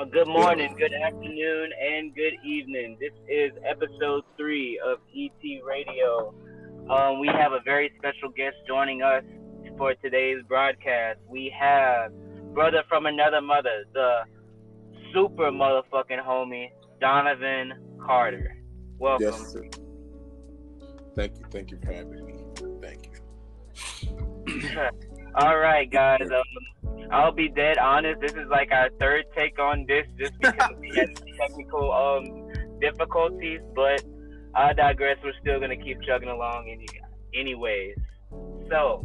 Uh, 0.00 0.04
good 0.06 0.28
morning, 0.28 0.74
good 0.78 0.94
afternoon, 0.94 1.70
and 1.78 2.14
good 2.14 2.32
evening. 2.42 2.96
This 2.98 3.12
is 3.28 3.50
episode 3.68 4.24
three 4.34 4.80
of 4.82 4.98
ET 5.14 5.62
Radio. 5.62 6.32
Um, 6.88 7.20
we 7.20 7.26
have 7.26 7.52
a 7.52 7.60
very 7.66 7.92
special 7.98 8.30
guest 8.30 8.56
joining 8.66 9.02
us 9.02 9.22
for 9.76 9.94
today's 9.96 10.38
broadcast. 10.48 11.18
We 11.28 11.54
have 11.60 12.12
brother 12.54 12.82
from 12.88 13.04
another 13.04 13.42
mother, 13.42 13.84
the 13.92 14.20
super 15.12 15.50
motherfucking 15.50 16.24
homie, 16.24 16.68
Donovan 16.98 17.74
Carter. 18.02 18.56
Welcome. 18.98 19.26
Yes, 19.26 19.52
sir. 19.52 19.68
Thank 21.14 21.36
you. 21.36 21.44
Thank 21.50 21.70
you 21.72 21.78
for 21.84 21.92
having 21.92 22.24
me. 22.24 22.36
Thank 22.80 23.10
you. 24.02 24.80
All 25.34 25.58
right, 25.58 25.90
guys. 25.90 26.22
Um, 26.22 26.79
I'll 27.12 27.32
be 27.32 27.48
dead 27.48 27.78
honest. 27.78 28.20
This 28.20 28.32
is 28.32 28.48
like 28.50 28.70
our 28.72 28.90
third 29.00 29.24
take 29.36 29.58
on 29.58 29.84
this, 29.86 30.06
just 30.18 30.32
because 30.40 30.72
we 30.80 30.94
had 30.94 31.08
technical 31.38 31.92
um 31.92 32.78
difficulties. 32.80 33.60
But 33.74 34.02
I 34.54 34.72
digress. 34.72 35.18
We're 35.22 35.32
still 35.40 35.60
gonna 35.60 35.76
keep 35.76 36.00
chugging 36.02 36.28
along, 36.28 36.68
any, 36.70 36.86
anyways. 37.34 37.96
So 38.70 39.04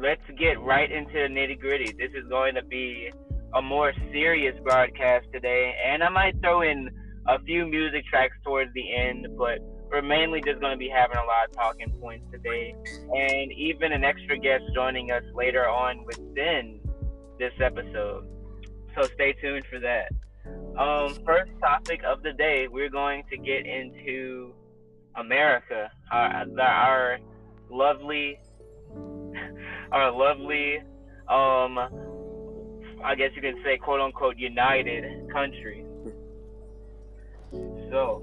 let's 0.00 0.22
get 0.38 0.60
right 0.60 0.90
into 0.90 1.12
the 1.12 1.28
nitty 1.28 1.58
gritty. 1.58 1.92
This 1.92 2.10
is 2.14 2.28
going 2.28 2.54
to 2.54 2.64
be 2.64 3.10
a 3.54 3.62
more 3.62 3.92
serious 4.12 4.54
broadcast 4.62 5.26
today, 5.32 5.74
and 5.84 6.02
I 6.02 6.08
might 6.08 6.40
throw 6.40 6.62
in 6.62 6.88
a 7.26 7.40
few 7.40 7.66
music 7.66 8.04
tracks 8.06 8.36
towards 8.44 8.72
the 8.74 8.94
end, 8.94 9.26
but 9.36 9.58
we're 9.90 10.02
mainly 10.02 10.40
just 10.44 10.60
going 10.60 10.72
to 10.72 10.78
be 10.78 10.88
having 10.88 11.16
a 11.16 11.24
lot 11.24 11.48
of 11.48 11.54
talking 11.54 11.90
points 12.00 12.26
today, 12.30 12.74
and 13.14 13.52
even 13.52 13.92
an 13.92 14.04
extra 14.04 14.38
guest 14.38 14.64
joining 14.74 15.10
us 15.10 15.22
later 15.34 15.68
on 15.68 16.04
within 16.04 16.80
this 17.38 17.52
episode. 17.60 18.26
So 18.94 19.02
stay 19.14 19.34
tuned 19.40 19.64
for 19.70 19.80
that. 19.80 20.10
Um, 20.78 21.14
first 21.24 21.50
topic 21.60 22.02
of 22.06 22.22
the 22.22 22.32
day, 22.32 22.68
we're 22.70 22.90
going 22.90 23.24
to 23.30 23.36
get 23.36 23.66
into 23.66 24.54
America, 25.16 25.90
our, 26.10 26.46
our 26.60 27.18
lovely 27.70 28.38
our 29.92 30.10
lovely, 30.12 30.78
um, 31.28 31.78
I 33.04 33.14
guess 33.16 33.30
you 33.34 33.42
can 33.42 33.60
say, 33.64 33.76
quote 33.78 34.00
unquote, 34.00 34.36
united 34.36 35.28
country. 35.32 35.84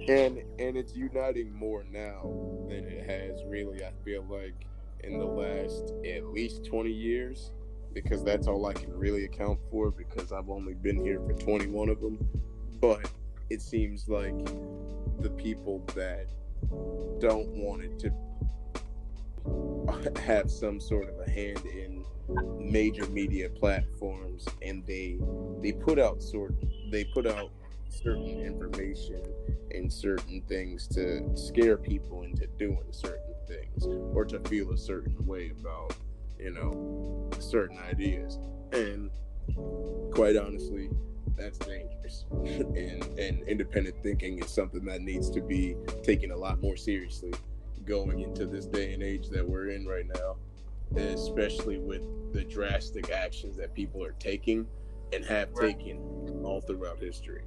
And 0.07 0.39
and 0.59 0.77
it's 0.77 0.95
uniting 0.95 1.53
more 1.53 1.83
now 1.91 2.31
than 2.67 2.85
it 2.85 3.09
has 3.09 3.43
really. 3.45 3.83
I 3.83 3.91
feel 4.03 4.25
like 4.29 4.53
in 5.03 5.19
the 5.19 5.25
last 5.25 5.93
at 6.05 6.25
least 6.27 6.65
twenty 6.65 6.91
years, 6.91 7.51
because 7.93 8.23
that's 8.23 8.47
all 8.47 8.65
I 8.65 8.73
can 8.73 8.93
really 8.97 9.25
account 9.25 9.59
for. 9.71 9.91
Because 9.91 10.31
I've 10.31 10.49
only 10.49 10.73
been 10.73 11.03
here 11.03 11.19
for 11.19 11.33
twenty 11.33 11.67
one 11.67 11.89
of 11.89 12.01
them, 12.01 12.17
but 12.79 13.09
it 13.49 13.61
seems 13.61 14.07
like 14.07 14.35
the 15.19 15.29
people 15.29 15.83
that 15.95 16.27
don't 17.19 17.47
want 17.49 17.83
it 17.83 17.99
to 17.99 18.11
have 20.21 20.49
some 20.49 20.79
sort 20.79 21.09
of 21.09 21.19
a 21.19 21.29
hand 21.29 21.61
in 21.65 22.03
major 22.59 23.05
media 23.07 23.49
platforms 23.49 24.45
and 24.61 24.85
they 24.85 25.17
they 25.61 25.71
put 25.71 25.99
out 25.99 26.21
sort 26.21 26.55
they 26.91 27.03
put 27.03 27.27
out 27.27 27.51
certain 28.03 28.41
information 28.41 29.21
and 29.71 29.91
certain 29.91 30.41
things 30.47 30.87
to 30.87 31.35
scare 31.35 31.77
people 31.77 32.23
into 32.23 32.47
doing 32.57 32.83
certain 32.91 33.33
things 33.47 33.85
or 34.15 34.25
to 34.25 34.39
feel 34.41 34.71
a 34.71 34.77
certain 34.77 35.15
way 35.25 35.51
about 35.59 35.95
you 36.39 36.51
know 36.51 37.29
certain 37.39 37.77
ideas 37.79 38.39
and 38.73 39.09
quite 40.13 40.35
honestly 40.35 40.89
that's 41.37 41.57
dangerous 41.59 42.25
and 42.31 43.03
and 43.19 43.41
independent 43.47 43.95
thinking 44.03 44.39
is 44.39 44.49
something 44.49 44.83
that 44.85 45.01
needs 45.01 45.29
to 45.29 45.41
be 45.41 45.75
taken 46.03 46.31
a 46.31 46.35
lot 46.37 46.61
more 46.61 46.75
seriously 46.75 47.33
going 47.85 48.19
into 48.21 48.45
this 48.45 48.65
day 48.65 48.93
and 48.93 49.03
age 49.03 49.29
that 49.29 49.47
we're 49.47 49.69
in 49.69 49.85
right 49.85 50.07
now, 50.15 50.35
especially 50.99 51.77
with 51.77 52.01
the 52.33 52.43
drastic 52.43 53.11
actions 53.11 53.55
that 53.55 53.75
people 53.75 54.03
are 54.03 54.13
taking 54.13 54.65
and 55.13 55.23
have 55.23 55.49
Right. 55.53 55.77
taken 55.77 55.99
all 56.43 56.61
throughout 56.61 56.97
history. 56.99 57.43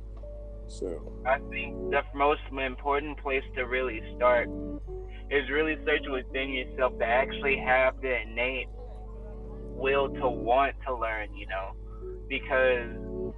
So, 0.68 1.12
I 1.24 1.38
think 1.50 1.74
the 1.90 2.02
most 2.14 2.42
important 2.50 3.18
place 3.20 3.42
to 3.56 3.62
really 3.62 4.02
start 4.16 4.48
is 5.30 5.48
really 5.50 5.76
searching 5.86 6.12
within 6.12 6.50
yourself 6.50 6.98
to 6.98 7.04
actually 7.04 7.58
have 7.58 8.00
the 8.00 8.22
innate 8.22 8.68
will 9.78 10.08
to 10.10 10.28
want 10.28 10.74
to 10.86 10.94
learn, 10.94 11.34
you 11.34 11.46
know, 11.46 11.72
because 12.28 13.32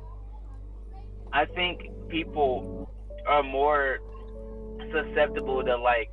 I 1.33 1.45
think 1.47 1.83
people 2.09 2.91
are 3.27 3.43
more 3.43 3.99
susceptible 4.93 5.63
to 5.65 5.77
like 5.77 6.11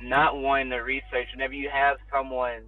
not 0.00 0.36
wanting 0.36 0.70
to 0.70 0.78
research 0.78 1.28
whenever 1.34 1.54
you 1.54 1.68
have 1.72 1.96
someone 2.12 2.62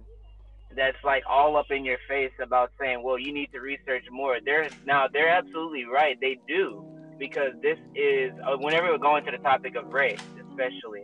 that's 0.75 0.97
like 1.03 1.23
all 1.29 1.57
up 1.57 1.65
in 1.69 1.83
your 1.83 1.97
face 2.07 2.31
about 2.41 2.71
saying, 2.79 3.03
well, 3.03 3.19
you 3.19 3.33
need 3.33 3.51
to 3.51 3.59
research 3.59 4.05
more. 4.09 4.37
They're 4.43 4.69
now 4.85 5.07
they're 5.11 5.29
absolutely 5.29 5.85
right. 5.85 6.17
They 6.21 6.37
do 6.47 6.90
because 7.21 7.53
this 7.61 7.77
is 7.93 8.31
uh, 8.43 8.57
whenever 8.57 8.87
we're 8.87 8.97
going 8.97 9.23
to 9.23 9.29
the 9.29 9.37
topic 9.37 9.75
of 9.75 9.93
race, 9.93 10.19
especially 10.49 11.03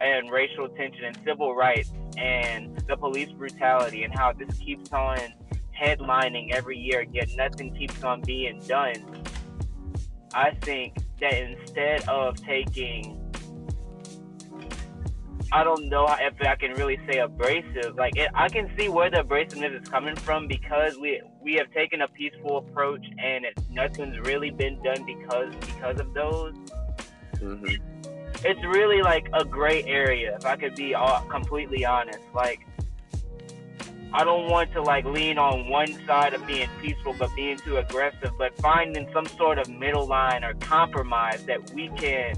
and 0.00 0.28
racial 0.28 0.68
tension 0.70 1.04
and 1.04 1.16
civil 1.24 1.54
rights 1.54 1.92
and 2.18 2.76
the 2.88 2.96
police 2.96 3.30
brutality 3.30 4.02
and 4.02 4.12
how 4.12 4.32
this 4.32 4.58
keeps 4.58 4.92
on 4.92 5.16
headlining 5.80 6.52
every 6.52 6.76
year, 6.76 7.06
yet 7.12 7.28
nothing 7.36 7.72
keeps 7.72 8.02
on 8.02 8.20
being 8.22 8.58
done. 8.66 8.96
I 10.34 10.50
think 10.62 10.96
that 11.20 11.34
instead 11.34 12.08
of 12.08 12.36
taking 12.42 13.32
I 15.52 15.62
don't 15.64 15.88
know 15.88 16.06
if 16.20 16.34
I 16.40 16.56
can 16.56 16.72
really 16.72 16.98
say 17.08 17.18
abrasive. 17.18 17.96
Like 17.96 18.16
it, 18.16 18.30
I 18.34 18.48
can 18.48 18.70
see 18.78 18.88
where 18.88 19.10
the 19.10 19.18
abrasiveness 19.18 19.82
is 19.82 19.88
coming 19.88 20.16
from 20.16 20.48
because 20.48 20.96
we 20.98 21.20
we 21.42 21.54
have 21.54 21.70
taken 21.72 22.02
a 22.02 22.08
peaceful 22.08 22.58
approach 22.58 23.04
and 23.18 23.44
it, 23.44 23.58
nothing's 23.70 24.18
really 24.20 24.50
been 24.50 24.82
done 24.82 25.04
because 25.04 25.54
because 25.56 26.00
of 26.00 26.12
those. 26.14 26.54
mhm. 27.34 27.80
It's 28.46 28.62
really 28.64 29.00
like 29.00 29.26
a 29.32 29.44
gray 29.44 29.84
area. 29.84 30.36
If 30.36 30.44
I 30.44 30.56
could 30.56 30.74
be 30.74 30.94
all, 30.94 31.20
completely 31.30 31.84
honest, 31.84 32.18
like 32.34 32.66
I 34.12 34.22
don't 34.22 34.48
want 34.50 34.72
to 34.72 34.82
like 34.82 35.04
lean 35.04 35.38
on 35.38 35.68
one 35.68 35.92
side 36.06 36.34
of 36.34 36.46
being 36.46 36.68
peaceful 36.80 37.14
but 37.18 37.34
being 37.34 37.56
too 37.58 37.78
aggressive, 37.78 38.32
but 38.38 38.56
finding 38.58 39.08
some 39.12 39.26
sort 39.26 39.58
of 39.58 39.68
middle 39.68 40.06
line 40.06 40.44
or 40.44 40.54
compromise 40.54 41.44
that 41.46 41.72
we 41.72 41.88
can 41.96 42.34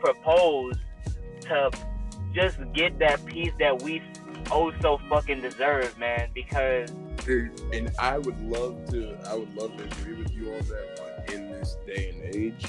propose 0.00 0.74
to 1.42 1.70
just 2.36 2.58
get 2.74 2.98
that 2.98 3.24
peace 3.24 3.52
that 3.58 3.82
we 3.82 4.02
oh 4.50 4.70
so 4.80 4.98
fucking 5.08 5.40
deserve, 5.40 5.98
man. 5.98 6.28
Because 6.34 6.90
and 7.72 7.90
I 7.98 8.18
would 8.18 8.40
love 8.42 8.88
to 8.90 9.16
I 9.26 9.34
would 9.34 9.54
love 9.56 9.76
to 9.78 9.84
agree 9.84 10.14
with 10.14 10.32
you 10.32 10.52
on 10.52 10.60
that, 10.68 11.00
but 11.26 11.34
in 11.34 11.50
this 11.50 11.76
day 11.86 12.10
and 12.10 12.34
age, 12.34 12.66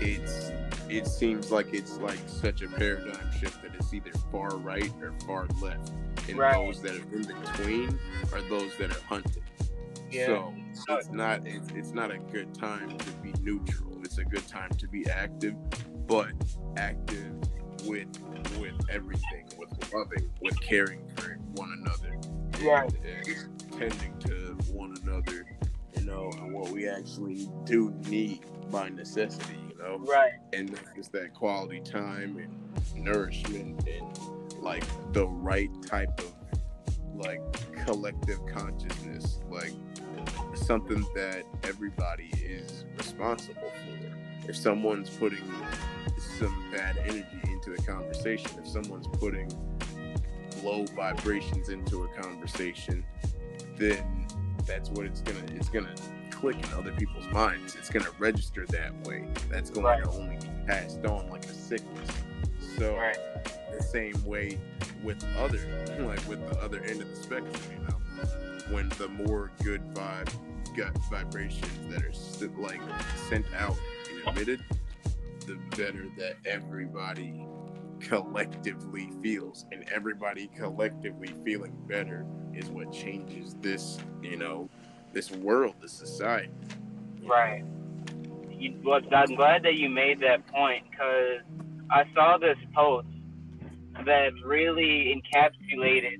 it's 0.00 0.52
it 0.88 1.06
seems 1.06 1.50
like 1.50 1.72
it's 1.72 1.98
like 1.98 2.20
such 2.26 2.62
a 2.62 2.68
paradigm 2.68 3.30
shift 3.32 3.62
that 3.62 3.74
it's 3.74 3.92
either 3.92 4.12
far 4.30 4.56
right 4.56 4.92
or 5.02 5.12
far 5.26 5.46
left. 5.60 5.92
And 6.28 6.38
Right. 6.38 6.54
those 6.54 6.82
that 6.82 6.92
are 6.92 7.16
in 7.16 7.22
between 7.22 7.98
are 8.32 8.42
those 8.42 8.76
that 8.76 8.94
are 8.94 9.02
hunted. 9.06 9.42
Yeah. 10.10 10.26
So 10.26 10.54
uh, 10.90 10.96
it's 10.96 11.10
not 11.10 11.46
it's, 11.46 11.68
it's 11.74 11.92
not 11.92 12.10
a 12.10 12.18
good 12.18 12.54
time 12.54 12.96
to 12.96 13.10
be 13.22 13.32
neutral. 13.40 14.00
It's 14.02 14.18
a 14.18 14.24
good 14.24 14.46
time 14.46 14.70
to 14.78 14.86
be 14.86 15.08
active, 15.08 15.54
but 16.06 16.32
active 16.76 17.34
with 17.84 18.08
with 18.60 18.74
everything, 18.90 19.46
with 19.58 19.70
loving, 19.94 20.30
with 20.42 20.60
caring 20.60 21.06
for 21.16 21.38
one 21.54 21.72
another, 21.82 22.16
Right. 22.62 22.92
and 23.04 23.70
tending 23.78 24.18
to 24.20 24.56
one 24.72 24.94
another, 25.02 25.44
you 25.96 26.04
know, 26.04 26.30
and 26.38 26.52
what 26.52 26.70
we 26.70 26.88
actually 26.88 27.48
do 27.64 27.90
need 28.08 28.44
by 28.70 28.88
necessity, 28.88 29.56
you 29.68 29.76
know, 29.78 29.98
right, 29.98 30.32
and 30.52 30.78
it's 30.96 31.08
that 31.08 31.34
quality 31.34 31.80
time 31.80 32.36
and 32.38 33.04
nourishment 33.04 33.86
and 33.88 34.18
like 34.62 34.84
the 35.12 35.26
right 35.26 35.70
type 35.86 36.18
of 36.20 36.34
like 37.14 37.40
collective 37.86 38.44
consciousness, 38.46 39.40
like 39.50 39.72
something 40.54 41.04
that 41.14 41.44
everybody 41.64 42.30
is 42.42 42.84
responsible 42.96 43.70
for. 43.70 44.48
If 44.48 44.56
someone's 44.56 45.10
putting 45.10 45.44
some 46.22 46.70
bad 46.72 46.98
energy 46.98 47.26
into 47.44 47.70
the 47.74 47.82
conversation, 47.82 48.50
if 48.58 48.66
someone's 48.68 49.06
putting 49.06 49.48
low 50.62 50.84
vibrations 50.96 51.68
into 51.68 52.04
a 52.04 52.08
conversation, 52.20 53.04
then 53.76 54.26
that's 54.66 54.90
what 54.90 55.06
it's 55.06 55.20
gonna 55.20 55.44
it's 55.54 55.68
gonna 55.68 55.94
click 56.30 56.56
in 56.56 56.72
other 56.74 56.92
people's 56.92 57.26
minds. 57.28 57.74
It's 57.76 57.90
gonna 57.90 58.10
register 58.18 58.66
that 58.66 58.92
way. 59.06 59.28
That's 59.50 59.70
going 59.70 59.86
Right. 59.86 60.02
to 60.04 60.10
only 60.10 60.36
be 60.36 60.48
passed 60.66 61.04
on 61.06 61.28
like 61.30 61.44
a 61.46 61.52
sickness. 61.54 62.08
So 62.76 62.96
right, 62.96 63.18
the 63.76 63.82
same 63.82 64.22
way 64.24 64.58
with 65.02 65.24
other 65.38 65.58
like 66.00 66.26
with 66.28 66.46
the 66.48 66.58
other 66.60 66.80
end 66.82 67.00
of 67.02 67.08
the 67.08 67.16
spectrum, 67.16 67.54
you 67.72 67.78
know. 67.86 67.98
When 68.74 68.88
the 68.90 69.08
more 69.08 69.50
good 69.64 69.82
vibe, 69.94 70.28
gut 70.76 70.96
vibrations 71.10 71.72
that 71.88 72.02
are 72.02 72.12
like 72.60 72.80
sent 73.28 73.46
out 73.56 73.76
and 74.10 74.28
emitted, 74.36 74.62
the 75.48 75.56
better 75.76 76.06
that 76.18 76.36
everybody 76.44 77.46
collectively 78.00 79.10
feels. 79.22 79.64
And 79.72 79.84
everybody 79.92 80.50
collectively 80.56 81.34
feeling 81.44 81.74
better 81.86 82.26
is 82.54 82.68
what 82.68 82.92
changes 82.92 83.56
this, 83.60 83.98
you 84.22 84.36
know, 84.36 84.68
this 85.12 85.30
world, 85.32 85.74
this 85.80 85.92
society. 85.92 86.52
Right. 87.24 87.64
You, 88.50 88.78
well, 88.84 89.00
I'm 89.12 89.34
glad 89.34 89.62
that 89.62 89.76
you 89.76 89.88
made 89.88 90.20
that 90.20 90.46
point 90.48 90.84
because 90.90 91.40
I 91.90 92.04
saw 92.14 92.36
this 92.38 92.58
post 92.74 93.08
that 94.04 94.32
really 94.44 95.14
encapsulated 95.16 96.18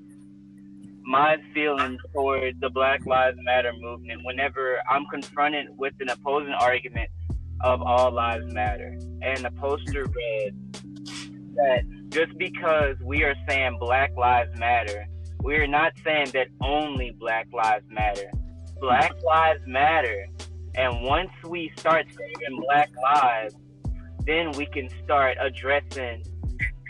my 1.03 1.37
feelings 1.53 1.99
toward 2.13 2.59
the 2.61 2.69
Black 2.69 3.05
Lives 3.05 3.37
Matter 3.41 3.73
movement 3.79 4.21
whenever 4.23 4.77
I'm 4.89 5.05
confronted 5.05 5.67
with 5.77 5.93
an 5.99 6.09
opposing 6.09 6.53
argument 6.53 7.09
of 7.61 7.81
all 7.81 8.11
lives 8.11 8.51
matter. 8.53 8.97
And 9.21 9.43
the 9.43 9.51
poster 9.51 10.05
read 10.05 10.55
that 11.55 11.83
just 12.09 12.37
because 12.37 12.97
we 13.03 13.23
are 13.23 13.35
saying 13.47 13.77
Black 13.79 14.15
Lives 14.15 14.57
Matter, 14.57 15.07
we 15.43 15.55
are 15.55 15.67
not 15.67 15.93
saying 16.03 16.27
that 16.33 16.47
only 16.61 17.11
Black 17.11 17.47
Lives 17.53 17.85
Matter. 17.89 18.31
Black 18.79 19.13
Lives 19.23 19.61
Matter. 19.67 20.27
And 20.75 21.03
once 21.03 21.31
we 21.45 21.71
start 21.77 22.05
saving 22.07 22.61
Black 22.61 22.89
lives, 23.01 23.55
then 24.25 24.51
we 24.51 24.65
can 24.65 24.89
start 25.03 25.37
addressing 25.39 26.23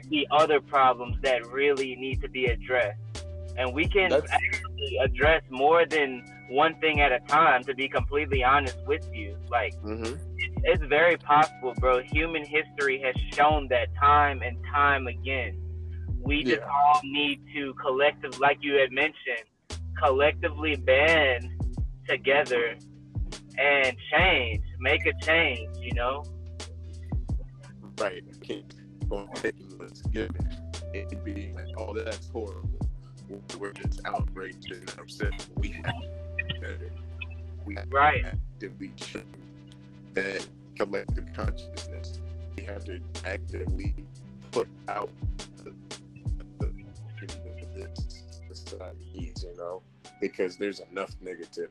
the 0.09 0.27
other 0.31 0.59
problems 0.59 1.17
that 1.21 1.45
really 1.51 1.95
need 1.95 2.21
to 2.21 2.29
be 2.29 2.45
addressed. 2.45 3.25
And 3.57 3.73
we 3.73 3.87
can 3.87 4.09
That's... 4.09 4.31
actually 4.31 4.97
address 5.03 5.43
more 5.49 5.85
than 5.85 6.23
one 6.49 6.75
thing 6.79 7.01
at 7.01 7.11
a 7.11 7.19
time, 7.27 7.63
to 7.65 7.75
be 7.75 7.87
completely 7.87 8.43
honest 8.43 8.77
with 8.87 9.07
you. 9.13 9.37
Like, 9.49 9.73
mm-hmm. 9.83 10.15
It's 10.63 10.83
very 10.85 11.17
possible, 11.17 11.73
bro. 11.79 12.01
Human 12.01 12.45
history 12.45 13.01
has 13.01 13.15
shown 13.33 13.67
that 13.69 13.87
time 13.99 14.41
and 14.41 14.57
time 14.71 15.07
again. 15.07 15.61
We 16.21 16.37
yeah. 16.37 16.55
just 16.55 16.61
all 16.63 17.01
need 17.03 17.41
to 17.53 17.73
collective, 17.75 18.39
like 18.39 18.57
you 18.61 18.75
had 18.75 18.91
mentioned, 18.91 19.45
collectively 20.01 20.75
band 20.75 21.47
together 22.07 22.75
and 23.57 23.95
change, 24.11 24.63
make 24.79 25.05
a 25.05 25.13
change, 25.25 25.75
you 25.77 25.93
know? 25.93 26.23
Right. 27.97 28.23
Can't 28.41 29.09
go 29.09 29.27
taking 29.35 29.77
what's 29.77 30.01
given 30.03 30.47
and 30.93 31.23
being 31.23 31.55
like, 31.55 31.67
oh, 31.77 31.93
that's 31.93 32.29
horrible. 32.29 32.69
We're 33.59 33.73
just 33.73 34.01
outraged 34.05 34.71
and 34.71 34.89
upset. 34.99 35.45
We 35.57 35.69
have 35.69 35.85
to 35.85 36.59
better. 36.61 36.91
We 37.65 37.75
have 37.75 37.91
right. 37.91 38.23
to 38.23 38.29
actively 38.29 38.91
change 38.95 39.25
that 40.13 40.45
collective 40.77 41.25
consciousness. 41.35 42.19
We 42.55 42.63
have 42.63 42.85
to 42.85 42.99
actively 43.25 43.95
put 44.51 44.67
out 44.87 45.09
the, 45.63 45.73
the, 46.59 46.71
this 47.75 48.25
society, 48.51 49.33
you 49.41 49.55
know, 49.57 49.81
because 50.19 50.57
there's 50.57 50.81
enough 50.91 51.11
negativity. 51.23 51.69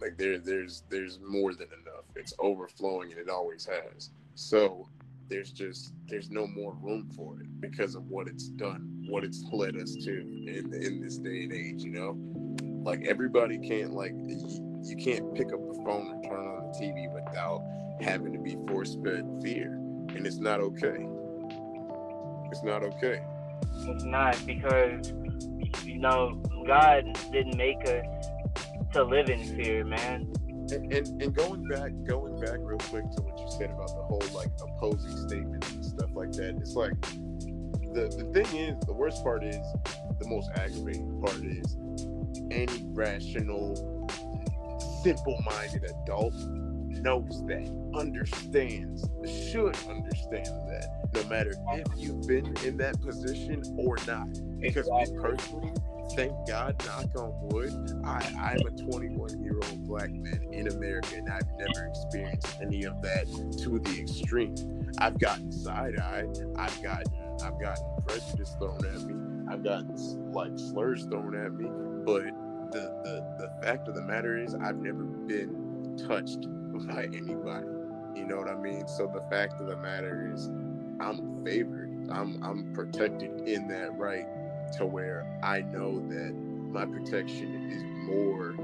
Like 0.00 0.16
there, 0.16 0.38
there's 0.38 0.84
there's 0.90 1.18
more 1.20 1.54
than 1.54 1.68
enough. 1.82 2.04
It's 2.14 2.34
overflowing, 2.38 3.10
and 3.10 3.20
it 3.20 3.28
always 3.28 3.66
has. 3.66 4.10
So 4.34 4.88
there's 5.28 5.50
just 5.50 5.92
there's 6.06 6.30
no 6.30 6.46
more 6.46 6.74
room 6.80 7.10
for 7.16 7.40
it 7.40 7.60
because 7.60 7.94
of 7.94 8.08
what 8.08 8.28
it's 8.28 8.48
done, 8.48 9.04
what 9.08 9.24
it's 9.24 9.42
led 9.50 9.76
us 9.76 9.94
to 10.04 10.20
in 10.20 10.72
in 10.72 11.00
this 11.02 11.18
day 11.18 11.44
and 11.44 11.52
age. 11.52 11.82
You 11.82 11.90
know, 11.90 12.82
like 12.84 13.06
everybody 13.06 13.58
can't 13.58 13.92
like 13.92 14.12
you, 14.84 14.96
can't 14.96 15.34
pick 15.34 15.52
up 15.52 15.60
the 15.66 15.82
phone 15.84 16.10
and 16.10 16.24
turn 16.24 16.46
on 16.46 16.72
the 16.72 16.78
TV 16.78 17.12
without 17.12 17.62
having 18.00 18.32
to 18.32 18.38
be 18.38 18.56
force 18.66 18.96
fed 19.04 19.24
fear, 19.42 19.74
and 20.14 20.26
it's 20.26 20.38
not 20.38 20.60
okay. 20.60 21.06
It's 22.50 22.62
not 22.62 22.82
okay. 22.82 23.22
It's 23.86 24.04
not 24.04 24.40
because 24.46 25.12
you 25.84 25.98
know 25.98 26.42
God 26.66 27.18
didn't 27.32 27.56
make 27.56 27.80
us 27.88 28.04
to 28.92 29.04
live 29.04 29.28
in 29.28 29.44
fear, 29.56 29.84
man. 29.84 30.32
And, 30.70 30.92
and, 30.92 31.22
and 31.22 31.34
going 31.34 31.66
back, 31.66 31.92
going 32.04 32.38
back 32.40 32.58
real 32.60 32.78
quick 32.78 33.10
to 33.12 33.22
what 33.22 33.38
you 33.38 33.46
said 33.58 33.70
about 33.70 33.88
the 33.88 34.02
whole 34.02 34.22
like 34.34 34.50
opposing 34.60 35.16
statements 35.28 35.72
and 35.72 35.84
stuff 35.84 36.10
like 36.14 36.32
that. 36.32 36.56
It's 36.60 36.74
like 36.74 37.00
the 37.94 38.08
the 38.16 38.30
thing 38.32 38.56
is, 38.56 38.76
the 38.86 38.92
worst 38.92 39.22
part 39.22 39.44
is, 39.44 39.56
the 40.20 40.28
most 40.28 40.50
aggravating 40.56 41.20
part 41.22 41.42
is, 41.44 41.76
any 42.50 42.84
rational, 42.92 43.97
simple-minded 45.02 45.84
adult 45.84 46.34
knows 47.02 47.44
that, 47.46 47.68
understands, 47.94 49.04
should 49.24 49.76
understand 49.88 50.46
that, 50.46 51.08
no 51.14 51.24
matter 51.24 51.54
if 51.72 51.86
you've 51.96 52.26
been 52.26 52.46
in 52.64 52.76
that 52.78 53.00
position 53.00 53.62
or 53.76 53.96
not. 54.06 54.28
Because 54.58 54.88
exactly. 54.88 55.18
personally, 55.20 55.72
thank 56.14 56.32
God, 56.46 56.82
knock 56.84 57.06
on 57.16 57.32
wood, 57.48 58.02
I, 58.04 58.56
I'm 58.56 58.66
a 58.66 58.90
21 58.90 59.42
year 59.42 59.54
old 59.54 59.86
black 59.86 60.10
man 60.10 60.48
in 60.52 60.68
America 60.68 61.16
and 61.16 61.30
I've 61.30 61.48
never 61.58 61.86
experienced 61.86 62.58
any 62.60 62.84
of 62.84 63.00
that 63.02 63.26
to 63.62 63.78
the 63.78 64.00
extreme. 64.00 64.90
I've 64.98 65.18
gotten 65.18 65.52
side 65.52 65.98
eye, 65.98 66.26
I've 66.56 66.82
gotten 66.82 67.12
I've 67.44 67.60
gotten 67.60 67.84
prejudice 68.06 68.56
thrown 68.58 68.84
at 68.84 69.00
me, 69.02 69.14
I've 69.52 69.62
gotten 69.62 70.32
like 70.32 70.58
slurs 70.58 71.04
thrown 71.04 71.36
at 71.36 71.52
me, 71.54 71.68
but 72.04 72.24
the, 72.72 72.80
the, 73.04 73.46
the 73.46 73.66
fact 73.66 73.88
of 73.88 73.94
the 73.94 74.02
matter 74.02 74.38
is 74.38 74.54
I've 74.54 74.76
never 74.76 75.04
been 75.04 75.96
touched 76.08 76.42
by 76.88 77.04
anybody. 77.04 77.66
You 78.14 78.26
know 78.26 78.36
what 78.36 78.48
I 78.48 78.56
mean? 78.56 78.86
So 78.88 79.10
the 79.12 79.22
fact 79.30 79.60
of 79.60 79.66
the 79.66 79.76
matter 79.76 80.32
is 80.34 80.48
I'm 81.00 81.44
favored. 81.44 82.08
I'm 82.10 82.42
I'm 82.42 82.72
protected 82.74 83.48
in 83.48 83.68
that 83.68 83.96
right 83.98 84.26
to 84.78 84.86
where 84.86 85.26
I 85.42 85.60
know 85.60 86.00
that 86.08 86.34
my 86.34 86.84
protection 86.86 87.70
is 87.70 87.82
more 88.08 88.54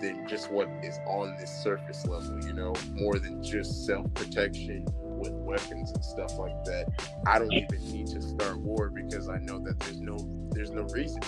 than 0.00 0.26
just 0.28 0.50
what 0.50 0.68
is 0.82 0.98
on 1.06 1.36
this 1.38 1.50
surface 1.62 2.06
level, 2.06 2.44
you 2.44 2.52
know, 2.52 2.74
more 2.92 3.18
than 3.18 3.42
just 3.42 3.86
self 3.86 4.12
protection 4.14 4.86
with 5.02 5.32
weapons 5.32 5.92
and 5.92 6.04
stuff 6.04 6.38
like 6.38 6.64
that. 6.64 6.86
I 7.26 7.38
don't 7.38 7.52
even 7.52 7.92
need 7.92 8.08
to 8.08 8.22
start 8.22 8.58
war 8.58 8.90
because 8.90 9.28
I 9.28 9.38
know 9.38 9.58
that 9.60 9.80
there's 9.80 10.00
no 10.00 10.18
there's 10.50 10.70
no 10.70 10.82
reason. 10.84 11.22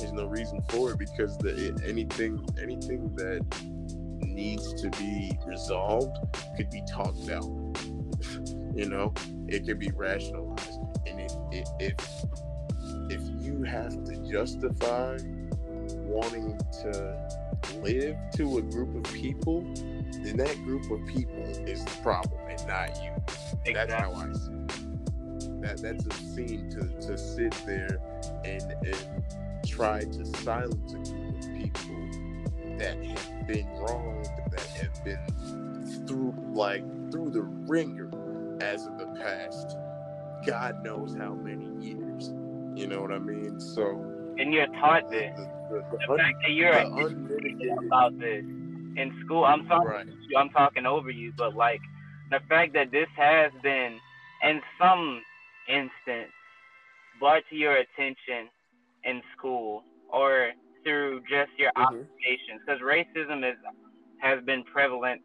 There's 0.00 0.12
no 0.12 0.26
reason 0.26 0.62
for 0.70 0.92
it 0.92 0.98
because 0.98 1.36
the 1.38 1.78
anything 1.86 2.44
anything 2.60 3.14
that 3.16 3.44
needs 4.20 4.72
to 4.80 4.88
be 4.90 5.36
resolved 5.46 6.16
could 6.56 6.70
be 6.70 6.82
talked 6.90 7.28
out. 7.28 7.44
you 8.74 8.88
know, 8.88 9.12
it 9.46 9.66
could 9.66 9.78
be 9.78 9.90
rationalized. 9.90 10.80
And 11.06 11.20
if, 11.20 11.32
if, 11.52 11.68
if 11.80 11.94
if 13.10 13.20
you 13.42 13.62
have 13.62 14.04
to 14.04 14.16
justify 14.30 15.18
wanting 15.96 16.58
to 16.82 17.28
live 17.82 18.16
to 18.36 18.58
a 18.58 18.62
group 18.62 18.94
of 18.94 19.12
people, 19.12 19.62
then 20.22 20.36
that 20.36 20.54
group 20.64 20.90
of 20.90 21.06
people 21.06 21.44
is 21.66 21.84
the 21.84 21.90
problem 22.02 22.40
and 22.48 22.66
not 22.66 22.96
you. 23.02 23.12
Exactly. 23.64 23.72
That's 23.74 23.92
how 23.92 24.12
I 24.12 24.32
see 24.32 24.52
it. 24.52 25.60
That 25.62 25.82
that's 25.82 26.06
obscene 26.06 26.70
to, 26.70 26.88
to 27.06 27.18
sit 27.18 27.52
there 27.66 27.98
and 28.44 28.62
and 28.84 29.24
try 29.66 30.04
to 30.04 30.24
silence 30.24 30.92
a 30.92 31.12
group 31.12 31.38
of 31.38 31.54
people 31.54 32.78
that 32.78 32.96
have 33.04 33.46
been 33.46 33.66
wronged, 33.76 34.28
that 34.50 34.66
have 34.80 35.04
been 35.04 36.04
through 36.06 36.34
like 36.52 36.82
through 37.10 37.30
the 37.30 37.42
ringer 37.42 38.10
as 38.62 38.86
of 38.86 38.98
the 38.98 39.06
past 39.22 39.76
God 40.46 40.82
knows 40.82 41.14
how 41.14 41.34
many 41.34 41.66
years. 41.84 42.32
You 42.74 42.86
know 42.86 43.02
what 43.02 43.12
I 43.12 43.18
mean? 43.18 43.60
So. 43.60 43.90
And 44.38 44.52
you're 44.52 44.66
taught 44.68 45.10
this. 45.10 45.32
The, 45.36 45.42
the, 45.42 45.84
the, 45.90 45.98
the 46.08 46.16
fact 46.16 46.36
that 46.42 46.52
you're 46.52 46.72
about 47.86 48.18
this 48.18 48.42
in 48.42 49.12
school, 49.24 49.44
I'm 49.44 49.66
talking. 49.66 49.88
Right. 49.88 50.06
You, 50.06 50.38
I'm 50.38 50.50
talking 50.50 50.86
over 50.86 51.10
you, 51.10 51.32
but 51.36 51.54
like 51.54 51.80
the 52.30 52.40
fact 52.48 52.72
that 52.74 52.90
this 52.90 53.08
has 53.16 53.52
been, 53.62 53.98
in 54.42 54.60
some 54.80 55.22
instance, 55.68 56.32
brought 57.18 57.42
to 57.50 57.56
your 57.56 57.76
attention 57.76 58.48
in 59.04 59.22
school 59.36 59.84
or 60.08 60.50
through 60.84 61.20
just 61.20 61.50
your 61.58 61.70
mm-hmm. 61.76 61.82
observations, 61.82 62.60
because 62.64 62.80
racism 62.80 63.48
is 63.48 63.56
has 64.18 64.42
been 64.44 64.62
prevalent 64.64 65.22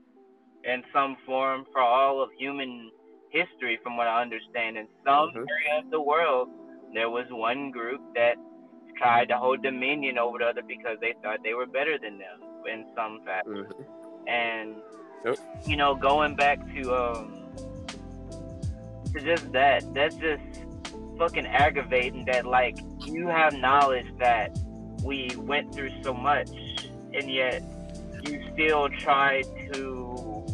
in 0.63 0.83
some 0.93 1.17
form 1.25 1.65
for 1.71 1.81
all 1.81 2.21
of 2.23 2.29
human 2.37 2.91
history, 3.29 3.77
from 3.83 3.97
what 3.97 4.07
I 4.07 4.21
understand. 4.21 4.77
In 4.77 4.87
some 5.05 5.29
mm-hmm. 5.29 5.37
area 5.37 5.83
of 5.83 5.91
the 5.91 6.01
world, 6.01 6.49
there 6.93 7.09
was 7.09 7.25
one 7.29 7.71
group 7.71 8.01
that 8.15 8.35
tried 8.97 9.27
to 9.27 9.37
hold 9.37 9.61
dominion 9.61 10.17
over 10.17 10.39
the 10.39 10.45
other 10.45 10.61
because 10.65 10.97
they 11.01 11.13
thought 11.21 11.39
they 11.43 11.53
were 11.53 11.65
better 11.65 11.97
than 11.97 12.17
them 12.17 12.39
in 12.71 12.85
some 12.95 13.21
fashion. 13.25 13.65
Mm-hmm. 13.65 14.27
And 14.27 14.75
yep. 15.25 15.37
you 15.65 15.75
know, 15.75 15.95
going 15.95 16.35
back 16.35 16.59
to 16.75 16.95
um 16.95 17.41
to 19.13 19.21
just 19.21 19.51
that, 19.51 19.93
that's 19.93 20.15
just 20.15 20.41
fucking 21.17 21.45
aggravating 21.47 22.25
that 22.25 22.45
like 22.45 22.77
you 23.05 23.27
have 23.27 23.53
knowledge 23.53 24.07
that 24.19 24.57
we 25.03 25.29
went 25.37 25.73
through 25.73 25.91
so 26.03 26.13
much 26.13 26.49
and 27.13 27.29
yet 27.31 27.63
you 28.27 28.41
still 28.53 28.89
try 28.89 29.41
to 29.73 30.45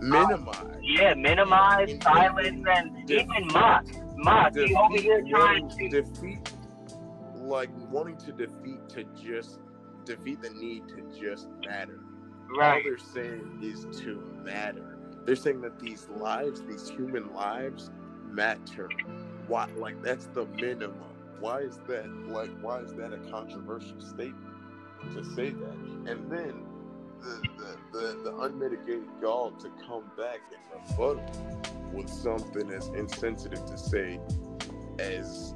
minimize. 0.00 0.76
yeah, 0.82 1.14
minimize, 1.14 1.90
silence, 2.02 2.64
and 2.76 3.10
even 3.10 3.46
mock. 3.52 3.84
Mock. 4.16 4.54
You 4.56 4.76
over 4.76 5.00
here 5.00 5.20
Defeat, 5.20 5.30
trying 5.30 5.68
to. 5.68 5.88
defeat, 5.88 6.52
like 7.36 7.70
wanting 7.90 8.16
to 8.18 8.32
defeat 8.32 8.88
to 8.90 9.04
just 9.22 9.58
defeat 10.04 10.40
the 10.42 10.50
need 10.50 10.88
to 10.88 11.02
just 11.20 11.48
matter. 11.66 12.00
All 12.50 12.58
Right. 12.60 12.82
they're 12.82 12.98
saying 12.98 13.60
is 13.62 13.84
to 14.00 14.16
matter. 14.42 14.96
They're 15.24 15.36
saying 15.36 15.60
that 15.60 15.78
these 15.78 16.08
lives, 16.08 16.62
these 16.62 16.88
human 16.88 17.32
lives, 17.34 17.90
matter. 18.32 18.88
Why? 19.46 19.68
Like 19.76 20.02
that's 20.02 20.26
the 20.26 20.46
minimum. 20.46 20.94
Why 21.40 21.60
is 21.60 21.78
that? 21.88 22.08
Like, 22.28 22.50
why 22.60 22.80
is 22.80 22.94
that 22.94 23.12
a 23.12 23.18
controversial 23.30 24.00
statement 24.00 24.54
to 25.14 25.24
say 25.24 25.50
that? 25.50 25.74
And 26.10 26.30
then 26.30 26.64
the 27.20 27.48
the, 27.58 27.98
the, 27.98 28.22
the 28.24 28.36
unmitigated 28.38 29.08
gall 29.20 29.52
to 29.52 29.70
come 29.86 30.10
back 30.16 30.40
and 30.52 30.90
rebuttal 30.90 31.24
with 31.92 32.08
something 32.08 32.70
as 32.70 32.88
insensitive 32.88 33.64
to 33.66 33.78
say 33.78 34.20
as 34.98 35.54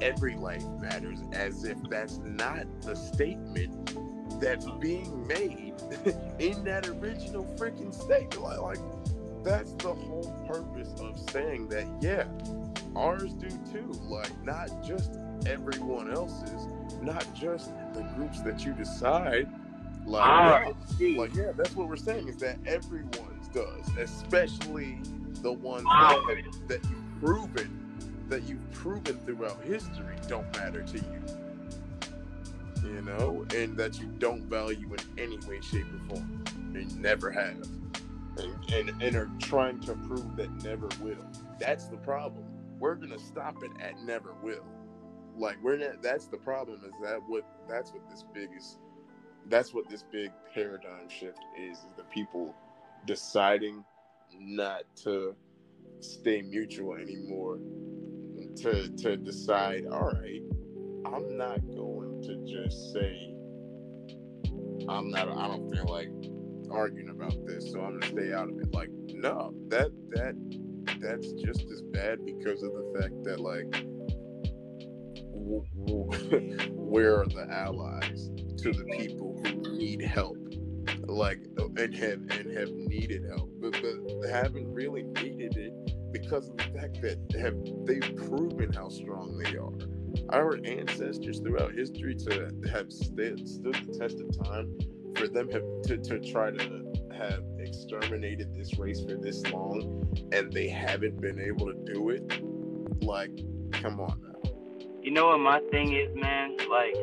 every 0.00 0.34
life 0.34 0.64
matters, 0.80 1.20
as 1.32 1.64
if 1.64 1.78
that's 1.88 2.18
not 2.18 2.66
the 2.82 2.94
statement 2.94 3.96
that's 4.40 4.66
being 4.80 5.26
made 5.26 5.74
in 6.38 6.64
that 6.64 6.88
original 6.88 7.44
freaking 7.56 7.94
statement. 7.94 8.40
Like, 8.42 8.58
like 8.58 8.78
that's 9.44 9.72
the 9.72 9.92
whole 9.92 10.34
purpose 10.46 10.94
of 11.00 11.18
saying 11.30 11.68
that, 11.68 11.86
yeah, 12.00 12.26
ours 12.96 13.32
do 13.34 13.48
too. 13.70 13.90
Like, 14.02 14.30
not 14.44 14.84
just 14.84 15.18
everyone 15.46 16.12
else's, 16.12 16.66
not 17.00 17.26
just 17.34 17.72
the 17.94 18.02
groups 18.16 18.40
that 18.42 18.64
you 18.64 18.72
decide. 18.72 19.48
Like, 20.04 20.28
Ours, 20.28 20.74
yeah, 20.98 21.18
like 21.18 21.34
yeah, 21.34 21.52
that's 21.56 21.76
what 21.76 21.88
we're 21.88 21.96
saying 21.96 22.28
is 22.28 22.36
that 22.38 22.58
everyone's 22.66 23.48
does, 23.54 23.88
especially 23.98 24.98
the 25.42 25.52
ones 25.52 25.84
Ours. 25.88 26.18
that, 26.26 26.44
ah. 26.44 26.58
that 26.68 26.84
you've 26.84 27.20
proven 27.20 27.78
that 28.28 28.42
you've 28.44 28.72
proven 28.72 29.18
throughout 29.26 29.62
history 29.62 30.16
don't 30.26 30.50
matter 30.56 30.82
to 30.82 30.96
you 30.96 31.22
you 32.84 33.02
know, 33.02 33.44
and 33.54 33.76
that 33.76 33.98
you 33.98 34.06
don't 34.18 34.42
value 34.42 34.88
in 34.92 35.22
any 35.22 35.38
way, 35.48 35.60
shape, 35.60 35.86
or 35.94 36.16
form, 36.16 36.44
and 36.74 37.00
never 37.00 37.30
have, 37.30 37.56
and, 38.38 38.72
and 38.72 39.02
and 39.02 39.16
are 39.16 39.30
trying 39.38 39.80
to 39.80 39.94
prove 39.94 40.36
that 40.36 40.50
never 40.62 40.88
will. 41.00 41.26
That's 41.58 41.86
the 41.88 41.96
problem. 41.98 42.44
We're 42.78 42.94
gonna 42.94 43.18
stop 43.18 43.62
it 43.62 43.70
at 43.80 43.98
never 44.00 44.34
will. 44.42 44.64
Like 45.36 45.56
we're 45.62 45.76
not. 45.76 46.02
That's 46.02 46.26
the 46.26 46.36
problem. 46.36 46.82
Is 46.84 46.92
that 47.02 47.20
what? 47.26 47.44
That's 47.68 47.92
what 47.92 48.08
this 48.10 48.24
biggest. 48.34 48.78
That's 49.48 49.74
what 49.74 49.88
this 49.88 50.04
big 50.10 50.30
paradigm 50.54 51.08
shift 51.08 51.40
is. 51.58 51.78
Is 51.78 51.84
the 51.96 52.04
people 52.04 52.54
deciding 53.06 53.84
not 54.38 54.82
to 55.04 55.34
stay 56.00 56.42
mutual 56.42 56.94
anymore. 56.94 57.58
To 58.62 58.88
to 58.88 59.16
decide. 59.16 59.86
All 59.90 60.10
right. 60.10 60.42
I'm 61.04 61.36
not 61.36 61.60
going 61.74 62.22
to 62.22 62.36
just 62.46 62.92
say 62.92 63.34
I'm 64.88 65.10
not. 65.10 65.28
I 65.28 65.48
don't 65.48 65.70
feel 65.70 65.86
like 65.86 66.08
arguing 66.72 67.10
about 67.10 67.34
this, 67.46 67.70
so 67.72 67.80
I'm 67.80 67.98
gonna 68.00 68.12
stay 68.12 68.32
out 68.32 68.48
of 68.48 68.58
it. 68.58 68.72
Like, 68.72 68.90
no, 69.08 69.54
that 69.68 69.90
that 70.10 70.34
that's 71.00 71.32
just 71.32 71.62
as 71.70 71.82
bad 71.92 72.24
because 72.24 72.62
of 72.62 72.72
the 72.72 73.00
fact 73.00 73.14
that 73.24 73.40
like, 73.40 73.84
where 75.32 77.16
are 77.20 77.26
the 77.26 77.46
allies 77.50 78.30
to 78.58 78.72
the 78.72 78.84
people 78.98 79.40
who 79.44 79.76
need 79.76 80.02
help? 80.02 80.38
Like, 81.06 81.40
and 81.58 81.94
have 81.94 82.20
and 82.30 82.56
have 82.56 82.70
needed 82.70 83.24
help, 83.28 83.50
but, 83.60 83.72
but 83.72 84.30
haven't 84.30 84.72
really 84.72 85.02
needed 85.02 85.56
it 85.56 86.12
because 86.12 86.48
of 86.48 86.56
the 86.56 86.64
fact 86.78 87.00
that 87.02 87.18
have 87.40 87.56
they've 87.86 88.16
proven 88.28 88.72
how 88.72 88.88
strong 88.88 89.38
they 89.38 89.56
are 89.56 89.72
our 90.30 90.58
ancestors 90.64 91.40
throughout 91.40 91.72
history 91.72 92.14
to 92.14 92.50
have 92.72 92.92
stood, 92.92 93.48
stood 93.48 93.74
the 93.86 93.98
test 93.98 94.20
of 94.20 94.46
time 94.46 94.76
for 95.16 95.28
them 95.28 95.50
have 95.50 95.62
to, 95.82 95.96
to 95.98 96.20
try 96.20 96.50
to 96.50 96.92
have 97.16 97.42
exterminated 97.58 98.54
this 98.54 98.78
race 98.78 99.02
for 99.04 99.16
this 99.16 99.46
long 99.50 100.06
and 100.32 100.52
they 100.52 100.68
haven't 100.68 101.20
been 101.20 101.40
able 101.40 101.66
to 101.66 101.78
do 101.92 102.10
it 102.10 102.42
like 103.02 103.30
come 103.72 104.00
on 104.00 104.20
now 104.22 104.50
You 105.02 105.10
know 105.10 105.28
what 105.28 105.38
my 105.38 105.60
thing 105.70 105.94
is, 105.94 106.14
man? 106.14 106.56
Like, 106.70 106.96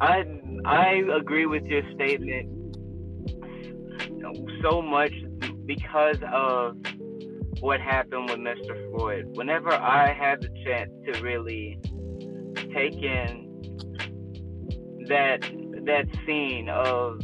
I 0.00 0.24
I 0.64 1.02
agree 1.16 1.46
with 1.46 1.64
your 1.64 1.82
statement 1.94 2.54
so 4.62 4.82
much 4.82 5.12
because 5.66 6.16
of 6.32 6.76
what 7.60 7.80
happened 7.80 8.30
with 8.30 8.38
Mr. 8.38 8.90
Floyd. 8.90 9.36
Whenever 9.36 9.72
I 9.72 10.12
had 10.12 10.40
the 10.40 10.48
chance 10.64 10.90
to 11.06 11.22
really 11.22 11.78
take 12.74 12.94
in 12.94 13.47
that 15.08 15.40
that 15.84 16.06
scene 16.26 16.68
of 16.68 17.22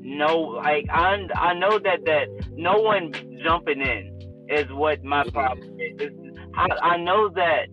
no, 0.00 0.36
like 0.36 0.86
I 0.90 1.26
I 1.34 1.54
know 1.54 1.78
that 1.78 2.04
that 2.04 2.28
no 2.52 2.78
one 2.78 3.12
jumping 3.42 3.80
in 3.80 4.46
is 4.48 4.70
what 4.72 5.04
my 5.04 5.22
mm-hmm. 5.22 5.30
problem 5.30 5.80
is. 5.80 6.00
It's- 6.00 6.28
I, 6.54 6.94
I 6.94 6.96
know 6.96 7.28
that 7.28 7.68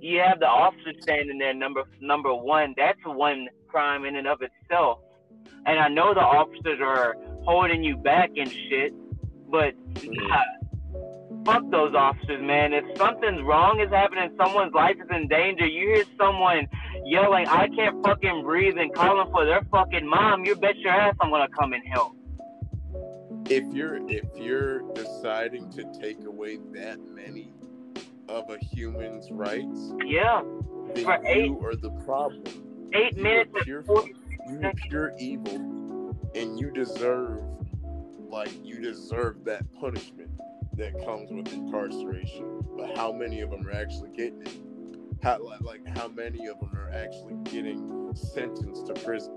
you 0.00 0.20
have 0.20 0.38
the 0.38 0.46
officer 0.46 0.92
standing 1.00 1.38
there. 1.38 1.54
Number 1.54 1.82
number 2.00 2.32
one, 2.32 2.74
that's 2.76 2.98
one 3.04 3.48
crime 3.68 4.04
in 4.04 4.16
and 4.16 4.28
of 4.28 4.40
itself. 4.42 5.00
And 5.66 5.78
I 5.78 5.88
know 5.88 6.14
the 6.14 6.20
officers 6.20 6.78
are 6.80 7.16
holding 7.44 7.82
you 7.82 7.96
back 7.96 8.30
and 8.36 8.50
shit, 8.50 8.92
but 9.50 9.74
mm-hmm. 9.94 10.28
nah, 10.28 10.42
fuck 11.44 11.62
those 11.70 11.94
officers, 11.94 12.40
man. 12.42 12.72
If 12.72 12.84
something's 12.96 13.42
wrong 13.42 13.80
is 13.80 13.90
happening, 13.90 14.30
someone's 14.36 14.72
life 14.74 14.96
is 14.96 15.08
in 15.14 15.28
danger, 15.28 15.66
you 15.66 15.88
hear 15.94 16.04
someone 16.18 16.68
yelling, 17.04 17.46
I 17.48 17.68
can't 17.68 18.02
fucking 18.04 18.42
breathe 18.44 18.76
and 18.78 18.92
calling 18.94 19.30
for 19.32 19.44
their 19.44 19.62
fucking 19.70 20.06
mom, 20.06 20.44
you 20.44 20.54
bet 20.56 20.76
your 20.78 20.92
ass 20.92 21.14
I'm 21.20 21.30
gonna 21.30 21.48
come 21.48 21.72
and 21.72 21.82
help. 21.86 22.16
if 23.50 23.64
you're 23.74 23.96
if 24.08 24.24
you're 24.36 24.80
deciding 24.94 25.68
to 25.70 25.84
take 26.00 26.24
away 26.24 26.58
that 26.72 26.98
many 27.08 27.52
of 28.28 28.48
a 28.50 28.56
human's 28.58 29.30
rights 29.32 29.92
Yeah. 30.04 30.42
then 30.94 31.04
For 31.04 31.20
eight- 31.26 31.46
you 31.46 31.60
are 31.64 31.74
the 31.74 31.90
problem 32.04 32.44
Eight 32.94 33.16
You 33.16 33.22
minutes 33.22 33.50
pure, 33.64 33.82
you 34.48 34.70
pure 34.88 35.14
evil, 35.18 36.14
and 36.34 36.58
you 36.60 36.70
deserve, 36.70 37.40
like, 38.28 38.50
you 38.64 38.80
deserve 38.80 39.44
that 39.44 39.64
punishment 39.80 40.30
that 40.76 41.04
comes 41.04 41.30
with 41.30 41.52
incarceration. 41.52 42.64
But 42.76 42.96
how 42.96 43.12
many 43.12 43.40
of 43.40 43.50
them 43.50 43.66
are 43.66 43.72
actually 43.72 44.10
getting 44.10 44.42
it? 44.42 44.56
How, 45.22 45.38
like, 45.60 45.86
how 45.96 46.08
many 46.08 46.46
of 46.46 46.58
them 46.58 46.70
are 46.76 46.90
actually 46.90 47.34
getting 47.44 48.10
sentenced 48.14 48.86
to 48.88 48.94
prison? 48.94 49.36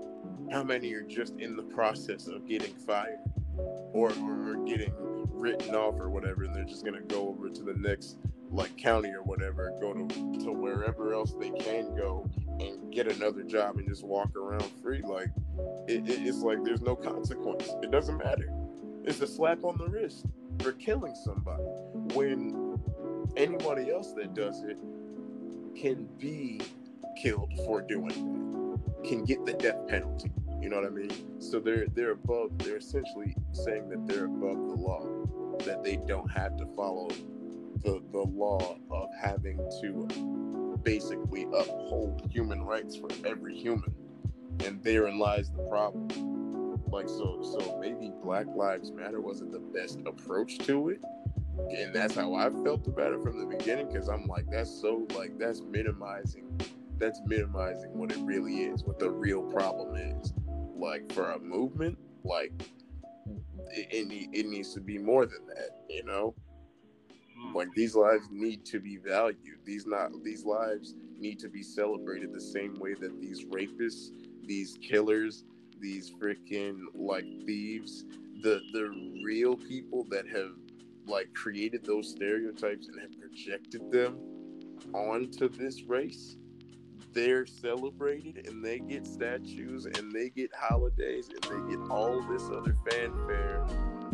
How 0.50 0.62
many 0.62 0.92
are 0.94 1.02
just 1.02 1.34
in 1.38 1.56
the 1.56 1.62
process 1.62 2.26
of 2.26 2.46
getting 2.46 2.74
fired, 2.74 3.18
or, 3.92 4.10
or, 4.22 4.50
or 4.50 4.64
getting 4.66 4.92
written 5.30 5.74
off 5.74 5.94
or 6.00 6.10
whatever, 6.10 6.44
and 6.44 6.54
they're 6.54 6.64
just 6.64 6.84
gonna 6.84 7.00
go 7.02 7.28
over 7.28 7.48
to 7.50 7.62
the 7.62 7.74
next 7.74 8.16
like 8.50 8.76
county 8.76 9.10
or 9.10 9.22
whatever, 9.22 9.72
go 9.80 9.92
to 9.92 10.06
to 10.44 10.52
wherever 10.52 11.12
else 11.12 11.34
they 11.38 11.50
can 11.50 11.94
go 11.96 12.28
and 12.60 12.92
get 12.92 13.10
another 13.10 13.42
job 13.42 13.76
and 13.76 13.88
just 13.88 14.04
walk 14.04 14.34
around 14.36 14.64
free. 14.82 15.02
Like 15.02 15.28
it, 15.88 16.08
it- 16.08 16.26
it's 16.26 16.38
like 16.38 16.62
there's 16.64 16.80
no 16.80 16.96
consequence. 16.96 17.68
It 17.82 17.90
doesn't 17.90 18.16
matter. 18.18 18.48
It's 19.04 19.20
a 19.20 19.26
slap 19.26 19.62
on 19.64 19.78
the 19.78 19.88
wrist 19.88 20.26
for 20.60 20.72
killing 20.72 21.14
somebody. 21.14 21.62
When 22.14 22.80
anybody 23.36 23.90
else 23.90 24.12
that 24.14 24.34
does 24.34 24.62
it 24.62 24.78
can 25.76 26.08
be 26.18 26.60
killed 27.20 27.52
for 27.64 27.82
doing 27.82 28.08
that, 28.08 29.08
can 29.08 29.24
get 29.24 29.44
the 29.46 29.52
death 29.54 29.86
penalty. 29.88 30.32
You 30.60 30.70
know 30.70 30.76
what 30.76 30.86
I 30.86 30.90
mean? 30.90 31.12
So 31.40 31.60
they're 31.60 31.86
they're 31.88 32.12
above. 32.12 32.58
They're 32.58 32.78
essentially 32.78 33.36
saying 33.52 33.88
that 33.90 34.06
they're 34.06 34.24
above 34.26 34.68
the 34.68 34.74
law, 34.74 35.06
that 35.64 35.84
they 35.84 35.96
don't 35.96 36.30
have 36.30 36.56
to 36.56 36.66
follow 36.76 37.08
the 37.82 38.02
the 38.12 38.22
law 38.22 38.78
of 38.90 39.08
having 39.20 39.58
to 39.82 40.78
basically 40.82 41.44
uphold 41.44 42.28
human 42.30 42.62
rights 42.62 42.96
for 42.96 43.08
every 43.24 43.56
human, 43.56 43.94
and 44.64 44.82
therein 44.82 45.18
lies 45.18 45.50
the 45.50 45.62
problem. 45.64 46.35
Like 46.88 47.08
so, 47.08 47.40
so 47.42 47.78
maybe 47.80 48.12
Black 48.22 48.46
Lives 48.54 48.92
Matter 48.92 49.20
wasn't 49.20 49.52
the 49.52 49.58
best 49.58 49.98
approach 50.06 50.58
to 50.58 50.90
it, 50.90 51.00
and 51.70 51.94
that's 51.94 52.14
how 52.14 52.34
I 52.34 52.48
felt 52.64 52.86
about 52.86 53.12
it 53.12 53.22
from 53.22 53.38
the 53.38 53.46
beginning. 53.46 53.88
Because 53.92 54.08
I'm 54.08 54.26
like, 54.26 54.46
that's 54.50 54.70
so 54.70 55.06
like 55.14 55.38
that's 55.38 55.62
minimizing, 55.62 56.60
that's 56.98 57.20
minimizing 57.26 57.98
what 57.98 58.12
it 58.12 58.18
really 58.20 58.64
is, 58.64 58.84
what 58.84 58.98
the 58.98 59.10
real 59.10 59.42
problem 59.42 59.96
is. 59.96 60.32
Like 60.76 61.12
for 61.12 61.32
a 61.32 61.38
movement, 61.38 61.98
like 62.24 62.52
it, 63.70 63.88
it, 63.90 64.28
it 64.32 64.46
needs 64.46 64.72
to 64.74 64.80
be 64.80 64.98
more 64.98 65.26
than 65.26 65.46
that, 65.48 65.70
you 65.88 66.04
know. 66.04 66.34
Hmm. 67.36 67.54
Like 67.54 67.68
these 67.74 67.94
lives 67.94 68.28
need 68.30 68.64
to 68.66 68.80
be 68.80 68.96
valued. 68.96 69.58
These 69.64 69.86
not 69.86 70.10
these 70.22 70.44
lives 70.44 70.94
need 71.18 71.38
to 71.40 71.48
be 71.48 71.62
celebrated 71.62 72.32
the 72.32 72.40
same 72.40 72.74
way 72.78 72.94
that 72.94 73.20
these 73.20 73.44
rapists, 73.44 74.10
these 74.44 74.78
killers, 74.80 75.44
these 75.80 76.10
freaking 76.10 76.80
like 76.94 77.26
thieves, 77.44 78.04
the 78.42 78.60
the 78.72 79.20
real 79.24 79.56
people 79.56 80.04
that 80.10 80.26
have 80.28 80.52
like 81.06 81.32
created 81.34 81.84
those 81.84 82.10
stereotypes 82.10 82.88
and 82.88 83.00
have 83.00 83.18
projected 83.20 83.90
them 83.90 84.18
onto 84.92 85.48
this 85.48 85.82
race 85.84 86.36
they're 87.16 87.46
celebrated 87.46 88.46
and 88.46 88.62
they 88.62 88.78
get 88.78 89.06
statues 89.06 89.86
and 89.86 90.12
they 90.12 90.28
get 90.28 90.50
holidays 90.54 91.30
and 91.30 91.42
they 91.44 91.74
get 91.74 91.90
all 91.90 92.20
this 92.28 92.42
other 92.50 92.76
fanfare 92.90 93.64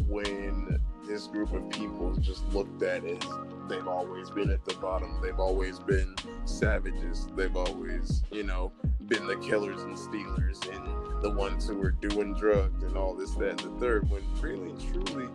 when 0.07 0.79
this 1.05 1.27
group 1.27 1.53
of 1.53 1.69
people 1.71 2.13
is 2.13 2.25
just 2.25 2.47
looked 2.53 2.81
at 2.85 3.05
as 3.05 3.19
they've 3.69 3.89
always 3.89 4.31
been 4.31 4.51
at 4.51 4.65
the 4.65 4.75
bottom. 4.75 5.19
They've 5.21 5.41
always 5.41 5.81
been 5.81 6.15
savages. 6.45 7.27
They've 7.35 7.57
always, 7.57 8.23
you 8.31 8.45
know, 8.45 8.73
been 9.13 9.27
the 9.27 9.37
killers 9.37 9.83
and 9.83 9.99
stealers 9.99 10.59
and 10.73 11.23
the 11.23 11.31
ones 11.31 11.69
who 11.69 11.81
are 11.83 11.91
doing 11.91 12.35
drugs 12.35 12.83
and 12.83 12.97
all 12.97 13.15
this, 13.15 13.33
that, 13.33 13.51
and 13.51 13.59
the 13.61 13.81
third. 13.81 14.09
When 14.11 14.23
really 14.41 14.71
and 14.71 14.81
truly, 14.81 15.29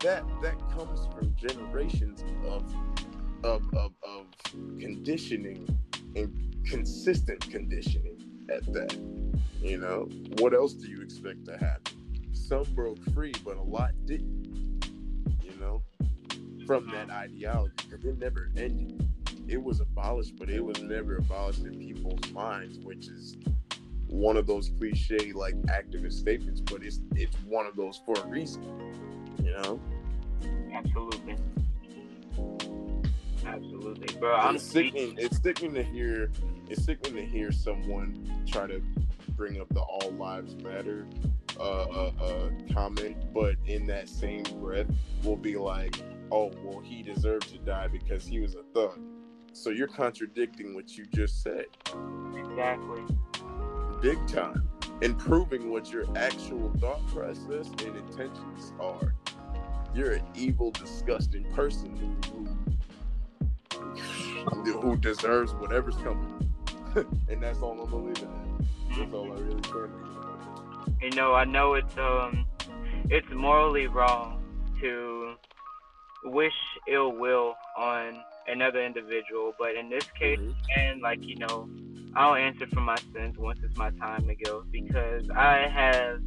that 0.00 0.24
that 0.42 0.58
comes 0.70 1.06
from 1.14 1.34
generations 1.36 2.24
of 2.46 2.64
of 3.44 3.62
of, 3.76 3.92
of 4.02 4.26
conditioning 4.80 5.68
and 6.16 6.56
consistent 6.66 7.48
conditioning 7.48 8.18
at 8.50 8.64
that. 8.72 8.98
You 9.60 9.78
know, 9.78 10.08
what 10.38 10.52
else 10.52 10.72
do 10.72 10.88
you 10.88 11.00
expect 11.00 11.44
to 11.46 11.56
happen? 11.56 12.26
Some 12.32 12.64
broke 12.74 13.02
free, 13.12 13.34
but 13.44 13.56
a 13.56 13.62
lot 13.62 13.92
didn't. 14.04 14.84
You 15.42 15.54
know, 15.60 15.82
from 16.66 16.90
that 16.90 17.10
ideology 17.10 17.74
because 17.88 18.04
it 18.04 18.18
never 18.18 18.50
ended. 18.56 19.08
It 19.48 19.62
was 19.62 19.80
abolished, 19.80 20.36
but 20.38 20.50
it 20.50 20.62
was 20.64 20.82
never 20.82 21.16
abolished 21.16 21.64
in 21.64 21.78
people's 21.78 22.30
minds, 22.32 22.78
which 22.80 23.08
is 23.08 23.36
one 24.06 24.36
of 24.36 24.46
those 24.46 24.70
cliche 24.78 25.32
like 25.32 25.54
activist 25.62 26.14
statements, 26.14 26.60
but 26.60 26.82
it's 26.82 27.00
it's 27.14 27.36
one 27.46 27.66
of 27.66 27.76
those 27.76 28.00
for 28.04 28.14
a 28.14 28.26
reason. 28.26 28.62
You 29.42 29.52
know. 29.52 29.80
Absolutely. 30.72 31.36
Absolutely, 33.46 34.18
bro. 34.18 34.34
I'm 34.34 34.56
it's 34.56 34.64
sickening. 34.64 35.16
It's 35.18 35.40
sickening 35.40 35.74
to 35.74 35.82
hear. 35.82 36.30
It's 36.68 36.84
sickening 36.84 37.24
to 37.24 37.30
hear 37.30 37.50
someone 37.50 38.44
try 38.46 38.66
to 38.66 38.82
bring 39.30 39.60
up 39.60 39.68
the 39.70 39.80
"All 39.80 40.12
Lives 40.12 40.54
Matter" 40.56 41.06
uh, 41.58 41.62
uh, 41.62 42.12
uh, 42.20 42.50
comment, 42.72 43.32
but 43.32 43.56
in 43.64 43.86
that 43.86 44.08
same 44.08 44.42
breath, 44.60 44.86
will 45.24 45.36
be 45.36 45.56
like, 45.56 45.96
"Oh, 46.30 46.52
well, 46.62 46.80
he 46.80 47.02
deserved 47.02 47.48
to 47.50 47.58
die 47.58 47.88
because 47.88 48.26
he 48.26 48.40
was 48.40 48.54
a 48.54 48.62
thug." 48.74 49.00
So 49.52 49.70
you're 49.70 49.88
contradicting 49.88 50.74
what 50.74 50.96
you 50.96 51.06
just 51.06 51.42
said. 51.42 51.66
Exactly. 52.36 53.02
Big 54.00 54.18
time. 54.26 54.68
And 55.02 55.18
proving 55.18 55.70
what 55.70 55.92
your 55.92 56.04
actual 56.16 56.72
thought 56.78 57.06
process 57.08 57.68
and 57.84 57.96
intentions 57.96 58.72
are. 58.80 59.14
You're 59.94 60.12
an 60.12 60.24
evil, 60.34 60.70
disgusting 60.70 61.44
person 61.52 61.96
who, 64.64 64.80
who 64.80 64.96
deserves 64.96 65.54
whatever's 65.54 65.96
coming. 65.96 66.52
and 67.28 67.42
that's 67.42 67.60
all 67.60 67.80
I'm 67.80 68.10
it 68.10 68.22
at. 68.22 68.28
That's 68.96 69.12
all 69.12 69.32
I 69.32 69.40
really 69.40 69.60
can 69.60 69.90
You 71.00 71.10
know, 71.10 71.34
I 71.34 71.44
know 71.44 71.74
it's 71.74 71.96
um 71.96 72.46
it's 73.10 73.28
morally 73.30 73.86
wrong 73.86 74.42
to 74.80 75.34
wish 76.24 76.52
ill 76.88 77.12
will 77.12 77.54
on 77.76 78.22
another 78.48 78.82
individual, 78.84 79.52
but 79.58 79.74
in 79.74 79.88
this 79.88 80.04
case, 80.18 80.38
mm-hmm. 80.38 80.80
and 80.80 81.00
like 81.02 81.22
you 81.22 81.36
know, 81.36 81.68
I'll 82.14 82.34
answer 82.34 82.66
for 82.66 82.80
my 82.80 82.96
sins 83.14 83.36
once 83.38 83.60
it's 83.62 83.76
my 83.76 83.90
time 83.90 84.26
to 84.26 84.34
go 84.34 84.64
because 84.70 85.28
I 85.30 85.68
have 85.72 86.20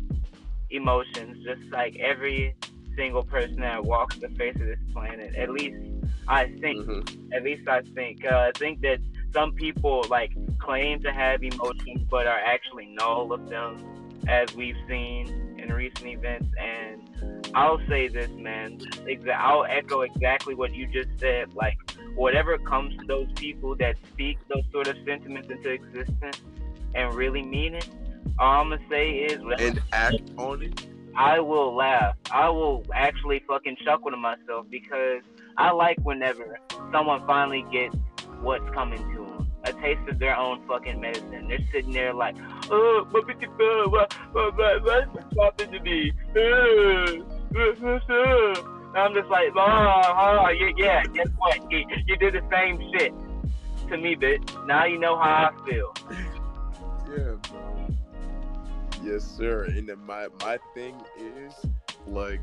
emotions 0.69 1.43
just 1.45 1.61
like 1.71 1.97
every 1.97 2.55
single 2.95 3.23
person 3.23 3.61
that 3.61 3.83
walks 3.83 4.17
the 4.17 4.29
face 4.29 4.55
of 4.55 4.67
this 4.67 4.79
planet. 4.93 5.35
At 5.35 5.49
least 5.49 5.77
I 6.27 6.45
think. 6.45 6.85
Mm-hmm. 6.85 7.33
At 7.33 7.43
least 7.43 7.67
I 7.67 7.81
think. 7.95 8.25
Uh, 8.25 8.51
I 8.53 8.57
think 8.57 8.81
that 8.81 8.99
some 9.33 9.53
people 9.53 10.05
like 10.09 10.31
claim 10.59 11.01
to 11.01 11.11
have 11.11 11.43
emotions, 11.43 12.03
but 12.09 12.27
are 12.27 12.39
actually 12.39 12.87
null 12.87 13.33
of 13.33 13.49
them, 13.49 13.77
as 14.27 14.53
we've 14.55 14.77
seen 14.87 15.50
in 15.61 15.73
recent 15.73 16.07
events. 16.07 16.47
And 16.59 17.51
I'll 17.53 17.81
say 17.87 18.07
this, 18.07 18.29
man. 18.31 18.79
Exa- 18.79 19.37
I'll 19.37 19.65
echo 19.65 20.01
exactly 20.01 20.55
what 20.55 20.73
you 20.73 20.87
just 20.87 21.09
said. 21.19 21.53
Like 21.53 21.77
whatever 22.15 22.57
comes 22.57 22.97
to 22.97 23.05
those 23.05 23.27
people 23.35 23.75
that 23.77 23.95
speak 24.11 24.37
those 24.47 24.63
sort 24.71 24.87
of 24.87 24.95
sentiments 25.05 25.49
into 25.49 25.69
existence 25.69 26.41
and 26.93 27.13
really 27.13 27.43
mean 27.43 27.75
it, 27.75 27.87
all 28.39 28.61
I'm 28.61 28.69
gonna 28.69 28.81
say 28.89 29.11
is 29.11 29.39
and 29.59 29.81
act 29.93 30.21
on 30.37 30.61
it. 30.63 30.85
I 31.15 31.39
will 31.39 31.75
laugh. 31.75 32.15
I 32.31 32.49
will 32.49 32.85
actually 32.93 33.43
fucking 33.47 33.77
chuckle 33.83 34.11
to 34.11 34.17
myself 34.17 34.65
because 34.69 35.21
I 35.57 35.71
like 35.71 35.97
whenever 36.03 36.57
someone 36.91 37.25
finally 37.27 37.65
gets 37.71 37.95
what's 38.41 38.67
coming 38.73 38.97
to 38.97 39.25
them. 39.25 39.30
A 39.63 39.73
taste 39.73 40.07
of 40.09 40.17
their 40.19 40.35
own 40.35 40.65
fucking 40.67 40.99
medicine. 40.99 41.47
They're 41.47 41.59
sitting 41.71 41.93
there 41.93 42.13
like, 42.13 42.35
oh, 42.69 43.07
what 43.11 43.27
what 43.27 44.13
what 44.31 44.57
what 44.57 45.13
what's 45.13 45.37
happened 45.39 45.73
to 45.73 45.79
me? 45.81 46.11
I'm 48.93 49.13
just 49.13 49.29
like, 49.29 49.49
oh, 49.55 50.01
oh 50.07 50.49
yeah, 50.49 50.71
yeah, 50.77 51.03
guess 51.13 51.29
what? 51.37 51.71
You, 51.71 51.85
you 52.07 52.17
did 52.17 52.33
the 52.33 52.41
same 52.51 52.81
shit 52.91 53.13
to 53.89 53.97
me, 53.97 54.15
bitch. 54.15 54.65
Now 54.65 54.85
you 54.85 54.97
know 54.97 55.17
how 55.17 55.51
I 55.51 55.69
feel. 55.69 55.93
Yeah, 57.09 57.35
bro. 57.49 57.87
Yes, 59.03 59.23
sir. 59.23 59.65
And 59.65 59.87
then 59.87 59.99
my 60.05 60.27
my 60.41 60.57
thing 60.73 60.95
is 61.19 61.53
like 62.07 62.41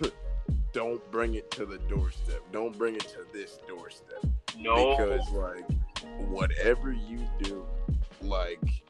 don't 0.72 1.10
bring 1.10 1.34
it 1.34 1.50
to 1.52 1.66
the 1.66 1.78
doorstep. 1.88 2.40
Don't 2.52 2.76
bring 2.76 2.94
it 2.94 3.08
to 3.08 3.24
this 3.32 3.58
doorstep. 3.68 4.24
No. 4.58 4.96
Because 4.96 5.30
like 5.30 5.64
whatever 6.18 6.92
you 6.92 7.26
do, 7.42 7.66
like 8.22 8.82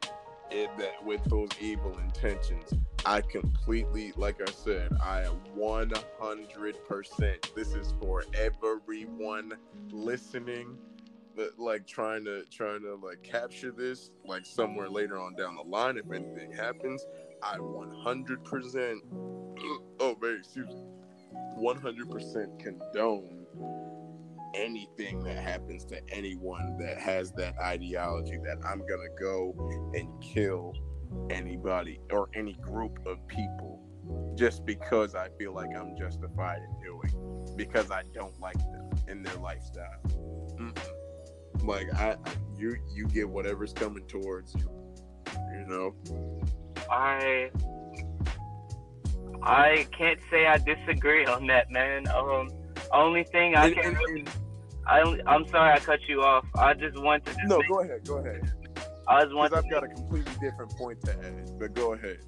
it, 0.51 0.71
that 0.79 1.05
with 1.05 1.23
those 1.25 1.51
evil 1.61 1.97
intentions, 1.99 2.73
I 3.05 3.21
completely, 3.21 4.13
like 4.17 4.41
I 4.41 4.51
said, 4.51 4.93
I 5.01 5.27
100%. 5.57 7.55
This 7.55 7.75
is 7.75 7.95
for 8.01 8.25
everyone 8.35 9.53
listening, 9.91 10.77
like 11.57 11.87
trying 11.87 12.25
to 12.25 12.45
trying 12.51 12.83
to 12.83 12.97
like 12.97 13.23
capture 13.23 13.71
this, 13.71 14.11
like 14.25 14.45
somewhere 14.45 14.89
later 14.89 15.19
on 15.19 15.37
down 15.37 15.55
the 15.57 15.63
line, 15.63 15.97
if 15.97 16.11
anything 16.11 16.53
happens, 16.53 17.07
I 17.43 17.59
100%. 17.59 19.01
Oh, 20.01 20.17
very 20.21 20.39
excuse 20.39 20.69
me. 20.69 20.85
100% 21.59 22.59
condone 22.61 23.47
anything 24.55 25.23
that 25.25 25.39
happens 25.39 25.85
to 25.87 26.01
anyone 26.11 26.77
that 26.79 26.99
has 26.99 27.33
that 27.33 27.59
ideology 27.59 28.39
that 28.45 28.59
I'm 28.67 28.79
going 28.81 29.09
to 29.09 29.23
go 29.23 29.91
and 29.95 30.09
kill 30.23 30.75
anybody 31.31 32.01
or 32.11 32.29
any 32.35 32.55
group 32.55 32.99
of 33.07 33.27
people 33.29 33.81
just 34.35 34.65
because 34.65 35.15
I 35.15 35.29
feel 35.39 35.55
like 35.55 35.71
I'm 35.77 35.97
justified 35.97 36.59
in 36.59 36.83
doing 36.83 37.55
because 37.57 37.91
I 37.91 38.03
don't 38.15 38.39
like 38.41 38.59
them 38.59 38.91
in 39.09 39.23
their 39.23 39.37
lifestyle. 39.37 40.01
Mm-mm. 40.57 40.79
Like 41.63 41.93
I 41.95 42.17
you 42.57 42.77
you 42.95 43.07
get 43.07 43.29
whatever's 43.29 43.73
coming 43.73 44.07
towards 44.07 44.55
you. 44.55 44.71
You 45.53 45.67
know. 45.67 45.95
I 46.91 47.51
I 49.43 49.87
can't 49.97 50.21
say 50.31 50.47
I 50.47 50.59
disagree 50.59 51.27
on 51.27 51.47
that, 51.49 51.71
man. 51.71 52.09
Um, 52.09 52.49
only 52.93 53.25
thing 53.25 53.57
I 53.57 53.73
can. 53.73 53.95
Really, 53.95 54.25
I 54.87 55.01
I'm 55.27 55.47
sorry 55.49 55.75
I 55.75 55.79
cut 55.79 56.01
you 56.09 56.23
off. 56.23 56.47
I 56.57 56.75
just 56.75 57.01
want 57.01 57.25
to. 57.27 57.37
no, 57.45 57.61
go 57.69 57.81
ahead. 57.81 58.07
Go 58.07 58.17
ahead. 58.17 58.53
I 59.07 59.25
just 59.25 59.35
want. 59.35 59.55
I've 59.55 59.71
got 59.71 59.85
a 59.85 59.89
completely 59.89 60.33
different 60.41 60.71
point 60.77 61.01
to 61.05 61.13
add, 61.13 61.59
but 61.59 61.75
go 61.75 61.95
ahead. 61.95 62.19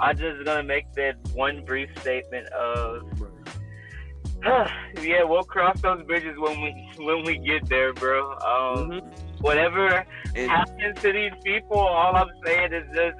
I'm 0.00 0.16
just 0.16 0.44
gonna 0.44 0.62
make 0.62 0.92
that 0.94 1.16
one 1.34 1.64
brief 1.64 1.90
statement 2.00 2.46
of. 2.48 3.02
Right. 3.20 4.70
yeah, 5.02 5.24
we'll 5.24 5.42
cross 5.42 5.80
those 5.80 6.04
bridges 6.04 6.38
when 6.38 6.60
we 6.60 7.04
when 7.04 7.24
we 7.24 7.38
get 7.38 7.68
there, 7.68 7.92
bro. 7.92 8.32
Um, 8.32 8.38
mm-hmm. 8.38 9.08
Whatever 9.40 10.04
and, 10.34 10.50
happens 10.50 11.00
to 11.00 11.12
these 11.12 11.32
people, 11.44 11.78
all 11.78 12.16
I'm 12.16 12.28
saying 12.44 12.72
is 12.72 12.84
just 12.94 13.16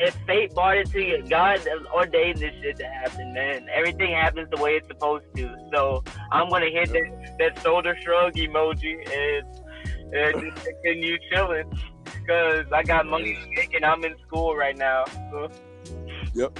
if 0.00 0.14
fate 0.26 0.54
brought 0.54 0.76
it 0.76 0.90
to 0.90 1.00
you, 1.00 1.22
God 1.28 1.60
ordained 1.94 2.38
this 2.38 2.52
shit 2.62 2.76
to 2.78 2.86
happen, 2.86 3.32
man. 3.32 3.66
Everything 3.72 4.12
happens 4.12 4.48
the 4.50 4.62
way 4.62 4.72
it's 4.72 4.88
supposed 4.88 5.24
to. 5.36 5.56
So 5.72 6.04
I'm 6.30 6.48
gonna 6.48 6.70
hit 6.70 6.88
that, 6.90 7.36
that 7.38 7.62
shoulder 7.62 7.96
shrug 8.02 8.34
emoji 8.34 8.96
and, 9.10 10.14
and 10.14 10.54
just 10.54 10.66
continue 10.66 11.18
chilling 11.30 11.70
because 12.04 12.66
I 12.72 12.82
got 12.82 13.06
money 13.06 13.38
and 13.74 13.84
I'm 13.84 14.04
in 14.04 14.14
school 14.26 14.56
right 14.56 14.76
now. 14.76 15.04
So. 15.30 15.48
Yep. 16.34 16.58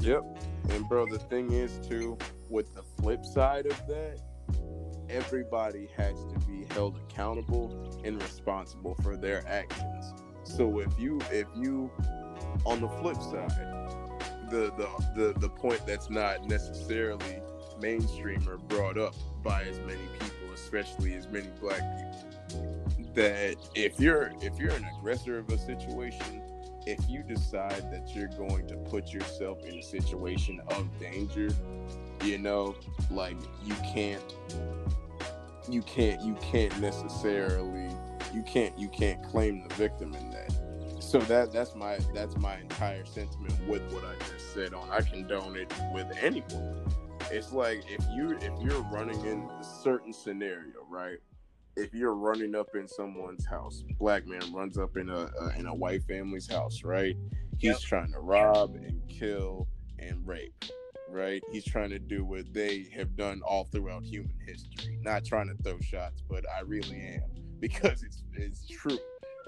Yep. 0.00 0.22
And 0.70 0.88
bro, 0.88 1.06
the 1.06 1.18
thing 1.18 1.52
is 1.52 1.78
too, 1.86 2.18
with 2.48 2.74
the 2.74 2.82
flip 3.00 3.24
side 3.24 3.66
of 3.66 3.86
that, 3.88 4.20
everybody 5.08 5.88
has 5.96 6.14
to 6.24 6.38
be 6.46 6.66
held 6.72 6.98
accountable 6.98 8.00
and 8.04 8.20
responsible 8.22 8.94
for 9.02 9.16
their 9.16 9.46
actions. 9.46 10.14
So 10.44 10.80
if 10.80 10.98
you 10.98 11.20
if 11.30 11.46
you 11.56 11.90
on 12.64 12.80
the 12.80 12.88
flip 12.88 13.16
side, 13.16 13.50
the 14.50 14.72
the 14.76 14.88
the, 15.14 15.38
the 15.38 15.48
point 15.48 15.84
that's 15.86 16.10
not 16.10 16.44
necessarily 16.48 17.40
mainstream 17.80 18.46
or 18.48 18.58
brought 18.58 18.98
up 18.98 19.14
by 19.42 19.62
as 19.62 19.78
many 19.80 20.06
people, 20.20 20.52
especially 20.54 21.14
as 21.14 21.28
many 21.28 21.48
black 21.60 21.80
people, 21.96 23.12
that 23.14 23.56
if 23.74 23.98
you're 23.98 24.32
if 24.40 24.58
you're 24.58 24.72
an 24.72 24.86
aggressor 24.98 25.38
of 25.38 25.48
a 25.50 25.58
situation, 25.58 26.42
if 26.86 26.98
you 27.08 27.22
decide 27.22 27.90
that 27.92 28.14
you're 28.14 28.28
going 28.28 28.66
to 28.68 28.76
put 28.76 29.12
yourself 29.12 29.64
in 29.64 29.78
a 29.78 29.82
situation 29.82 30.60
of 30.68 30.88
danger, 30.98 31.48
you 32.24 32.38
know, 32.38 32.74
like 33.10 33.36
you 33.64 33.74
can't 33.94 34.36
you 35.68 35.82
can't 35.82 36.20
you 36.22 36.34
can't 36.36 36.78
necessarily 36.80 37.88
you 38.34 38.42
can't 38.42 38.76
you 38.78 38.88
can't 38.88 39.22
claim 39.22 39.66
the 39.68 39.74
victim 39.74 40.14
in 40.14 40.30
that. 40.30 40.61
So 41.12 41.18
that 41.18 41.52
that's 41.52 41.74
my 41.74 41.98
that's 42.14 42.38
my 42.38 42.56
entire 42.56 43.04
sentiment 43.04 43.52
with 43.68 43.82
what 43.92 44.02
I 44.02 44.14
just 44.32 44.54
said 44.54 44.72
on 44.72 44.88
I 44.88 45.02
condone 45.02 45.56
it 45.56 45.70
with 45.92 46.06
anyone. 46.18 46.86
It's 47.30 47.52
like 47.52 47.84
if 47.86 48.02
you 48.14 48.30
if 48.40 48.52
you're 48.62 48.80
running 48.84 49.20
in 49.26 49.42
a 49.42 49.62
certain 49.62 50.14
scenario, 50.14 50.86
right? 50.88 51.18
If 51.76 51.92
you're 51.92 52.14
running 52.14 52.54
up 52.54 52.68
in 52.74 52.88
someone's 52.88 53.44
house, 53.44 53.84
black 53.98 54.26
man 54.26 54.40
runs 54.54 54.78
up 54.78 54.96
in 54.96 55.10
a, 55.10 55.30
a 55.38 55.58
in 55.58 55.66
a 55.66 55.74
white 55.74 56.02
family's 56.04 56.50
house, 56.50 56.82
right? 56.82 57.14
He's 57.58 57.72
yep. 57.72 57.80
trying 57.80 58.12
to 58.12 58.20
rob 58.20 58.76
and 58.76 59.06
kill 59.06 59.68
and 59.98 60.26
rape 60.26 60.64
right? 61.10 61.42
He's 61.52 61.66
trying 61.66 61.90
to 61.90 61.98
do 61.98 62.24
what 62.24 62.54
they 62.54 62.86
have 62.96 63.16
done 63.16 63.42
all 63.42 63.64
throughout 63.64 64.02
human 64.02 64.34
history. 64.46 64.98
Not 65.02 65.26
trying 65.26 65.54
to 65.54 65.62
throw 65.62 65.78
shots, 65.80 66.22
but 66.26 66.46
I 66.48 66.60
really 66.60 66.96
am 66.96 67.22
because 67.60 68.02
it's 68.02 68.22
it's 68.32 68.66
true. 68.66 68.98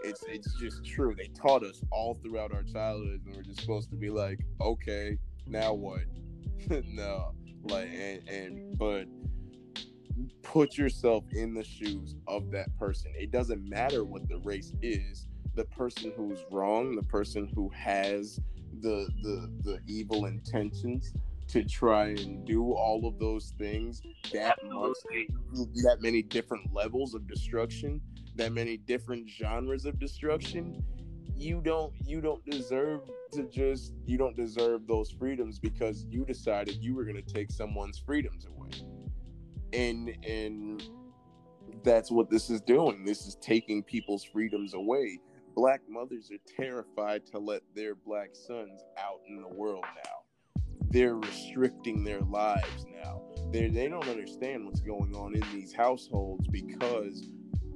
It's 0.05 0.23
it's 0.29 0.53
just 0.61 0.85
true. 0.85 1.15
They 1.17 1.29
taught 1.29 1.63
us 1.63 1.83
all 1.91 2.19
throughout 2.23 2.53
our 2.53 2.63
childhood, 2.63 3.23
and 3.25 3.35
we're 3.35 3.43
just 3.43 3.61
supposed 3.61 3.91
to 3.91 3.97
be 3.97 4.11
like, 4.11 4.39
okay, 4.61 5.19
now 5.47 5.73
what? 5.73 6.03
no, 6.87 7.33
like 7.65 7.89
and 7.89 8.29
and 8.29 8.79
but 8.79 9.07
put 10.43 10.77
yourself 10.77 11.25
in 11.33 11.55
the 11.55 11.65
shoes 11.65 12.17
of 12.27 12.51
that 12.51 12.77
person. 12.79 13.13
It 13.17 13.31
doesn't 13.31 13.67
matter 13.69 14.05
what 14.05 14.29
the 14.29 14.39
race 14.39 14.73
is. 14.83 15.27
The 15.55 15.65
person 15.65 16.13
who's 16.17 16.45
wrong, 16.51 16.97
the 16.97 17.03
person 17.05 17.51
who 17.55 17.71
has 17.71 18.39
the 18.81 19.09
the 19.23 19.51
the 19.63 19.81
evil 19.87 20.27
intentions, 20.27 21.15
to 21.49 21.65
try 21.65 22.09
and 22.09 22.45
do 22.45 22.73
all 22.73 23.07
of 23.07 23.19
those 23.19 23.53
things 23.59 24.03
that 24.33 24.59
much, 24.65 24.97
that 25.83 25.99
many 26.01 26.23
different 26.23 26.73
levels 26.73 27.15
of 27.15 27.27
destruction, 27.29 28.01
that 28.37 28.53
many 28.53 28.77
different 28.77 29.29
genres 29.29 29.85
of 29.85 29.99
destruction, 29.99 30.83
you 31.37 31.61
don't 31.61 31.93
you 32.05 32.21
don't 32.21 32.45
deserve 32.45 33.01
to 33.33 33.45
just 33.45 33.93
you 34.07 34.17
don't 34.17 34.37
deserve 34.37 34.87
those 34.87 35.11
freedoms 35.11 35.59
because 35.59 36.05
you 36.09 36.25
decided 36.25 36.77
you 36.77 36.95
were 36.95 37.05
going 37.05 37.23
to 37.23 37.35
take 37.35 37.51
someone's 37.51 37.99
freedoms 37.99 38.47
away. 38.47 38.71
And 39.73 40.17
and 40.25 40.83
that's 41.83 42.11
what 42.11 42.31
this 42.31 42.51
is 42.51 42.61
doing. 42.61 43.05
This 43.05 43.27
is 43.27 43.37
taking 43.41 43.83
people's 43.83 44.25
freedoms 44.25 44.75
away. 44.75 45.21
Black 45.55 45.83
mothers 45.89 46.31
are 46.33 46.63
terrified 46.63 47.27
to 47.27 47.39
let 47.39 47.63
their 47.75 47.95
black 47.95 48.31
sons 48.33 48.83
out 48.99 49.21
in 49.29 49.41
the 49.41 49.49
world 49.49 49.85
now 50.05 50.25
they're 50.95 51.17
restricting 51.17 52.05
their 52.05 52.21
lives 52.21 52.87
now. 53.03 53.21
they're, 53.51 53.69
they 53.69 53.89
don't 53.89 54.07
understand 54.07 54.65
what's 54.65 54.79
going 54.79 55.13
on 55.17 55.35
in 55.35 55.43
these 55.53 55.75
households 55.75 56.47
because 56.47 57.31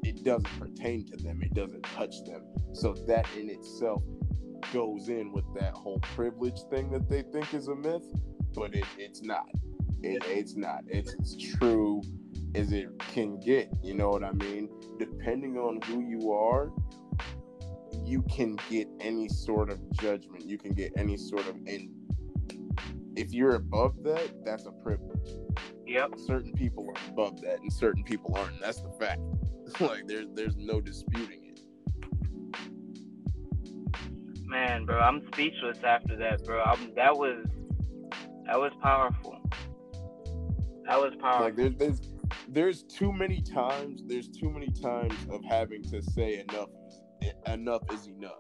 it 0.09 0.25
doesn't 0.25 0.59
pertain 0.59 1.05
to 1.07 1.17
them. 1.17 1.43
It 1.43 1.55
doesn't 1.55 1.83
touch 1.83 2.25
them. 2.25 2.43
So 2.73 2.95
that 3.07 3.27
in 3.39 3.51
itself 3.51 4.03
goes 4.73 5.09
in 5.09 5.33
with 5.33 5.45
that 5.59 5.75
whole 5.75 6.01
privilege 6.01 6.61
thing 6.71 6.91
that 6.93 7.09
they 7.09 7.23
think 7.23 7.53
is 7.53 7.69
a 7.69 7.75
myth, 7.75 8.05
but 8.55 8.75
it, 8.75 8.85
it's 8.97 9.23
not. 9.23 9.49
It, 10.03 10.23
it's 10.27 10.57
not. 10.57 10.81
It's 10.87 11.15
as 11.21 11.37
true 11.37 12.03
as 12.55 12.73
it 12.73 12.89
can 13.13 13.39
get. 13.41 13.69
You 13.83 13.95
know 13.95 14.09
what 14.09 14.25
I 14.25 14.33
mean? 14.33 14.71
Depending 14.99 15.59
on 15.59 15.81
who 15.83 16.01
you 16.01 16.33
are, 16.33 16.71
you 18.05 18.23
can 18.23 18.57
get 18.71 18.89
any 19.01 19.29
sort 19.29 19.71
of 19.71 19.79
judgment. 19.93 20.47
You 20.47 20.57
can 20.57 20.73
get 20.73 20.93
any 20.97 21.19
sort 21.19 21.47
of 21.47 21.57
in 21.67 21.93
if 23.19 23.33
you're 23.33 23.57
above 23.57 24.05
that, 24.05 24.45
that's 24.45 24.67
a 24.67 24.71
privilege. 24.71 25.35
Yep. 25.89 26.19
Certain 26.19 26.53
people 26.53 26.87
are 26.87 27.11
above 27.11 27.41
that, 27.41 27.61
and 27.61 27.73
certain 27.73 28.05
people 28.05 28.37
aren't. 28.37 28.61
That's 28.61 28.83
the 28.83 28.93
fact. 29.01 29.21
like 29.81 30.07
there's 30.07 30.27
there's 30.35 30.57
no 30.57 30.81
disputing 30.83 31.45
it. 31.45 31.61
Man, 34.45 34.85
bro, 34.85 34.99
I'm 34.99 35.27
speechless 35.33 35.79
after 35.83 36.17
that, 36.17 36.45
bro. 36.45 36.63
I'm, 36.63 36.95
that 36.95 37.17
was 37.17 37.47
that 38.47 38.59
was 38.59 38.73
powerful. 38.83 39.41
That 40.87 40.99
was 41.01 41.15
powerful. 41.21 41.47
Like 41.47 41.57
there's 41.57 41.75
there's 41.77 42.01
there's 42.49 42.83
too 42.83 43.11
many 43.11 43.41
times. 43.41 44.03
There's 44.07 44.29
too 44.29 44.51
many 44.51 44.69
times 44.69 45.15
of 45.31 45.43
having 45.45 45.83
to 45.85 46.03
say 46.03 46.45
enough. 46.49 46.69
Enough 47.47 47.83
is 47.93 48.07
enough 48.07 48.39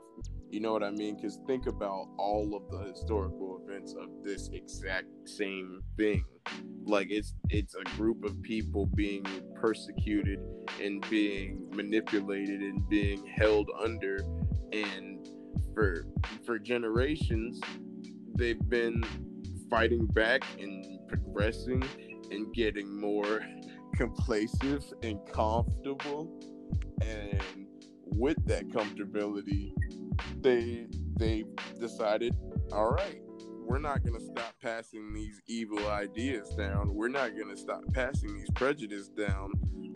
you 0.51 0.61
know 0.61 0.73
what 0.73 0.83
I 0.83 0.91
mean? 0.91 1.17
Because 1.17 1.39
think 1.47 1.67
about 1.67 2.09
all 2.17 2.55
of 2.55 2.71
the 2.71 2.91
historical 2.91 3.63
events 3.63 3.95
of 3.95 4.09
this 4.23 4.49
exact 4.53 5.07
same 5.27 5.81
thing. 5.97 6.25
Like 6.85 7.09
it's 7.11 7.35
it's 7.51 7.75
a 7.75 7.85
group 7.97 8.25
of 8.25 8.41
people 8.43 8.87
being 8.87 9.27
persecuted 9.55 10.41
and 10.81 11.07
being 11.11 11.69
manipulated 11.75 12.61
and 12.61 12.89
being 12.89 13.27
held 13.27 13.69
under, 13.83 14.21
and 14.73 15.29
for 15.75 16.07
for 16.47 16.59
generations, 16.59 17.61
they've 18.37 18.69
been 18.69 19.05
fighting 19.69 20.07
back 20.07 20.43
and 20.59 20.85
progressing 21.09 21.83
and 22.31 22.53
getting 22.55 22.99
more 23.01 23.43
complacent 23.95 24.85
and 25.03 25.19
comfortable. 25.27 26.41
And 27.03 27.67
with 28.07 28.45
that 28.47 28.69
comfortability, 28.69 29.73
they 30.41 30.87
they 31.19 31.45
decided, 31.79 32.35
all 32.73 32.91
right, 32.91 33.21
we're 33.69 33.79
not 33.79 34.03
going 34.03 34.19
to 34.19 34.25
stop 34.25 34.55
passing 34.63 35.13
these 35.13 35.43
evil 35.47 35.87
ideas 35.89 36.49
down. 36.57 36.95
We're 36.95 37.09
not 37.09 37.37
going 37.37 37.51
to 37.51 37.57
stop 37.57 37.83
passing 37.93 38.35
these 38.35 38.51
prejudice 38.55 39.09
down. 39.09 39.53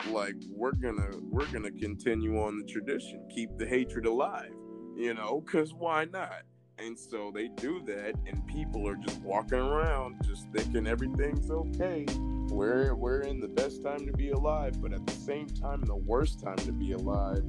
Like 0.09 0.35
we're 0.49 0.73
going 0.73 0.97
to 0.97 1.19
we're 1.23 1.47
going 1.47 1.63
to 1.63 1.71
continue 1.71 2.39
on 2.39 2.59
the 2.59 2.65
tradition, 2.65 3.27
keep 3.33 3.49
the 3.57 3.65
hatred 3.65 4.05
alive, 4.05 4.53
you 4.95 5.13
know, 5.15 5.41
cuz 5.41 5.73
why 5.73 6.05
not? 6.05 6.43
And 6.77 6.97
so 6.97 7.31
they 7.33 7.47
do 7.47 7.81
that 7.85 8.15
and 8.27 8.45
people 8.47 8.87
are 8.87 8.95
just 8.95 9.21
walking 9.21 9.59
around 9.59 10.17
just 10.23 10.47
thinking 10.51 10.85
everything's 10.85 11.49
okay. 11.49 12.05
We're 12.49 12.93
we're 12.93 13.21
in 13.21 13.39
the 13.39 13.47
best 13.47 13.83
time 13.83 14.05
to 14.05 14.11
be 14.11 14.29
alive, 14.31 14.81
but 14.81 14.93
at 14.93 15.05
the 15.05 15.13
same 15.13 15.47
time 15.47 15.81
the 15.81 15.95
worst 15.95 16.41
time 16.43 16.57
to 16.57 16.71
be 16.71 16.91
alive. 16.91 17.43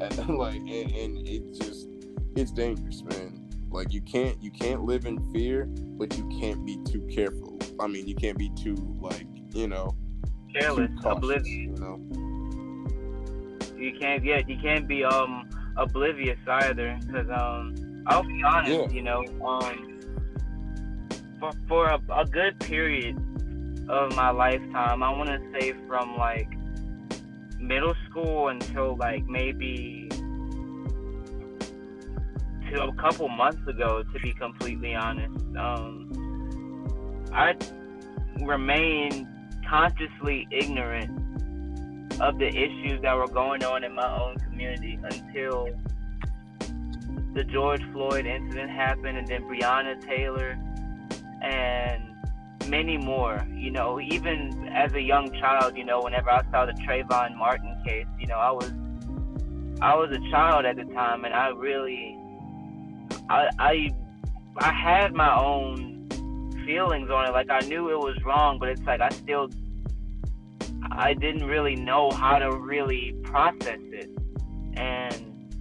And 0.00 0.28
like 0.38 0.56
and, 0.56 0.90
and 0.90 1.28
it 1.28 1.54
just 1.54 1.88
it's 2.34 2.52
dangerous, 2.52 3.02
man. 3.02 3.45
Like 3.70 3.92
you 3.92 4.00
can't 4.00 4.40
you 4.42 4.50
can't 4.50 4.84
live 4.84 5.06
in 5.06 5.18
fear, 5.32 5.66
but 5.66 6.16
you 6.16 6.28
can't 6.40 6.64
be 6.64 6.78
too 6.84 7.06
careful. 7.12 7.58
I 7.80 7.86
mean, 7.86 8.06
you 8.06 8.14
can't 8.14 8.38
be 8.38 8.50
too 8.56 8.76
like 9.00 9.26
you 9.50 9.68
know 9.68 9.96
careless, 10.54 10.90
oblivious. 11.04 11.46
You 11.48 11.76
know, 11.76 12.00
you 13.76 13.98
can't 13.98 14.24
yeah 14.24 14.42
you 14.46 14.58
can't 14.62 14.88
be 14.88 15.04
um 15.04 15.48
oblivious 15.76 16.38
either 16.46 16.98
because 17.06 17.28
um 17.30 18.04
I'll 18.06 18.22
be 18.22 18.42
honest, 18.42 18.72
yeah. 18.72 18.88
you 18.90 19.02
know 19.02 19.24
um 19.44 20.00
for 21.38 21.52
for 21.68 21.86
a, 21.86 22.00
a 22.14 22.24
good 22.24 22.58
period 22.60 23.16
of 23.88 24.16
my 24.16 24.30
lifetime, 24.30 25.02
I 25.02 25.10
want 25.10 25.28
to 25.28 25.60
say 25.60 25.74
from 25.86 26.16
like 26.16 26.48
middle 27.60 27.94
school 28.08 28.48
until 28.48 28.96
like 28.96 29.24
maybe 29.26 30.05
a 32.74 32.92
couple 32.94 33.28
months 33.28 33.66
ago, 33.66 34.02
to 34.02 34.20
be 34.20 34.32
completely 34.34 34.94
honest. 34.94 35.34
Um, 35.56 37.24
I 37.32 37.54
remained 38.40 39.26
consciously 39.68 40.46
ignorant 40.50 41.10
of 42.20 42.38
the 42.38 42.48
issues 42.48 43.02
that 43.02 43.14
were 43.16 43.28
going 43.28 43.62
on 43.64 43.84
in 43.84 43.94
my 43.94 44.18
own 44.18 44.36
community 44.36 44.98
until 45.02 45.68
the 47.34 47.44
George 47.44 47.82
Floyd 47.92 48.26
incident 48.26 48.70
happened, 48.70 49.18
and 49.18 49.26
then 49.26 49.42
Breonna 49.42 50.00
Taylor, 50.00 50.58
and 51.42 52.14
many 52.68 52.96
more. 52.96 53.46
You 53.54 53.70
know, 53.70 54.00
even 54.00 54.68
as 54.72 54.92
a 54.94 55.00
young 55.00 55.30
child, 55.32 55.76
you 55.76 55.84
know, 55.84 56.00
whenever 56.00 56.30
I 56.30 56.42
saw 56.50 56.64
the 56.64 56.72
Trayvon 56.72 57.36
Martin 57.36 57.76
case, 57.84 58.06
you 58.18 58.26
know, 58.26 58.38
I 58.38 58.50
was 58.50 58.72
I 59.82 59.94
was 59.94 60.10
a 60.10 60.30
child 60.30 60.64
at 60.64 60.76
the 60.76 60.84
time, 60.94 61.26
and 61.26 61.34
I 61.34 61.48
really 61.48 62.18
I, 63.28 63.48
I 63.58 63.90
I 64.58 64.72
had 64.72 65.14
my 65.14 65.34
own 65.38 66.08
feelings 66.64 67.10
on 67.10 67.28
it. 67.28 67.32
Like 67.32 67.50
I 67.50 67.60
knew 67.60 67.90
it 67.90 67.98
was 67.98 68.16
wrong, 68.24 68.58
but 68.58 68.68
it's 68.68 68.82
like 68.82 69.00
I 69.00 69.08
still 69.10 69.48
I 70.90 71.14
didn't 71.14 71.44
really 71.44 71.76
know 71.76 72.10
how 72.10 72.38
to 72.38 72.50
really 72.52 73.14
process 73.22 73.80
it. 73.92 74.10
And 74.74 75.52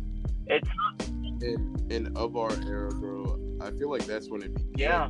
it's 0.47 0.69
and 1.41 1.91
and 1.91 2.17
of 2.17 2.35
our 2.37 2.51
era, 2.65 2.89
bro, 2.91 3.39
I 3.61 3.71
feel 3.71 3.89
like 3.89 4.05
that's 4.05 4.29
when 4.29 4.43
it 4.43 4.53
began. 4.53 4.71
Yeah. 4.77 5.09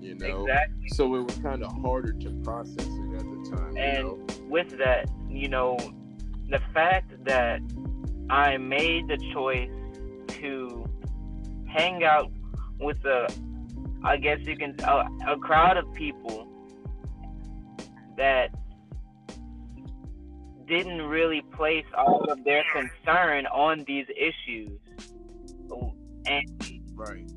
You 0.00 0.14
know, 0.16 0.42
exactly. 0.42 0.88
so 0.88 1.14
it 1.14 1.22
was 1.22 1.36
kind 1.38 1.64
of 1.64 1.72
harder 1.80 2.12
to 2.12 2.30
process 2.42 2.86
it 2.86 3.14
at 3.14 3.22
the 3.22 3.56
time. 3.56 3.76
And 3.76 3.96
you 3.96 4.02
know? 4.02 4.26
with 4.50 4.76
that, 4.78 5.08
you 5.30 5.48
know, 5.48 5.78
the 6.50 6.60
fact 6.74 7.24
that 7.24 7.60
I 8.28 8.58
made 8.58 9.08
the 9.08 9.16
choice 9.32 9.70
to 10.40 10.83
hang 11.74 12.04
out 12.04 12.30
with 12.78 13.04
a, 13.04 13.28
I 14.04 14.16
guess 14.16 14.38
you 14.42 14.56
can, 14.56 14.76
a, 14.84 15.32
a 15.32 15.36
crowd 15.38 15.76
of 15.76 15.92
people 15.94 16.46
that 18.16 18.50
didn't 20.66 21.02
really 21.02 21.42
place 21.52 21.84
all 21.96 22.24
of 22.30 22.44
their 22.44 22.62
concern 22.72 23.46
on 23.46 23.84
these 23.86 24.06
issues. 24.16 24.78
And 26.26 26.80
right. 26.94 27.30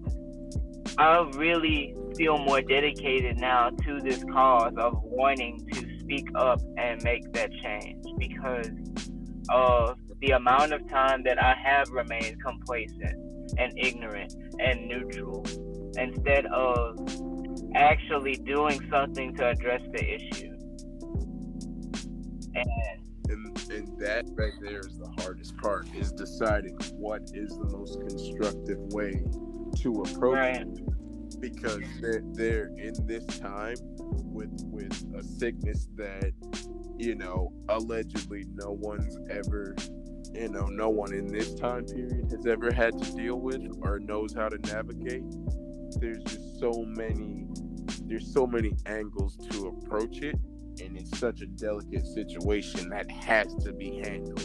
I 0.97 1.29
really 1.35 1.95
feel 2.15 2.37
more 2.37 2.61
dedicated 2.61 3.37
now 3.37 3.69
to 3.69 3.99
this 4.01 4.23
cause 4.31 4.73
of 4.77 5.01
wanting 5.03 5.67
to 5.73 5.99
speak 5.99 6.29
up 6.35 6.61
and 6.77 7.03
make 7.03 7.33
that 7.33 7.51
change 7.63 8.05
because 8.17 8.69
of 9.49 9.97
the 10.21 10.31
amount 10.31 10.73
of 10.73 10.87
time 10.89 11.23
that 11.23 11.41
I 11.43 11.53
have 11.61 11.89
remained 11.89 12.41
complacent 12.41 13.27
and 13.57 13.73
ignorant 13.77 14.33
and 14.59 14.87
neutral 14.87 15.45
instead 15.97 16.45
of 16.47 16.97
actually 17.75 18.35
doing 18.35 18.79
something 18.89 19.35
to 19.35 19.49
address 19.49 19.81
the 19.93 20.15
issue. 20.15 20.53
And 22.55 23.07
and, 23.29 23.71
and 23.71 23.99
that 23.99 24.25
right 24.35 24.53
there 24.61 24.79
is 24.79 24.97
the 24.97 25.11
hardest 25.21 25.57
part 25.57 25.87
is 25.93 26.11
deciding 26.11 26.77
what 26.93 27.23
is 27.33 27.49
the 27.57 27.77
most 27.77 27.99
constructive 27.99 28.79
way 28.93 29.21
to 29.81 30.01
approach 30.03 30.35
right. 30.35 30.61
it 30.61 31.41
because 31.41 31.81
they're, 32.01 32.23
they're 32.33 32.71
in 32.77 32.93
this 33.05 33.25
time 33.39 33.75
with 33.81 34.51
with 34.65 34.93
a 35.15 35.23
sickness 35.23 35.87
that 35.95 36.31
you 36.97 37.15
know 37.15 37.51
allegedly 37.69 38.45
no 38.53 38.71
one's 38.71 39.17
ever 39.29 39.75
you 40.37 40.45
uh, 40.45 40.47
know 40.47 40.65
no 40.67 40.89
one 40.89 41.13
in 41.13 41.27
this 41.27 41.53
time 41.55 41.85
period 41.85 42.27
has 42.31 42.45
ever 42.45 42.71
had 42.71 43.01
to 43.01 43.11
deal 43.15 43.39
with 43.39 43.61
or 43.81 43.99
knows 43.99 44.33
how 44.33 44.49
to 44.49 44.57
navigate. 44.71 45.23
There's 45.99 46.23
just 46.23 46.59
so 46.59 46.71
many 46.85 47.47
there's 48.03 48.31
so 48.31 48.47
many 48.47 48.73
angles 48.85 49.37
to 49.49 49.67
approach 49.67 50.21
it 50.21 50.35
and 50.81 50.97
it's 50.97 51.17
such 51.17 51.41
a 51.41 51.47
delicate 51.47 52.05
situation 52.05 52.89
that 52.89 53.09
has 53.11 53.53
to 53.55 53.73
be 53.73 54.01
handled. 54.03 54.39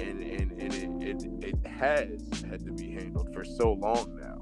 And 0.00 0.22
and, 0.22 0.52
and 0.52 1.02
it, 1.02 1.22
it, 1.24 1.44
it 1.48 1.66
has 1.66 2.42
had 2.48 2.64
to 2.64 2.72
be 2.72 2.92
handled 2.92 3.32
for 3.34 3.44
so 3.44 3.72
long 3.72 4.16
now. 4.20 4.38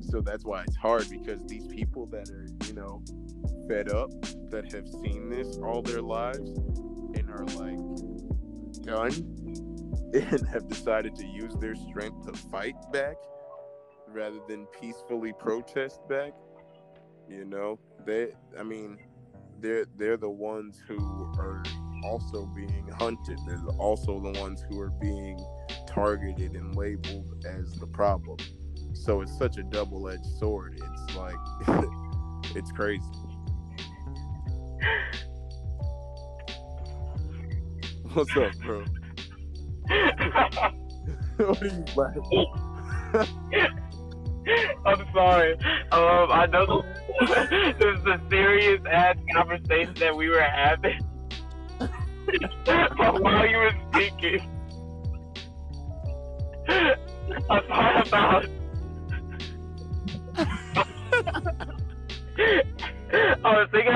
So 0.00 0.22
that's 0.22 0.44
why 0.44 0.62
it's 0.62 0.76
hard 0.76 1.08
because 1.10 1.40
these 1.46 1.66
people 1.66 2.06
that 2.06 2.30
are 2.30 2.48
you 2.66 2.72
know 2.74 3.02
fed 3.68 3.92
up 3.92 4.10
that 4.50 4.72
have 4.72 4.88
seen 4.88 5.28
this 5.28 5.58
all 5.58 5.82
their 5.82 6.00
lives 6.00 6.48
and 7.14 7.30
are 7.30 7.44
like 7.56 7.78
done 8.88 9.12
and 10.14 10.48
have 10.48 10.68
decided 10.68 11.14
to 11.14 11.26
use 11.26 11.54
their 11.56 11.74
strength 11.74 12.26
to 12.26 12.32
fight 12.48 12.76
back 12.92 13.16
rather 14.08 14.38
than 14.48 14.66
peacefully 14.80 15.32
protest 15.38 16.00
back 16.08 16.32
you 17.28 17.44
know 17.44 17.78
they 18.06 18.28
i 18.58 18.62
mean 18.62 18.98
they're 19.60 19.84
they're 19.96 20.16
the 20.16 20.30
ones 20.30 20.80
who 20.86 20.98
are 21.38 21.62
also 22.04 22.46
being 22.46 22.88
hunted. 22.98 23.38
They're 23.46 23.58
also 23.78 24.20
the 24.20 24.38
ones 24.40 24.64
who 24.68 24.80
are 24.80 24.90
being 24.90 25.38
targeted 25.86 26.54
and 26.54 26.74
labeled 26.74 27.44
as 27.46 27.72
the 27.74 27.86
problem. 27.86 28.38
So 28.92 29.20
it's 29.20 29.36
such 29.38 29.58
a 29.58 29.62
double-edged 29.62 30.38
sword. 30.38 30.80
It's 30.80 31.16
like 31.16 31.36
it's 32.56 32.72
crazy. 32.72 33.04
What's 38.14 38.34
up, 38.36 38.52
bro? 38.64 38.84
what 41.46 41.62
are 41.62 41.66
you 41.66 41.84
laughing? 41.94 42.46
I'm 44.86 45.06
sorry. 45.12 45.52
Um, 45.92 46.32
I 46.32 46.46
know 46.46 46.82
this 47.20 47.76
is 47.76 48.06
a 48.06 48.20
serious 48.30 48.80
ass 48.90 49.16
conversation 49.34 49.94
that 49.94 50.16
we 50.16 50.30
were 50.30 50.40
having 50.40 50.98
But 51.78 53.22
while 53.22 53.46
you 53.46 53.58
were 53.58 53.72
speaking. 53.92 54.40
I 56.68 57.60
thought 57.68 58.08
about. 58.08 58.46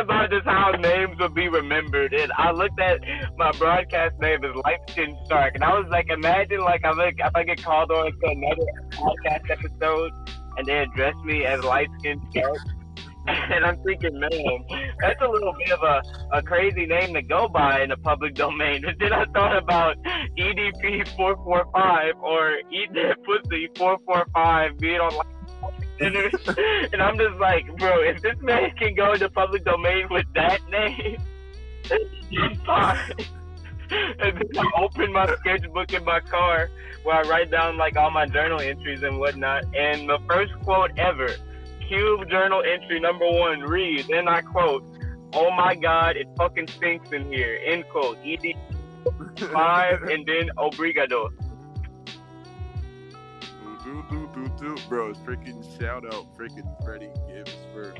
About 0.03 0.31
just 0.31 0.47
how 0.47 0.71
names 0.73 1.19
would 1.21 1.35
be 1.35 1.49
remembered, 1.49 2.13
and 2.13 2.33
I 2.37 2.51
looked 2.51 2.81
at 2.81 3.01
my 3.37 3.53
broadcast 3.53 4.21
name 4.21 4.45
as 4.45 4.55
Light 4.65 4.79
Skin 4.91 5.17
Shark, 5.29 5.55
and 5.55 5.65
I 5.65 5.79
was 5.79 5.87
like, 5.91 6.11
imagine 6.11 6.61
like 6.61 6.85
I'm 6.85 6.99
like 6.99 7.17
if 7.19 7.35
I 7.35 7.45
get 7.45 7.63
called 7.63 7.91
on 7.91 8.13
to 8.13 8.27
another 8.27 8.67
podcast 8.91 9.51
episode, 9.51 10.13
and 10.57 10.67
they 10.67 10.79
address 10.79 11.15
me 11.25 11.45
as 11.45 11.63
light 11.65 11.89
skinned 11.99 12.23
shark. 12.35 12.59
and 13.27 13.65
I'm 13.65 13.81
thinking, 13.85 14.19
man, 14.19 14.65
that's 15.01 15.21
a 15.23 15.29
little 15.29 15.55
bit 15.57 15.71
of 15.71 15.83
a, 15.83 16.03
a 16.33 16.43
crazy 16.43 16.87
name 16.87 17.15
to 17.15 17.23
go 17.23 17.49
by 17.49 17.83
in 17.83 17.91
the 17.91 17.97
public 17.97 18.35
domain. 18.35 18.85
And 18.93 18.99
then 18.99 19.13
I 19.13 19.25
thought 19.27 19.57
about 19.57 19.97
EDP 20.39 21.09
445 21.17 22.15
or 22.21 22.59
Eat 22.73 22.93
That 22.95 23.23
Pussy 23.25 23.69
445 23.77 24.79
being 24.79 25.01
on 25.01 25.15
and 26.03 27.03
I'm 27.03 27.19
just 27.19 27.39
like, 27.39 27.67
bro, 27.79 28.03
if 28.03 28.23
this 28.23 28.37
man 28.41 28.71
can 28.79 28.95
go 28.95 29.13
into 29.13 29.29
public 29.31 29.65
domain 29.65 30.09
with 30.11 30.27
that 30.35 30.61
name, 30.69 31.19
he's 32.31 32.59
fine. 32.67 33.15
and 33.91 34.39
then 34.39 34.59
I 34.59 34.71
open 34.81 35.13
my 35.13 35.35
sketchbook 35.41 35.93
in 35.93 36.05
my 36.05 36.21
car 36.21 36.71
where 37.03 37.17
I 37.17 37.23
write 37.29 37.51
down 37.51 37.77
like 37.77 37.97
all 37.97 38.11
my 38.11 38.27
journal 38.27 38.61
entries 38.61 39.03
and 39.03 39.19
whatnot. 39.19 39.65
And 39.75 40.09
the 40.09 40.19
first 40.29 40.53
quote 40.63 40.91
ever, 40.99 41.29
Cube 41.89 42.29
journal 42.31 42.63
entry 42.63 43.01
number 43.01 43.29
one 43.29 43.61
reads, 43.61 44.09
and 44.09 44.29
I 44.29 44.41
quote, 44.41 44.85
"Oh 45.35 45.51
my 45.51 45.75
God, 45.75 46.17
it 46.17 46.29
fucking 46.39 46.69
stinks 46.69 47.13
in 47.13 47.31
here." 47.31 47.59
End 47.65 47.85
quote. 47.91 48.19
Ed 48.25 48.55
five 49.53 50.03
and 50.05 50.25
then 50.27 50.51
obrigado. 50.57 51.31
Do, 53.93 54.03
do, 54.09 54.31
do, 54.35 54.49
do, 54.57 54.83
Bro, 54.89 55.13
freaking 55.27 55.63
shout 55.79 56.07
out 56.07 56.25
freaking 56.35 56.67
Freddie 56.83 57.11
Gibbs 57.29 57.55
for 57.75 57.93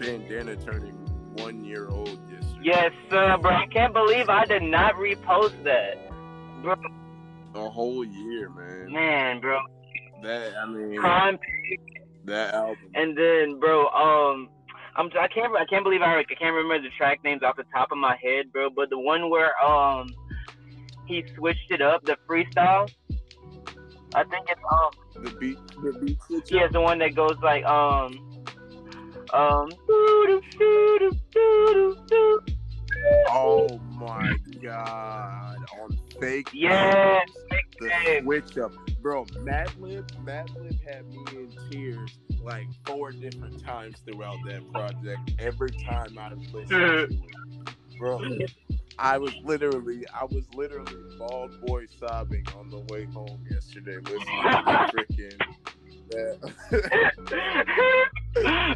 bandana 0.00 0.56
turning 0.56 0.94
one 1.36 1.64
year 1.64 1.88
old 1.88 2.18
yesterday. 2.28 2.58
Yes, 2.64 2.90
sir, 3.08 3.36
bro. 3.40 3.52
I 3.52 3.66
can't 3.66 3.92
believe 3.92 4.28
I 4.28 4.44
did 4.44 4.64
not 4.64 4.94
repost 4.94 5.62
that. 5.62 6.10
Bro, 6.62 6.74
A 7.54 7.70
whole 7.70 8.04
year, 8.04 8.50
man. 8.50 8.92
man, 8.92 9.40
bro. 9.40 9.60
That 10.24 10.56
I 10.56 10.66
mean, 10.66 11.00
that 12.24 12.54
album. 12.54 12.76
And 12.96 13.16
then, 13.16 13.60
bro, 13.60 13.86
um, 13.90 14.48
I'm 14.96 15.10
I 15.20 15.28
can't 15.28 15.54
I 15.56 15.64
can't 15.66 15.84
believe 15.84 16.02
I 16.02 16.18
I 16.18 16.24
can't 16.24 16.54
remember 16.54 16.82
the 16.82 16.92
track 16.98 17.22
names 17.22 17.44
off 17.44 17.54
the 17.56 17.64
top 17.72 17.92
of 17.92 17.98
my 17.98 18.16
head, 18.20 18.52
bro. 18.52 18.68
But 18.68 18.90
the 18.90 18.98
one 18.98 19.30
where 19.30 19.52
um 19.64 20.08
he 21.06 21.22
switched 21.36 21.70
it 21.70 21.82
up, 21.82 22.04
the 22.04 22.16
freestyle. 22.28 22.90
I 24.16 24.24
think 24.24 24.46
it's 24.48 24.60
um 24.72 24.90
the 25.14 25.30
beat, 25.38 25.58
the 25.82 25.92
beat 26.00 26.18
yeah, 26.50 26.68
the 26.68 26.80
one 26.80 26.98
that 26.98 27.14
goes 27.14 27.36
like 27.42 27.64
um 27.64 28.18
um. 29.32 29.70
Oh 33.30 33.80
my 33.92 34.36
god! 34.62 35.56
On 35.80 35.98
fake. 36.20 36.48
Yeah, 36.52 37.20
the 37.80 37.88
Times. 37.88 38.22
switch 38.22 38.58
up, 38.58 38.72
bro. 39.02 39.24
Madlib, 39.40 40.08
Madlib 40.24 40.78
had 40.88 41.06
me 41.10 41.24
in 41.32 41.52
tears 41.70 42.18
like 42.42 42.66
four 42.86 43.12
different 43.12 43.62
times 43.64 43.96
throughout 44.06 44.38
that 44.46 44.70
project. 44.72 45.32
Every 45.38 45.70
time 45.70 46.18
I 46.18 46.32
listened 46.34 46.70
it, 46.70 47.98
bro. 47.98 48.20
I 48.98 49.18
was 49.18 49.34
literally, 49.42 50.04
I 50.08 50.24
was 50.24 50.44
literally 50.54 50.94
bald 51.18 51.60
boy 51.66 51.86
sobbing 51.98 52.46
on 52.56 52.70
the 52.70 52.80
way 52.92 53.06
home 53.06 53.44
yesterday 53.50 53.96
listening 53.96 54.42
to 54.42 54.90
freaking 54.92 55.40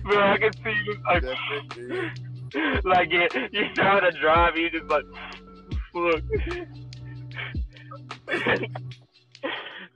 bro, 0.02 0.32
I 0.32 0.38
can 0.38 0.52
see 0.64 0.74
you 0.84 0.96
like, 1.04 1.24
like 2.84 3.12
you, 3.12 3.28
you 3.52 3.74
trying 3.74 4.10
to 4.10 4.18
drive, 4.18 4.56
you 4.56 4.70
just 4.70 4.86
like 4.86 5.04
look. 5.94 6.24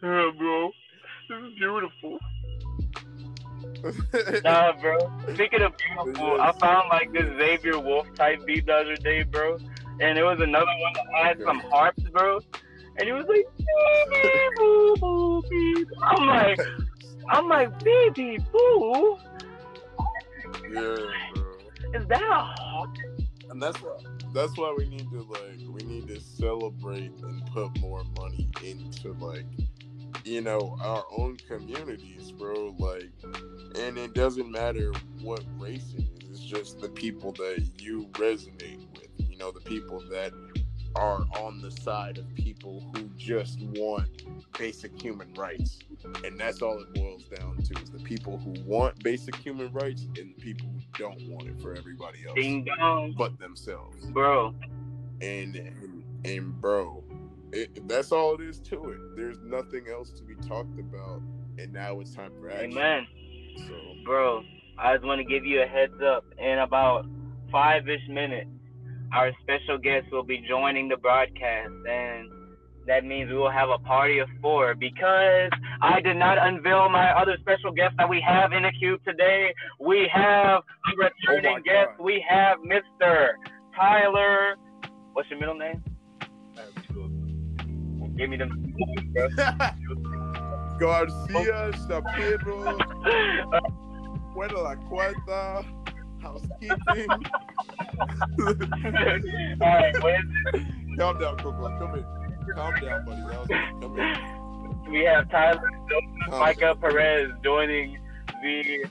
yeah, 0.02 0.30
bro, 0.38 0.70
this 1.28 1.38
is 1.38 1.54
beautiful. 1.58 2.18
nah, 4.44 4.72
bro. 4.80 4.98
Speaking 5.34 5.62
of 5.62 5.72
beautiful, 6.04 6.40
I 6.40 6.52
found 6.52 6.88
like 6.90 7.12
this 7.12 7.28
Xavier 7.38 7.78
Wulf 7.78 8.06
type 8.14 8.44
beat 8.46 8.66
the 8.66 8.74
other 8.74 8.96
day, 8.96 9.22
bro. 9.24 9.58
And 10.00 10.18
it 10.18 10.22
was 10.22 10.40
another 10.40 10.66
one 10.66 10.92
that 10.94 11.06
had 11.24 11.42
some 11.44 11.60
harps, 11.60 12.02
bro. 12.10 12.40
And 12.98 13.06
he 13.06 13.12
was 13.12 13.24
like, 13.26 13.46
baby 14.22 14.38
boo 14.56 14.96
boo 14.96 15.42
beep. 15.48 15.88
I'm 16.02 16.26
like, 16.26 16.60
I'm 17.30 17.48
like, 17.48 17.78
baby 17.84 18.38
boo. 18.52 19.18
Yeah, 20.70 20.96
bro. 21.34 21.52
Is 21.94 22.06
that 22.08 22.22
a 22.22 22.34
harp? 22.34 22.90
And 23.50 23.62
that's 23.62 23.80
why 23.82 23.96
that's 24.34 24.56
why 24.56 24.74
we 24.76 24.88
need 24.88 25.10
to 25.10 25.22
like 25.22 25.58
we 25.68 25.82
need 25.86 26.08
to 26.08 26.20
celebrate 26.20 27.12
and 27.22 27.46
put 27.52 27.78
more 27.80 28.02
money 28.18 28.48
into 28.64 29.12
like 29.14 29.46
you 30.24 30.40
know 30.40 30.76
our 30.80 31.04
own 31.18 31.36
communities, 31.48 32.32
bro. 32.32 32.74
Like, 32.78 33.10
and 33.78 33.98
it 33.98 34.14
doesn't 34.14 34.50
matter 34.50 34.92
what 35.20 35.42
race 35.58 35.94
it 35.96 36.04
is. 36.22 36.30
It's 36.30 36.40
just 36.40 36.80
the 36.80 36.88
people 36.88 37.32
that 37.32 37.66
you 37.78 38.08
resonate 38.12 38.91
know, 39.42 39.50
the 39.50 39.60
people 39.60 40.00
that 40.08 40.32
are 40.94 41.24
on 41.38 41.60
the 41.60 41.70
side 41.70 42.18
of 42.18 42.34
people 42.34 42.88
who 42.94 43.08
just 43.16 43.60
want 43.60 44.22
basic 44.56 45.00
human 45.00 45.32
rights. 45.34 45.80
And 46.24 46.38
that's 46.38 46.62
all 46.62 46.80
it 46.80 46.94
boils 46.94 47.24
down 47.24 47.56
to 47.56 47.82
is 47.82 47.90
the 47.90 47.98
people 47.98 48.38
who 48.38 48.54
want 48.64 49.02
basic 49.02 49.34
human 49.36 49.72
rights 49.72 50.06
and 50.16 50.34
the 50.36 50.40
people 50.40 50.68
who 50.68 50.80
don't 50.96 51.20
want 51.28 51.48
it 51.48 51.60
for 51.60 51.74
everybody 51.74 52.18
else 52.26 52.36
Ding 52.36 52.64
dong, 52.64 53.14
but 53.18 53.38
themselves. 53.38 54.04
bro. 54.06 54.54
And 55.20 55.56
and, 55.56 56.04
and 56.24 56.60
bro, 56.60 57.02
it, 57.52 57.88
that's 57.88 58.12
all 58.12 58.34
it 58.34 58.40
is 58.40 58.58
to 58.60 58.90
it. 58.90 59.16
There's 59.16 59.38
nothing 59.42 59.86
else 59.90 60.10
to 60.10 60.22
be 60.22 60.34
talked 60.46 60.78
about. 60.78 61.22
And 61.58 61.72
now 61.72 62.00
it's 62.00 62.14
time 62.14 62.32
for 62.40 62.50
action. 62.50 62.72
Amen. 62.72 63.06
So 63.68 63.74
Bro, 64.04 64.42
I 64.78 64.94
just 64.94 65.04
want 65.04 65.18
to 65.18 65.24
give 65.24 65.44
you 65.44 65.62
a 65.62 65.66
heads 65.66 66.00
up. 66.04 66.24
In 66.38 66.58
about 66.58 67.06
five 67.50 67.88
ish 67.88 68.08
minutes, 68.08 68.48
our 69.12 69.30
special 69.42 69.78
guest 69.78 70.06
will 70.12 70.22
be 70.22 70.44
joining 70.48 70.88
the 70.88 70.96
broadcast. 70.96 71.72
And 71.88 72.30
that 72.86 73.04
means 73.04 73.30
we 73.30 73.36
will 73.36 73.50
have 73.50 73.68
a 73.70 73.78
party 73.78 74.18
of 74.18 74.28
four 74.40 74.74
because 74.74 75.50
I 75.80 76.00
did 76.00 76.16
not 76.16 76.38
unveil 76.38 76.88
my 76.88 77.10
other 77.12 77.36
special 77.40 77.70
guest 77.72 77.94
that 77.98 78.08
we 78.08 78.20
have 78.26 78.52
in 78.52 78.62
the 78.64 78.72
cube 78.78 79.00
today. 79.06 79.52
We 79.80 80.08
have 80.12 80.62
a 80.62 80.96
returning 80.96 81.58
Oh 81.58 81.62
guest. 81.62 81.90
God. 81.98 82.04
We 82.04 82.24
have 82.28 82.58
Mr. 82.58 83.28
Tyler. 83.76 84.56
What's 85.12 85.28
your 85.30 85.38
middle 85.38 85.54
name? 85.54 85.82
Give 88.16 88.28
me 88.28 88.36
them. 88.36 88.74
Garcia 90.78 91.70
Shapiro, 91.86 92.76
Fuera 94.34 94.52
la 94.62 94.74
Cuarta, 94.88 95.64
housekeeping. 96.20 97.06
All 99.60 99.66
right? 99.68 99.94
Calm 100.98 101.18
down, 101.18 101.36
Coco. 101.38 101.78
Come 101.78 101.94
in. 101.94 102.04
Calm 102.54 102.74
down, 102.80 103.04
buddy. 103.04 103.22
That 103.22 103.38
was 103.38 103.48
good. 103.48 103.80
Come 103.80 103.98
in. 103.98 104.92
We 104.92 105.04
have 105.04 105.30
Tyler 105.30 105.70
Micah. 106.28 106.74
Perez 106.80 107.30
joining 107.42 107.98
the 108.42 108.84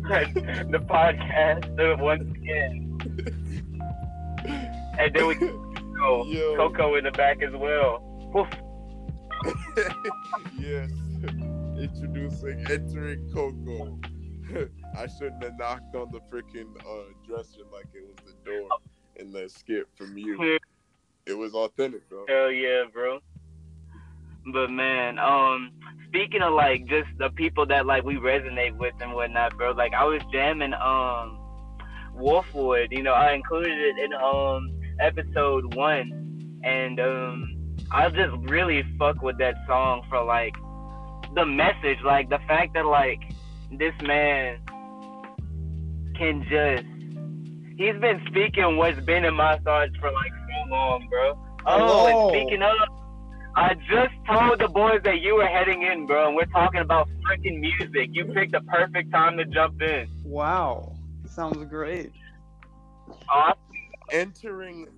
the 0.70 0.78
podcast 0.78 1.98
once 1.98 2.22
again, 2.36 2.98
and 4.98 5.14
then 5.14 5.26
we 5.26 5.34
go 5.34 5.72
oh, 6.02 6.24
Yo. 6.26 6.56
Coco 6.56 6.96
in 6.96 7.04
the 7.04 7.10
back 7.12 7.42
as 7.42 7.52
well. 7.52 8.02
Yes. 10.58 10.90
Introducing 11.78 12.64
entering 12.70 13.30
Coco. 13.32 13.98
I 14.96 15.06
shouldn't 15.06 15.42
have 15.42 15.56
knocked 15.58 15.94
on 15.94 16.10
the 16.10 16.20
freaking 16.30 16.76
uh, 16.80 17.12
dresser 17.26 17.62
like 17.72 17.86
it 17.94 18.04
was 18.06 18.16
the 18.26 18.50
door 18.50 18.68
in 19.16 19.32
the 19.32 19.48
skit 19.48 19.86
from 19.96 20.16
you. 20.16 20.58
It 21.26 21.34
was 21.34 21.54
authentic, 21.54 22.08
bro. 22.08 22.24
Hell 22.28 22.50
yeah, 22.50 22.84
bro. 22.92 23.20
But 24.52 24.70
man, 24.70 25.18
um, 25.18 25.70
speaking 26.08 26.42
of 26.42 26.54
like 26.54 26.86
just 26.86 27.08
the 27.18 27.30
people 27.30 27.66
that 27.66 27.86
like 27.86 28.04
we 28.04 28.16
resonate 28.16 28.76
with 28.76 28.94
and 29.00 29.12
whatnot, 29.12 29.56
bro. 29.56 29.72
Like 29.72 29.94
I 29.94 30.04
was 30.04 30.22
jamming 30.32 30.74
um 30.74 31.38
Wolfwood, 32.16 32.88
you 32.90 33.02
know, 33.02 33.12
I 33.12 33.32
included 33.32 33.78
it 33.78 33.98
in 34.04 34.12
um 34.14 34.80
episode 34.98 35.74
one, 35.74 36.60
and 36.64 37.00
um 37.00 37.56
I 37.92 38.08
just 38.08 38.32
really 38.50 38.84
fuck 38.98 39.22
with 39.22 39.38
that 39.38 39.54
song 39.66 40.02
for 40.08 40.24
like 40.24 40.54
the 41.34 41.46
message, 41.46 41.98
like 42.04 42.28
the 42.28 42.40
fact 42.48 42.74
that 42.74 42.86
like 42.86 43.20
this 43.70 43.94
man 44.02 44.58
can 46.20 46.42
just 46.42 46.84
he's 47.78 47.98
been 47.98 48.20
speaking 48.26 48.76
what's 48.76 49.00
been 49.00 49.24
in 49.24 49.34
my 49.34 49.56
thoughts 49.60 49.96
for 49.98 50.12
like 50.12 50.32
so 50.32 50.70
long, 50.70 51.06
bro. 51.08 51.30
Oh, 51.66 51.78
Hello. 51.78 52.06
and 52.06 52.36
speaking 52.36 52.62
of, 52.62 52.76
I 53.56 53.74
just 53.74 54.14
told 54.30 54.60
the 54.60 54.68
boys 54.68 55.00
that 55.04 55.20
you 55.20 55.36
were 55.36 55.46
heading 55.46 55.82
in, 55.82 56.06
bro, 56.06 56.26
and 56.28 56.36
we're 56.36 56.44
talking 56.46 56.82
about 56.82 57.08
freaking 57.26 57.58
music. 57.58 58.10
You 58.12 58.26
picked 58.26 58.52
the 58.52 58.60
perfect 58.60 59.10
time 59.10 59.38
to 59.38 59.46
jump 59.46 59.80
in. 59.80 60.08
Wow. 60.22 60.94
Sounds 61.26 61.64
great. 61.70 62.12
Awesome. 63.28 63.58
Entering 64.12 64.88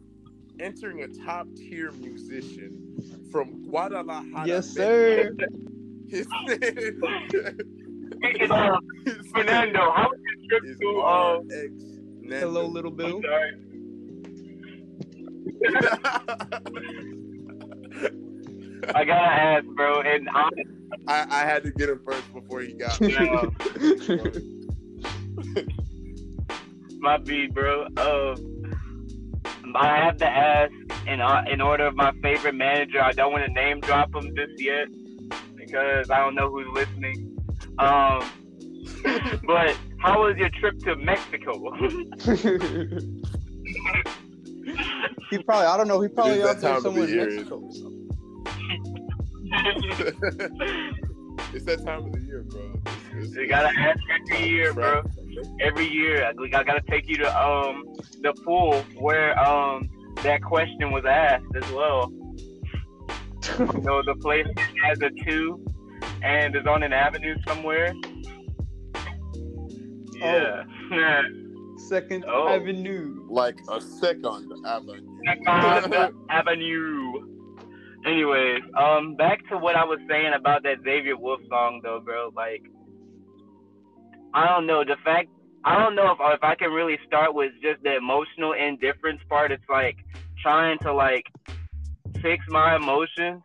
entering 0.58 1.02
a 1.02 1.08
top 1.24 1.46
tier 1.56 1.92
musician 1.92 2.96
from 3.30 3.62
Guadalajara. 3.62 4.44
Yes, 4.44 4.68
sir. 4.68 5.36
His 8.22 8.50
name 8.50 8.52
Speaking 8.52 8.52
of 8.52 8.78
Fernando, 9.32 9.90
how 9.92 10.08
was 10.08 10.20
your 10.22 10.36
trip 10.60 10.78
to 10.80 10.88
um? 11.02 11.48
Hello, 12.28 12.66
little 12.66 12.90
Bill. 12.90 13.16
I'm 13.16 13.22
sorry. 13.22 13.52
I 18.94 19.04
gotta 19.04 19.12
ask, 19.12 19.64
bro, 19.76 20.00
and 20.00 20.28
I, 20.28 20.48
I, 21.06 21.26
I 21.30 21.44
had 21.44 21.62
to 21.64 21.70
get 21.70 21.88
him 21.88 22.00
first 22.04 22.34
before 22.34 22.60
he 22.60 22.72
got 22.72 23.00
me. 23.00 23.14
my 26.98 27.16
beat, 27.18 27.54
bro. 27.54 27.86
Uh, 27.96 28.34
I 29.74 29.96
have 29.98 30.16
to 30.18 30.26
ask 30.26 30.72
in 31.06 31.20
uh, 31.20 31.44
in 31.50 31.60
order 31.60 31.86
of 31.86 31.94
my 31.94 32.12
favorite 32.22 32.54
manager. 32.54 33.02
I 33.02 33.12
don't 33.12 33.32
want 33.32 33.46
to 33.46 33.52
name 33.52 33.80
drop 33.80 34.14
him 34.14 34.34
just 34.36 34.60
yet 34.60 34.88
because 35.56 36.10
I 36.10 36.18
don't 36.18 36.34
know 36.34 36.50
who's 36.50 36.68
listening. 36.72 37.38
Um, 37.82 38.22
but 39.46 39.76
how 39.98 40.22
was 40.22 40.36
your 40.36 40.50
trip 40.60 40.78
to 40.84 40.94
Mexico? 40.96 41.74
he 45.30 45.38
probably, 45.38 45.66
I 45.66 45.76
don't 45.76 45.88
know, 45.88 46.00
he 46.00 46.06
probably 46.08 46.34
It 46.34 46.38
is 46.38 46.44
out 46.44 46.54
that 46.54 46.60
there 46.60 46.70
time 46.70 46.76
of 46.76 46.82
the 46.82 46.88
somewhere 46.88 47.04
in 47.04 47.10
year. 47.10 47.26
Mexico 47.26 47.56
or 47.56 47.72
something. 47.74 48.08
it's 51.52 51.64
that 51.64 51.84
time 51.84 52.04
of 52.06 52.12
the 52.12 52.20
year, 52.20 52.44
bro. 52.48 52.80
It's, 52.86 53.26
it's, 53.26 53.34
you 53.36 53.48
gotta 53.48 53.76
ask 53.76 53.98
every 54.30 54.48
year, 54.48 54.72
bro. 54.72 55.02
Every 55.60 55.88
year, 55.88 56.24
I, 56.24 56.30
I 56.30 56.62
gotta 56.64 56.82
take 56.88 57.08
you 57.08 57.16
to 57.18 57.44
um 57.46 57.84
the 58.22 58.32
pool 58.44 58.74
where 58.98 59.36
um 59.38 59.88
that 60.22 60.42
question 60.42 60.90
was 60.92 61.04
asked 61.04 61.44
as 61.56 61.70
well. 61.72 62.10
You 63.58 63.80
know, 63.82 64.02
the 64.04 64.14
place 64.20 64.46
has 64.84 64.98
a 65.02 65.10
two 65.24 65.64
and 66.22 66.54
is 66.56 66.66
on 66.66 66.82
an 66.82 66.92
avenue 66.92 67.36
somewhere. 67.46 67.94
Yeah. 70.14 70.62
Second 71.88 72.24
Oh. 72.28 72.48
Avenue. 72.48 73.26
Like 73.28 73.58
a 73.70 73.80
second 73.80 74.52
avenue. 74.66 75.18
Second 75.26 76.14
Avenue. 76.30 77.28
Anyways, 78.06 78.62
um, 78.78 79.14
back 79.16 79.46
to 79.48 79.58
what 79.58 79.74
I 79.76 79.84
was 79.84 79.98
saying 80.08 80.32
about 80.34 80.62
that 80.64 80.78
Xavier 80.84 81.16
Wulf 81.16 81.40
song, 81.48 81.80
though, 81.82 82.00
bro. 82.04 82.30
Like, 82.34 82.62
I 84.34 84.46
don't 84.48 84.66
know 84.66 84.84
the 84.84 84.96
fact. 85.04 85.28
I 85.64 85.78
don't 85.78 85.94
know 85.94 86.10
if 86.10 86.18
if 86.20 86.42
I 86.42 86.54
can 86.56 86.70
really 86.72 86.98
start 87.06 87.34
with 87.34 87.52
just 87.62 87.82
the 87.84 87.96
emotional 87.96 88.52
indifference 88.52 89.20
part. 89.28 89.52
It's 89.52 89.62
like 89.68 89.96
trying 90.42 90.78
to 90.80 90.92
like 90.92 91.26
fix 92.20 92.44
my 92.48 92.76
emotions. 92.76 93.42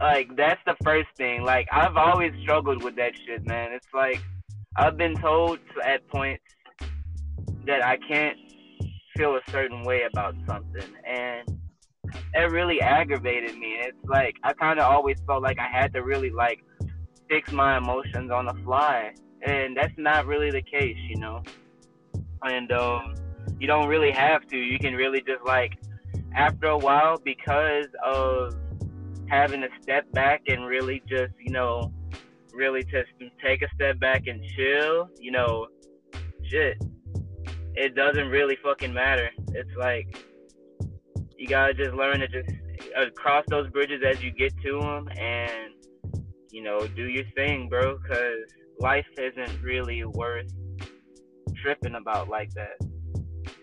Like 0.00 0.36
that's 0.36 0.60
the 0.66 0.76
first 0.84 1.08
thing. 1.16 1.42
Like 1.42 1.68
I've 1.72 1.96
always 1.96 2.32
struggled 2.42 2.82
with 2.82 2.96
that 2.96 3.12
shit, 3.26 3.46
man. 3.46 3.72
It's 3.72 3.92
like 3.92 4.22
I've 4.76 4.96
been 4.96 5.14
told 5.16 5.58
at 5.84 6.06
points 6.08 6.44
that 7.66 7.84
I 7.84 7.96
can't 7.96 8.38
feel 9.16 9.34
a 9.34 9.50
certain 9.50 9.82
way 9.82 10.02
about 10.10 10.34
something 10.46 10.94
and 11.04 11.58
it 12.34 12.50
really 12.52 12.80
aggravated 12.80 13.58
me 13.58 13.76
it's 13.80 13.98
like 14.04 14.36
i 14.44 14.52
kind 14.52 14.78
of 14.78 14.84
always 14.84 15.16
felt 15.26 15.42
like 15.42 15.58
i 15.58 15.66
had 15.66 15.92
to 15.92 16.04
really 16.04 16.30
like 16.30 16.60
fix 17.28 17.50
my 17.50 17.76
emotions 17.76 18.30
on 18.30 18.46
the 18.46 18.54
fly 18.64 19.12
and 19.42 19.76
that's 19.76 19.92
not 19.96 20.24
really 20.26 20.52
the 20.52 20.62
case 20.62 20.96
you 21.08 21.16
know 21.16 21.42
and 22.42 22.70
um 22.70 23.14
you 23.58 23.66
don't 23.66 23.88
really 23.88 24.12
have 24.12 24.46
to 24.46 24.56
you 24.56 24.78
can 24.78 24.94
really 24.94 25.20
just 25.20 25.44
like 25.44 25.76
after 26.36 26.68
a 26.68 26.78
while 26.78 27.18
because 27.24 27.88
of 28.04 28.54
having 29.28 29.60
to 29.60 29.68
step 29.82 30.10
back 30.12 30.42
and 30.48 30.66
really 30.66 31.02
just 31.08 31.32
you 31.38 31.52
know 31.52 31.92
really 32.52 32.82
just 32.82 33.08
take 33.42 33.62
a 33.62 33.68
step 33.74 34.00
back 34.00 34.26
and 34.26 34.42
chill, 34.56 35.08
you 35.20 35.30
know, 35.30 35.68
shit, 36.42 36.76
it 37.74 37.94
doesn't 37.94 38.28
really 38.28 38.58
fucking 38.62 38.92
matter. 38.92 39.30
It's 39.52 39.76
like 39.76 40.24
you 41.36 41.46
gotta 41.46 41.72
just 41.72 41.92
learn 41.92 42.18
to 42.20 42.28
just 42.28 42.50
uh, 42.96 43.06
cross 43.14 43.44
those 43.48 43.70
bridges 43.70 44.02
as 44.04 44.22
you 44.22 44.32
get 44.32 44.52
to 44.64 44.80
them, 44.80 45.08
and 45.16 45.74
you 46.50 46.62
know, 46.62 46.86
do 46.88 47.04
your 47.04 47.24
thing, 47.36 47.68
bro. 47.68 47.98
Cause 47.98 48.52
life 48.80 49.06
isn't 49.18 49.62
really 49.62 50.04
worth 50.04 50.52
tripping 51.62 51.94
about 51.94 52.28
like 52.28 52.50
that. 52.54 52.78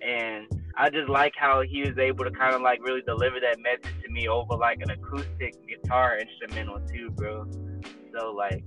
And 0.02 0.48
I 0.78 0.90
just 0.90 1.10
like 1.10 1.34
how 1.38 1.62
he 1.62 1.82
was 1.82 1.98
able 1.98 2.26
to 2.26 2.32
kind 2.32 2.54
of 2.54 2.62
like 2.62 2.84
really 2.84 3.02
deliver 3.02 3.40
that 3.40 3.58
message 3.60 3.96
to 4.04 4.12
me 4.12 4.28
over 4.28 4.56
like 4.58 4.80
an 4.82 4.92
acoustic 4.92 5.56
guitar 5.68 6.18
instrumental 6.18 6.80
too, 6.88 7.12
bro. 7.12 7.46
So 8.14 8.32
like 8.32 8.64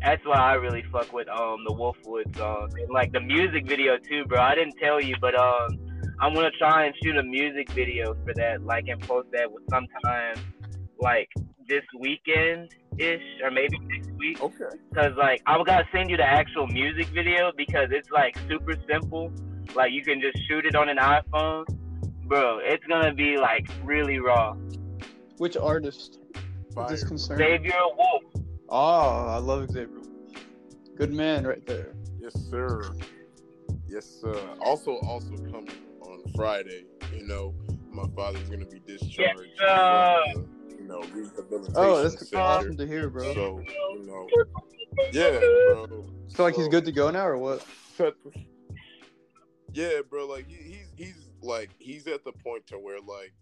that's 0.00 0.24
why 0.24 0.36
I 0.36 0.54
really 0.54 0.84
fuck 0.92 1.12
with 1.12 1.28
um 1.28 1.64
the 1.66 1.74
Wolfwood 1.74 2.36
song 2.36 2.70
and 2.78 2.90
like 2.90 3.12
the 3.12 3.20
music 3.20 3.66
video 3.66 3.98
too, 3.98 4.24
bro. 4.26 4.40
I 4.40 4.54
didn't 4.54 4.76
tell 4.80 5.00
you, 5.00 5.16
but 5.20 5.34
um 5.34 5.78
I'm 6.20 6.32
gonna 6.32 6.50
try 6.58 6.86
and 6.86 6.94
shoot 7.02 7.16
a 7.16 7.22
music 7.22 7.70
video 7.70 8.14
for 8.24 8.32
that, 8.34 8.64
like 8.64 8.86
and 8.86 9.00
post 9.00 9.28
that 9.32 9.50
with 9.50 9.64
sometime 9.68 10.36
like 11.00 11.28
this 11.68 11.82
weekend 11.98 12.70
ish 12.98 13.20
or 13.42 13.50
maybe 13.50 13.78
next 13.80 14.10
week. 14.12 14.40
Okay. 14.40 14.76
Cause 14.94 15.12
like 15.18 15.42
I'm 15.46 15.64
gonna 15.64 15.84
send 15.92 16.08
you 16.08 16.16
the 16.16 16.24
actual 16.24 16.68
music 16.68 17.06
video 17.08 17.50
because 17.56 17.88
it's 17.90 18.10
like 18.10 18.38
super 18.48 18.74
simple. 18.88 19.32
Like 19.74 19.92
you 19.92 20.02
can 20.02 20.20
just 20.20 20.38
shoot 20.48 20.64
it 20.64 20.74
on 20.74 20.88
an 20.88 20.96
iPhone, 20.98 21.66
bro. 22.24 22.58
It's 22.62 22.84
gonna 22.86 23.12
be 23.14 23.36
like 23.36 23.66
really 23.84 24.18
raw. 24.18 24.54
Which 25.38 25.56
artist 25.56 26.18
is 26.34 26.90
this 26.90 27.04
concerned? 27.04 27.38
Xavier 27.40 27.72
Wulf. 27.96 28.22
Oh, 28.68 29.26
I 29.28 29.38
love 29.38 29.70
Xavier. 29.70 29.88
Good 30.96 31.12
man 31.12 31.46
right 31.46 31.64
there. 31.66 31.94
Yes, 32.18 32.34
sir. 32.50 32.92
Yes, 33.86 34.06
sir. 34.06 34.34
Also, 34.60 34.96
also 35.06 35.36
coming 35.50 35.70
on 36.00 36.22
Friday, 36.34 36.84
you 37.14 37.26
know, 37.26 37.54
my 37.90 38.04
father's 38.16 38.48
gonna 38.48 38.64
be 38.66 38.80
discharged 38.86 39.50
sir. 39.58 40.22
from 40.34 40.46
the, 40.68 40.76
you 40.82 40.88
know, 40.88 41.00
rehabilitation 41.12 41.74
Oh, 41.76 42.02
that's 42.02 42.28
center. 42.28 42.42
awesome 42.42 42.76
to 42.78 42.86
hear, 42.86 43.10
bro. 43.10 43.32
So, 43.34 43.60
you 43.92 44.06
know, 44.06 44.26
yeah, 45.12 45.38
bro. 45.66 46.06
So 46.28 46.44
like 46.44 46.54
he's 46.54 46.68
good 46.68 46.84
to 46.86 46.92
go 46.92 47.10
now 47.10 47.26
or 47.26 47.36
what? 47.38 47.64
Yeah, 49.76 50.00
bro. 50.08 50.26
Like 50.26 50.48
he, 50.48 50.54
he's 50.56 50.92
he's 50.96 51.28
like 51.42 51.68
he's 51.78 52.06
at 52.06 52.24
the 52.24 52.32
point 52.32 52.66
to 52.68 52.78
where 52.78 52.98
like 52.98 53.34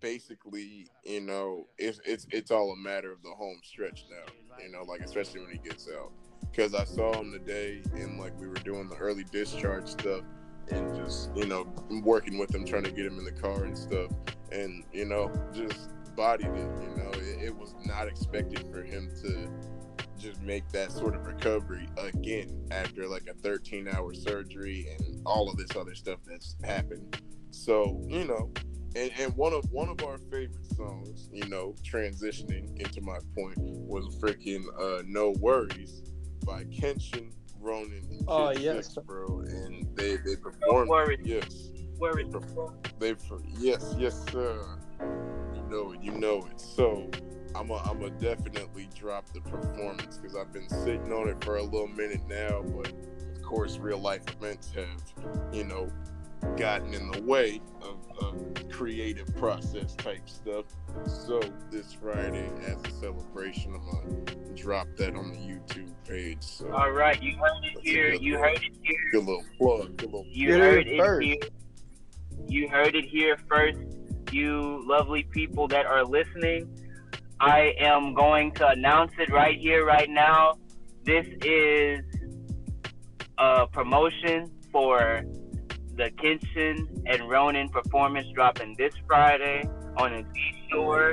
basically, 0.00 0.88
you 1.04 1.20
know, 1.20 1.66
it's 1.76 2.00
it's 2.06 2.26
it's 2.30 2.50
all 2.50 2.72
a 2.72 2.76
matter 2.76 3.12
of 3.12 3.22
the 3.22 3.28
home 3.28 3.60
stretch 3.62 4.06
now. 4.10 4.32
You 4.62 4.72
know, 4.72 4.84
like 4.84 5.02
especially 5.02 5.40
when 5.40 5.50
he 5.50 5.58
gets 5.58 5.86
out. 5.90 6.12
Because 6.50 6.74
I 6.74 6.84
saw 6.84 7.12
him 7.12 7.30
today, 7.30 7.82
and 7.94 8.18
like 8.18 8.40
we 8.40 8.46
were 8.46 8.54
doing 8.54 8.88
the 8.88 8.96
early 8.96 9.24
discharge 9.24 9.88
stuff, 9.88 10.22
and 10.70 10.96
just 10.96 11.30
you 11.36 11.44
know 11.44 11.70
working 12.02 12.38
with 12.38 12.54
him, 12.54 12.64
trying 12.64 12.84
to 12.84 12.92
get 12.92 13.04
him 13.04 13.18
in 13.18 13.26
the 13.26 13.32
car 13.32 13.64
and 13.64 13.76
stuff, 13.76 14.12
and 14.50 14.82
you 14.94 15.04
know 15.04 15.30
just 15.52 15.90
bodied 16.16 16.46
it. 16.46 16.70
You 16.80 16.96
know, 16.96 17.10
it, 17.16 17.44
it 17.44 17.54
was 17.54 17.74
not 17.84 18.08
expected 18.08 18.66
for 18.72 18.82
him 18.82 19.10
to 19.20 19.50
just 20.24 20.40
make 20.40 20.66
that 20.70 20.90
sort 20.90 21.14
of 21.14 21.26
recovery 21.26 21.86
again 21.98 22.66
after 22.70 23.06
like 23.06 23.26
a 23.30 23.34
13 23.34 23.88
hour 23.88 24.14
surgery 24.14 24.86
and 24.98 25.20
all 25.26 25.50
of 25.50 25.56
this 25.58 25.76
other 25.76 25.94
stuff 25.94 26.18
that's 26.26 26.56
happened. 26.64 27.20
So, 27.50 28.00
you 28.08 28.24
know, 28.24 28.50
and, 28.96 29.10
and 29.18 29.36
one 29.36 29.52
of 29.52 29.64
one 29.70 29.90
of 29.90 30.02
our 30.02 30.16
favorite 30.16 30.66
songs, 30.74 31.28
you 31.32 31.46
know, 31.48 31.74
transitioning 31.84 32.74
into 32.80 33.02
my 33.02 33.18
point 33.36 33.58
was 33.58 34.16
freaking 34.18 34.64
uh 34.80 35.02
No 35.06 35.34
Worries 35.40 36.02
by 36.46 36.64
Kenshin, 36.64 37.30
Ronan, 37.60 38.02
and 38.10 38.24
Oh, 38.26 38.50
Kid 38.54 38.62
yes. 38.62 38.94
Six, 38.94 39.06
bro. 39.06 39.40
And 39.40 39.86
they 39.94 40.16
they 40.16 40.36
performed 40.36 40.88
Worries. 40.88 41.20
yes. 41.22 41.68
Where 41.98 42.18
is 42.18 42.28
They 42.98 43.14
for 43.14 43.40
yes, 43.58 43.94
yes, 43.98 44.24
sir. 44.32 44.58
You 45.54 45.62
know 45.68 45.92
it, 45.92 46.02
you 46.02 46.12
know 46.12 46.38
it. 46.50 46.60
So 46.60 47.10
I'm 47.54 47.70
a, 47.70 47.74
I'm 47.76 48.02
a 48.02 48.10
definitely 48.10 48.88
drop 48.94 49.32
the 49.32 49.40
performance 49.40 50.18
because 50.18 50.36
I've 50.36 50.52
been 50.52 50.68
sitting 50.68 51.12
on 51.12 51.28
it 51.28 51.42
for 51.44 51.56
a 51.56 51.62
little 51.62 51.86
minute 51.88 52.20
now, 52.28 52.62
but 52.62 52.88
of 52.88 53.42
course, 53.42 53.78
real 53.78 53.98
life 53.98 54.22
events 54.28 54.72
have, 54.72 55.02
you 55.52 55.64
know, 55.64 55.88
gotten 56.56 56.92
in 56.92 57.10
the 57.10 57.22
way 57.22 57.60
of, 57.80 57.96
of 58.22 58.68
creative 58.70 59.34
process 59.36 59.94
type 59.94 60.28
stuff. 60.28 60.64
So 61.06 61.40
this 61.70 61.92
Friday, 61.92 62.50
as 62.66 62.76
a 62.84 62.90
celebration, 63.00 63.74
I'm 63.74 63.84
gonna 63.90 64.54
drop 64.54 64.88
that 64.96 65.14
on 65.14 65.30
the 65.32 65.38
YouTube 65.38 65.92
page. 66.06 66.42
So 66.42 66.70
All 66.72 66.90
right, 66.90 67.22
you 67.22 67.36
heard 67.36 67.64
it 67.64 67.78
here. 67.82 68.12
You 68.14 68.34
one. 68.34 68.42
heard 68.48 68.56
it 68.64 68.72
here. 68.82 68.96
good 69.12 69.24
little 69.24 69.44
plug, 69.58 69.96
good 69.96 70.06
little 70.12 70.26
You 70.28 70.48
Get 70.48 70.60
heard 70.60 70.86
it 70.88 70.98
first. 70.98 71.24
here. 71.24 71.38
You 72.48 72.68
heard 72.68 72.94
it 72.94 73.04
here 73.04 73.36
first, 73.48 73.78
you 74.32 74.82
lovely 74.86 75.22
people 75.22 75.68
that 75.68 75.86
are 75.86 76.04
listening. 76.04 76.68
I 77.44 77.74
am 77.78 78.14
going 78.14 78.52
to 78.52 78.68
announce 78.68 79.12
it 79.18 79.30
right 79.30 79.58
here, 79.60 79.84
right 79.84 80.08
now. 80.08 80.54
This 81.04 81.26
is 81.42 82.00
a 83.36 83.66
promotion 83.66 84.50
for 84.72 85.22
the 85.94 86.10
Kenshin 86.12 87.02
and 87.04 87.28
Ronin 87.28 87.68
performance 87.68 88.26
dropping 88.34 88.76
this 88.78 88.94
Friday 89.06 89.68
on 89.98 90.12
the 90.12 90.24
Shore. 90.72 91.10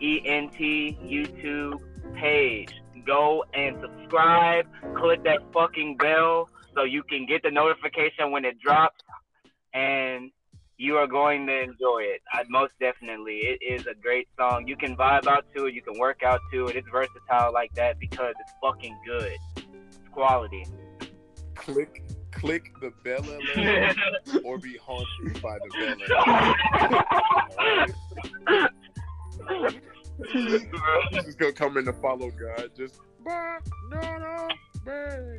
ENT 0.00 0.56
YouTube 0.56 1.78
page. 2.14 2.72
Go 3.04 3.44
and 3.52 3.76
subscribe. 3.82 4.66
Click 4.96 5.22
that 5.24 5.40
fucking 5.52 5.98
bell 5.98 6.48
so 6.74 6.84
you 6.84 7.02
can 7.02 7.26
get 7.26 7.42
the 7.42 7.50
notification 7.50 8.30
when 8.30 8.46
it 8.46 8.58
drops. 8.58 9.04
And 9.74 10.30
you 10.76 10.96
are 10.96 11.06
going 11.06 11.46
to 11.46 11.62
enjoy 11.62 12.00
it. 12.02 12.22
I, 12.32 12.42
most 12.48 12.72
definitely. 12.80 13.38
It 13.38 13.60
is 13.62 13.86
a 13.86 13.94
great 13.94 14.28
song. 14.38 14.66
You 14.66 14.76
can 14.76 14.96
vibe 14.96 15.26
out 15.26 15.44
to 15.56 15.66
it. 15.66 15.74
You 15.74 15.82
can 15.82 15.98
work 15.98 16.22
out 16.24 16.40
to 16.52 16.66
it. 16.66 16.76
It's 16.76 16.88
versatile 16.90 17.52
like 17.52 17.72
that 17.74 17.98
because 17.98 18.34
it's 18.40 18.52
fucking 18.62 18.96
good. 19.06 19.36
It's 19.56 20.08
quality. 20.10 20.66
click 21.54 22.02
click 22.32 22.72
the 22.80 22.90
bell 23.04 23.24
or 24.44 24.58
be 24.58 24.76
haunted 24.76 25.40
by 25.40 25.56
the 25.58 25.68
bell. 28.58 28.74
This 31.12 31.26
is 31.26 31.34
gonna 31.34 31.52
come 31.52 31.76
in 31.76 31.84
to 31.86 31.92
follow 31.92 32.30
God. 32.30 32.70
Just 32.76 33.00
bah, 33.24 33.58
no, 33.90 34.00
no, 34.00 34.48
man. 34.84 35.38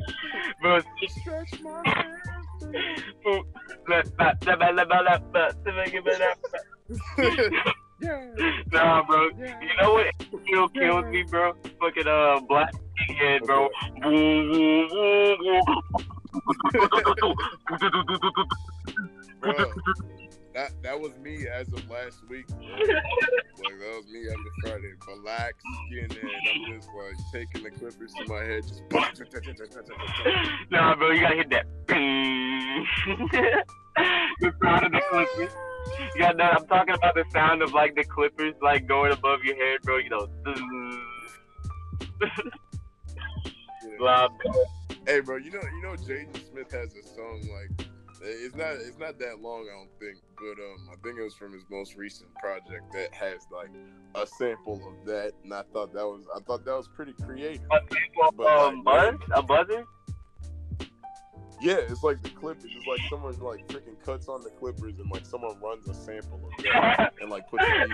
Bro, 0.61 0.79
Stretch 1.07 1.61
my 1.61 1.81
hands. 1.85 2.34
Nah, 8.71 9.03
bro. 9.05 9.29
You 9.37 9.75
know 9.81 9.93
what 9.93 10.07
still 10.19 10.67
kills 10.69 11.05
me, 11.05 11.23
bro? 11.23 11.53
Fucking 11.79 12.07
uh, 12.07 12.39
black 12.47 12.73
head, 13.19 13.41
bro. 13.43 13.69
Bro, 19.41 19.53
that 20.55 20.71
that 20.81 20.99
was 20.99 21.11
me 21.17 21.45
as 21.47 21.67
of 21.67 21.87
last 21.89 22.27
week. 22.29 22.47
Like 23.57 23.79
that 23.79 23.95
was 23.95 24.05
me 24.11 24.27
as 24.27 24.33
of 24.33 24.39
Friday. 24.61 24.93
Black 25.23 25.55
skinhead. 25.89 26.19
I'm 26.21 26.75
just 26.75 26.89
like 26.89 27.15
taking 27.31 27.63
the 27.63 27.71
clippers 27.71 28.13
to 28.13 28.27
my 28.27 28.43
head, 28.43 28.63
just. 28.67 28.83
nah, 30.71 30.93
bro, 30.95 31.11
you 31.11 31.21
gotta 31.21 31.35
hit 31.35 31.49
that. 31.51 31.65
the 34.41 34.53
sound 34.61 34.85
of 34.85 34.91
the 34.91 35.01
clippers. 35.09 35.55
You 36.15 36.21
got 36.21 36.35
that? 36.37 36.53
I'm 36.59 36.67
talking 36.67 36.95
about 36.95 37.15
the 37.15 37.23
sound 37.31 37.61
of 37.63 37.71
like 37.73 37.95
the 37.95 38.03
clippers 38.03 38.55
like 38.61 38.87
going 38.87 39.13
above 39.13 39.43
your 39.45 39.55
head, 39.55 39.81
bro. 39.83 39.97
You 39.97 40.09
know. 40.09 40.27
Blah, 43.97 44.27
blah. 44.27 44.53
Hey, 45.07 45.21
bro, 45.21 45.37
you 45.37 45.51
know, 45.51 45.61
you 45.61 45.81
know, 45.81 45.93
Jaden 45.93 46.51
Smith 46.51 46.71
has 46.71 46.93
a 46.93 47.03
song 47.15 47.41
like 47.49 47.87
it's 48.27 48.55
not, 48.55 48.73
it's 48.73 48.97
not 48.97 49.19
that 49.19 49.39
long, 49.41 49.67
I 49.71 49.77
don't 49.77 49.89
think, 49.99 50.17
but 50.37 50.61
um, 50.63 50.89
I 50.91 50.95
think 51.03 51.19
it 51.19 51.23
was 51.23 51.35
from 51.35 51.53
his 51.53 51.63
most 51.69 51.95
recent 51.95 52.33
project 52.35 52.91
that 52.93 53.13
has 53.13 53.45
like 53.51 53.69
a 54.15 54.25
sample 54.25 54.81
of 54.87 55.05
that, 55.05 55.33
and 55.43 55.53
I 55.53 55.63
thought 55.73 55.93
that 55.93 56.05
was, 56.05 56.25
I 56.35 56.39
thought 56.39 56.65
that 56.65 56.75
was 56.75 56.87
pretty 56.87 57.13
creative. 57.13 57.61
But, 58.35 58.47
um, 58.47 58.83
like, 58.83 59.19
buzz? 59.19 59.29
A 59.35 59.41
buzzer? 59.43 59.85
Yeah, 61.61 61.77
it's 61.77 62.03
like 62.03 62.21
the 62.21 62.29
Clippers. 62.29 62.71
It's 62.75 62.85
like 62.85 62.99
someone 63.09 63.33
like 63.39 63.67
freaking 63.67 64.01
cuts 64.03 64.27
on 64.27 64.43
the 64.43 64.49
Clippers, 64.49 64.99
and 64.99 65.09
like 65.09 65.25
someone 65.25 65.57
runs 65.61 65.87
a 65.87 65.93
sample 65.93 66.41
of 66.43 66.63
that 66.63 67.13
and 67.21 67.29
like 67.29 67.49
puts 67.49 67.63
it. 67.65 67.81
in. 67.81 67.91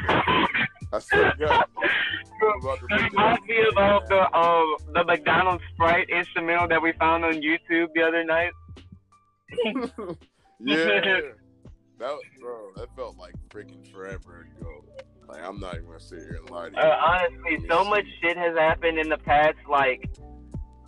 I 0.94 1.00
swear 1.00 1.32
to 1.32 1.38
God, 1.38 1.66
I'm 1.84 2.62
about 2.62 2.80
to 2.80 2.86
It 2.86 2.92
look 2.92 3.02
it 3.02 3.12
reminds 3.14 3.48
me 3.48 3.56
of 3.70 3.78
uh, 3.78 4.00
the 4.10 4.38
um 4.38 4.76
the 4.94 5.04
McDonald's 5.06 5.64
Sprite 5.74 6.10
instrumental 6.10 6.68
that 6.68 6.82
we 6.82 6.92
found 6.94 7.24
on 7.24 7.34
YouTube 7.36 7.90
the 7.96 8.02
other 8.02 8.24
night. 8.24 8.52
yeah. 10.60 11.22
That 12.00 12.18
bro, 12.40 12.72
that 12.78 12.88
felt 12.96 13.18
like 13.18 13.36
freaking 13.50 13.90
forever 13.92 14.20
where 14.26 14.42
it 14.42 14.60
go. 14.60 14.84
Like 15.28 15.44
I'm 15.44 15.60
not 15.60 15.76
even 15.76 15.86
gonna 15.86 16.00
sit 16.00 16.20
here 16.20 16.40
and 16.40 16.50
lie 16.50 16.70
to 16.70 16.76
you. 16.76 16.82
Uh, 16.82 16.98
honestly, 17.06 17.68
so 17.70 17.84
much 17.86 18.06
shit 18.22 18.38
has 18.38 18.58
happened 18.58 18.98
in 18.98 19.10
the 19.10 19.18
past 19.18 19.58
like 19.70 20.10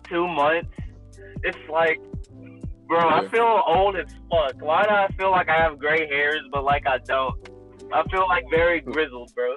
two 0.08 0.26
months. 0.26 0.70
It's 1.42 1.58
like, 1.70 2.00
bro, 2.88 3.08
I 3.08 3.28
feel 3.28 3.62
old 3.66 3.96
as 3.96 4.12
fuck. 4.30 4.60
Why 4.60 4.82
do 4.82 4.90
I 4.90 5.08
feel 5.18 5.30
like 5.30 5.48
I 5.48 5.56
have 5.58 5.78
gray 5.78 6.06
hairs, 6.08 6.40
but 6.52 6.64
like 6.64 6.86
I 6.86 6.98
don't? 6.98 7.48
I 7.92 8.02
feel 8.10 8.26
like 8.28 8.44
very 8.50 8.80
grizzled, 8.82 9.32
bro. 9.34 9.56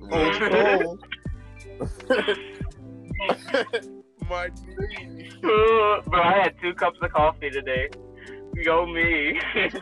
Right. 0.00 0.86
Oh, 3.58 3.95
My 4.28 4.50
knee. 4.66 5.30
bro, 5.40 6.22
I 6.22 6.40
had 6.42 6.54
two 6.60 6.74
cups 6.74 6.98
of 7.02 7.12
coffee 7.12 7.50
today. 7.50 7.88
Go 8.64 8.86
me. 8.86 9.38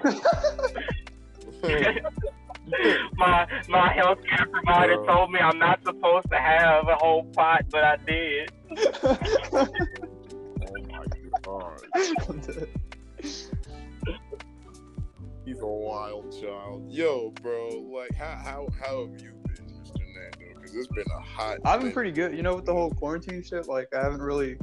my 3.16 3.46
my 3.68 3.88
healthcare 3.96 4.50
provider 4.50 4.96
Bro. 4.96 5.06
told 5.06 5.30
me 5.32 5.38
I'm 5.38 5.58
not 5.58 5.80
supposed 5.84 6.28
to 6.30 6.38
have 6.38 6.88
a 6.88 6.96
whole 6.96 7.24
pot, 7.34 7.62
but 7.70 7.84
I 7.84 7.96
did. 8.06 8.50
oh 9.52 9.68
my 10.90 11.04
god. 11.42 11.82
He's 15.44 15.60
a 15.60 15.66
wild 15.66 16.32
child. 16.40 16.90
Yo, 16.90 17.30
bro, 17.42 17.68
like 17.92 18.14
how 18.14 18.36
how 18.42 18.66
how 18.80 19.06
have 19.06 19.20
you 19.20 19.32
been, 19.32 19.33
Mr. 19.33 19.33
Nando? 19.33 19.33
Because 20.74 20.86
it's 20.86 20.94
been 20.94 21.16
a 21.16 21.20
hot. 21.20 21.58
I've 21.64 21.78
been 21.78 21.86
minute. 21.86 21.94
pretty 21.94 22.10
good. 22.10 22.34
You 22.36 22.42
know, 22.42 22.56
with 22.56 22.64
the 22.66 22.72
whole 22.72 22.90
quarantine 22.90 23.42
shit, 23.42 23.68
like 23.68 23.88
I 23.94 24.02
haven't 24.02 24.22
really 24.22 24.56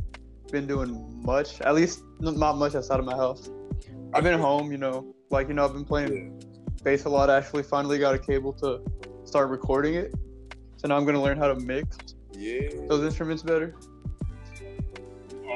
been 0.52 0.68
doing 0.68 1.22
much. 1.24 1.62
At 1.62 1.74
least 1.74 2.04
not 2.20 2.58
much 2.58 2.76
outside 2.76 3.00
of 3.00 3.06
my 3.06 3.16
house. 3.16 3.50
I've 4.14 4.24
been 4.24 4.40
home. 4.40 4.72
You 4.72 4.78
know, 4.78 5.16
like 5.30 5.48
you 5.48 5.54
know, 5.54 5.64
I've 5.64 5.74
been 5.74 5.86
playing 5.86 6.44
bass 6.84 7.06
a 7.06 7.10
lot. 7.10 7.30
Actually, 7.30 7.64
finally 7.64 7.98
got 7.98 8.14
a 8.14 8.20
cable 8.20 8.52
to 8.54 8.82
start 9.24 9.50
recording 9.50 9.94
it. 9.96 10.14
So 10.78 10.88
now 10.90 10.98
I'm 10.98 11.06
gonna 11.06 11.22
learn 11.22 11.38
how 11.38 11.48
to 11.48 11.56
mix 11.62 11.98
Yeah. 12.34 12.70
those 12.90 13.04
instruments 13.06 13.44
better. 13.44 13.76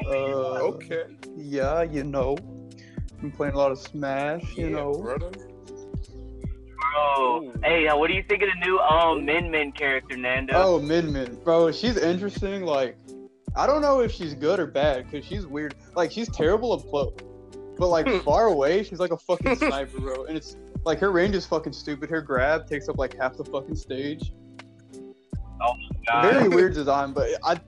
Uh, 0.06 0.10
Okay. 0.72 1.04
Yeah, 1.36 1.82
you 1.82 2.04
know. 2.04 2.36
I've 2.38 3.20
been 3.20 3.30
playing 3.32 3.54
a 3.54 3.58
lot 3.58 3.72
of 3.72 3.78
Smash. 3.78 4.56
You 4.56 4.70
know. 4.70 4.92
brother. 4.94 5.30
Bro, 6.96 7.42
Ooh. 7.42 7.52
hey, 7.62 7.88
uh, 7.88 7.96
what 7.96 8.08
do 8.08 8.14
you 8.14 8.22
think 8.22 8.42
of 8.42 8.48
the 8.48 8.66
new 8.66 8.78
um 8.78 9.24
Min 9.24 9.50
Min 9.50 9.72
character, 9.72 10.16
Nando? 10.16 10.54
Oh, 10.56 10.80
Min 10.80 11.12
Min, 11.12 11.34
bro, 11.44 11.70
she's 11.70 11.96
interesting. 11.96 12.62
Like, 12.62 12.96
I 13.54 13.66
don't 13.66 13.82
know 13.82 14.00
if 14.00 14.12
she's 14.12 14.34
good 14.34 14.58
or 14.58 14.66
bad 14.66 15.04
because 15.04 15.26
she's 15.26 15.46
weird. 15.46 15.74
Like, 15.94 16.10
she's 16.10 16.28
terrible 16.28 16.72
up 16.72 16.88
close, 16.88 17.14
but 17.78 17.88
like 17.88 18.08
far 18.22 18.46
away, 18.46 18.82
she's 18.82 19.00
like 19.00 19.12
a 19.12 19.16
fucking 19.16 19.56
sniper, 19.56 20.00
bro. 20.00 20.24
And 20.24 20.36
it's 20.36 20.56
like 20.84 20.98
her 21.00 21.10
range 21.10 21.34
is 21.34 21.46
fucking 21.46 21.72
stupid. 21.72 22.08
Her 22.08 22.22
grab 22.22 22.66
takes 22.66 22.88
up 22.88 22.98
like 22.98 23.16
half 23.20 23.36
the 23.36 23.44
fucking 23.44 23.76
stage. 23.76 24.32
God. 26.06 26.32
Very 26.32 26.48
weird 26.54 26.74
design, 26.74 27.12
but 27.12 27.28
I, 27.44 27.60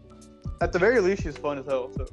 at 0.60 0.72
the 0.72 0.78
very 0.78 1.00
least, 1.00 1.22
she's 1.22 1.36
fun 1.36 1.58
as 1.58 1.66
hell. 1.66 1.90
So 1.94 2.06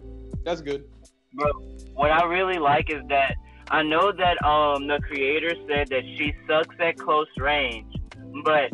that's 0.43 0.61
good. 0.61 0.85
Bro, 1.33 1.51
what 1.93 2.11
I 2.11 2.23
really 2.25 2.57
like 2.57 2.89
is 2.89 3.03
that 3.09 3.35
I 3.69 3.81
know 3.81 4.11
that 4.11 4.43
um 4.45 4.87
the 4.87 4.99
creator 5.01 5.55
said 5.67 5.89
that 5.89 6.03
she 6.17 6.33
sucks 6.47 6.75
at 6.79 6.97
close 6.97 7.27
range, 7.37 7.93
but 8.43 8.71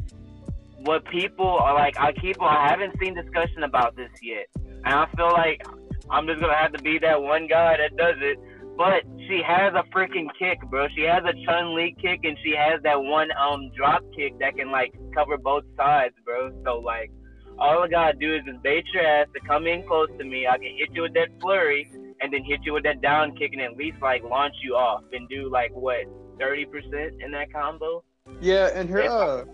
what 0.84 1.06
people 1.06 1.48
are 1.48 1.74
like, 1.74 2.00
I 2.00 2.12
keep 2.12 2.42
I 2.42 2.68
haven't 2.68 3.00
seen 3.00 3.14
discussion 3.14 3.64
about 3.64 3.96
this 3.96 4.12
yet, 4.22 4.48
and 4.56 4.94
I 4.94 5.08
feel 5.16 5.32
like 5.32 5.66
I'm 6.10 6.28
just 6.28 6.42
gonna 6.42 6.56
have 6.56 6.74
to 6.74 6.84
be 6.84 7.00
that 7.00 7.22
one 7.22 7.48
guy 7.48 7.78
that 7.78 7.96
does 7.96 8.16
it. 8.20 8.38
But 8.78 9.04
she 9.28 9.42
has 9.46 9.74
a 9.76 9.84
freaking 9.96 10.28
kick, 10.40 10.60
bro. 10.70 10.88
She 10.96 11.04
has 11.04 11.24
a 11.24 11.34
Chun 11.46 11.76
Li 11.76 11.96
kick, 12.02 12.22
and 12.24 12.38
she 12.44 12.56
has 12.56 12.82
that 12.84 13.02
one 13.02 13.30
um 13.32 13.72
drop 13.76 14.04
kick 14.16 14.38
that 14.40 14.58
can 14.58 14.72
like 14.72 14.94
cover 15.14 15.38
both 15.38 15.64
sides, 15.78 16.16
bro. 16.26 16.52
So 16.66 16.80
like, 16.80 17.12
all 17.60 17.84
I 17.84 17.88
gotta 17.88 18.18
do 18.18 18.36
is 18.36 18.42
just 18.46 18.62
bait 18.64 18.86
your 18.94 19.06
ass 19.06 19.28
to 19.36 19.40
come 19.48 19.68
in 19.68 19.88
close 19.88 20.10
to 20.18 20.26
me. 20.26 20.48
I 20.48 20.58
can 20.58 20.76
hit 20.78 20.90
you 20.94 21.04
with 21.04 21.14
that 21.14 21.30
flurry, 21.40 21.90
and 22.22 22.32
then 22.32 22.44
hit 22.44 22.60
you 22.64 22.74
with 22.74 22.84
that 22.84 23.02
down 23.02 23.36
kick 23.36 23.54
and 23.54 23.62
at 23.62 23.76
least 23.76 23.98
like 24.02 24.24
launch 24.24 24.56
you 24.62 24.76
off 24.76 25.04
and 25.12 25.28
do 25.30 25.50
like 25.50 25.72
what 25.74 26.06
30% 26.40 27.24
in 27.24 27.32
that 27.32 27.52
combo. 27.52 28.04
Yeah, 28.40 28.70
and 28.74 28.90
her 28.90 29.02
uh, 29.02 29.46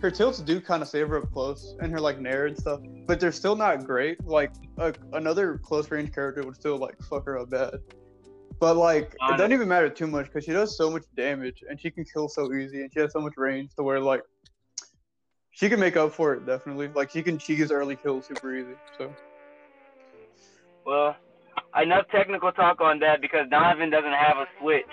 her 0.00 0.10
tilts 0.10 0.38
do 0.40 0.60
kind 0.60 0.82
of 0.82 0.88
save 0.88 1.08
her 1.08 1.18
up 1.18 1.32
close, 1.32 1.76
and 1.80 1.92
her 1.92 2.00
like 2.00 2.18
nair 2.18 2.46
and 2.46 2.58
stuff. 2.58 2.80
But 3.06 3.20
they're 3.20 3.32
still 3.32 3.56
not 3.56 3.84
great. 3.84 4.24
Like 4.24 4.52
a, 4.78 4.94
another 5.12 5.58
close 5.58 5.90
range 5.90 6.12
character 6.12 6.42
would 6.44 6.56
still 6.56 6.76
like 6.76 7.00
fuck 7.02 7.24
her 7.26 7.38
up 7.38 7.50
bad. 7.50 7.74
But 8.58 8.76
like 8.76 9.14
it 9.14 9.36
doesn't 9.36 9.52
even 9.52 9.68
matter 9.68 9.88
too 9.88 10.06
much 10.06 10.26
because 10.26 10.44
she 10.44 10.52
does 10.52 10.76
so 10.76 10.90
much 10.90 11.04
damage 11.16 11.64
and 11.68 11.80
she 11.80 11.90
can 11.90 12.04
kill 12.04 12.28
so 12.28 12.52
easy 12.52 12.82
and 12.82 12.92
she 12.92 13.00
has 13.00 13.12
so 13.12 13.20
much 13.20 13.34
range 13.36 13.74
to 13.76 13.82
where 13.82 13.98
like 13.98 14.22
she 15.50 15.68
can 15.68 15.80
make 15.80 15.96
up 15.96 16.12
for 16.12 16.34
it 16.34 16.46
definitely. 16.46 16.88
Like 16.88 17.10
she 17.10 17.22
can 17.22 17.38
she 17.38 17.56
gets 17.56 17.72
early 17.72 17.96
kills 17.96 18.26
super 18.26 18.56
easy. 18.56 18.74
So 18.96 19.12
Well, 20.86 21.16
enough 21.80 22.06
technical 22.10 22.52
talk 22.52 22.80
on 22.80 22.98
that 23.00 23.20
because 23.20 23.48
Donovan 23.50 23.90
doesn't 23.90 24.12
have 24.12 24.36
a 24.38 24.46
switch. 24.60 24.84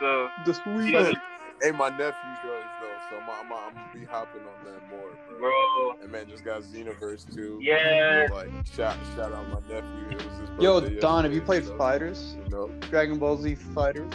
So 0.00 0.28
the 0.46 0.54
sweet. 0.54 0.92
Yeah. 0.92 1.12
Hey, 1.60 1.72
my 1.72 1.88
nephew 1.88 2.04
does 2.44 2.64
though, 2.80 2.96
so 3.10 3.16
I'm, 3.16 3.28
I'm, 3.30 3.52
I'm 3.52 3.74
gonna 3.74 3.90
be 3.92 4.04
hopping 4.04 4.42
on 4.42 4.64
that 4.64 4.88
more, 4.88 5.10
bro. 5.28 5.38
bro, 5.40 5.96
And 6.02 6.12
man 6.12 6.28
just 6.28 6.44
got 6.44 6.62
Xenoverse 6.62 7.34
too. 7.34 7.58
Yeah. 7.60 8.28
Like 8.32 8.48
shout 8.72 8.96
shout 9.16 9.32
out 9.32 9.48
my 9.48 9.60
nephew. 9.68 10.06
It 10.10 10.24
was 10.24 10.38
his 10.38 10.50
Yo, 10.60 10.80
birthday 10.80 11.00
Don, 11.00 11.24
have 11.24 11.32
you 11.32 11.40
played 11.40 11.64
so, 11.64 11.76
Fighters? 11.76 12.36
You 12.44 12.50
know, 12.50 12.68
Dragon 12.90 13.18
Ball 13.18 13.36
Z 13.38 13.56
Fighters? 13.74 14.12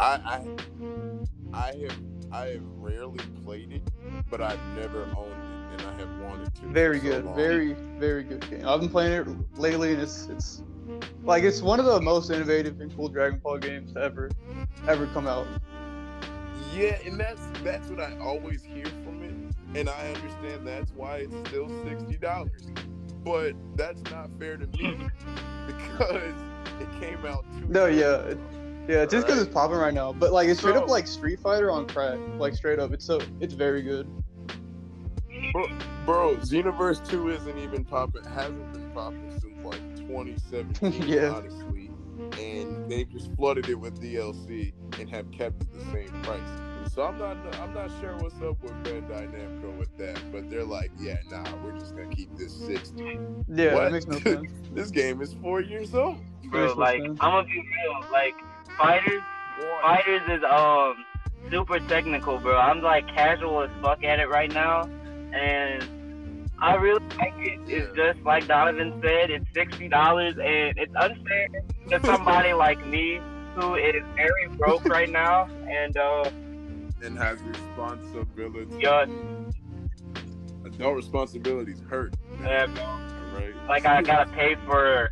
I 0.00 0.18
I 0.24 1.56
I 1.56 1.66
have 1.82 2.00
I 2.32 2.46
have 2.48 2.62
rarely 2.78 3.20
played 3.44 3.70
it, 3.70 3.82
but 4.28 4.40
I've 4.40 4.58
never 4.76 5.04
owned 5.16 5.30
it, 5.30 5.63
and 5.78 5.82
I 5.82 5.94
have 6.00 6.20
wanted 6.20 6.54
to. 6.56 6.66
Very 6.66 6.98
for 7.00 7.06
so 7.06 7.12
good, 7.12 7.24
long. 7.26 7.36
very 7.36 7.72
very 7.98 8.22
good 8.22 8.48
game. 8.50 8.66
I've 8.66 8.80
been 8.80 8.88
playing 8.88 9.12
it 9.12 9.58
lately, 9.58 9.92
and 9.92 10.02
it's 10.02 10.26
it's 10.26 10.62
like 11.24 11.42
it's 11.44 11.62
one 11.62 11.80
of 11.80 11.86
the 11.86 12.00
most 12.00 12.30
innovative 12.30 12.80
and 12.80 12.94
cool 12.96 13.08
Dragon 13.08 13.38
Ball 13.38 13.58
games 13.58 13.92
to 13.94 14.00
ever 14.00 14.30
ever 14.88 15.06
come 15.08 15.26
out. 15.26 15.46
Yeah, 16.74 16.96
and 17.04 17.18
that's 17.18 17.40
that's 17.62 17.88
what 17.88 18.00
I 18.00 18.16
always 18.18 18.62
hear 18.62 18.86
from 19.04 19.22
it, 19.22 19.78
and 19.78 19.88
I 19.88 20.08
understand 20.08 20.66
that's 20.66 20.90
why 20.92 21.18
it's 21.18 21.48
still 21.48 21.68
sixty 21.84 22.16
dollars. 22.16 22.68
But 23.24 23.54
that's 23.76 24.02
not 24.10 24.28
fair 24.38 24.56
to 24.56 24.66
me 24.66 24.98
because 25.66 26.34
it 26.80 27.00
came 27.00 27.24
out 27.24 27.44
two. 27.58 27.66
No, 27.68 27.86
yeah, 27.86 28.16
ago. 28.16 28.38
Yeah, 28.86 29.06
just 29.06 29.26
because 29.26 29.38
Alright. 29.38 29.46
it's 29.46 29.54
popping 29.54 29.76
right 29.76 29.94
now, 29.94 30.12
but 30.12 30.32
like 30.32 30.48
it's 30.48 30.60
straight 30.60 30.76
up 30.76 30.88
like 30.88 31.06
Street 31.06 31.40
Fighter 31.40 31.70
on 31.70 31.86
crack, 31.86 32.18
like 32.36 32.54
straight 32.54 32.78
up. 32.78 32.92
It's 32.92 33.04
so 33.04 33.18
it's 33.40 33.54
very 33.54 33.80
good. 33.80 34.06
Bro, 35.54 36.36
Xenoverse 36.38 37.06
2 37.08 37.30
isn't 37.30 37.58
even 37.58 37.84
popping, 37.84 38.24
hasn't 38.24 38.72
been 38.72 38.90
popping 38.90 39.30
since 39.40 39.64
like 39.64 39.80
2017, 39.96 41.02
Yeah. 41.08 41.28
honestly. 41.30 41.90
And 42.40 42.90
they've 42.90 43.08
just 43.08 43.32
flooded 43.36 43.68
it 43.68 43.76
with 43.76 44.00
DLC 44.00 44.72
and 44.98 45.08
have 45.10 45.30
kept 45.30 45.62
it 45.62 45.72
the 45.72 45.80
same 45.92 46.08
price. 46.22 46.40
So 46.92 47.02
I'm 47.02 47.18
not 47.18 47.36
I'm 47.60 47.72
not 47.72 47.90
sure 48.00 48.16
what's 48.18 48.34
up 48.42 48.60
with 48.62 48.72
Bandai 48.84 49.28
Namco 49.32 49.76
with 49.78 49.96
that, 49.98 50.20
but 50.30 50.50
they're 50.50 50.64
like, 50.64 50.90
yeah, 51.00 51.16
nah, 51.30 51.44
we're 51.64 51.72
just 51.78 51.96
gonna 51.96 52.08
keep 52.08 52.36
this 52.36 52.52
60. 52.66 53.18
Yeah, 53.48 53.74
What? 53.74 53.84
that 53.84 53.92
makes 53.92 54.06
no 54.06 54.18
sense. 54.32 54.48
This 54.72 54.90
game 54.90 55.22
is 55.22 55.34
four 55.42 55.60
years 55.60 55.94
old. 55.94 56.18
bro, 56.50 56.62
Makes 56.66 56.76
no 56.76 56.80
like 56.82 57.00
sense. 57.02 57.18
I'm 57.20 57.30
gonna 57.30 57.46
be 57.46 57.52
real. 57.54 58.10
Like 58.12 58.34
fighters, 58.76 59.22
fighters 59.82 60.22
is 60.28 60.44
um 60.44 60.96
super 61.50 61.78
technical, 61.80 62.38
bro. 62.38 62.56
I'm 62.58 62.80
like 62.82 63.06
casual 63.08 63.62
as 63.62 63.70
fuck 63.80 64.04
at 64.04 64.20
it 64.20 64.28
right 64.28 64.52
now, 64.52 64.82
and 65.34 66.50
I 66.58 66.74
really 66.76 67.00
like 67.18 67.34
it. 67.38 67.58
It's 67.66 67.96
just 67.96 68.20
like 68.24 68.46
Donovan 68.46 69.00
said, 69.02 69.30
it's 69.30 69.44
sixty 69.54 69.88
dollars, 69.88 70.34
and 70.34 70.76
it's 70.78 70.94
unfair 70.96 71.48
to 71.90 72.00
somebody 72.06 72.52
like 72.66 72.84
me 72.86 73.20
who 73.56 73.74
is 73.74 74.02
very 74.16 74.48
broke 74.56 74.84
right 74.86 75.10
now, 75.10 75.48
and 75.68 75.96
uh, 75.96 76.30
And 77.02 77.18
has 77.18 77.38
responsibility. 77.42 78.76
yeah, 78.80 79.04
Adult 80.64 80.96
responsibilities 80.96 81.80
hurt. 81.88 82.14
yeah, 82.40 82.66
bro. 82.66 82.84
Right? 83.38 83.54
like 83.68 83.84
I 83.86 84.00
gotta 84.02 84.30
pay 84.32 84.54
for 84.66 85.10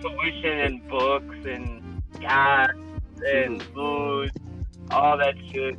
tuition 0.00 0.58
and 0.60 0.88
books 0.88 1.36
and 1.44 2.02
gas 2.20 2.70
and 3.34 3.62
food, 3.74 4.30
all 4.90 5.18
that 5.18 5.34
shit. 5.52 5.76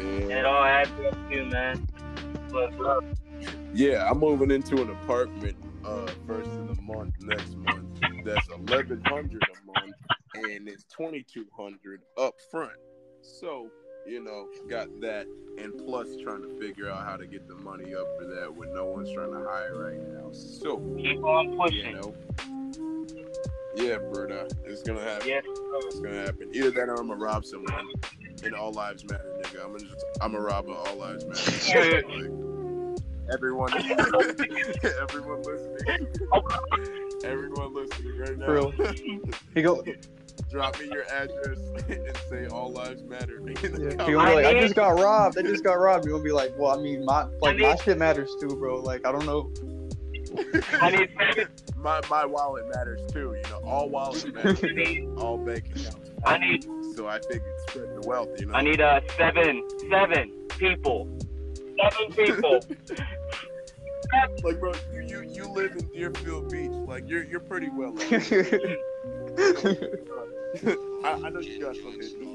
And 0.00 0.30
it 0.30 0.30
Yeah. 0.30 0.44
all 0.44 0.64
adds 0.64 0.90
up 1.06 1.18
too, 1.30 1.44
man. 1.50 1.86
But 2.52 2.76
bro, 2.76 2.98
Yeah, 3.72 4.08
I'm 4.10 4.18
moving 4.18 4.50
into 4.50 4.82
an 4.82 4.90
apartment 4.90 5.56
uh 5.84 6.06
first 6.26 6.58
of 6.58 6.66
the 6.66 6.74
month 6.82 7.14
next 7.20 7.56
month. 7.56 7.86
That's 8.24 8.48
eleven 8.48 9.00
hundred 9.06 9.42
a 9.42 9.66
month 9.66 9.94
and 10.34 10.68
it's 10.68 10.84
twenty 10.84 11.22
two 11.22 11.46
hundred 11.56 12.02
up 12.18 12.34
front. 12.50 12.72
So, 13.22 13.70
you 14.06 14.22
know, 14.22 14.48
got 14.68 14.88
that 15.00 15.26
and 15.58 15.76
plus 15.86 16.08
trying 16.22 16.42
to 16.42 16.58
figure 16.60 16.88
out 16.90 17.04
how 17.06 17.16
to 17.16 17.26
get 17.26 17.46
the 17.48 17.54
money 17.56 17.94
up 17.94 18.06
for 18.18 18.26
that 18.26 18.54
when 18.54 18.72
no 18.74 18.86
one's 18.86 19.12
trying 19.12 19.32
to 19.32 19.44
hire 19.48 19.76
right 19.76 19.98
now. 20.14 20.30
So 20.32 20.78
keep 20.96 21.22
on 21.24 21.52
you 21.52 21.58
pushing. 21.58 21.92
know. 21.92 22.14
Yeah, 23.76 23.84
Yeah, 23.84 23.98
Berta. 23.98 24.48
It's 24.64 24.82
gonna 24.82 25.02
happen. 25.02 25.28
Yes. 25.28 25.44
It's 25.46 26.00
gonna 26.00 26.22
happen. 26.22 26.50
Either 26.52 26.70
that 26.70 26.88
or 26.88 26.94
I'm 27.00 27.08
gonna 27.08 27.16
rob 27.20 27.44
someone. 27.44 27.86
And 28.42 28.54
all 28.54 28.72
lives 28.72 29.04
matter, 29.04 29.32
nigga. 29.42 29.64
I'm 29.64 29.72
gonna 29.72 29.84
just 29.84 30.04
I'm 30.20 30.34
a 30.34 30.40
robber. 30.40 30.72
All 30.72 30.96
lives 30.96 31.24
matter. 31.26 32.02
like, 32.08 32.30
everyone, 33.32 33.72
everyone 35.00 35.42
listening, 35.42 36.06
everyone 37.24 37.74
listening 37.74 38.18
right 38.18 38.38
now. 38.38 38.46
For 38.46 38.54
real. 38.54 38.72
He 39.54 39.62
go, 39.62 39.84
Drop 40.50 40.78
me 40.80 40.86
your 40.86 41.04
address 41.04 41.58
and 41.88 42.16
say 42.28 42.46
all 42.46 42.72
lives 42.72 43.02
matter. 43.04 43.36
in 43.36 43.44
the 43.46 43.96
yeah, 43.98 44.04
he 44.04 44.10
be 44.10 44.16
like, 44.16 44.44
I 44.46 44.50
I 44.50 44.60
just 44.60 44.74
got 44.74 44.98
robbed. 44.98 45.38
I 45.38 45.42
just 45.42 45.62
got 45.62 45.74
robbed. 45.74 46.04
You 46.06 46.12
gonna 46.12 46.24
be 46.24 46.32
like, 46.32 46.52
well, 46.58 46.76
I 46.76 46.82
mean, 46.82 47.04
my 47.04 47.26
like 47.40 47.58
my 47.58 47.76
shit 47.76 47.98
matters 47.98 48.34
too, 48.40 48.48
bro. 48.48 48.80
Like, 48.80 49.06
I 49.06 49.12
don't 49.12 49.26
know. 49.26 49.52
I 50.80 50.90
need 50.90 51.10
seven. 51.18 51.48
My 51.80 52.00
my 52.10 52.24
wallet 52.24 52.66
matters 52.74 53.00
too. 53.12 53.36
You 53.36 53.50
know, 53.50 53.60
all 53.64 53.88
wallets 53.88 54.24
matter. 54.32 54.56
All 55.16 55.38
bank 55.38 55.64
accounts. 55.74 56.10
I 56.24 56.38
need. 56.38 56.64
So 56.94 57.06
I 57.08 57.20
figured 57.20 57.54
spread 57.68 57.94
the 57.94 58.06
wealth. 58.06 58.28
You 58.38 58.46
know. 58.46 58.54
I 58.54 58.62
need 58.62 58.80
uh 58.80 59.00
seven. 59.16 59.62
Seven 59.90 60.32
people. 60.58 61.08
Seven 61.56 62.12
people. 62.12 62.60
like, 64.44 64.60
bro, 64.60 64.72
you, 64.92 65.02
you 65.02 65.22
you 65.30 65.48
live 65.52 65.72
in 65.72 65.86
Deerfield 65.88 66.50
Beach. 66.50 66.70
Like, 66.70 67.08
you're 67.08 67.24
you're 67.24 67.40
pretty 67.40 67.68
well. 67.70 67.94
I, 71.04 71.12
I 71.12 71.30
know 71.30 71.40
you 71.40 71.60
got 71.60 71.76
some 71.76 71.94
history. 71.94 72.26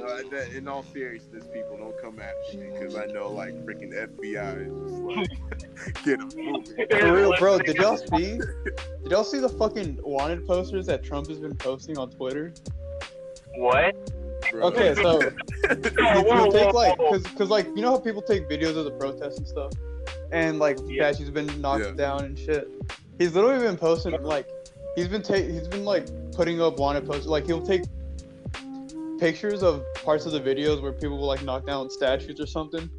No, 0.00 0.22
that, 0.30 0.52
in 0.54 0.66
all 0.66 0.82
seriousness, 0.82 1.44
people 1.52 1.76
don't 1.76 2.00
come 2.00 2.20
after 2.20 2.58
me 2.58 2.70
because 2.72 2.96
I 2.96 3.06
know 3.06 3.30
like 3.30 3.54
freaking 3.66 3.92
FBI 3.92 4.66
is 4.66 4.90
just 4.90 5.02
like 5.02 6.04
get 6.04 6.18
them. 6.18 6.64
For 7.00 7.12
real, 7.14 7.36
bro. 7.38 7.58
Did 7.58 7.76
y'all 7.76 7.96
see? 7.98 8.38
Did 8.38 9.10
y'all 9.10 9.24
see 9.24 9.38
the 9.40 9.48
fucking 9.48 9.98
wanted 10.02 10.46
posters 10.46 10.86
that 10.86 11.04
Trump 11.04 11.28
has 11.28 11.38
been 11.38 11.54
posting 11.56 11.98
on 11.98 12.10
Twitter? 12.10 12.54
What? 13.56 13.94
Bro. 14.50 14.62
Okay, 14.68 14.94
so 14.94 15.20
Whoa, 15.20 16.22
he'll 16.22 16.24
whoa, 16.24 16.50
take 16.50 16.72
whoa, 16.72 16.78
like, 16.80 16.98
cause, 16.98 17.22
cause 17.36 17.48
like 17.50 17.66
you 17.76 17.82
know 17.82 17.90
how 17.90 17.98
people 17.98 18.22
take 18.22 18.48
videos 18.48 18.76
of 18.76 18.84
the 18.84 18.90
protests 18.92 19.38
and 19.38 19.46
stuff, 19.46 19.72
and 20.32 20.58
like 20.58 20.78
Yeah. 20.86 21.10
statues 21.12 21.26
have 21.26 21.34
been 21.34 21.60
knocked 21.60 21.84
Yeah. 21.84 21.92
down 21.92 22.24
and 22.24 22.38
shit. 22.38 22.68
He's 23.18 23.34
literally 23.34 23.58
been 23.66 23.76
posting 23.76 24.12
like, 24.22 24.48
he's 24.96 25.08
been 25.08 25.22
ta- 25.22 25.34
he's 25.34 25.68
been 25.68 25.84
like 25.84 26.06
putting 26.32 26.60
up 26.62 26.78
wanted 26.78 27.04
posters. 27.06 27.26
Like 27.26 27.44
he'll 27.44 27.64
take 27.64 27.82
pictures 29.20 29.62
of 29.62 29.84
parts 30.02 30.24
of 30.24 30.32
the 30.32 30.40
videos 30.40 30.82
where 30.82 30.92
people 30.92 31.18
will 31.18 31.26
like 31.26 31.42
knock 31.42 31.66
down 31.66 31.90
statues 31.90 32.40
or 32.40 32.46
something, 32.46 32.90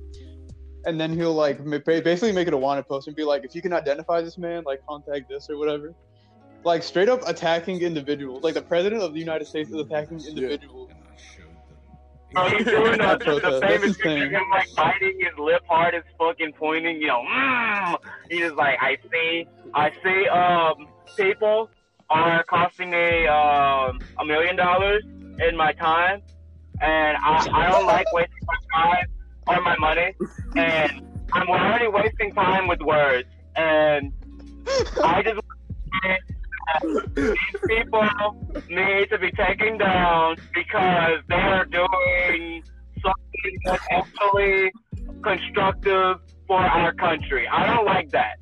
and 0.86 1.01
then 1.01 1.11
he'll 1.11 1.34
like 1.34 1.63
basically 1.84 2.32
make 2.32 2.47
it 2.47 2.53
a 2.53 2.57
wanted 2.57 2.88
post 2.88 3.07
and 3.07 3.15
be 3.15 3.24
like, 3.24 3.43
if 3.43 3.55
you 3.55 3.61
can 3.61 3.74
identify 3.74 4.22
this 4.22 4.38
man, 4.38 4.63
like 4.63 4.80
contact 4.88 5.28
this 5.28 5.49
or 5.49 5.57
whatever. 5.57 5.93
Like 6.63 6.84
straight 6.84 7.09
up 7.09 7.28
attacking 7.28 7.82
individuals. 7.82 8.43
Like 8.43 8.53
the 8.53 8.61
president 8.61 9.01
of 9.01 9.13
the 9.13 9.19
United 9.19 9.45
States 9.45 9.72
is 9.72 9.76
attacking 9.76 10.22
individuals. 10.22 10.91
Bro, 12.34 12.49
he's 12.49 12.65
doing 12.65 12.91
the, 12.91 12.97
Not 12.97 13.19
the 13.19 13.59
famous 13.61 13.88
insane. 13.88 13.95
picture 13.95 14.26
of 14.26 14.32
him 14.32 14.49
like 14.51 14.67
biting 14.76 15.19
his 15.19 15.38
lip 15.39 15.63
hard 15.67 15.95
as 15.95 16.03
fucking 16.19 16.53
pointing, 16.53 17.01
you 17.01 17.07
know, 17.07 17.24
mm. 17.28 17.97
he's 18.30 18.41
just 18.41 18.55
like, 18.55 18.78
I 18.80 18.97
see, 19.11 19.47
I 19.74 19.91
see, 20.03 20.28
um, 20.28 20.88
people 21.17 21.69
are 22.09 22.43
costing 22.43 22.91
me, 22.91 23.26
um, 23.28 23.99
a 24.19 24.26
million 24.26 24.55
dollars 24.55 25.03
in 25.40 25.56
my 25.56 25.74
time, 25.74 26.22
and 26.82 27.18
I, 27.18 27.48
I 27.54 27.70
don't 27.70 27.86
like 27.86 28.06
wasting 28.14 28.48
my 28.48 28.82
time 28.82 29.06
or 29.48 29.62
my 29.62 29.76
money, 29.78 30.14
and 30.56 31.08
I'm 31.34 31.48
already 31.50 31.88
wasting 31.88 32.34
time 32.34 32.68
with 32.68 32.82
words, 32.82 33.28
and 33.56 34.14
I 35.04 35.24
just 35.24 35.40
these 37.16 37.36
people 37.68 38.08
need 38.70 39.10
to 39.10 39.18
be 39.20 39.32
taken 39.32 39.78
down 39.78 40.38
because 40.54 41.20
they 41.28 41.36
are 41.36 41.66
doing 41.66 42.64
something 43.02 43.60
that's 43.66 43.84
actually 43.92 44.72
constructive 45.24 46.18
for 46.48 46.60
our 46.60 46.94
country. 46.94 47.48
I 47.48 47.76
don't 47.76 47.86
like 47.86 48.10
that. 48.12 48.38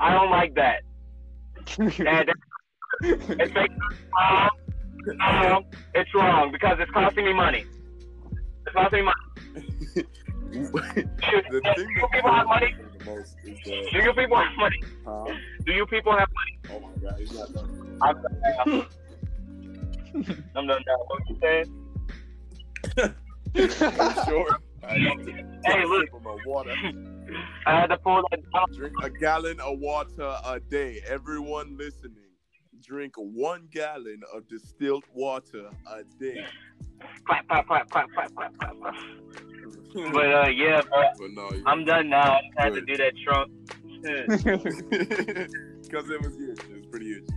I 0.00 0.12
don't 0.12 0.30
like 0.30 0.54
that. 0.54 0.82
And 1.78 2.30
it's 3.00 3.54
like, 3.54 3.70
wrong. 4.14 4.50
No, 5.06 5.62
it's 5.94 6.14
wrong 6.14 6.52
because 6.52 6.76
it's 6.80 6.90
costing 6.92 7.24
me 7.24 7.32
money. 7.32 7.64
It's 8.66 8.74
costing 8.74 9.00
me 9.00 9.04
money. 9.04 9.18
the 10.52 11.72
Do 11.76 11.82
you 11.82 12.08
people 12.12 12.32
have 12.32 12.46
money? 12.46 12.74
most 13.06 13.36
is 13.44 13.58
that, 13.64 13.88
Do 13.90 13.98
you 13.98 14.12
people 14.12 14.36
have 14.36 14.56
money? 14.56 14.82
huh? 15.06 15.24
Do 15.66 15.72
you 15.72 15.86
people 15.86 16.12
have 16.16 16.28
money? 16.28 16.58
Oh 16.70 16.80
my 16.80 17.10
god, 17.10 17.18
he's 17.18 17.32
not 17.32 17.52
done. 17.52 17.98
I'm 18.02 18.14
done 18.14 18.40
now. 18.42 18.86
I'm 20.54 20.66
done 20.66 20.82
now. 20.86 20.98
What 21.06 21.22
you 21.28 21.36
saying? 21.42 21.68
Sure? 24.26 24.58
I 24.84 24.94
Hey, 25.64 25.84
look. 25.86 26.22
My 26.22 26.36
water. 26.46 26.74
I 27.66 27.80
had 27.80 27.86
to 27.88 27.96
pull 27.98 28.22
that 28.30 28.40
down. 28.52 28.66
Drink 28.74 28.94
a 29.02 29.10
gallon 29.10 29.60
of 29.60 29.78
water 29.78 30.34
a 30.44 30.60
day. 30.60 31.00
Everyone 31.06 31.76
listening, 31.76 32.16
drink 32.82 33.14
one 33.16 33.68
gallon 33.70 34.22
of 34.34 34.46
distilled 34.48 35.04
water 35.14 35.70
a 35.86 36.04
day. 36.18 36.44
Clap, 37.24 37.48
clap, 37.48 37.66
clap, 37.66 37.90
clap, 37.90 38.12
clap, 38.12 38.34
clap, 38.34 38.58
clap, 38.58 38.80
clap. 38.80 38.94
But 40.12 40.34
uh, 40.34 40.48
yeah, 40.48 40.80
bro, 40.82 41.02
but 41.18 41.30
no, 41.32 41.50
I'm 41.66 41.84
done 41.84 42.08
now. 42.08 42.36
I 42.36 42.40
just 42.40 42.58
had 42.58 42.74
to 42.74 42.80
do 42.80 42.96
that 42.96 43.12
shit. 43.16 43.48
because 45.82 46.10
it 46.10 46.22
was 46.22 46.36
huge. 46.36 46.58
It 46.58 46.74
was 46.74 46.86
pretty 46.90 47.06
huge. 47.06 47.28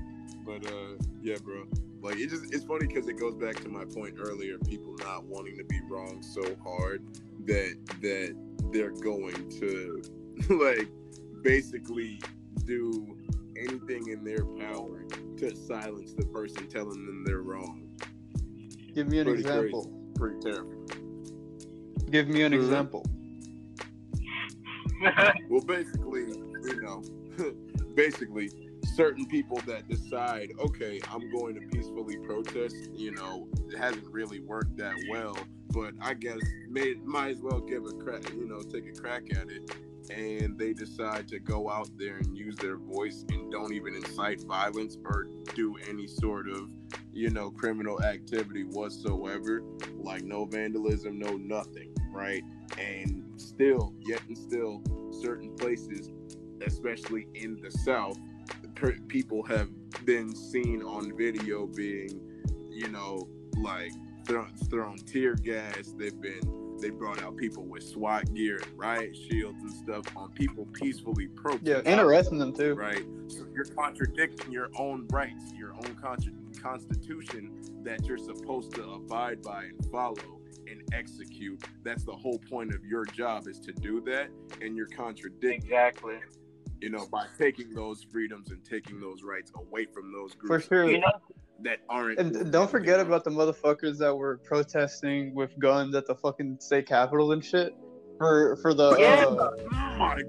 But 0.46 0.66
uh, 0.66 0.96
yeah, 1.22 1.36
bro. 1.43 1.66
Like 2.02 2.18
it 2.18 2.30
just 2.30 2.54
it's 2.54 2.64
funny 2.64 2.88
because 2.88 3.08
it 3.08 3.20
goes 3.20 3.36
back 3.36 3.56
to 3.64 3.70
my 3.70 3.84
point 3.86 4.16
earlier. 4.20 4.58
People 4.60 4.96
not 5.00 5.26
wanting 5.26 5.58
to 5.58 5.64
be 5.64 5.80
wrong 5.89 6.22
so 6.22 6.41
hard 6.64 7.04
that 7.46 7.76
that 8.02 8.36
they're 8.72 8.91
going 8.91 9.50
to 9.60 10.02
like 10.50 10.89
basically 11.41 12.22
do 12.66 13.18
anything 13.58 14.08
in 14.10 14.24
their 14.24 14.45
power 14.45 15.03
to 15.38 15.56
silence 15.56 16.14
the 16.14 16.26
person 16.28 16.68
telling 16.68 17.06
them 17.06 17.24
they're 17.26 17.41
wrong. 17.41 17.82
Give 18.93 19.08
me 19.08 19.20
an 19.20 19.28
Pretty 19.28 19.41
example. 19.41 19.91
Pretty 20.16 20.39
terrible. 20.39 20.86
Give 22.10 22.28
me 22.30 22.43
an 22.43 22.53
Mhm. 22.53 22.56
example. 22.64 23.06
Well, 25.49 25.62
basically, 25.62 26.22
you 26.64 26.82
know, 26.82 27.03
basically, 27.95 28.49
certain 28.95 29.26
people 29.28 29.58
that 29.68 29.88
decide, 29.89 30.51
okay, 30.60 30.99
I'm 31.12 31.30
going 31.32 31.56
to 31.56 31.62
peacefully 31.68 32.18
protest, 32.26 32.76
you 32.93 33.12
know, 33.12 33.47
it 33.70 33.78
hasn't 33.78 34.08
really 34.12 34.39
worked 34.39 34.78
that 34.78 34.95
well, 35.10 35.38
but 35.72 35.93
I 36.01 36.14
guess 36.14 36.39
may, 36.70 36.95
might 37.03 37.32
as 37.32 37.41
well 37.41 37.60
give 37.60 37.86
a 37.86 37.91
crack, 38.03 38.24
you 38.34 38.47
know, 38.47 38.62
take 38.62 38.88
a 38.88 38.93
crack 38.99 39.24
at 39.36 39.49
it. 39.51 39.70
And 40.10 40.58
they 40.58 40.74
decide 40.74 41.28
to 41.30 41.39
go 41.39 41.70
out 41.70 41.89
there 41.97 42.18
and 42.18 42.38
use 42.38 42.56
their 42.58 42.78
voice 42.78 43.26
and 43.30 43.51
don't 43.51 43.74
even 43.74 43.95
incite 43.95 44.43
violence 44.43 44.97
or 45.03 45.28
do 45.56 45.76
any 45.89 46.08
sort 46.08 46.47
of, 46.47 46.70
you 47.14 47.30
know, 47.30 47.49
criminal 47.51 48.03
activity 48.03 48.64
whatsoever. 48.64 49.64
Like 49.97 50.24
no 50.24 50.45
vandalism, 50.45 51.18
no 51.20 51.38
nothing, 51.38 51.93
right? 52.12 52.43
And 52.78 53.24
still, 53.38 53.93
yet 53.99 54.22
and 54.28 54.38
still, 54.38 54.82
certain 55.22 55.56
places, 55.56 56.12
especially 56.66 57.28
in 57.34 57.60
the 57.62 57.72
South, 57.72 58.18
people 59.08 59.43
have 59.43 59.70
been 60.06 60.36
seen 60.36 60.84
on 60.84 61.16
video 61.18 61.66
being, 61.66 62.20
you 62.70 62.89
know, 62.89 63.28
like 63.58 63.91
thrown, 64.28 64.53
thrown 64.70 64.97
tear 64.97 65.36
gas. 65.36 65.93
They've 65.97 66.20
been 66.20 66.64
they 66.82 66.90
brought 66.90 67.22
out 67.24 67.38
people 67.38 67.64
with 67.64 67.84
SWAT 67.84 68.34
gear 68.34 68.60
and 68.62 68.78
riot 68.78 69.16
shields 69.16 69.62
and 69.62 69.72
stuff 69.72 70.06
on 70.16 70.32
people 70.32 70.66
peacefully 70.74 71.28
protesting. 71.28 71.68
Yeah, 71.68 71.82
and 71.86 72.00
arresting 72.00 72.38
them 72.38 72.54
too. 72.54 72.74
Right. 72.76 73.06
So 73.28 73.46
you're 73.54 73.66
contradicting 73.66 74.52
your 74.52 74.70
own 74.78 75.08
rights, 75.10 75.54
your 75.58 75.74
own 75.74 75.96
contra- 76.02 76.34
constitution 76.62 77.52
that 77.84 78.06
you're 78.06 78.18
supposed 78.18 78.74
to 78.76 78.84
abide 78.84 79.42
by 79.42 79.66
and 79.66 79.86
follow 79.92 80.42
and 80.68 80.82
execute. 80.94 81.64
That's 81.84 82.04
the 82.04 82.16
whole 82.16 82.40
point 82.50 82.74
of 82.74 82.84
your 82.84 83.06
job 83.06 83.48
is 83.48 83.60
to 83.62 83.72
do 83.72 84.02
that, 84.02 84.30
and 84.62 84.76
you're 84.76 84.88
contradicting, 84.88 85.54
exactly. 85.54 86.16
you 86.82 86.90
know, 86.90 87.08
by 87.12 87.28
taking 87.38 87.74
those 87.74 88.04
freedoms 88.12 88.50
and 88.50 88.64
taking 88.66 89.00
those 89.00 89.24
rights 89.24 89.52
away 89.56 89.86
from 89.86 90.12
those 90.12 90.34
groups. 90.34 90.66
For 90.66 90.76
sure. 90.76 90.90
You 90.90 91.00
know, 91.00 91.12
that 91.64 91.78
aren't. 91.89 92.20
And 92.20 92.51
don't 92.51 92.70
forget 92.70 92.99
about 92.99 93.24
the 93.24 93.30
motherfuckers 93.32 93.97
that 93.99 94.16
were 94.16 94.38
protesting 94.43 95.34
with 95.36 95.58
guns 95.60 95.95
at 95.95 96.06
the 96.06 96.16
fucking 96.16 96.58
state 96.60 96.88
capitol 96.88 97.32
and 97.32 97.43
shit 97.43 97.74
for 98.18 98.56
for 98.62 98.74
the 98.74 98.95
Yeah. 98.99 99.26
uh, 99.26 99.51
Oh 99.60 99.97
my 99.97 100.22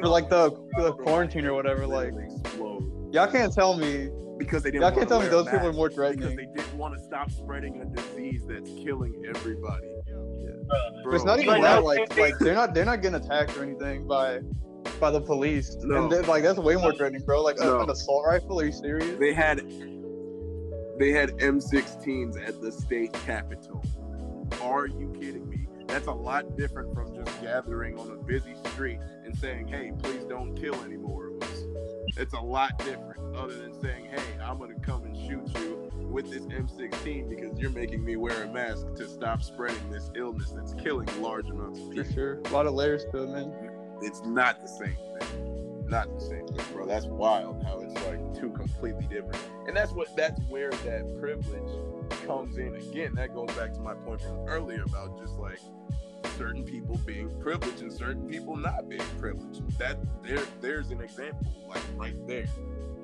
for 0.00 0.08
like 0.08 0.28
the, 0.28 0.50
the 0.76 0.92
quarantine 0.92 1.46
or 1.46 1.54
whatever. 1.54 1.86
Like 1.86 2.12
explode. 2.42 3.10
y'all 3.12 3.26
can't 3.30 3.52
tell 3.52 3.76
me 3.76 4.10
because 4.38 4.62
they 4.62 4.70
didn't. 4.70 4.82
y'all 4.82 4.92
can't 4.92 5.08
tell 5.08 5.20
me 5.20 5.28
those 5.28 5.44
people 5.46 5.60
are 5.60 5.72
masks, 5.72 5.76
more 5.76 5.88
because 5.88 5.96
threatening. 6.16 6.36
they 6.36 6.46
didn't 6.46 6.76
want 6.78 6.94
to 6.96 7.02
stop 7.02 7.30
spreading 7.30 7.80
a 7.80 7.84
disease 7.86 8.42
that's 8.48 8.68
killing 8.70 9.22
everybody. 9.28 9.88
But 11.04 11.14
it's 11.14 11.24
not 11.24 11.38
even 11.40 11.60
that. 11.62 11.84
Like 11.84 12.16
like 12.18 12.38
they're 12.38 12.54
not 12.54 12.74
they're 12.74 12.84
not 12.84 13.02
getting 13.02 13.20
attacked 13.22 13.56
or 13.56 13.62
anything 13.62 14.06
by 14.06 14.40
by 15.00 15.10
the 15.10 15.20
police. 15.20 15.76
No. 15.80 16.10
And 16.10 16.26
like 16.28 16.42
that's 16.42 16.58
way 16.58 16.76
more 16.76 16.94
threatening, 16.94 17.22
bro. 17.24 17.42
Like 17.42 17.58
No. 17.58 17.80
an 17.80 17.90
assault 17.90 18.24
rifle. 18.26 18.60
Are 18.60 18.64
you 18.64 18.72
serious? 18.72 19.18
They 19.18 19.32
had 19.34 19.58
They 20.98 21.10
had 21.10 21.30
M16s 21.38 22.36
at 22.46 22.60
the 22.60 22.70
state 22.70 23.12
capitol. 23.12 23.84
Are 24.62 24.86
you 24.86 25.12
kidding 25.18 25.48
me? 25.48 25.66
That's 25.88 26.06
a 26.06 26.12
lot 26.12 26.56
different 26.56 26.94
from 26.94 27.14
just 27.14 27.40
gathering 27.42 27.98
on 27.98 28.10
a 28.10 28.16
busy 28.16 28.54
street 28.72 29.00
and 29.24 29.36
saying, 29.36 29.68
"Hey, 29.68 29.92
please 29.98 30.24
don't 30.24 30.54
kill 30.54 30.74
any 30.84 30.96
more 30.96 31.28
of 31.28 31.42
us." 31.42 31.64
It's 32.16 32.34
a 32.34 32.40
lot 32.40 32.78
different, 32.78 33.34
other 33.34 33.54
than 33.54 33.74
saying, 33.80 34.06
"Hey, 34.06 34.40
I'm 34.40 34.58
gonna 34.58 34.78
come 34.80 35.02
and 35.04 35.16
shoot 35.16 35.58
you 35.58 35.90
with 36.10 36.30
this 36.30 36.46
M16 36.46 37.28
because 37.28 37.58
you're 37.58 37.70
making 37.70 38.04
me 38.04 38.16
wear 38.16 38.44
a 38.44 38.52
mask 38.52 38.94
to 38.94 39.08
stop 39.08 39.42
spreading 39.42 39.90
this 39.90 40.10
illness 40.14 40.52
that's 40.52 40.74
killing 40.74 41.08
large 41.20 41.50
amounts 41.50 41.80
of 41.80 41.90
people." 41.90 42.04
For 42.04 42.08
people." 42.08 42.14
sure. 42.14 42.40
A 42.44 42.50
lot 42.50 42.66
of 42.66 42.74
layers 42.74 43.04
to 43.06 43.24
it, 43.24 43.28
man. 43.30 43.52
It's 44.00 44.22
not 44.24 44.60
the 44.60 44.68
same 44.68 44.96
thing. 45.18 45.53
Not 45.86 46.12
the 46.14 46.20
same 46.20 46.46
thing, 46.46 46.64
bro. 46.72 46.86
That's 46.86 47.06
wild 47.06 47.62
how 47.64 47.80
it's 47.80 47.94
like 48.06 48.40
two 48.40 48.50
completely 48.50 49.06
different. 49.06 49.38
And 49.66 49.76
that's 49.76 49.92
what 49.92 50.14
that's 50.16 50.40
where 50.48 50.70
that 50.70 51.18
privilege 51.20 51.70
comes 52.26 52.56
in 52.56 52.74
again. 52.74 53.14
That 53.14 53.34
goes 53.34 53.50
back 53.52 53.74
to 53.74 53.80
my 53.80 53.94
point 53.94 54.22
from 54.22 54.48
earlier 54.48 54.82
about 54.84 55.18
just 55.18 55.34
like 55.34 55.60
certain 56.38 56.64
people 56.64 56.98
being 57.06 57.30
privileged 57.40 57.82
and 57.82 57.92
certain 57.92 58.26
people 58.28 58.56
not 58.56 58.88
being 58.88 59.02
privileged. 59.18 59.78
That 59.78 59.98
there 60.22 60.42
there's 60.60 60.90
an 60.90 61.00
example 61.00 61.52
like 61.68 61.82
right 61.96 62.16
there. 62.26 62.46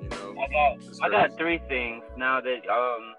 You 0.01 0.09
know. 0.09 0.35
I 0.41 0.51
got, 0.51 1.03
I 1.03 1.09
got 1.09 1.37
three 1.37 1.61
things 1.69 2.03
now 2.17 2.41
that 2.41 2.61
um 2.67 3.15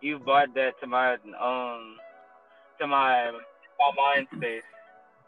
you 0.00 0.18
brought 0.18 0.54
that 0.54 0.72
to 0.80 0.86
my 0.86 1.14
um 1.14 1.96
to 2.80 2.86
my 2.86 3.30
my 3.30 3.90
mind 3.96 4.26
space. 4.36 4.62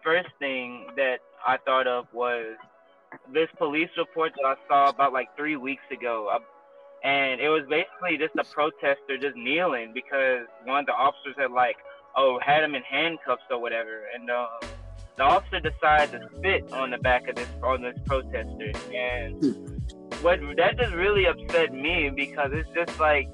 First 0.03 0.29
thing 0.39 0.87
that 0.97 1.19
I 1.47 1.57
thought 1.57 1.87
of 1.87 2.07
was 2.13 2.57
this 3.33 3.49
police 3.59 3.91
report 3.97 4.33
that 4.37 4.47
I 4.47 4.55
saw 4.69 4.89
about 4.91 5.13
like 5.13 5.29
three 5.37 5.57
weeks 5.57 5.83
ago, 5.91 6.31
uh, 6.33 6.39
and 7.07 7.41
it 7.41 7.49
was 7.49 7.63
basically 7.69 8.19
just 8.19 8.35
a 8.37 8.45
protester 8.53 9.19
just 9.21 9.37
kneeling 9.37 9.93
because 9.93 10.47
one 10.65 10.81
of 10.81 10.87
the 10.87 10.93
officers 10.93 11.35
had 11.39 11.51
like 11.51 11.77
oh 12.17 12.39
had 12.45 12.65
him 12.65 12.75
in 12.75 12.83
handcuffs 12.83 13.43
or 13.51 13.61
whatever, 13.61 14.05
and 14.15 14.31
um, 14.31 14.49
the 15.17 15.23
officer 15.23 15.61
decided 15.61 16.21
to 16.21 16.29
spit 16.37 16.73
on 16.73 16.91
the 16.91 16.99
back 16.99 17.29
of 17.29 17.37
this 17.37 17.49
on 17.63 17.83
this 17.83 17.99
protester, 18.07 18.73
and 18.95 19.43
what 20.23 20.41
that 20.57 20.79
just 20.79 20.95
really 20.95 21.27
upset 21.27 21.73
me 21.73 22.11
because 22.15 22.51
it's 22.53 22.69
just 22.75 22.99
like 22.99 23.29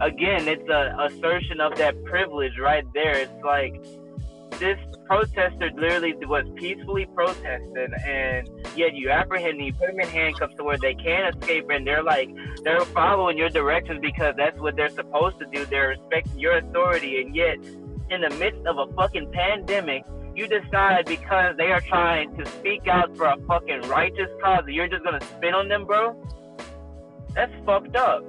again 0.00 0.46
it's 0.46 0.68
a 0.68 0.94
assertion 1.08 1.60
of 1.60 1.76
that 1.76 1.94
privilege 2.04 2.58
right 2.58 2.84
there. 2.94 3.18
It's 3.18 3.44
like 3.44 3.82
this 4.58 4.78
protester 5.08 5.70
literally 5.76 6.14
was 6.26 6.44
peacefully 6.54 7.06
protesting 7.14 7.92
and 8.06 8.48
yet 8.76 8.94
you 8.94 9.10
apprehend 9.10 9.58
them 9.58 9.66
you 9.66 9.72
put 9.72 9.88
them 9.88 10.00
in 10.00 10.08
handcuffs 10.08 10.54
to 10.54 10.62
where 10.62 10.78
they 10.78 10.94
can't 10.94 11.34
escape 11.34 11.64
and 11.70 11.86
they're 11.86 12.02
like 12.02 12.28
they're 12.62 12.84
following 12.86 13.36
your 13.36 13.48
directions 13.48 13.98
because 14.00 14.34
that's 14.36 14.58
what 14.60 14.76
they're 14.76 14.90
supposed 14.90 15.38
to 15.38 15.46
do 15.46 15.64
they're 15.66 15.88
respecting 15.88 16.38
your 16.38 16.58
authority 16.58 17.20
and 17.20 17.34
yet 17.34 17.56
in 18.10 18.20
the 18.20 18.30
midst 18.38 18.64
of 18.66 18.78
a 18.78 18.92
fucking 18.94 19.30
pandemic 19.32 20.04
you 20.38 20.46
decide 20.46 21.04
because 21.06 21.56
they 21.56 21.72
are 21.72 21.80
trying 21.80 22.34
to 22.36 22.46
speak 22.46 22.86
out 22.86 23.16
for 23.16 23.26
a 23.26 23.36
fucking 23.48 23.80
righteous 23.88 24.28
cause 24.40 24.62
you're 24.68 24.86
just 24.86 25.02
gonna 25.02 25.20
spin 25.20 25.52
on 25.52 25.68
them, 25.68 25.84
bro. 25.84 26.14
That's 27.34 27.52
fucked 27.66 27.96
up. 27.96 28.22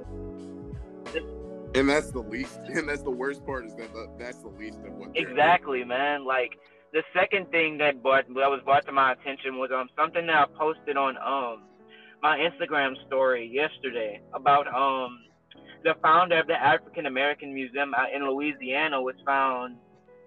And 1.74 1.88
that's 1.88 2.10
the 2.10 2.20
least 2.20 2.58
and 2.66 2.88
that's 2.88 3.02
the 3.02 3.10
worst 3.10 3.44
part 3.44 3.66
is 3.66 3.74
that 3.76 3.92
the, 3.92 4.10
that's 4.18 4.38
the 4.38 4.48
least 4.48 4.78
of 4.78 4.92
what 4.94 5.14
they're 5.14 5.24
doing. 5.24 5.36
Exactly, 5.36 5.84
man. 5.84 6.24
Like 6.24 6.58
the 6.92 7.02
second 7.14 7.50
thing 7.50 7.78
that 7.78 8.02
brought 8.02 8.26
that 8.28 8.50
was 8.50 8.60
brought 8.64 8.86
to 8.86 8.92
my 8.92 9.12
attention 9.12 9.58
was 9.58 9.70
um 9.74 9.88
something 9.96 10.26
that 10.26 10.36
I 10.36 10.46
posted 10.58 10.96
on 10.96 11.16
um 11.18 11.64
my 12.22 12.38
Instagram 12.38 12.94
story 13.06 13.50
yesterday 13.52 14.20
about 14.34 14.66
um 14.68 15.20
the 15.84 15.94
founder 16.02 16.40
of 16.40 16.46
the 16.46 16.54
African 16.54 17.06
American 17.06 17.54
Museum 17.54 17.94
out 17.94 18.12
in 18.12 18.28
Louisiana 18.28 19.00
was 19.00 19.14
found 19.24 19.76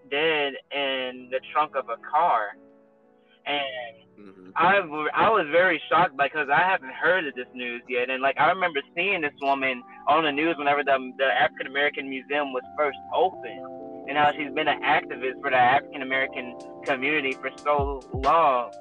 dead 0.09 0.53
in 0.71 1.29
the 1.31 1.39
trunk 1.51 1.75
of 1.75 1.89
a 1.89 1.97
car, 2.09 2.57
and 3.45 4.03
Mhm. 4.19 4.51
I 4.55 4.77
I 5.13 5.29
was 5.29 5.47
very 5.51 5.81
shocked 5.89 6.15
because 6.17 6.47
I 6.49 6.59
haven't 6.59 6.93
heard 6.93 7.27
of 7.27 7.33
this 7.35 7.47
news 7.53 7.81
yet, 7.89 8.09
and 8.09 8.21
like 8.21 8.39
I 8.39 8.49
remember 8.49 8.81
seeing 8.95 9.21
this 9.21 9.33
woman 9.41 9.81
on 10.07 10.23
the 10.23 10.31
news 10.31 10.55
whenever 10.57 10.83
the 10.83 10.97
the 11.17 11.25
African 11.25 11.67
American 11.67 12.09
Museum 12.09 12.53
was 12.53 12.63
first 12.77 12.97
opened, 13.13 14.07
and 14.07 14.17
how 14.17 14.31
she's 14.31 14.53
been 14.53 14.67
an 14.67 14.81
activist 14.83 15.41
for 15.41 15.49
the 15.49 15.57
African 15.57 16.03
American 16.03 16.55
community 16.85 17.31
for 17.33 17.49
so 17.57 18.01
long. 18.13 18.71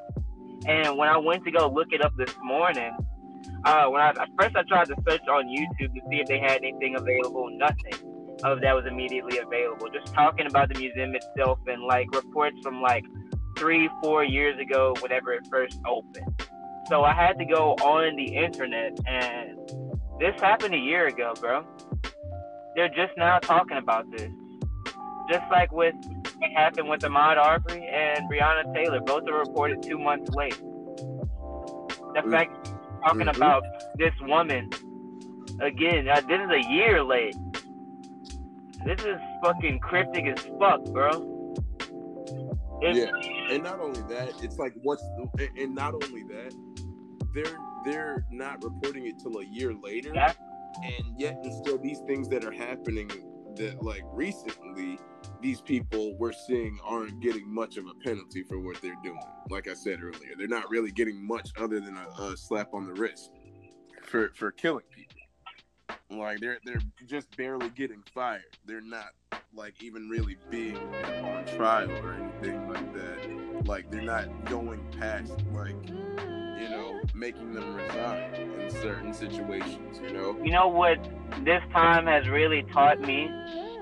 And 0.66 0.96
when 0.96 1.08
I 1.08 1.16
went 1.16 1.44
to 1.44 1.50
go 1.50 1.68
look 1.68 1.88
it 1.92 2.04
up 2.04 2.12
this 2.16 2.36
morning, 2.42 2.92
uh, 3.64 3.86
when 3.86 4.02
I 4.02 4.10
at 4.10 4.28
first 4.38 4.54
I 4.54 4.62
tried 4.64 4.88
to 4.88 4.96
search 5.08 5.26
on 5.28 5.46
YouTube 5.46 5.94
to 5.94 6.00
see 6.10 6.20
if 6.20 6.26
they 6.26 6.38
had 6.38 6.62
anything 6.62 6.94
available, 6.96 7.48
nothing 7.50 7.94
of 8.44 8.60
that 8.60 8.74
was 8.74 8.84
immediately 8.86 9.38
available. 9.38 9.88
Just 9.88 10.12
talking 10.14 10.46
about 10.46 10.68
the 10.72 10.78
museum 10.78 11.14
itself 11.14 11.58
and 11.66 11.82
like 11.84 12.06
reports 12.14 12.56
from 12.62 12.82
like 12.82 13.04
three, 13.56 13.88
four 14.02 14.24
years 14.24 14.58
ago, 14.60 14.94
whenever 15.00 15.32
it 15.32 15.46
first 15.50 15.78
opened. 15.86 16.42
So 16.88 17.02
I 17.04 17.12
had 17.12 17.38
to 17.38 17.44
go 17.44 17.72
on 17.74 18.16
the 18.16 18.34
internet, 18.36 18.98
and 19.06 19.58
this 20.18 20.34
happened 20.40 20.74
a 20.74 20.78
year 20.78 21.06
ago, 21.06 21.34
bro. 21.40 21.64
They're 22.76 22.88
just 22.88 23.12
now 23.16 23.38
talking 23.38 23.76
about 23.76 24.10
this. 24.10 24.30
Just 25.30 25.44
like 25.50 25.70
with 25.72 25.94
what 26.38 26.50
happened 26.56 26.88
with 26.88 27.00
Ahmaud 27.02 27.36
Arbery 27.36 27.86
and 27.86 28.28
Breonna 28.30 28.74
Taylor, 28.74 29.00
both 29.00 29.28
are 29.28 29.38
reported 29.38 29.82
two 29.82 29.98
months 29.98 30.34
late. 30.34 30.58
The 32.14 32.22
Mm. 32.24 32.30
fact 32.30 32.70
talking 33.06 33.26
Mhm. 33.26 33.36
about 33.36 33.62
this 33.96 34.12
woman 34.22 34.68
again, 35.60 36.08
uh, 36.08 36.20
this 36.28 36.40
is 36.40 36.50
a 36.50 36.70
year 36.70 37.02
late. 37.02 37.36
This 38.84 39.04
is 39.04 39.18
fucking 39.44 39.78
cryptic 39.78 40.26
as 40.26 40.40
fuck, 40.58 40.82
bro. 40.86 41.10
It's, 42.80 42.98
Yeah. 42.98 43.31
And 43.50 43.62
not 43.62 43.80
only 43.80 44.00
that, 44.14 44.32
it's 44.42 44.58
like 44.58 44.74
what's 44.82 45.02
the, 45.02 45.48
and 45.58 45.74
not 45.74 45.94
only 45.94 46.22
that, 46.24 46.54
they're 47.34 47.58
they're 47.84 48.24
not 48.30 48.62
reporting 48.62 49.06
it 49.06 49.18
till 49.22 49.38
a 49.38 49.44
year 49.44 49.72
later, 49.74 50.12
Yeah. 50.14 50.32
and 50.84 51.18
yet 51.18 51.38
and 51.42 51.52
still 51.54 51.78
these 51.78 52.00
things 52.06 52.28
that 52.28 52.44
are 52.44 52.52
happening 52.52 53.10
that 53.56 53.82
like 53.82 54.02
recently, 54.12 54.98
these 55.40 55.60
people 55.60 56.14
we're 56.18 56.32
seeing 56.32 56.78
aren't 56.84 57.20
getting 57.20 57.52
much 57.52 57.76
of 57.76 57.84
a 57.86 57.94
penalty 58.04 58.42
for 58.44 58.58
what 58.60 58.80
they're 58.80 58.96
doing. 59.02 59.20
Like 59.50 59.68
I 59.68 59.74
said 59.74 60.00
earlier, 60.02 60.32
they're 60.38 60.48
not 60.48 60.70
really 60.70 60.90
getting 60.90 61.26
much 61.26 61.50
other 61.58 61.80
than 61.80 61.96
a, 61.96 62.22
a 62.22 62.36
slap 62.36 62.68
on 62.72 62.86
the 62.86 62.94
wrist 62.94 63.30
for 64.04 64.30
for 64.34 64.50
killing 64.52 64.84
people. 64.94 65.11
Like 66.18 66.40
they're 66.40 66.58
they're 66.64 66.82
just 67.06 67.34
barely 67.36 67.70
getting 67.70 68.02
fired. 68.14 68.42
They're 68.66 68.80
not 68.80 69.12
like 69.54 69.82
even 69.82 70.08
really 70.08 70.36
being 70.50 70.76
on 70.76 71.44
trial 71.56 71.90
or 71.90 72.14
anything 72.14 72.68
like 72.68 72.92
that. 72.94 73.66
Like 73.66 73.90
they're 73.90 74.02
not 74.02 74.44
going 74.46 74.80
past 74.98 75.32
like 75.52 75.76
you 75.88 76.68
know 76.68 77.00
making 77.14 77.52
them 77.52 77.74
resign 77.74 78.34
in 78.34 78.70
certain 78.70 79.12
situations. 79.14 80.00
You 80.02 80.12
know. 80.12 80.38
you 80.42 80.50
know 80.52 80.68
what 80.68 80.98
this 81.44 81.62
time 81.72 82.06
has 82.06 82.28
really 82.28 82.62
taught 82.72 83.00
me 83.00 83.24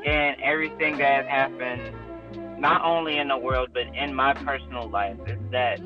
and 0.06 0.40
everything 0.40 0.98
that 0.98 1.26
has 1.26 1.50
happened 1.50 2.60
not 2.60 2.82
only 2.84 3.18
in 3.18 3.28
the 3.28 3.38
world 3.38 3.70
but 3.72 3.86
in 3.94 4.14
my 4.14 4.34
personal 4.34 4.88
life 4.88 5.18
is 5.26 5.38
that 5.50 5.80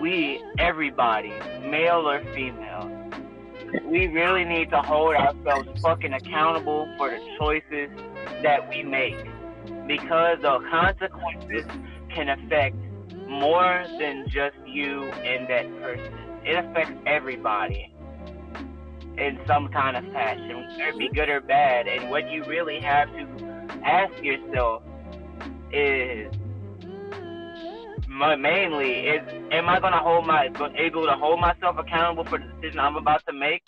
we 0.00 0.42
everybody 0.58 1.32
male 1.60 2.08
or 2.08 2.24
female 2.34 3.01
we 3.84 4.06
really 4.06 4.44
need 4.44 4.70
to 4.70 4.82
hold 4.82 5.14
ourselves 5.14 5.80
fucking 5.80 6.12
accountable 6.12 6.92
for 6.96 7.10
the 7.10 7.20
choices 7.38 7.90
that 8.42 8.68
we 8.68 8.82
make 8.82 9.16
because 9.86 10.38
the 10.42 10.58
consequences 10.70 11.64
can 12.14 12.28
affect 12.28 12.76
more 13.28 13.84
than 13.98 14.28
just 14.28 14.56
you 14.66 15.04
and 15.04 15.48
that 15.48 15.66
person 15.80 16.12
it 16.44 16.56
affects 16.56 16.94
everybody 17.06 17.92
in 19.18 19.38
some 19.46 19.68
kind 19.68 19.96
of 19.96 20.12
fashion, 20.12 20.66
whether 20.70 20.88
it 20.88 20.98
be 20.98 21.08
good 21.08 21.28
or 21.28 21.40
bad. 21.40 21.86
And 21.86 22.10
what 22.10 22.30
you 22.30 22.44
really 22.44 22.80
have 22.80 23.12
to 23.12 23.68
ask 23.84 24.22
yourself 24.22 24.82
is 25.72 26.32
ma- 28.22 28.36
mainly 28.36 28.92
is 29.14 29.22
am 29.50 29.68
I 29.68 29.80
gonna 29.80 29.98
hold 29.98 30.26
my 30.26 30.46
able 30.76 31.06
to 31.06 31.12
hold 31.12 31.40
myself 31.40 31.76
accountable 31.78 32.24
for 32.24 32.38
the 32.38 32.44
decision 32.60 32.78
I'm 32.78 32.96
about 32.96 33.22
to 33.26 33.32
make? 33.32 33.62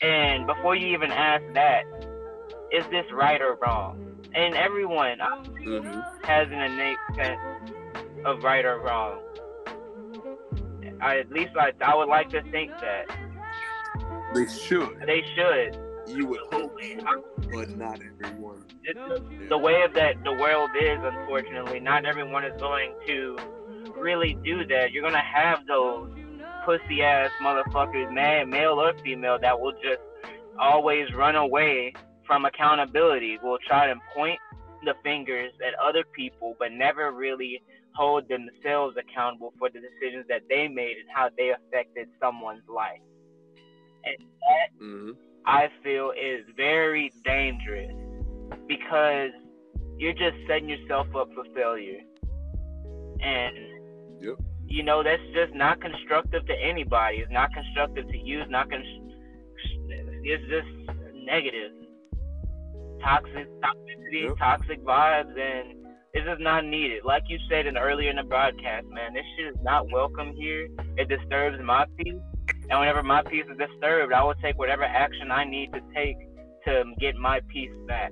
And 0.00 0.46
before 0.46 0.74
you 0.74 0.88
even 0.88 1.10
ask 1.12 1.42
that, 1.54 1.82
is 2.72 2.84
this 2.90 3.06
right 3.12 3.40
or 3.40 3.56
wrong? 3.62 3.98
And 4.34 4.54
everyone 4.54 5.18
Mm-hmm. 5.64 6.00
has 6.24 6.48
an 6.50 6.60
innate 6.60 6.96
sense 7.14 7.38
of 8.24 8.42
right 8.42 8.64
or 8.64 8.80
wrong. 8.80 9.20
I, 11.00 11.18
at 11.18 11.30
least 11.30 11.52
I, 11.56 11.72
I 11.84 11.94
would 11.94 12.08
like 12.08 12.30
to 12.30 12.42
think 12.50 12.70
that 12.80 13.06
They 14.34 14.46
should. 14.46 14.98
they 15.06 15.22
should. 15.36 15.78
You 16.06 16.26
would 16.26 16.40
hope, 16.50 16.76
but 17.52 17.76
not 17.76 18.00
everyone. 18.02 18.64
The 19.48 19.58
way 19.58 19.86
that 19.94 20.24
the 20.24 20.32
world 20.32 20.70
is, 20.80 20.98
unfortunately, 21.02 21.80
not 21.80 22.04
everyone 22.04 22.44
is 22.44 22.58
going 22.60 22.94
to 23.06 23.36
really 23.98 24.36
do 24.44 24.66
that. 24.66 24.92
You're 24.92 25.02
gonna 25.02 25.18
have 25.22 25.66
those 25.66 26.10
pussy 26.64 27.02
ass 27.02 27.30
motherfuckers, 27.42 28.12
man, 28.12 28.50
male 28.50 28.80
or 28.80 28.92
female, 29.04 29.38
that 29.40 29.60
will 29.60 29.72
just 29.72 30.00
always 30.58 31.12
run 31.14 31.36
away 31.36 31.92
from 32.26 32.44
accountability. 32.44 33.38
We'll 33.42 33.58
try 33.66 33.86
to 33.86 33.94
point 34.14 34.38
the 34.84 34.94
fingers 35.02 35.52
at 35.66 35.74
other 35.78 36.04
people, 36.14 36.56
but 36.58 36.72
never 36.72 37.12
really 37.12 37.62
hold 37.94 38.24
themselves 38.28 38.96
accountable 38.96 39.52
for 39.58 39.68
the 39.68 39.80
decisions 39.80 40.26
that 40.28 40.42
they 40.48 40.66
made 40.68 40.96
and 40.98 41.08
how 41.14 41.28
they 41.36 41.50
affected 41.50 42.08
someone's 42.20 42.62
life. 42.68 43.00
And 44.04 44.16
that 44.18 44.72
Mm-hmm. 44.82 45.10
I 45.46 45.68
feel 45.82 46.12
is 46.12 46.44
very 46.56 47.12
dangerous 47.24 47.92
because 48.68 49.30
you're 49.98 50.12
just 50.12 50.36
setting 50.48 50.68
yourself 50.68 51.08
up 51.16 51.28
for 51.34 51.44
failure. 51.54 52.00
And 53.20 53.56
Yep. 54.22 54.36
you 54.66 54.82
know 54.82 55.02
that's 55.02 55.22
just 55.34 55.54
not 55.54 55.80
constructive 55.80 56.46
to 56.46 56.54
anybody. 56.54 57.18
It's 57.18 57.30
not 57.30 57.52
constructive 57.52 58.08
to 58.08 58.18
you. 58.18 58.40
It's 58.40 58.50
not 58.50 58.70
con- 58.70 58.84
It's 60.24 60.44
just 60.48 60.68
negative, 61.14 61.72
toxic, 63.00 63.48
toxicity, 63.60 64.28
Yep. 64.28 64.36
toxic 64.38 64.80
vibes, 64.82 65.36
and 65.38 65.86
it's 66.14 66.26
just 66.26 66.40
not 66.40 66.64
needed. 66.64 67.04
Like 67.04 67.24
you 67.28 67.38
said 67.48 67.66
in 67.66 67.76
earlier 67.76 68.10
in 68.10 68.16
the 68.16 68.22
broadcast, 68.22 68.86
man, 68.88 69.12
this 69.14 69.24
shit 69.36 69.46
is 69.48 69.62
not 69.62 69.90
welcome 69.90 70.32
here. 70.34 70.68
It 70.96 71.08
disturbs 71.08 71.60
my 71.62 71.86
peace. 71.96 72.14
And 72.72 72.80
whenever 72.80 73.02
my 73.02 73.22
peace 73.22 73.44
is 73.50 73.58
disturbed, 73.58 74.14
I 74.14 74.24
will 74.24 74.34
take 74.36 74.56
whatever 74.58 74.82
action 74.82 75.30
I 75.30 75.44
need 75.44 75.74
to 75.74 75.80
take 75.94 76.16
to 76.64 76.84
get 76.98 77.14
my 77.16 77.40
peace 77.52 77.70
back. 77.86 78.10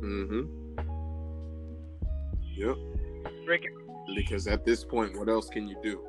Mm-hmm. 0.00 0.40
Yep. 2.56 2.76
Freaking 3.46 4.16
Because 4.16 4.48
at 4.48 4.64
this 4.64 4.82
point, 4.82 5.16
what 5.16 5.28
else 5.28 5.48
can 5.48 5.68
you 5.68 5.76
do? 5.80 6.00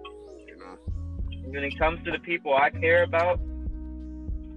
You 0.48 0.58
know. 0.58 1.52
when 1.52 1.64
it 1.64 1.78
comes 1.78 2.04
to 2.06 2.12
the 2.12 2.18
people 2.18 2.56
I 2.56 2.72
care 2.72 3.04
about, 3.04 3.40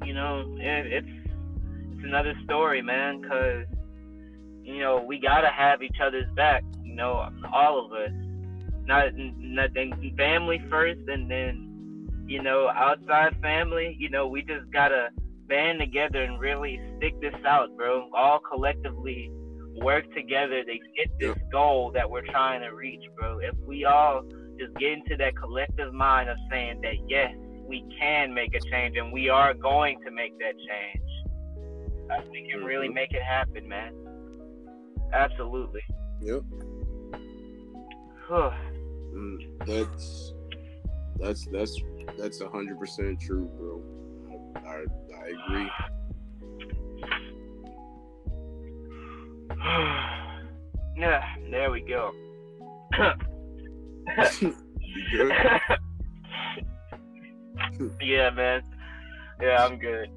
you 0.02 0.14
know, 0.14 0.56
it, 0.58 0.86
it's 0.86 1.30
it's 1.92 2.02
another 2.02 2.32
story, 2.44 2.80
man. 2.80 3.24
Cause 3.28 3.66
you 4.62 4.78
know 4.78 5.04
we 5.06 5.20
gotta 5.20 5.50
have 5.50 5.82
each 5.82 6.00
other's 6.02 6.30
back. 6.34 6.64
You 6.82 6.94
know, 6.94 7.28
all 7.52 7.84
of 7.84 7.92
us. 7.92 8.10
Not 8.86 9.12
nothing. 9.14 10.14
Family 10.16 10.62
first, 10.70 11.00
and 11.08 11.30
then 11.30 11.75
you 12.26 12.42
know 12.42 12.68
outside 12.68 13.36
family. 13.40 13.96
You 13.98 14.10
know, 14.10 14.26
we 14.26 14.42
just 14.42 14.70
gotta 14.72 15.08
band 15.46 15.78
together 15.78 16.22
and 16.22 16.40
really 16.40 16.80
stick 16.96 17.14
this 17.20 17.34
out, 17.46 17.74
bro. 17.76 18.08
All 18.14 18.38
collectively 18.40 19.30
work 19.82 20.04
together 20.14 20.64
to 20.64 20.78
get 20.96 21.08
this 21.20 21.36
goal 21.52 21.92
that 21.92 22.10
we're 22.10 22.26
trying 22.26 22.62
to 22.62 22.68
reach, 22.68 23.04
bro. 23.16 23.38
If 23.38 23.54
we 23.66 23.84
all 23.84 24.22
just 24.58 24.74
get 24.76 24.92
into 24.92 25.16
that 25.18 25.36
collective 25.36 25.92
mind 25.92 26.30
of 26.30 26.36
saying 26.50 26.80
that 26.82 26.94
yes, 27.08 27.34
we 27.68 27.84
can 28.00 28.32
make 28.32 28.54
a 28.54 28.60
change 28.70 28.96
and 28.96 29.12
we 29.12 29.28
are 29.28 29.52
going 29.54 30.00
to 30.04 30.10
make 30.10 30.32
that 30.38 30.54
change. 30.56 31.02
I 32.10 32.20
think 32.20 32.30
we 32.32 32.50
can 32.50 32.64
really 32.64 32.88
Mhm. 32.88 32.94
make 32.94 33.12
it 33.12 33.22
happen, 33.22 33.68
man. 33.68 33.92
Absolutely. 35.12 35.82
Yep. 36.20 36.42
Mm, 38.28 39.38
that's 39.66 40.32
that's 41.18 41.46
that's 41.48 41.76
that's 42.18 42.40
a 42.40 42.48
hundred 42.48 42.78
percent 42.78 43.20
true, 43.20 43.48
bro. 43.58 43.82
I, 44.54 44.68
I 44.68 44.84
I 45.18 45.26
agree. 45.44 45.70
yeah, 51.00 51.22
there 51.50 51.70
we 51.70 51.80
go. 51.82 52.12
Yeah, 58.00 58.30
man. 58.30 58.62
Yeah, 59.40 59.64
I'm 59.64 59.78
good. 59.78 60.08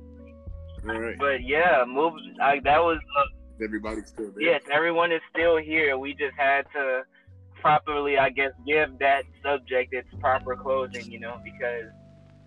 All 0.87 0.97
right. 0.99 1.17
But 1.17 1.43
yeah, 1.43 1.83
move. 1.87 2.13
I, 2.41 2.59
that 2.63 2.79
was 2.81 2.97
uh, 3.17 3.63
Everybody's 3.63 4.07
still 4.07 4.31
there. 4.31 4.41
yes. 4.41 4.61
Everyone 4.71 5.11
is 5.11 5.21
still 5.33 5.57
here. 5.57 5.97
We 5.97 6.13
just 6.13 6.35
had 6.37 6.61
to 6.73 7.01
properly, 7.61 8.17
I 8.17 8.29
guess, 8.29 8.51
give 8.65 8.97
that 8.99 9.23
subject 9.43 9.93
its 9.93 10.07
proper 10.19 10.55
closing. 10.55 11.11
You 11.11 11.19
know, 11.19 11.39
because 11.43 11.91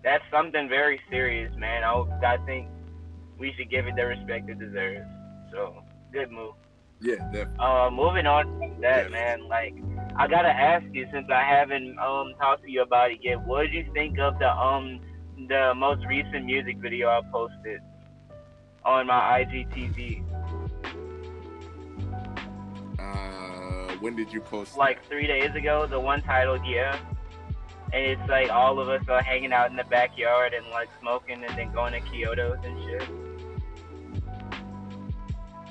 that's 0.03 0.23
something 0.31 0.67
very 0.69 0.99
serious, 1.09 1.53
man. 1.57 1.83
I, 1.83 2.03
I 2.25 2.37
think 2.45 2.67
we 3.37 3.53
should 3.57 3.69
give 3.69 3.87
it 3.87 3.95
the 3.95 4.05
respect 4.05 4.49
it 4.49 4.59
deserves. 4.59 5.07
So 5.51 5.83
good 6.11 6.31
move. 6.31 6.53
Yeah, 7.01 7.15
definitely. 7.31 7.55
Uh, 7.59 7.89
moving 7.91 8.25
on 8.25 8.45
from 8.57 8.81
that, 8.81 9.11
man. 9.11 9.47
Like, 9.49 9.75
I 10.15 10.27
gotta 10.27 10.49
ask 10.49 10.85
you 10.93 11.05
since 11.11 11.27
I 11.29 11.43
haven't 11.43 11.97
um 11.99 12.33
talked 12.39 12.63
to 12.63 12.71
you 12.71 12.81
about 12.81 13.11
it 13.11 13.19
yet. 13.21 13.41
What 13.45 13.63
did 13.63 13.73
you 13.73 13.91
think 13.93 14.19
of 14.19 14.39
the 14.39 14.49
um 14.49 15.01
the 15.47 15.73
most 15.75 16.05
recent 16.05 16.45
music 16.45 16.77
video 16.77 17.09
I 17.09 17.21
posted 17.31 17.81
on 18.85 19.07
my 19.07 19.43
IGTV 19.43 20.23
Uh, 22.99 23.62
when 24.03 24.17
did 24.17 24.33
you 24.33 24.41
post? 24.41 24.75
like 24.77 25.03
three 25.07 25.25
days 25.27 25.55
ago? 25.55 25.87
The 25.87 25.99
one 25.99 26.21
titled 26.21 26.65
"Yeah," 26.65 26.99
and 27.93 28.03
it's 28.05 28.29
like 28.29 28.49
all 28.49 28.77
of 28.77 28.89
us 28.89 29.07
are 29.07 29.23
hanging 29.23 29.53
out 29.53 29.71
in 29.71 29.77
the 29.77 29.85
backyard 29.85 30.53
and 30.53 30.67
like 30.71 30.89
smoking 30.99 31.41
and 31.43 31.57
then 31.57 31.71
going 31.71 31.93
to 31.93 32.01
Kyoto's 32.01 32.57
and 32.65 32.83
shit. 32.83 33.07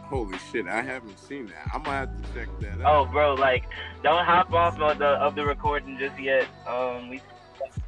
Holy 0.05 0.39
shit, 0.51 0.67
I 0.67 0.81
haven't 0.81 1.19
seen 1.19 1.47
that. 1.49 1.69
I'm 1.75 1.83
gonna 1.83 1.99
have 1.99 2.23
to 2.23 2.35
check 2.35 2.49
that 2.61 2.81
out. 2.81 3.09
Oh, 3.09 3.13
bro, 3.13 3.35
like 3.35 3.65
don't 4.03 4.25
hop 4.25 4.51
off 4.55 4.81
of 4.81 4.99
the 4.99 5.05
of 5.05 5.35
the 5.35 5.45
recording 5.45 5.99
just 5.99 6.19
yet. 6.19 6.49
Um, 6.67 7.11
we 7.11 7.21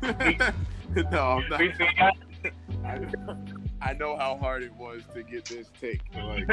no, 1.10 1.22
I'm 1.22 1.48
not. 1.48 1.58
we 1.58 1.72
figured 1.72 2.12
I, 2.84 3.00
I 3.84 3.92
know 3.92 4.16
how 4.16 4.36
hard 4.38 4.62
it 4.62 4.72
was 4.74 5.02
to 5.14 5.22
get 5.22 5.44
this 5.44 5.68
take. 5.80 6.00
Like, 6.14 6.46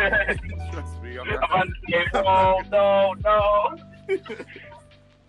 trust 0.74 1.02
me, 1.02 1.18
I'm 1.18 1.28
I'm 1.30 1.40
not. 1.40 1.44
about 1.50 1.68
to 1.68 1.74
say, 1.90 2.06
oh 2.14 2.62
no, 2.72 3.14
no. 3.24 3.78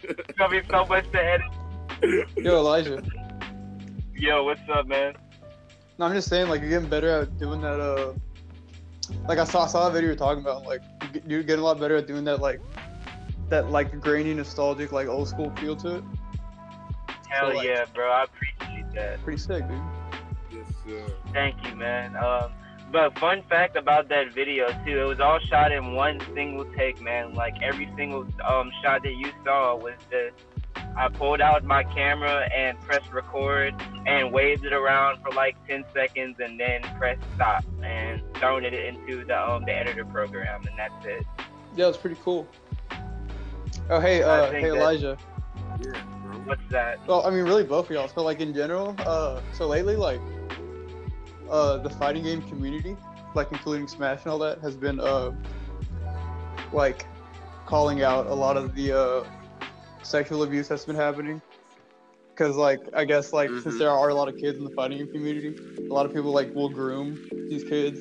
It's 0.04 0.32
gonna 0.36 0.60
be 0.60 0.66
so 0.68 0.84
much 0.86 1.04
to 1.12 1.24
edit. 1.24 2.26
Yo, 2.36 2.56
Elijah. 2.56 3.00
Yo, 4.14 4.42
what's 4.44 4.60
up, 4.72 4.86
man? 4.86 5.14
No, 5.98 6.06
I'm 6.06 6.12
just 6.12 6.28
saying, 6.28 6.48
like, 6.48 6.60
you're 6.60 6.70
getting 6.70 6.88
better 6.88 7.08
at 7.08 7.38
doing 7.38 7.60
that. 7.60 7.78
Uh, 7.78 8.14
like 9.28 9.38
I 9.38 9.44
saw, 9.44 9.64
I 9.64 9.68
saw 9.68 9.88
a 9.88 9.92
video 9.92 10.08
you're 10.08 10.16
talking 10.16 10.42
about. 10.42 10.64
Like, 10.64 10.80
you 11.02 11.08
get- 11.12 11.30
you're 11.30 11.42
getting 11.44 11.60
a 11.60 11.64
lot 11.64 11.78
better 11.78 11.96
at 11.96 12.06
doing 12.08 12.24
that. 12.24 12.40
Like, 12.40 12.60
that 13.48 13.70
like 13.70 14.00
grainy, 14.00 14.34
nostalgic, 14.34 14.90
like 14.90 15.06
old 15.06 15.28
school 15.28 15.50
feel 15.56 15.76
to 15.76 15.96
it. 15.96 16.04
Hell 17.28 17.50
So, 17.50 17.56
like- 17.56 17.66
yeah, 17.68 17.84
bro. 17.94 18.10
I 18.10 18.24
appreciate 18.24 18.92
that. 18.94 19.22
Pretty 19.22 19.38
sick, 19.38 19.68
dude. 19.68 19.80
Thank 21.32 21.66
you, 21.66 21.76
man. 21.76 22.16
Um, 22.16 22.52
but 22.90 23.18
fun 23.18 23.42
fact 23.48 23.76
about 23.76 24.08
that 24.10 24.32
video 24.34 24.68
too, 24.84 25.00
it 25.00 25.04
was 25.04 25.18
all 25.18 25.38
shot 25.40 25.72
in 25.72 25.94
one 25.94 26.20
single 26.34 26.66
take, 26.76 27.00
man. 27.00 27.34
Like 27.34 27.54
every 27.62 27.90
single 27.96 28.26
um 28.46 28.70
shot 28.82 29.02
that 29.02 29.14
you 29.14 29.30
saw 29.44 29.76
was 29.76 29.94
just 30.10 30.34
I 30.96 31.08
pulled 31.08 31.40
out 31.40 31.64
my 31.64 31.84
camera 31.84 32.46
and 32.54 32.78
pressed 32.80 33.10
record 33.12 33.74
and 34.06 34.30
waved 34.30 34.66
it 34.66 34.74
around 34.74 35.22
for 35.22 35.30
like 35.30 35.56
10 35.66 35.84
seconds 35.94 36.36
and 36.38 36.60
then 36.60 36.82
pressed 36.98 37.22
stop 37.34 37.64
and 37.82 38.20
thrown 38.34 38.64
it 38.64 38.74
into 38.74 39.24
the 39.24 39.50
um 39.50 39.64
the 39.64 39.72
editor 39.72 40.04
program 40.04 40.62
and 40.66 40.78
that's 40.78 41.06
it. 41.06 41.26
Yeah, 41.74 41.88
it's 41.88 41.96
pretty 41.96 42.20
cool. 42.22 42.46
Oh, 43.88 44.00
hey, 44.00 44.22
uh, 44.22 44.50
hey, 44.50 44.68
Elijah. 44.70 45.16
Yeah. 45.82 45.92
What's 46.44 46.62
that? 46.70 47.06
Well, 47.06 47.26
I 47.26 47.30
mean, 47.30 47.44
really, 47.44 47.64
both 47.64 47.86
of 47.86 47.90
y'all. 47.90 48.08
So, 48.08 48.22
like, 48.22 48.40
in 48.40 48.52
general, 48.54 48.94
uh, 49.00 49.40
so 49.54 49.66
lately, 49.66 49.96
like, 49.96 50.20
uh, 51.52 51.76
the 51.76 51.90
fighting 51.90 52.24
game 52.24 52.42
community, 52.42 52.96
like, 53.34 53.52
including 53.52 53.86
Smash 53.86 54.22
and 54.24 54.32
all 54.32 54.38
that, 54.38 54.58
has 54.60 54.74
been, 54.76 54.98
uh, 54.98 55.30
like, 56.72 57.06
calling 57.66 58.02
out 58.02 58.26
a 58.26 58.34
lot 58.34 58.56
of 58.56 58.74
the, 58.74 58.92
uh, 58.92 59.24
sexual 60.02 60.42
abuse 60.42 60.66
that's 60.68 60.86
been 60.86 60.96
happening. 60.96 61.40
Because, 62.30 62.56
like, 62.56 62.80
I 62.94 63.04
guess, 63.04 63.32
like, 63.34 63.50
since 63.50 63.74
Mhm. 63.74 63.78
there 63.78 63.90
are 63.90 64.08
a 64.08 64.14
lot 64.14 64.28
of 64.28 64.36
kids 64.36 64.58
in 64.58 64.64
the 64.64 64.70
fighting 64.70 64.98
game 64.98 65.12
community, 65.12 65.54
a 65.78 65.92
lot 65.92 66.06
of 66.06 66.14
people, 66.14 66.32
like, 66.32 66.54
will 66.54 66.70
groom 66.70 67.18
these 67.50 67.62
kids 67.64 68.00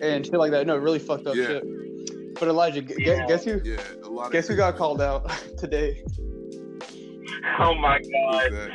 and 0.00 0.24
shit 0.24 0.34
like 0.34 0.52
that. 0.52 0.64
No, 0.66 0.76
really 0.76 1.00
fucked 1.00 1.26
up 1.26 1.34
Yeah. 1.34 1.46
shit. 1.46 2.34
But 2.38 2.48
Elijah, 2.48 2.82
gu- 2.82 2.94
gu- 2.94 3.02
Yeah. 3.02 3.26
guess 3.26 3.44
who? 3.44 3.60
Yeah, 3.64 3.78
a 4.04 4.08
lot. 4.08 4.30
Guess 4.30 4.44
of 4.44 4.50
who 4.50 4.56
got 4.58 4.76
called 4.76 5.02
out 5.02 5.28
today? 5.58 6.04
Oh 7.58 7.74
my 7.74 7.98
god. 7.98 8.52
that? 8.52 8.70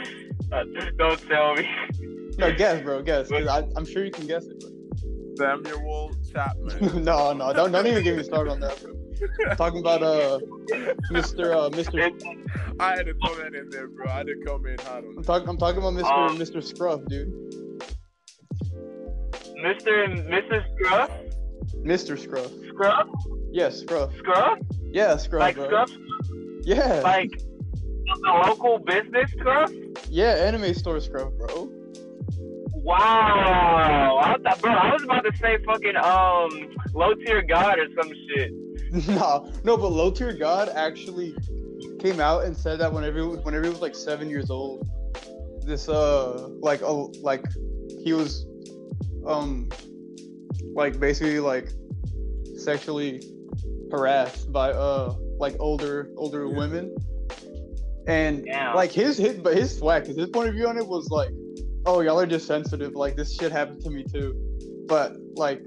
Uh, 0.51 0.63
don't 0.97 1.19
tell 1.29 1.55
me. 1.55 1.67
No, 2.37 2.53
guess, 2.53 2.81
bro, 2.81 3.01
guess. 3.01 3.31
I, 3.31 3.67
I'm 3.75 3.85
sure 3.85 4.03
you 4.05 4.11
can 4.11 4.27
guess 4.27 4.45
it. 4.45 4.63
Samuel 5.37 6.11
Chapman. 6.31 7.03
no, 7.03 7.33
no, 7.33 7.53
don't 7.53 7.71
don't 7.71 7.87
even 7.87 8.03
get 8.03 8.15
me 8.17 8.23
started 8.23 8.51
on 8.51 8.59
that, 8.59 8.81
bro. 8.81 8.93
Talking 9.55 9.79
about 9.79 10.03
uh, 10.03 10.39
Mr. 11.11 11.53
Uh, 11.55 11.69
Mr. 11.69 12.11
I 12.79 12.89
had 12.95 13.05
to 13.05 13.13
throw 13.13 13.35
that 13.35 13.53
in 13.55 13.69
there, 13.69 13.87
bro. 13.87 14.07
I 14.09 14.17
had 14.17 14.27
to 14.27 14.35
come 14.45 14.65
in 14.65 14.77
hot 14.79 15.03
on 15.05 15.13
I'm 15.17 15.23
talking 15.23 15.47
I'm 15.49 15.57
talking 15.57 15.79
about 15.79 15.93
Mr. 15.93 16.29
Um, 16.29 16.37
Mr. 16.37 16.63
Scruff, 16.63 17.01
dude. 17.07 17.31
Mr. 19.63 20.03
and 20.05 20.19
Mrs. 20.27 20.63
Scruff? 20.75 21.11
Mr. 21.77 22.19
Scruff. 22.19 22.51
Scruff? 22.67 23.07
Yes, 23.51 23.79
Scruff. 23.79 24.13
Scruff? 24.17 24.59
Yeah, 24.91 25.15
Scruff, 25.17 25.39
Like 25.41 25.55
bro. 25.55 25.67
Scruff? 25.67 25.91
Yeah, 26.63 27.01
Like 27.03 27.31
the 27.31 28.43
local 28.47 28.79
business 28.79 29.31
Scruff? 29.31 29.71
yeah, 30.09 30.31
anime 30.33 30.73
store 30.73 30.99
Scruff, 30.99 31.31
bro. 31.37 31.71
Wow. 32.83 34.19
I 34.21 34.37
thought, 34.43 34.61
bro, 34.61 34.71
I 34.73 34.93
was 34.93 35.03
about 35.03 35.23
to 35.23 35.31
say 35.41 35.57
fucking 35.65 35.95
um 35.95 36.75
low 36.93 37.13
tier 37.13 37.41
god 37.41 37.79
or 37.79 37.87
some 37.97 38.11
shit. 38.27 38.51
no, 39.07 39.49
no, 39.63 39.77
but 39.77 39.87
low 39.91 40.11
tier 40.11 40.33
god 40.33 40.69
actually 40.69 41.35
came 41.99 42.19
out 42.19 42.43
and 42.43 42.55
said 42.55 42.79
that 42.79 42.91
whenever 42.91 43.19
he 43.19 43.25
was, 43.25 43.39
whenever 43.39 43.63
he 43.63 43.69
was 43.69 43.81
like 43.81 43.95
seven 43.95 44.29
years 44.29 44.49
old, 44.49 44.87
this 45.65 45.87
uh 45.87 46.47
like 46.59 46.81
oh 46.83 47.11
like 47.21 47.45
he 48.03 48.11
was 48.13 48.45
um 49.25 49.69
like 50.75 50.99
basically 50.99 51.39
like 51.39 51.69
sexually 52.57 53.21
harassed 53.91 54.51
by 54.51 54.71
uh 54.71 55.13
like 55.37 55.55
older 55.59 56.09
older 56.17 56.45
Yeah. 56.47 56.57
women 56.57 56.95
and 58.07 58.43
Damn. 58.45 58.75
like 58.75 58.91
his 58.91 59.17
his 59.17 59.37
but 59.37 59.55
his 59.55 59.77
swag 59.77 60.05
his 60.05 60.29
point 60.29 60.49
of 60.49 60.55
view 60.55 60.67
on 60.67 60.77
it 60.77 60.85
was 60.85 61.09
like 61.09 61.29
oh 61.85 62.01
y'all 62.01 62.19
are 62.19 62.25
just 62.25 62.47
sensitive. 62.47 62.95
Like 62.95 63.15
this 63.15 63.35
shit 63.35 63.51
happened 63.51 63.81
to 63.83 63.89
me 63.89 64.03
too. 64.03 64.35
But 64.87 65.15
like 65.35 65.63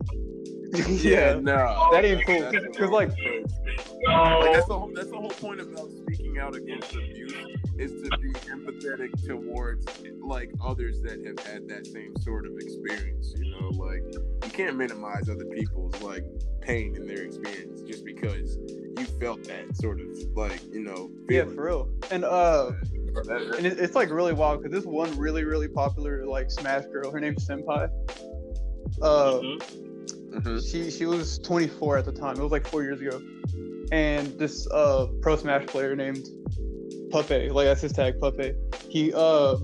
yeah, 0.89 1.35
no. 1.41 1.89
that 1.93 2.05
ain't 2.05 2.25
cool 2.27 2.51
because 2.51 2.91
like 2.91 3.11
Like 3.11 4.53
that's 4.53 4.67
the 4.67 4.79
whole 4.79 4.91
that's 4.95 5.11
the 5.11 5.17
whole 5.17 5.31
point 5.31 5.61
about 5.61 5.91
speaking 5.91 6.39
out 6.39 6.55
against 6.57 6.93
abuse 6.95 7.33
is 7.79 7.93
to 8.03 8.19
be 8.19 8.33
empathetic 8.51 9.11
towards 9.27 9.87
like 10.23 10.51
others 10.65 11.01
that 11.03 11.23
have 11.27 11.39
had 11.47 11.69
that 11.69 11.87
same 11.87 12.17
sort 12.23 12.47
of 12.47 12.53
experience. 12.59 13.35
You 13.37 13.51
know, 13.51 13.69
like 13.71 14.03
you 14.45 14.51
can't 14.53 14.77
minimize 14.77 15.29
other 15.29 15.45
people's 15.47 16.01
like 16.03 16.25
pain 16.63 16.97
in 16.97 17.07
their 17.07 17.23
experience 17.23 17.83
just 17.83 18.05
because 18.05 18.57
you 18.99 19.05
felt 19.21 19.45
that 19.45 19.77
sort 19.77 20.01
of 20.01 20.07
like 20.35 20.61
you 20.73 20.81
know. 20.83 21.11
yeah 21.29 21.43
feeling. 21.43 21.55
for 21.57 21.65
real 21.65 21.89
and 22.11 22.25
uh 22.25 22.71
That- 23.15 23.27
that- 23.27 23.55
and 23.59 23.67
it's 23.67 23.95
like 23.95 24.11
really 24.11 24.33
wild 24.33 24.63
because 24.63 24.77
this 24.77 24.85
one 24.87 25.17
really 25.19 25.45
really 25.45 25.69
popular 25.69 26.25
like 26.27 26.51
smash 26.51 26.85
girl 26.87 27.11
her 27.11 27.21
name's 27.21 27.47
senpai 27.47 27.89
uh 29.03 29.39
Mhm. 29.41 29.83
Mhm. 30.37 30.71
she 30.71 30.91
she 30.91 31.07
was 31.07 31.39
24 31.41 31.99
at 31.99 32.05
the 32.05 32.13
time 32.13 32.37
it 32.39 32.43
was 32.43 32.53
like 32.53 32.67
four 32.67 32.83
years 32.83 33.01
ago 33.01 33.21
and 33.93 34.27
this 34.39 34.67
uh 34.71 35.07
pro 35.23 35.37
smash 35.37 35.67
player 35.67 35.95
named 35.97 36.27
puppe 37.11 37.31
like 37.53 37.67
that's 37.67 37.81
his 37.81 37.93
tag 37.93 38.19
puppe 38.21 38.55
he 38.89 39.13
uh 39.15 39.57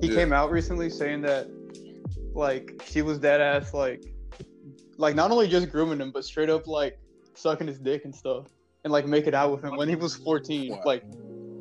he 0.00 0.08
Yeah. 0.08 0.14
came 0.14 0.32
out 0.32 0.50
recently 0.50 0.90
saying 0.90 1.22
that 1.22 1.48
like 2.34 2.80
she 2.86 3.02
was 3.02 3.18
dead 3.18 3.40
ass 3.40 3.72
like 3.74 4.02
like 4.96 5.14
not 5.14 5.30
only 5.30 5.48
just 5.48 5.70
grooming 5.70 6.00
him 6.00 6.10
but 6.10 6.24
straight 6.24 6.50
up 6.50 6.66
like 6.66 6.98
sucking 7.34 7.66
his 7.66 7.78
dick 7.78 8.04
and 8.04 8.14
stuff 8.14 8.46
and 8.84 8.92
like 8.92 9.06
making 9.06 9.34
out 9.34 9.50
with 9.52 9.62
him 9.64 9.76
when 9.76 9.88
he 9.88 9.94
was 9.96 10.16
14 10.16 10.70
What? 10.72 10.86
like 10.86 11.04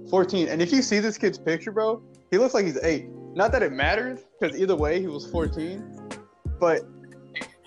14 0.10 0.48
and 0.48 0.62
if 0.62 0.72
you 0.72 0.82
see 0.82 1.00
this 1.00 1.18
kid's 1.18 1.38
picture 1.38 1.72
bro 1.72 2.02
he 2.32 2.38
looks 2.38 2.54
like 2.54 2.66
he's 2.66 2.78
eight 2.84 3.08
not 3.36 3.52
that 3.52 3.62
it 3.62 3.72
matters 3.72 4.20
because 4.40 4.58
either 4.58 4.76
way 4.76 5.00
he 5.00 5.08
was 5.08 5.26
14 5.30 5.84
but 6.60 6.82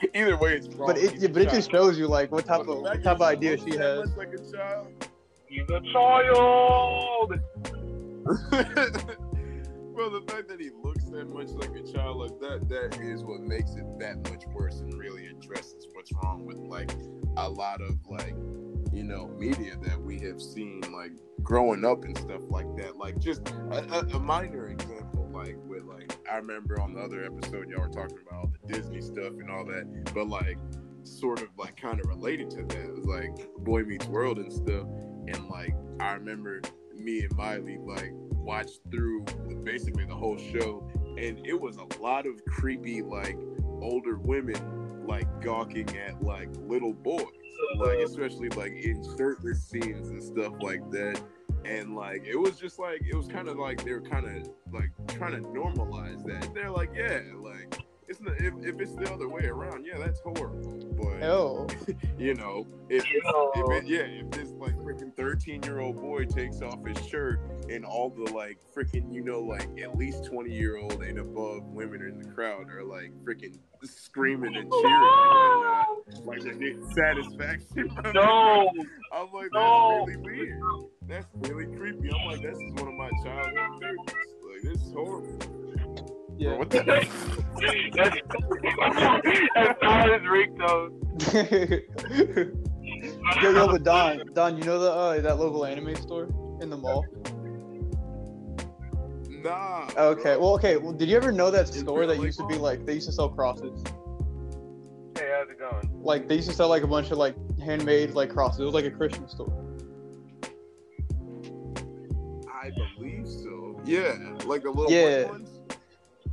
Either 0.14 0.36
way, 0.36 0.56
it's 0.56 0.68
wrong. 0.68 0.88
but 0.88 0.98
it 0.98 1.12
He's 1.12 1.24
a 1.24 1.28
but 1.28 1.42
it 1.42 1.50
just 1.50 1.70
shows 1.70 1.98
you 1.98 2.06
like 2.06 2.30
what 2.32 2.46
type 2.46 2.60
of 2.60 2.80
what 2.80 3.02
type 3.02 3.16
of 3.16 3.22
idea 3.22 3.56
she 3.58 3.76
has. 3.76 4.08
much 4.08 4.16
like 4.16 4.32
a 4.32 4.52
child. 4.52 5.08
He's 5.46 5.68
a 5.68 5.80
child. 5.92 7.40
well, 10.00 10.10
the 10.10 10.22
fact 10.28 10.48
that 10.48 10.60
he 10.60 10.70
looks 10.82 11.04
that 11.06 11.28
much 11.28 11.48
like 11.48 11.70
a 11.70 11.82
child 11.92 12.18
like 12.18 12.38
that, 12.40 12.68
that 12.68 13.00
is 13.00 13.24
what 13.24 13.40
makes 13.40 13.72
it 13.72 13.84
that 13.98 14.30
much 14.30 14.44
worse 14.54 14.80
and 14.80 14.94
really 14.94 15.26
addresses 15.26 15.88
what's 15.92 16.12
wrong 16.22 16.46
with 16.46 16.58
like 16.58 16.92
a 17.36 17.48
lot 17.48 17.80
of 17.80 17.96
like, 18.08 18.34
you 18.92 19.02
know, 19.02 19.28
media 19.36 19.76
that 19.82 20.00
we 20.00 20.20
have 20.20 20.40
seen 20.40 20.80
like 20.92 21.12
growing 21.42 21.84
up 21.84 22.04
and 22.04 22.16
stuff 22.16 22.42
like 22.48 22.66
that. 22.76 22.96
Like 22.96 23.18
just 23.18 23.48
a, 23.48 23.92
a, 23.92 24.16
a 24.16 24.20
minor 24.20 24.68
example, 24.68 25.19
like 25.32 25.56
with 25.66 25.84
like 25.84 26.16
I 26.30 26.36
remember 26.36 26.80
on 26.80 26.94
the 26.94 27.00
other 27.00 27.24
episode 27.24 27.68
y'all 27.68 27.80
were 27.80 27.88
talking 27.88 28.18
about 28.26 28.40
all 28.40 28.52
the 28.66 28.72
Disney 28.72 29.00
stuff 29.00 29.32
and 29.38 29.50
all 29.50 29.64
that, 29.66 30.12
but 30.14 30.28
like 30.28 30.58
sort 31.02 31.40
of 31.42 31.48
like 31.58 31.76
kind 31.76 32.00
of 32.00 32.06
related 32.06 32.50
to 32.50 32.62
that. 32.62 32.84
It 32.84 32.94
was 32.94 33.06
like 33.06 33.48
Boy 33.58 33.82
Meets 33.82 34.06
World 34.06 34.38
and 34.38 34.52
stuff. 34.52 34.86
And 35.28 35.48
like 35.48 35.74
I 36.00 36.14
remember 36.14 36.62
me 36.94 37.20
and 37.20 37.36
Miley 37.36 37.78
like 37.78 38.10
watched 38.12 38.80
through 38.90 39.24
basically 39.64 40.04
the 40.04 40.14
whole 40.14 40.38
show, 40.38 40.88
and 41.18 41.44
it 41.46 41.58
was 41.58 41.76
a 41.76 42.00
lot 42.00 42.26
of 42.26 42.44
creepy 42.46 43.02
like 43.02 43.36
older 43.82 44.18
women 44.18 45.06
like 45.06 45.26
gawking 45.42 45.88
at 45.96 46.22
like 46.22 46.48
little 46.66 46.92
boys, 46.92 47.24
like 47.76 47.98
especially 47.98 48.48
like 48.50 48.72
in 48.72 49.02
shirtless 49.16 49.62
scenes 49.64 50.08
and 50.08 50.22
stuff 50.22 50.52
like 50.60 50.88
that. 50.90 51.20
And 51.64 51.94
like 51.94 52.24
it 52.26 52.36
was 52.36 52.58
just 52.58 52.78
like 52.78 53.02
it 53.06 53.14
was 53.14 53.28
kind 53.28 53.48
of 53.48 53.56
like 53.58 53.84
they 53.84 53.92
were 53.92 54.00
kind 54.00 54.26
of 54.26 54.48
like 54.72 54.90
trying 55.08 55.32
to 55.32 55.48
normalize 55.48 56.24
that. 56.26 56.54
They're 56.54 56.70
like, 56.70 56.90
yeah, 56.94 57.20
like 57.38 57.84
it's 58.10 58.20
not, 58.20 58.34
if, 58.40 58.54
if 58.62 58.80
it's 58.80 58.94
the 58.96 59.12
other 59.12 59.28
way 59.28 59.44
around, 59.44 59.86
yeah, 59.86 59.96
that's 59.96 60.18
horrible. 60.20 60.84
But 60.96 61.22
Oh, 61.22 61.68
you 62.18 62.34
know, 62.34 62.66
if, 62.88 63.04
if 63.06 63.84
it, 63.84 63.86
yeah, 63.86 64.00
if 64.00 64.30
this 64.32 64.50
like 64.50 64.76
freaking 64.78 65.14
thirteen 65.16 65.62
year 65.62 65.78
old 65.78 66.00
boy 66.00 66.24
takes 66.24 66.60
off 66.60 66.84
his 66.84 66.98
shirt 67.06 67.40
and 67.70 67.84
all 67.84 68.10
the 68.10 68.32
like 68.32 68.58
freaking 68.74 69.14
you 69.14 69.22
know 69.22 69.40
like 69.40 69.68
at 69.80 69.96
least 69.96 70.24
twenty 70.24 70.52
year 70.52 70.76
old 70.76 71.02
and 71.02 71.18
above 71.18 71.62
women 71.66 72.02
in 72.02 72.18
the 72.18 72.28
crowd 72.30 72.68
are 72.70 72.82
like 72.82 73.12
freaking 73.24 73.56
screaming 73.84 74.56
and 74.56 74.70
cheering 74.72 74.92
and 74.92 75.02
whatnot, 75.02 75.69
like 76.24 76.40
they 76.42 76.52
get 76.58 76.76
satisfaction. 76.94 77.90
From 78.02 78.12
No. 78.14 78.70
it. 78.74 78.86
I'm 79.12 79.32
like 79.32 79.48
that's 79.52 79.54
No. 79.54 80.04
really 80.06 80.16
weird. 80.22 80.60
That's 81.08 81.26
really 81.48 81.66
creepy. 81.76 82.10
I'm 82.12 82.26
like 82.30 82.42
this 82.42 82.56
is 82.58 82.72
one 82.74 82.88
of 82.88 82.94
my 82.94 83.10
childhood 83.24 83.80
favorites. 83.80 84.14
Like 84.44 84.62
this 84.62 84.82
is 84.82 84.92
horrible. 84.92 85.38
Bro, 85.38 86.36
yeah. 86.38 86.56
what 86.56 86.70
the 86.70 86.82
heck? 86.82 87.08
That's 87.94 88.16
that's 89.54 89.82
how 89.82 90.06
it's 90.12 90.26
rigged 90.26 90.58
though. 90.58 90.88
yo, 93.42 93.50
yo, 93.50 93.66
but 93.68 93.82
Don, 93.82 94.22
Don, 94.34 94.56
you 94.58 94.64
know 94.64 94.78
the 94.78 94.90
uh, 94.90 95.20
that 95.20 95.38
local 95.38 95.64
anime 95.66 95.94
store 95.96 96.28
in 96.60 96.70
the 96.70 96.76
mall? 96.76 97.04
Nah. 99.28 99.88
Okay, 99.96 100.34
bro. 100.34 100.38
well, 100.40 100.54
okay. 100.54 100.76
Well, 100.76 100.92
did 100.92 101.08
you 101.08 101.16
ever 101.16 101.32
know 101.32 101.50
that 101.50 101.68
store 101.68 102.06
that 102.06 102.16
life 102.18 102.24
used 102.26 102.38
to 102.40 102.46
be 102.46 102.56
like 102.56 102.84
they 102.86 102.94
used 102.94 103.06
to 103.06 103.12
sell 103.12 103.28
crosses? 103.28 103.82
Hey, 105.20 105.28
how's 105.36 105.50
it 105.50 105.58
going? 105.58 106.02
Like 106.02 106.28
they 106.28 106.36
used 106.36 106.48
to 106.48 106.54
sell 106.54 106.70
like 106.70 106.82
a 106.82 106.86
bunch 106.86 107.10
of 107.10 107.18
like 107.18 107.34
handmade 107.60 108.12
like 108.12 108.30
crosses. 108.30 108.60
It 108.60 108.64
was 108.64 108.72
like 108.72 108.86
a 108.86 108.90
Christian 108.90 109.28
store. 109.28 109.52
I 112.50 112.70
believe 112.96 113.28
so. 113.28 113.78
Yeah, 113.84 114.14
like 114.46 114.62
the 114.62 114.70
little 114.70 114.90
Yeah. 114.90 115.26
ones. 115.26 115.50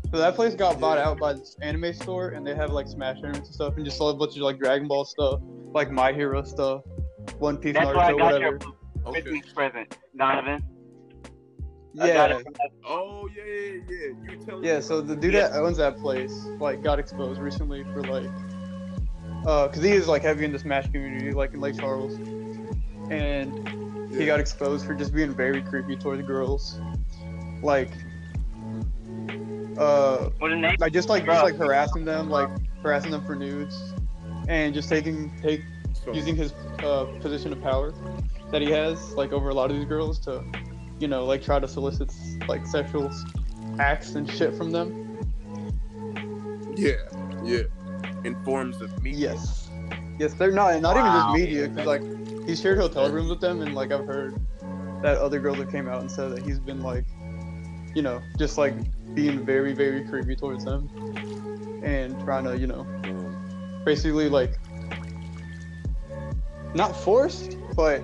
So 0.09 0.17
that 0.19 0.35
place 0.35 0.55
got 0.55 0.79
bought 0.79 0.97
Yeah. 0.97 1.09
out 1.09 1.19
by 1.19 1.33
this 1.33 1.57
anime 1.61 1.93
store, 1.93 2.29
and 2.29 2.47
they 2.47 2.55
have 2.55 2.71
like 2.71 2.87
Smash 2.87 3.19
tournaments 3.19 3.49
and 3.49 3.55
stuff, 3.55 3.75
and 3.75 3.83
just 3.83 3.97
sold 3.97 4.15
a 4.15 4.17
bunch 4.19 4.37
of 4.37 4.43
like 4.43 4.57
Dragon 4.57 4.87
Ball 4.87 5.03
stuff, 5.03 5.41
like 5.73 5.91
My 5.91 6.13
Hero 6.13 6.41
stuff, 6.43 6.83
One 7.39 7.57
Piece, 7.57 7.73
That's 7.73 7.87
where 7.87 7.97
I 7.99 8.11
Naruto, 8.13 8.17
got 8.17 8.25
whatever. 8.25 8.41
your 8.41 8.59
Okay. 9.05 9.21
Christmas 9.21 9.53
present, 9.53 9.97
Donovan. 10.15 10.63
I 11.99 12.13
got 12.13 12.29
Yeah, 12.29 12.37
it 12.37 12.47
Oh 12.85 13.27
yeah, 13.35 13.43
yeah, 13.43 13.81
yeah. 13.89 14.31
You 14.31 14.45
telling 14.45 14.63
yeah. 14.63 14.75
me 14.75 14.81
So 14.81 15.01
the 15.01 15.15
that. 15.15 15.21
dude 15.21 15.33
that 15.33 15.51
owns 15.53 15.77
that 15.77 15.97
place 15.97 16.33
like 16.59 16.81
got 16.83 16.99
exposed 16.99 17.41
recently 17.41 17.83
for 17.85 18.01
like, 18.03 18.29
uh, 19.47 19.67
cause 19.69 19.81
he 19.81 19.91
is 19.91 20.07
like 20.07 20.21
heavy 20.21 20.45
in 20.45 20.51
the 20.51 20.59
Smash 20.59 20.85
community, 20.91 21.31
like 21.31 21.53
in 21.53 21.59
Lake 21.59 21.77
Charles, 21.79 22.13
and 23.09 24.11
he 24.13 24.25
got 24.25 24.39
exposed 24.39 24.85
for 24.85 24.93
just 24.93 25.13
being 25.13 25.33
very 25.33 25.61
creepy 25.61 25.95
towards 25.95 26.21
girls, 26.23 26.79
like, 27.63 27.89
uh, 29.77 30.29
What's 30.39 30.53
his 30.53 30.61
name? 30.61 30.75
like 30.79 30.93
just 30.93 31.09
like 31.09 31.25
Bro. 31.25 31.33
just 31.35 31.43
like 31.45 31.55
harassing 31.55 32.05
them, 32.05 32.29
like 32.29 32.49
harassing 32.83 33.11
them 33.11 33.25
for 33.25 33.35
nudes, 33.35 33.93
and 34.47 34.73
just 34.73 34.89
taking 34.89 35.31
take 35.41 35.61
So- 35.93 36.13
using 36.13 36.35
his 36.35 36.53
uh, 36.83 37.05
position 37.21 37.51
of 37.53 37.61
power 37.61 37.93
that 38.51 38.61
he 38.61 38.69
has 38.71 39.13
like 39.13 39.31
over 39.33 39.49
a 39.49 39.53
lot 39.53 39.69
of 39.71 39.77
these 39.77 39.85
girls 39.85 40.19
to, 40.19 40.43
you 40.99 41.07
know, 41.07 41.25
like 41.25 41.41
try 41.43 41.59
to 41.59 41.67
solicit 41.67 42.13
like 42.47 42.65
sexual 42.65 43.11
acts 43.79 44.15
and 44.15 44.29
shit 44.29 44.55
from 44.55 44.71
them. 44.71 45.03
Yeah, 46.75 46.93
yeah. 47.43 47.63
In 48.23 48.35
forms 48.43 48.81
of 48.81 48.91
media. 49.01 49.33
Yes, 49.33 49.69
yes, 50.19 50.33
they're 50.33 50.51
not 50.51 50.81
not 50.81 50.97
even 50.97 51.11
just 51.11 51.29
media 51.29 51.67
because 51.67 51.85
like 51.85 52.03
he 52.47 52.55
shared 52.55 52.77
hotel 52.77 53.09
rooms 53.09 53.29
with 53.29 53.39
them, 53.39 53.61
and 53.61 53.73
like 53.73 53.91
I've 53.91 54.05
heard 54.05 54.35
that 55.03 55.17
other 55.17 55.39
girls 55.39 55.57
that 55.57 55.71
came 55.71 55.87
out 55.87 56.01
and 56.01 56.11
said 56.11 56.31
that 56.31 56.43
he's 56.43 56.59
been 56.59 56.81
like, 56.81 57.05
you 57.95 58.01
know, 58.01 58.21
just 58.37 58.57
like 58.57 58.73
being 59.13 59.45
very 59.45 59.73
very 59.73 60.03
creepy 60.03 60.35
towards 60.35 60.65
them, 60.65 60.89
and 61.83 62.19
trying 62.21 62.43
to 62.45 62.57
you 62.57 62.67
know 62.67 62.85
basically 63.85 64.29
like 64.29 64.57
not 66.73 66.95
forced, 66.95 67.57
but 67.75 68.03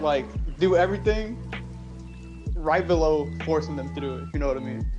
like 0.00 0.26
do 0.58 0.76
everything 0.76 1.36
right 2.54 2.86
below 2.86 3.30
forcing 3.44 3.76
them 3.76 3.92
to 3.94 4.00
do 4.00 4.14
it. 4.14 4.24
You 4.32 4.40
know 4.40 4.48
what 4.48 4.56
I 4.56 4.60
mean? 4.60 4.90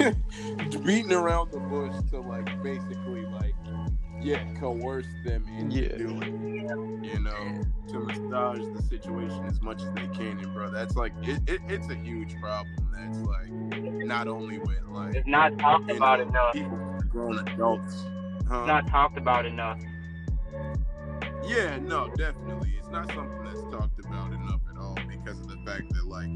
beating 0.84 1.12
around 1.12 1.52
the 1.52 1.60
bush 1.60 1.94
to 2.10 2.20
like 2.20 2.62
basically 2.62 3.24
like 3.26 3.54
yeah, 4.22 4.44
coerce 4.54 5.06
them 5.24 5.46
into 5.58 5.80
Yeah. 5.80 5.96
doing 5.96 6.22
it, 7.02 7.06
you 7.14 7.20
know, 7.20 7.62
to 7.88 8.00
massage 8.00 8.60
the 8.76 8.82
situation 8.82 9.46
as 9.46 9.60
much 9.62 9.82
as 9.82 9.92
they 9.94 10.06
can. 10.08 10.38
And 10.38 10.52
bro, 10.54 10.70
that's 10.70 10.94
like 10.96 11.12
it, 11.22 11.40
it, 11.48 11.60
it's 11.68 11.88
a 11.88 11.94
huge 11.94 12.34
problem. 12.40 12.74
That's 12.92 13.18
like 13.20 13.50
not 14.04 14.28
only 14.28 14.58
with 14.58 14.82
like 14.90 15.14
It's 15.14 15.26
not 15.26 15.58
talked 15.58 15.88
you 15.90 15.96
about 15.96 16.20
know, 16.20 16.28
enough. 16.28 16.52
people, 16.52 16.78
grown 17.08 17.38
adults. 17.38 18.04
Huh? 18.48 18.58
It's 18.60 18.66
not 18.66 18.86
talked 18.88 19.16
about 19.16 19.46
enough. 19.46 19.80
Yeah, 21.46 21.78
no, 21.78 22.08
definitely. 22.16 22.74
It's 22.78 22.88
not 22.90 23.06
something 23.14 23.44
that's 23.44 23.62
talked 23.72 23.98
about 24.04 24.32
enough 24.32 24.60
at 24.70 24.76
all 24.78 24.96
because 25.08 25.40
of 25.40 25.48
the 25.48 25.56
fact 25.64 25.92
that 25.94 26.06
like 26.06 26.28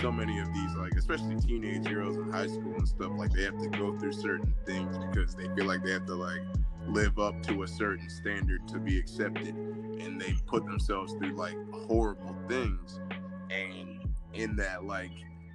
so 0.00 0.12
many 0.12 0.38
of 0.38 0.52
these 0.52 0.74
like 0.74 0.92
especially 0.92 1.36
teenage 1.36 1.84
girls 1.84 2.16
in 2.16 2.30
high 2.30 2.46
school 2.46 2.74
and 2.76 2.88
stuff 2.88 3.12
like 3.16 3.32
they 3.32 3.42
have 3.42 3.58
to 3.58 3.68
go 3.68 3.96
through 3.98 4.12
certain 4.12 4.54
things 4.66 4.96
because 4.98 5.34
they 5.34 5.48
feel 5.54 5.66
like 5.66 5.82
they 5.84 5.92
have 5.92 6.06
to 6.06 6.14
like 6.14 6.40
live 6.86 7.18
up 7.18 7.42
to 7.42 7.62
a 7.62 7.68
certain 7.68 8.08
standard 8.10 8.66
to 8.68 8.78
be 8.78 8.98
accepted. 8.98 9.54
And 9.54 10.20
they 10.20 10.34
put 10.46 10.66
themselves 10.66 11.14
through 11.14 11.36
like 11.36 11.56
horrible 11.72 12.36
things. 12.48 13.00
And 13.50 14.00
in 14.34 14.56
that 14.56 14.84
like 14.84 15.12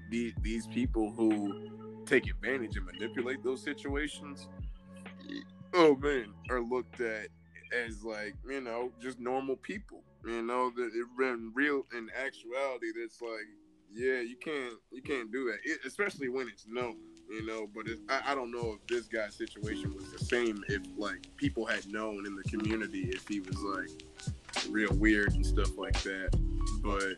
the, 0.10 0.34
these 0.42 0.66
people 0.68 1.12
who 1.12 2.04
take 2.06 2.28
advantage 2.30 2.76
and 2.78 2.86
manipulate 2.86 3.44
those 3.44 3.62
situations 3.62 4.48
oh 5.74 5.96
man 5.98 6.34
are 6.50 6.62
looked 6.62 7.00
at 7.02 7.28
as 7.86 8.04
like 8.04 8.36
you 8.48 8.62
know 8.62 8.92
just 9.02 9.20
normal 9.20 9.56
people. 9.56 10.04
You 10.26 10.42
know 10.42 10.72
that 10.72 10.92
in 10.94 11.52
real 11.54 11.86
in 11.96 12.10
actuality 12.18 12.88
that's 13.00 13.22
like 13.22 13.48
yeah 13.94 14.22
you 14.22 14.36
can't 14.36 14.76
you 14.92 15.02
can't 15.02 15.32
do 15.32 15.46
that 15.46 15.58
it, 15.64 15.80
especially 15.86 16.30
when 16.30 16.48
it's 16.48 16.66
known 16.68 16.96
you 17.30 17.46
know 17.46 17.68
but 17.74 17.88
it, 17.88 18.00
I, 18.10 18.32
I 18.32 18.36
don't 18.36 18.52
know 18.52 18.78
if 18.80 18.88
this 18.88 19.08
guy's 19.08 19.36
situation 19.36 19.94
was 19.96 20.12
the 20.12 20.24
same 20.24 20.64
if 20.68 20.82
like 20.98 21.28
people 21.38 21.66
had 21.66 21.88
known 21.88 22.26
in 22.26 22.36
the 22.36 22.44
community 22.44 23.10
if 23.10 23.28
he 23.28 23.40
was 23.40 23.58
like 23.58 23.90
real 24.70 24.94
weird 24.96 25.34
and 25.34 25.46
stuff 25.46 25.78
like 25.78 26.00
that 26.04 26.30
but 26.82 27.16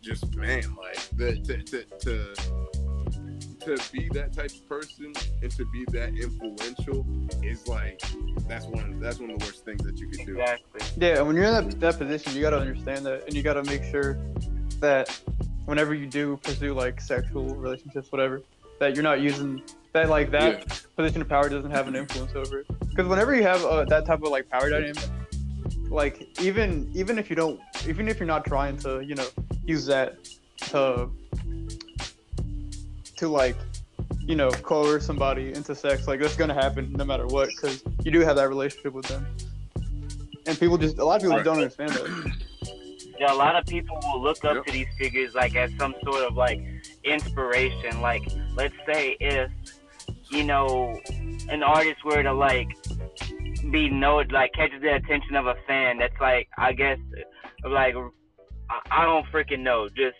just 0.00 0.34
man 0.36 0.62
like 0.76 0.98
the, 1.16 1.36
to, 1.42 1.62
to, 1.62 1.84
to 1.98 2.34
to 3.66 3.92
be 3.92 4.08
that 4.12 4.32
type 4.32 4.50
of 4.50 4.68
person 4.68 5.12
and 5.42 5.50
to 5.50 5.64
be 5.72 5.84
that 5.86 6.10
influential 6.10 7.04
is 7.42 7.66
like 7.66 8.00
that's 8.46 8.66
one 8.66 9.00
that's 9.00 9.18
one 9.18 9.30
of 9.30 9.38
the 9.40 9.44
worst 9.44 9.64
things 9.64 9.82
that 9.82 9.98
you 9.98 10.08
could 10.08 10.24
do. 10.24 10.40
Exactly. 10.40 10.80
Yeah, 10.98 11.20
when 11.22 11.34
you're 11.34 11.46
in 11.46 11.68
that, 11.68 11.80
that 11.80 11.98
position, 11.98 12.34
you 12.34 12.42
gotta 12.42 12.58
understand 12.58 13.04
that, 13.06 13.24
and 13.26 13.34
you 13.34 13.42
gotta 13.42 13.64
make 13.64 13.82
sure 13.84 14.18
that 14.80 15.20
whenever 15.66 15.94
you 15.94 16.06
do 16.06 16.38
pursue 16.42 16.72
like 16.72 17.00
sexual 17.00 17.44
relationships, 17.56 18.10
whatever, 18.10 18.42
that 18.80 18.94
you're 18.94 19.02
not 19.02 19.20
using 19.20 19.62
that 19.92 20.08
like 20.08 20.30
that 20.30 20.64
Yeah. 20.68 20.76
position 20.96 21.20
of 21.22 21.28
power 21.28 21.48
doesn't 21.48 21.70
have 21.70 21.88
an 21.88 21.96
influence 21.96 22.32
over 22.34 22.60
it. 22.60 22.66
Because 22.88 23.06
whenever 23.08 23.34
you 23.34 23.42
have 23.42 23.62
uh, 23.64 23.84
that 23.84 24.06
type 24.06 24.22
of 24.22 24.30
like 24.30 24.48
power 24.48 24.70
dynamic, 24.70 25.04
like 25.90 26.26
even 26.40 26.90
even 26.94 27.18
if 27.18 27.28
you 27.28 27.36
don't, 27.36 27.60
even 27.86 28.08
if 28.08 28.18
you're 28.18 28.26
not 28.26 28.44
trying 28.44 28.76
to, 28.78 29.00
you 29.00 29.14
know, 29.14 29.26
use 29.66 29.86
that 29.86 30.16
to 30.70 31.10
to 33.16 33.28
like 33.28 33.56
you 34.26 34.36
know 34.36 34.50
coerce 34.50 35.04
somebody 35.06 35.52
into 35.52 35.74
sex, 35.74 36.06
like 36.08 36.20
that's 36.20 36.36
gonna 36.36 36.54
happen 36.54 36.92
no 36.92 37.04
matter 37.04 37.26
what, 37.26 37.48
because 37.48 37.82
you 38.04 38.10
do 38.10 38.20
have 38.20 38.36
that 38.36 38.48
relationship 38.48 38.92
with 38.92 39.06
them. 39.06 39.26
And 40.46 40.58
people 40.58 40.78
just 40.78 40.98
a 40.98 41.04
lot 41.04 41.16
of 41.16 41.22
people 41.22 41.36
Right. 41.36 41.44
don't 41.44 41.58
understand 41.58 41.90
that. 41.92 42.45
Yeah, 43.18 43.32
a 43.32 43.34
lot 43.34 43.56
of 43.56 43.64
people 43.66 43.98
will 44.02 44.22
look 44.22 44.44
up 44.44 44.56
Yep. 44.56 44.64
to 44.66 44.72
these 44.72 44.86
figures 44.98 45.34
like 45.34 45.56
as 45.56 45.70
some 45.78 45.94
sort 46.04 46.22
of 46.22 46.34
like 46.34 46.60
inspiration. 47.04 48.00
Like, 48.00 48.22
let's 48.54 48.74
say 48.86 49.16
if 49.20 49.50
you 50.30 50.44
know 50.44 51.00
an 51.48 51.62
artist 51.62 52.04
were 52.04 52.22
to 52.22 52.32
like 52.32 52.68
be 53.70 53.88
know 53.88 54.16
like 54.30 54.52
catches 54.54 54.82
the 54.82 54.94
attention 54.94 55.34
of 55.36 55.46
a 55.46 55.54
fan, 55.66 55.98
that's 55.98 56.20
like 56.20 56.48
I 56.58 56.72
guess 56.72 56.98
like 57.68 57.94
I, 58.70 58.80
I 58.90 59.04
don't 59.04 59.26
freaking 59.32 59.60
know. 59.60 59.88
Just 59.88 60.16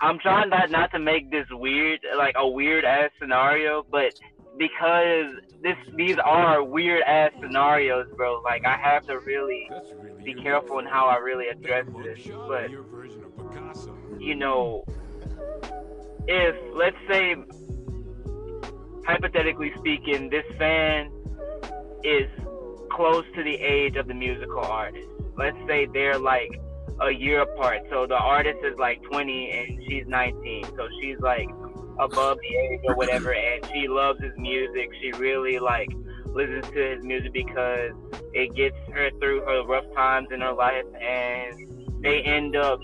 I'm 0.00 0.18
trying 0.18 0.50
not 0.50 0.70
not 0.70 0.90
to 0.92 0.98
make 0.98 1.30
this 1.30 1.46
weird 1.50 2.00
like 2.18 2.34
a 2.36 2.46
weird 2.46 2.84
ass 2.84 3.10
scenario, 3.20 3.84
but 3.90 4.12
because 4.58 5.26
this 5.62 5.76
these 5.96 6.16
are 6.18 6.62
weird 6.62 7.02
ass 7.02 7.32
scenarios, 7.40 8.06
bro. 8.16 8.40
Like 8.42 8.64
I 8.66 8.76
have 8.76 9.06
to 9.06 9.18
really 9.20 9.68
be 10.24 10.34
careful 10.34 10.78
in 10.78 10.86
how 10.86 11.06
I 11.06 11.16
really 11.16 11.48
address 11.48 11.86
this. 12.02 12.26
But 12.48 12.70
you 14.18 14.34
know, 14.34 14.84
if 16.26 16.56
let's 16.74 16.96
say, 17.08 17.36
hypothetically 19.06 19.72
speaking, 19.78 20.30
this 20.30 20.44
fan 20.58 21.10
is 22.04 22.28
close 22.92 23.24
to 23.34 23.42
the 23.42 23.54
age 23.54 23.96
of 23.96 24.08
the 24.08 24.14
musical 24.14 24.60
artist. 24.60 25.08
Let's 25.36 25.56
say 25.66 25.86
they're 25.92 26.18
like 26.18 26.50
a 27.00 27.10
year 27.10 27.42
apart. 27.42 27.82
So 27.90 28.06
the 28.06 28.16
artist 28.16 28.58
is 28.64 28.78
like 28.78 29.02
20 29.04 29.50
and 29.50 29.82
she's 29.88 30.06
19. 30.06 30.64
So 30.76 30.88
she's 31.00 31.18
like 31.20 31.48
above 32.00 32.38
the 32.40 32.56
age 32.56 32.80
or 32.84 32.94
whatever, 32.96 33.32
and 33.32 33.64
she 33.72 33.86
loves 33.86 34.20
his 34.22 34.32
music. 34.36 34.90
She 35.00 35.12
really 35.12 35.58
like 35.58 35.90
listens 36.26 36.66
to 36.72 36.90
his 36.94 37.04
music 37.04 37.32
because 37.32 37.92
it 38.32 38.54
gets 38.54 38.76
her 38.92 39.10
through 39.20 39.42
her 39.42 39.64
rough 39.64 39.84
times 39.94 40.28
in 40.32 40.40
her 40.40 40.52
life, 40.52 40.84
and 41.00 42.02
they 42.02 42.22
end 42.22 42.56
up, 42.56 42.80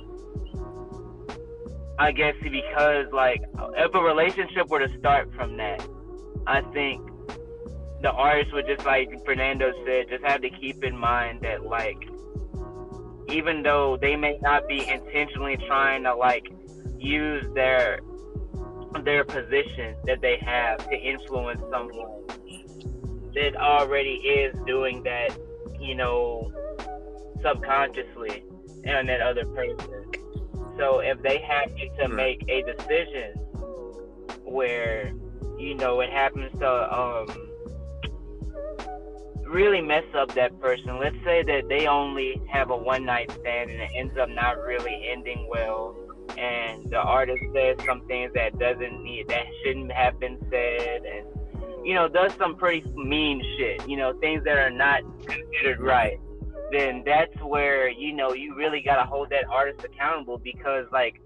I 1.99 2.13
guess, 2.13 2.35
because 2.43 3.07
like 3.13 3.43
if 3.77 3.95
a 3.95 4.01
relationship 4.01 4.69
were 4.69 4.87
to 4.87 4.99
start 4.99 5.33
from 5.35 5.57
that, 5.57 5.87
I 6.47 6.61
think 6.73 7.09
the 8.03 8.13
artist 8.13 8.53
would 8.53 8.67
just 8.67 8.85
like 8.85 9.09
Fernando 9.25 9.73
said, 9.87 10.09
just 10.11 10.25
have 10.25 10.43
to 10.43 10.51
keep 10.51 10.85
in 10.85 10.97
mind 10.97 11.41
that 11.43 11.65
like 11.65 11.99
even 13.29 13.63
though 13.63 13.97
they 14.01 14.15
may 14.17 14.39
not 14.41 14.69
be 14.69 14.87
intentionally 14.89 15.57
trying 15.67 16.05
to 16.05 16.15
like 16.15 16.47
use 16.99 17.45
their 17.55 18.01
their 19.05 19.25
position 19.25 19.97
that 20.05 20.21
they 20.21 20.39
have 20.39 20.79
to 20.89 20.97
influence 20.97 21.61
someone 21.71 22.27
that 23.35 23.57
already 23.57 24.15
is 24.15 24.57
doing 24.67 25.03
that, 25.03 25.37
you 25.81 25.95
know, 25.95 26.51
subconsciously 27.43 28.45
on 28.87 29.07
that 29.07 29.21
other 29.21 29.45
person. 29.47 29.87
So 30.79 31.01
if 31.01 31.21
they 31.23 31.39
happen 31.39 31.91
to 32.01 32.09
make 32.09 32.45
a 32.49 32.63
decision 32.63 33.33
where, 34.45 35.13
you 35.59 35.75
know, 35.75 36.01
it 36.01 36.11
happens 36.11 36.53
to 36.61 36.95
um 36.95 37.27
really 39.47 39.81
mess 39.81 40.05
up 40.15 40.35
that 40.35 40.59
person. 40.61 40.99
Let's 40.99 41.17
say 41.25 41.43
that 41.43 41.69
they 41.69 41.87
only 41.87 42.41
have 42.51 42.71
a 42.71 42.77
one 42.77 43.05
night 43.05 43.31
stand 43.31 43.71
and 43.71 43.81
it 43.81 43.91
ends 43.95 44.17
up 44.19 44.29
not 44.29 44.59
really 44.59 45.09
ending 45.11 45.47
well 45.49 45.97
and 46.37 46.89
the 46.91 46.97
artist 46.97 47.43
says 47.55 47.77
some 47.87 48.07
things 48.07 48.33
that 48.35 48.59
doesn't 48.59 49.03
need 49.03 49.29
that 49.29 49.45
shouldn't 49.63 49.93
have 49.93 50.19
been 50.21 50.39
said 50.51 51.03
and 51.05 51.27
you 51.85 51.95
know 51.95 52.09
does 52.09 52.33
some 52.35 52.57
pretty 52.57 52.89
mean 52.93 53.43
shit 53.57 53.87
you 53.89 53.97
know 53.97 54.13
things 54.21 54.43
that 54.45 54.59
are 54.59 54.71
not 54.71 55.03
considered 55.25 55.81
right 55.81 56.19
then 56.73 57.03
that's 57.07 57.35
where 57.43 57.89
you 57.89 58.13
know 58.13 58.33
you 58.33 58.55
really 58.55 58.81
got 58.81 58.97
to 58.97 59.05
hold 59.05 59.31
that 59.31 59.45
artist 59.49 59.85
accountable 59.85 60.39
because 60.39 60.87
like 60.93 61.21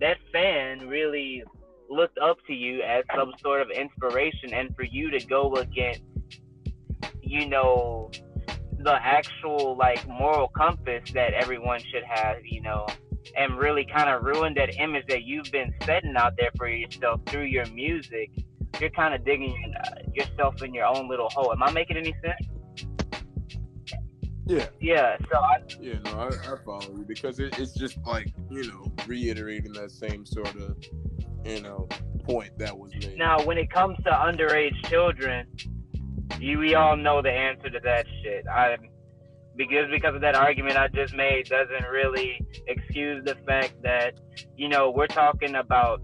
that 0.00 0.16
fan 0.32 0.86
really 0.88 1.42
looked 1.88 2.18
up 2.18 2.36
to 2.46 2.52
you 2.52 2.82
as 2.82 3.04
some 3.16 3.32
sort 3.40 3.62
of 3.62 3.70
inspiration 3.70 4.52
and 4.52 4.74
for 4.74 4.82
you 4.82 5.10
to 5.10 5.24
go 5.24 5.54
against 5.56 6.02
you 7.22 7.48
know 7.48 8.10
the 8.80 8.94
actual 8.94 9.76
like 9.76 10.06
moral 10.08 10.48
compass 10.48 11.10
that 11.12 11.32
everyone 11.32 11.80
should 11.80 12.04
have 12.04 12.36
you 12.44 12.60
know 12.60 12.86
and 13.36 13.58
really 13.58 13.84
kind 13.84 14.08
of 14.08 14.22
ruin 14.22 14.54
that 14.54 14.76
image 14.78 15.04
that 15.08 15.24
you've 15.24 15.50
been 15.50 15.74
setting 15.84 16.14
out 16.16 16.34
there 16.38 16.50
for 16.56 16.68
yourself 16.68 17.20
through 17.26 17.44
your 17.44 17.66
music, 17.66 18.30
you're 18.80 18.90
kind 18.90 19.14
of 19.14 19.24
digging 19.24 19.74
uh, 19.84 19.90
yourself 20.12 20.62
in 20.62 20.74
your 20.74 20.86
own 20.86 21.08
little 21.08 21.28
hole. 21.30 21.52
Am 21.52 21.62
I 21.62 21.70
making 21.72 21.96
any 21.96 22.14
sense? 22.22 22.48
Yeah, 24.46 24.66
Yeah. 24.80 25.16
So 25.30 25.38
I, 25.38 25.56
yeah, 25.80 25.98
no, 26.04 26.12
I, 26.12 26.28
I 26.28 26.56
follow 26.64 26.96
you 26.96 27.04
because 27.06 27.40
it, 27.40 27.58
it's 27.58 27.74
just 27.74 27.98
like 28.06 28.32
you 28.48 28.68
know 28.68 28.92
reiterating 29.06 29.72
that 29.72 29.90
same 29.90 30.24
sort 30.24 30.54
of 30.54 30.76
you 31.44 31.62
know 31.62 31.88
point 32.22 32.56
that 32.58 32.76
was 32.76 32.92
made. 32.94 33.18
now, 33.18 33.44
when 33.44 33.58
it 33.58 33.70
comes 33.70 33.96
to 34.04 34.10
underage 34.10 34.74
children, 34.88 35.48
you 36.38 36.58
we 36.58 36.76
all 36.76 36.96
know 36.96 37.22
the 37.22 37.30
answer 37.30 37.70
to 37.70 37.80
that 37.82 38.06
shit. 38.22 38.46
I 38.46 38.76
because 39.56 39.90
because 39.90 40.14
of 40.14 40.20
that 40.20 40.34
argument 40.34 40.76
I 40.76 40.88
just 40.88 41.14
made 41.14 41.48
doesn't 41.48 41.88
really 41.90 42.40
excuse 42.66 43.24
the 43.24 43.34
fact 43.46 43.74
that 43.82 44.14
you 44.56 44.68
know 44.68 44.90
we're 44.90 45.06
talking 45.06 45.54
about. 45.56 46.02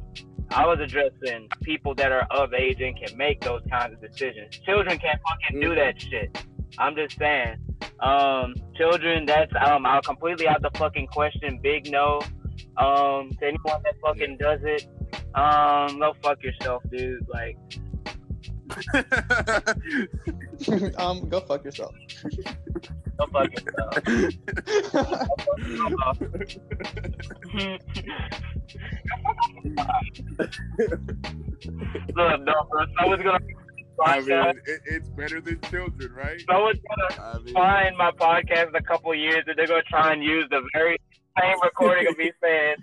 I 0.51 0.66
was 0.66 0.81
addressing 0.81 1.49
people 1.62 1.95
that 1.95 2.12
are 2.12 2.27
of 2.31 2.53
age 2.53 2.83
and 2.83 2.95
can 2.95 3.16
make 3.16 3.41
those 3.41 3.62
kinds 3.70 3.95
of 3.95 4.03
decisions. 4.03 4.59
Children 4.66 4.99
can't 4.99 5.19
fucking 5.27 5.61
do 5.61 5.74
that 5.74 5.99
shit. 6.01 6.45
I'm 6.79 6.95
just 6.95 7.16
saying. 7.19 7.57
Um, 8.01 8.55
children, 8.77 9.24
that's 9.24 9.53
um, 9.65 9.87
I'll 9.87 10.03
completely 10.03 10.49
out 10.49 10.61
the 10.61 10.70
fucking 10.77 11.07
question. 11.07 11.59
Big 11.62 11.91
no. 11.91 12.20
Um, 12.77 13.31
to 13.39 13.47
anyone 13.47 13.83
that 13.85 13.95
fucking 14.03 14.39
does 14.39 14.61
it, 14.62 14.87
um, 15.35 15.99
go 15.99 16.15
fuck 16.23 16.43
yourself, 16.43 16.83
dude. 16.91 17.27
Like, 17.29 17.57
um, 20.99 21.29
go 21.29 21.41
fuck 21.41 21.65
yourself. 21.65 21.93
Go 23.19 23.27
fuck 23.33 23.51
yourself. 23.53 24.07
Look, 32.15 32.41
no, 32.41 32.53
bro. 32.71 32.87
Someone's 32.99 33.23
gonna 33.23 33.39
I 34.05 34.21
mean, 34.21 34.61
it, 34.67 34.81
it's 34.87 35.09
better 35.11 35.41
than 35.41 35.61
children, 35.71 36.13
right? 36.13 36.41
Someone's 36.51 36.81
gonna 36.89 37.23
I 37.23 37.39
mean, 37.39 37.55
find 37.55 37.97
my 37.97 38.11
podcast 38.13 38.69
in 38.69 38.75
a 38.75 38.83
couple 38.83 39.15
years, 39.15 39.45
and 39.47 39.57
they're 39.57 39.67
gonna 39.67 39.83
try 39.83 40.13
and 40.13 40.23
use 40.23 40.47
the 40.51 40.63
very 40.73 40.97
same 41.41 41.57
recording 41.63 42.09
of 42.09 42.19
me 42.19 42.33
saying, 42.43 42.77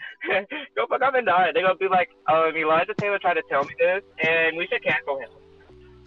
"Go 0.75 0.87
fuck 0.87 1.01
up 1.01 1.15
and 1.15 1.25
die." 1.25 1.51
They're 1.53 1.63
gonna 1.63 1.75
be 1.75 1.87
like, 1.87 2.09
"Um, 2.27 2.55
Elijah 2.55 2.93
Taylor 2.97 3.19
tried 3.19 3.35
to 3.35 3.43
tell 3.49 3.63
me 3.63 3.73
this, 3.79 4.03
and 4.23 4.57
we 4.57 4.67
should 4.67 4.83
cancel 4.83 5.19
him." 5.19 5.29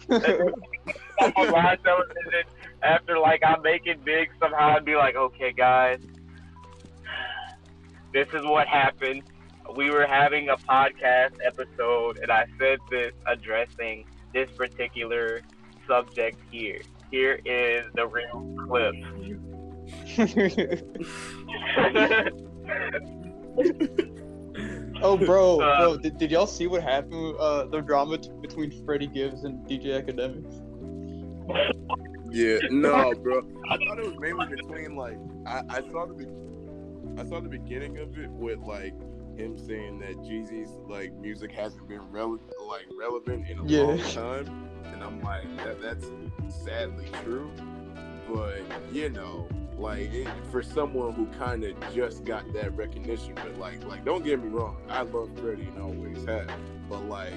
On 0.09 1.51
live 1.51 1.83
television 1.83 2.43
after 2.81 3.19
like 3.19 3.41
I 3.45 3.57
make 3.57 3.85
it 3.85 4.03
big 4.03 4.29
somehow 4.39 4.75
I'd 4.75 4.85
be 4.85 4.95
like, 4.95 5.15
okay 5.15 5.51
guys, 5.51 5.99
this 8.13 8.27
is 8.33 8.43
what 8.43 8.67
happened. 8.67 9.23
We 9.75 9.89
were 9.89 10.05
having 10.05 10.49
a 10.49 10.57
podcast 10.57 11.37
episode 11.43 12.19
and 12.19 12.31
I 12.31 12.45
said 12.59 12.79
this 12.89 13.13
addressing 13.25 14.05
this 14.33 14.49
particular 14.51 15.41
subject 15.87 16.39
here. 16.51 16.81
Here 17.11 17.39
is 17.45 17.85
the 17.93 18.07
real 18.07 18.55
clip. 18.67 18.95
oh, 25.03 25.17
bro, 25.25 25.59
Uh, 25.61 25.77
bro, 25.79 25.97
did, 25.97 26.17
did 26.17 26.31
y'all 26.31 26.47
see 26.47 26.67
what 26.67 26.81
happened? 26.83 27.35
Uh, 27.39 27.65
the 27.65 27.81
drama 27.81 28.17
t- 28.17 28.29
between 28.41 28.71
Freddie 28.85 29.07
Gibbs 29.07 29.43
and 29.43 29.65
DJ 29.67 30.03
Akademiks. 30.03 30.61
Yeah, 32.31 32.57
no, 32.71 33.13
bro. 33.23 33.41
I 33.69 33.77
thought 33.77 33.99
it 33.99 34.05
was 34.05 34.17
mainly 34.19 34.47
between 34.47 34.95
like 34.95 35.17
I, 35.45 35.61
I 35.69 35.81
saw 35.91 36.05
the 36.07 36.13
be- 36.13 37.21
I 37.21 37.25
saw 37.25 37.39
the 37.39 37.49
beginning 37.49 37.99
of 37.99 38.17
it 38.17 38.29
with 38.31 38.59
like 38.59 38.93
him 39.37 39.57
saying 39.57 39.99
that 39.99 40.15
Jeezy's 40.19 40.71
like 40.89 41.13
music 41.13 41.51
hasn't 41.51 41.87
been 41.87 42.01
rele- 42.11 42.39
like 42.67 42.85
relevant 42.99 43.47
in 43.49 43.59
a 43.59 43.65
Yeah. 43.65 43.81
long 43.83 43.99
time, 43.99 44.69
and 44.85 45.03
I'm 45.03 45.21
like 45.21 45.43
that 45.57 45.81
that's 45.81 46.07
sadly 46.63 47.05
true. 47.23 47.51
But 48.33 48.61
you 48.91 49.09
know, 49.09 49.47
like 49.83 50.13
it, 50.13 50.27
for 50.49 50.63
someone 50.63 51.11
who 51.11 51.25
kind 51.37 51.63
of 51.65 51.75
just 51.93 52.23
got 52.23 52.51
that 52.53 52.75
recognition, 52.77 53.35
but 53.35 53.57
like 53.59 53.83
like 53.83 54.05
don't 54.05 54.23
get 54.23 54.41
me 54.41 54.47
wrong, 54.47 54.77
I 54.89 55.01
love 55.01 55.29
Freddie 55.37 55.63
and 55.63 55.81
always 55.81 56.25
have, 56.25 56.49
but 56.89 57.03
like 57.09 57.33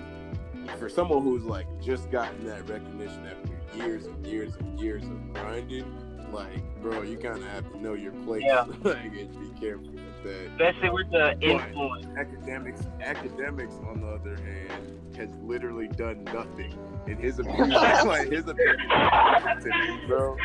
for 0.78 0.88
someone 0.88 1.22
who's 1.22 1.42
like 1.42 1.66
just 1.82 2.08
gotten 2.10 2.46
that 2.46 2.68
recognition 2.68 3.26
after 3.26 3.76
years 3.76 4.06
and 4.06 4.24
years 4.24 4.54
and 4.60 4.80
years 4.80 5.02
of 5.02 5.32
grinding, 5.34 5.84
like 6.32 6.80
bro, 6.80 7.02
you 7.02 7.18
kind 7.18 7.38
of 7.38 7.48
have 7.48 7.68
to 7.72 7.82
know 7.82 7.94
your 7.94 8.12
place. 8.12 8.44
Yeah. 8.46 8.64
like 8.84 8.96
and 9.04 9.54
be 9.54 9.60
careful 9.60 9.90
with 9.90 10.22
that. 10.22 10.50
Especially 10.52 10.90
with 10.90 11.10
the 11.10 11.36
influence. 11.40 12.06
Akademiks, 12.06 12.86
Akademiks, 13.00 13.84
on 13.88 14.02
the 14.02 14.06
other 14.06 14.36
hand, 14.36 15.16
has 15.16 15.30
literally 15.42 15.88
done 15.88 16.22
nothing. 16.26 16.78
In 17.08 17.16
his 17.16 17.40
opinion, 17.40 17.70
like 18.06 18.30
his 18.30 18.46
opinion, 18.46 18.88
to 18.88 19.64
me, 19.64 20.06
bro, 20.06 20.36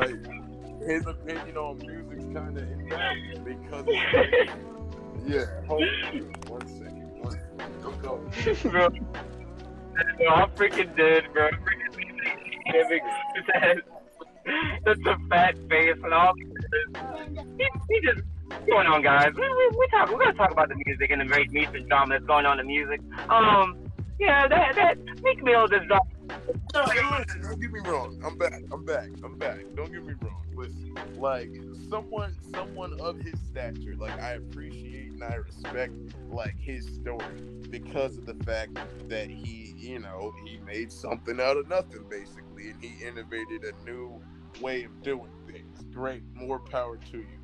like 0.00 0.42
his 0.86 1.06
opinion 1.06 1.56
on 1.56 1.78
music's 1.78 2.24
kind 2.34 2.58
of 2.58 2.70
invalid 2.70 3.44
because, 3.44 3.86
yeah. 5.26 5.46
Hold 5.66 5.84
one 6.48 6.68
second, 6.68 7.22
one 7.22 7.32
second. 7.32 7.82
Go, 7.82 7.90
go. 7.92 8.70
bro. 8.70 8.88
Bro, 10.16 10.28
I'm 10.28 10.50
freaking 10.52 10.96
dead, 10.96 11.24
bro. 11.32 11.50
Freaking 11.50 11.92
giving 12.72 13.00
a 15.06 15.28
fat 15.28 15.56
face 15.68 15.96
and 16.02 16.14
all. 16.14 16.32
He, 17.58 17.68
he 17.90 18.00
just 18.00 18.22
what's 18.46 18.66
going 18.66 18.86
on, 18.86 19.02
guys. 19.02 19.32
We, 19.34 19.42
we, 19.42 19.68
we 19.78 19.86
talk. 19.88 20.10
We're 20.10 20.18
gonna 20.18 20.34
talk 20.34 20.50
about 20.50 20.68
the 20.68 20.76
music 20.86 21.10
and 21.10 21.20
the 21.20 21.24
very 21.24 21.48
recent 21.48 21.88
drama 21.88 22.14
that's 22.14 22.24
going 22.26 22.46
on 22.46 22.60
in 22.60 22.66
music. 22.66 23.00
Um, 23.28 23.81
yeah, 24.22 24.46
that 24.46 24.74
that 24.76 25.22
Meek 25.22 25.42
Mill 25.42 25.66
just 25.66 25.86
dropped. 25.88 26.14
No, 26.74 26.84
listen, 26.84 27.42
don't 27.42 27.60
get 27.60 27.72
me 27.72 27.80
wrong. 27.80 28.22
I'm 28.24 28.38
back. 28.38 28.62
I'm 28.72 28.84
back. 28.84 29.08
I'm 29.24 29.36
back. 29.36 29.58
Don't 29.74 29.92
get 29.92 30.04
me 30.04 30.14
wrong. 30.22 30.44
Listen, 30.54 30.94
like 31.18 31.50
someone, 31.90 32.34
someone 32.54 32.98
of 33.00 33.18
his 33.18 33.34
stature, 33.50 33.96
like 33.98 34.18
I 34.20 34.34
appreciate 34.34 35.12
and 35.12 35.24
I 35.24 35.34
respect 35.34 35.92
like 36.30 36.56
his 36.58 36.86
story 36.86 37.24
because 37.68 38.16
of 38.18 38.26
the 38.26 38.34
fact 38.44 38.78
that 39.08 39.28
he, 39.28 39.74
you 39.76 39.98
know, 39.98 40.32
he 40.46 40.58
made 40.58 40.92
something 40.92 41.40
out 41.40 41.56
of 41.56 41.68
nothing 41.68 42.04
basically, 42.08 42.70
and 42.70 42.80
he 42.80 43.04
innovated 43.04 43.64
a 43.64 43.84
new 43.84 44.22
way 44.60 44.84
of 44.84 45.02
doing 45.02 45.32
things. 45.50 45.84
Great, 45.92 46.22
more 46.34 46.60
power 46.60 46.96
to 47.10 47.18
you. 47.18 47.38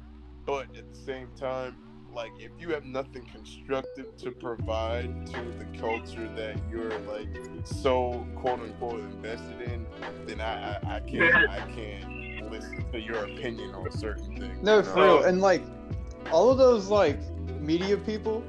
But 0.46 0.76
at 0.76 0.94
the 0.94 0.98
same 0.98 1.28
time, 1.36 1.76
like 2.14 2.32
if 2.38 2.50
you 2.58 2.70
have 2.70 2.84
nothing 2.84 3.24
constructive 3.32 4.16
to 4.16 4.30
provide 4.30 5.26
to 5.26 5.40
the 5.58 5.66
culture 5.78 6.28
that 6.36 6.56
you're 6.70 6.98
like 7.00 7.28
so 7.64 8.26
quote 8.36 8.60
unquote 8.60 9.00
invested 9.00 9.60
in, 9.62 9.86
then 10.26 10.40
I 10.40 10.74
I, 10.74 10.96
I 10.96 11.00
can't 11.00 11.50
I 11.50 11.60
can't 11.72 12.50
listen 12.50 12.84
to 12.92 13.00
your 13.00 13.24
opinion 13.24 13.74
on 13.74 13.90
certain 13.90 14.36
things. 14.36 14.62
No, 14.62 14.78
you 14.78 14.82
for 14.82 14.96
know? 14.96 15.16
real. 15.18 15.24
And 15.24 15.40
like, 15.40 15.62
all 16.32 16.50
of 16.50 16.58
those 16.58 16.88
like 16.88 17.18
media 17.60 17.96
people 17.96 18.42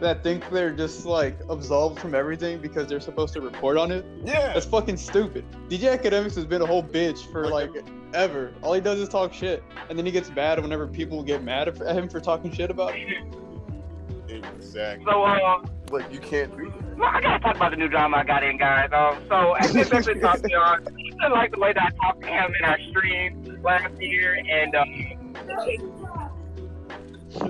that 0.00 0.22
think 0.22 0.48
they're 0.50 0.72
just 0.72 1.06
like 1.06 1.38
absolved 1.48 2.00
from 2.00 2.14
everything 2.14 2.60
because 2.60 2.88
they're 2.88 3.00
supposed 3.00 3.32
to 3.34 3.40
report 3.40 3.76
on 3.76 3.92
it. 3.92 4.04
Yeah, 4.24 4.52
That's 4.52 4.66
fucking 4.66 4.96
stupid. 4.96 5.44
DJ 5.68 5.96
Akademiks 5.96 6.34
has 6.34 6.44
been 6.44 6.62
a 6.62 6.66
whole 6.66 6.82
bitch 6.82 7.30
for 7.30 7.48
like 7.48 7.70
ever. 8.14 8.52
All 8.62 8.72
he 8.72 8.80
does 8.80 8.98
is 9.00 9.08
talk 9.08 9.32
shit, 9.32 9.62
and 9.88 9.98
then 9.98 10.06
he 10.06 10.12
gets 10.12 10.30
mad 10.30 10.60
whenever 10.60 10.86
people 10.86 11.22
get 11.22 11.42
mad 11.42 11.68
at 11.68 11.96
him 11.96 12.08
for 12.08 12.20
talking 12.20 12.52
shit 12.52 12.70
about 12.70 12.94
him. 12.94 13.32
exactly. 14.28 15.04
So 15.04 15.24
um, 15.24 15.64
Like 15.90 16.12
you 16.12 16.18
can't 16.20 16.56
do 16.56 16.70
that. 16.70 16.96
well, 16.98 17.10
I 17.12 17.20
gotta 17.20 17.40
talk 17.42 17.56
about 17.56 17.70
the 17.70 17.76
new 17.76 17.88
drama 17.88 18.18
I 18.18 18.24
got 18.24 18.42
in, 18.44 18.58
guys. 18.58 18.90
Um, 18.92 19.22
so 19.28 19.52
as 19.54 19.72
this 19.72 19.90
has 19.90 20.06
been 20.06 20.20
talked 20.20 20.42
to 20.44 20.54
on, 20.54 20.86
I 21.22 21.28
like 21.28 21.52
the 21.52 21.58
way 21.60 21.72
that 21.72 21.82
I 21.82 21.90
talked 22.06 22.22
to 22.22 22.28
him 22.28 22.54
in 22.58 22.64
our 22.64 22.78
stream 22.90 23.60
last 23.62 24.00
year, 24.00 24.34
and 24.50 24.74
um, 24.74 25.18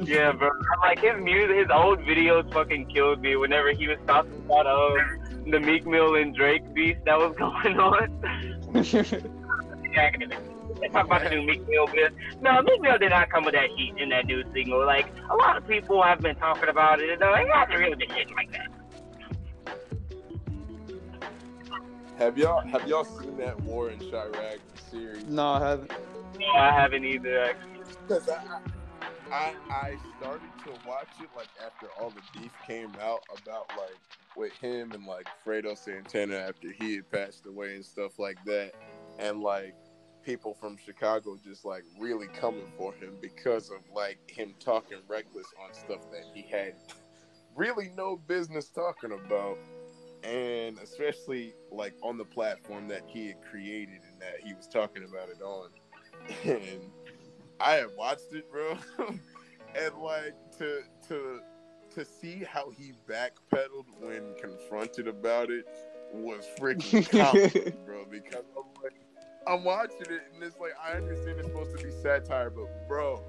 yeah, 0.04 0.32
bro, 0.32 0.50
like 0.80 1.00
his 1.00 1.20
music, 1.20 1.56
his 1.56 1.66
old 1.72 1.98
videos 2.00 2.52
fucking 2.52 2.86
killed 2.86 3.20
me. 3.20 3.36
Whenever 3.36 3.72
he 3.72 3.88
was 3.88 3.98
talking 4.06 4.32
about 4.46 4.66
um 4.66 5.18
the 5.50 5.58
Meek 5.58 5.84
Mill 5.86 6.14
and 6.14 6.34
Drake 6.36 6.62
beef 6.72 6.96
that 7.04 7.18
was 7.18 7.34
going 7.38 7.78
on. 7.78 8.18
Yeah, 9.94 10.08
Let's 10.80 10.92
talk 10.92 11.06
about 11.06 11.22
the 11.22 11.30
new 11.30 11.42
Meek 11.42 11.68
Mill 11.68 11.86
bit. 11.86 12.12
No, 12.40 12.62
Meek 12.62 12.80
Mill 12.80 12.98
did 12.98 13.10
not 13.10 13.30
come 13.30 13.44
with 13.44 13.54
that 13.54 13.68
heat 13.76 13.94
in 13.98 14.08
that 14.10 14.26
new 14.26 14.42
single. 14.52 14.84
Like 14.84 15.06
a 15.30 15.36
lot 15.36 15.56
of 15.56 15.66
people 15.66 16.02
have 16.02 16.20
been 16.20 16.36
talking 16.36 16.68
about 16.68 17.00
it, 17.00 17.10
and 17.10 17.22
uh, 17.22 17.32
it 17.34 17.48
hasn't 17.52 17.78
really 17.78 17.96
been 17.96 18.10
hitting 18.10 18.34
like 18.34 18.50
that. 18.52 18.68
Have 22.18 22.38
y'all 22.38 22.66
have 22.68 22.86
y'all 22.86 23.04
seen 23.04 23.36
that 23.38 23.60
War 23.62 23.90
in 23.90 23.98
Chiraq 23.98 24.58
series? 24.90 25.24
no, 25.24 25.48
I 25.48 25.68
haven't. 25.68 25.92
No, 26.38 26.46
I 26.54 26.70
haven't 26.72 27.04
either. 27.04 27.42
Actually. 27.42 27.70
Because 28.06 28.28
I, 28.28 28.60
I 29.32 29.54
I 29.70 29.96
started 30.18 30.48
to 30.64 30.70
watch 30.86 31.08
it 31.20 31.28
like 31.36 31.48
after 31.64 31.86
all 32.00 32.10
the 32.10 32.22
beef 32.38 32.52
came 32.66 32.92
out 33.00 33.22
about 33.42 33.70
like 33.76 33.96
with 34.36 34.52
him 34.52 34.92
and 34.92 35.04
like 35.06 35.26
Fredo 35.44 35.76
Santana 35.76 36.36
after 36.36 36.70
he 36.72 36.96
had 36.96 37.10
passed 37.10 37.46
away 37.46 37.74
and 37.74 37.84
stuff 37.84 38.18
like 38.18 38.38
that, 38.44 38.72
and 39.18 39.40
like 39.40 39.74
people 40.24 40.54
from 40.54 40.76
Chicago 40.76 41.38
just 41.44 41.64
like 41.64 41.84
really 41.98 42.28
coming 42.28 42.70
for 42.76 42.92
him 42.94 43.14
because 43.20 43.70
of 43.70 43.78
like 43.94 44.18
him 44.28 44.54
talking 44.60 44.98
reckless 45.08 45.46
on 45.62 45.74
stuff 45.74 46.10
that 46.10 46.24
he 46.34 46.42
had 46.42 46.74
really 47.54 47.90
no 47.96 48.16
business 48.16 48.68
talking 48.68 49.12
about 49.12 49.58
and 50.24 50.78
especially 50.78 51.52
like 51.70 51.94
on 52.02 52.16
the 52.16 52.24
platform 52.24 52.88
that 52.88 53.02
he 53.06 53.26
had 53.28 53.42
created 53.42 54.00
and 54.10 54.20
that 54.20 54.40
he 54.44 54.54
was 54.54 54.66
talking 54.66 55.04
about 55.04 55.28
it 55.28 55.42
on 55.42 55.68
and 56.44 56.80
I 57.60 57.74
have 57.74 57.92
watched 57.96 58.32
it, 58.32 58.50
bro, 58.50 58.76
and 58.98 59.94
like 59.98 60.34
to 60.58 60.82
to 61.08 61.40
to 61.94 62.04
see 62.04 62.44
how 62.44 62.70
he 62.70 62.92
backpedaled 63.08 63.86
when 64.00 64.34
confronted 64.40 65.06
about 65.06 65.50
it 65.50 65.66
was 66.12 66.44
freaking 66.58 67.08
comical, 67.10 67.72
bro. 67.84 68.04
Because 68.10 68.44
I'm 68.56 68.82
like, 68.82 68.94
I'm 69.46 69.64
watching 69.64 70.02
it 70.02 70.22
and 70.34 70.42
it's 70.42 70.58
like 70.58 70.72
I 70.82 70.96
understand 70.96 71.38
it's 71.38 71.48
supposed 71.48 71.76
to 71.76 71.84
be 71.84 71.90
satire, 71.90 72.50
but 72.50 72.88
bro, 72.88 73.22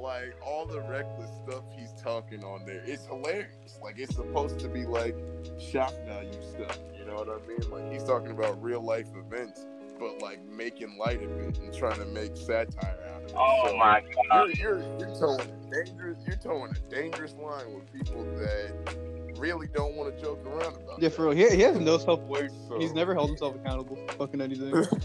like 0.00 0.34
all 0.44 0.66
the 0.66 0.80
reckless 0.82 1.30
stuff 1.44 1.64
he's 1.76 1.92
talking 1.92 2.44
on 2.44 2.64
there, 2.64 2.82
it's 2.84 3.06
hilarious. 3.06 3.78
Like 3.82 3.98
it's 3.98 4.14
supposed 4.14 4.58
to 4.60 4.68
be 4.68 4.84
like 4.86 5.16
shock 5.58 5.92
value 6.06 6.32
stuff. 6.42 6.78
You 6.96 7.04
know 7.06 7.14
what 7.16 7.28
I 7.28 7.46
mean? 7.46 7.70
Like 7.70 7.92
he's 7.92 8.04
talking 8.04 8.30
about 8.30 8.62
real 8.62 8.80
life 8.82 9.08
events 9.16 9.66
but 9.98 10.20
like 10.20 10.44
making 10.44 10.96
light 10.98 11.22
of 11.22 11.30
it 11.30 11.58
and 11.58 11.72
trying 11.72 11.98
to 11.98 12.04
make 12.06 12.36
satire 12.36 12.98
out 13.14 13.22
of 13.22 13.28
it. 13.28 13.34
Oh 13.36 13.68
So, 13.68 13.76
my 13.76 14.02
god. 14.30 14.50
You're, 14.56 14.78
you're, 14.80 14.98
you're 14.98 15.14
towing 15.18 15.40
a 15.40 15.74
dangerous 15.74 16.18
you're 16.26 16.36
towing 16.36 16.72
a 16.72 16.90
dangerous 16.94 17.34
line 17.34 17.74
with 17.74 17.92
people 17.92 18.24
that 18.36 19.15
really 19.38 19.66
don't 19.68 19.94
want 19.94 20.14
to 20.16 20.22
joke 20.22 20.44
around 20.46 20.76
about. 20.76 21.00
Yeah, 21.00 21.08
that. 21.08 21.16
for 21.16 21.28
real. 21.28 21.32
He, 21.32 21.48
he 21.56 21.62
has 21.62 21.78
no 21.78 21.98
self 21.98 22.20
awareness. 22.20 22.54
So- 22.68 22.78
He's 22.78 22.92
never 22.92 23.14
held 23.14 23.28
himself 23.28 23.54
accountable 23.56 23.96
for 24.06 24.12
fucking 24.14 24.40
anything. 24.40 24.84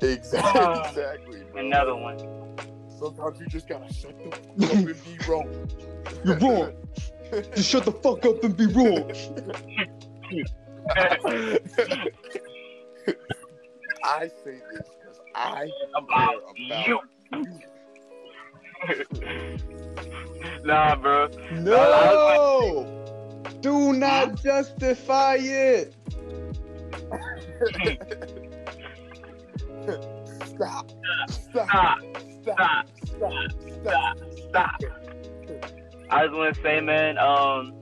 Exactly. 0.00 0.50
Ah, 0.60 0.88
exactly. 0.88 1.40
Bro. 1.52 1.66
Another 1.66 1.94
one. 1.96 2.18
Sometimes 2.98 3.38
you 3.40 3.46
just 3.46 3.68
gotta 3.68 3.92
shut 3.94 4.12
the 4.18 4.30
fuck 4.66 4.70
up 4.70 4.74
and 4.74 4.86
be 4.86 4.92
wrong. 5.26 5.68
You're 6.24 6.36
wrong. 6.38 6.72
Just 7.54 7.70
shut 7.70 7.84
the 7.84 7.92
fuck 7.92 8.24
up 8.26 8.42
and 8.44 8.56
be 8.56 8.66
wrong. 8.66 9.10
I 14.04 14.28
say 14.44 14.60
this 14.72 14.88
because 15.00 15.20
I 15.34 15.68
About 15.96 16.42
care 16.68 16.84
you. 16.88 17.00
About 18.84 20.64
Nah, 20.64 20.96
bro. 20.96 21.28
No! 21.52 22.86
Do 23.60 23.92
not 23.92 24.42
justify 24.42 25.36
it. 25.40 25.94
stop. 30.44 30.90
Stop. 31.30 31.30
Stop. 31.30 31.98
Stop. 32.42 32.88
Stop. 33.04 33.50
Stop. 33.82 34.18
Stop. 34.48 34.80
I 36.10 36.26
just 36.26 36.36
want 36.36 36.54
to 36.54 36.62
say, 36.62 36.80
man, 36.80 37.18
um, 37.18 37.74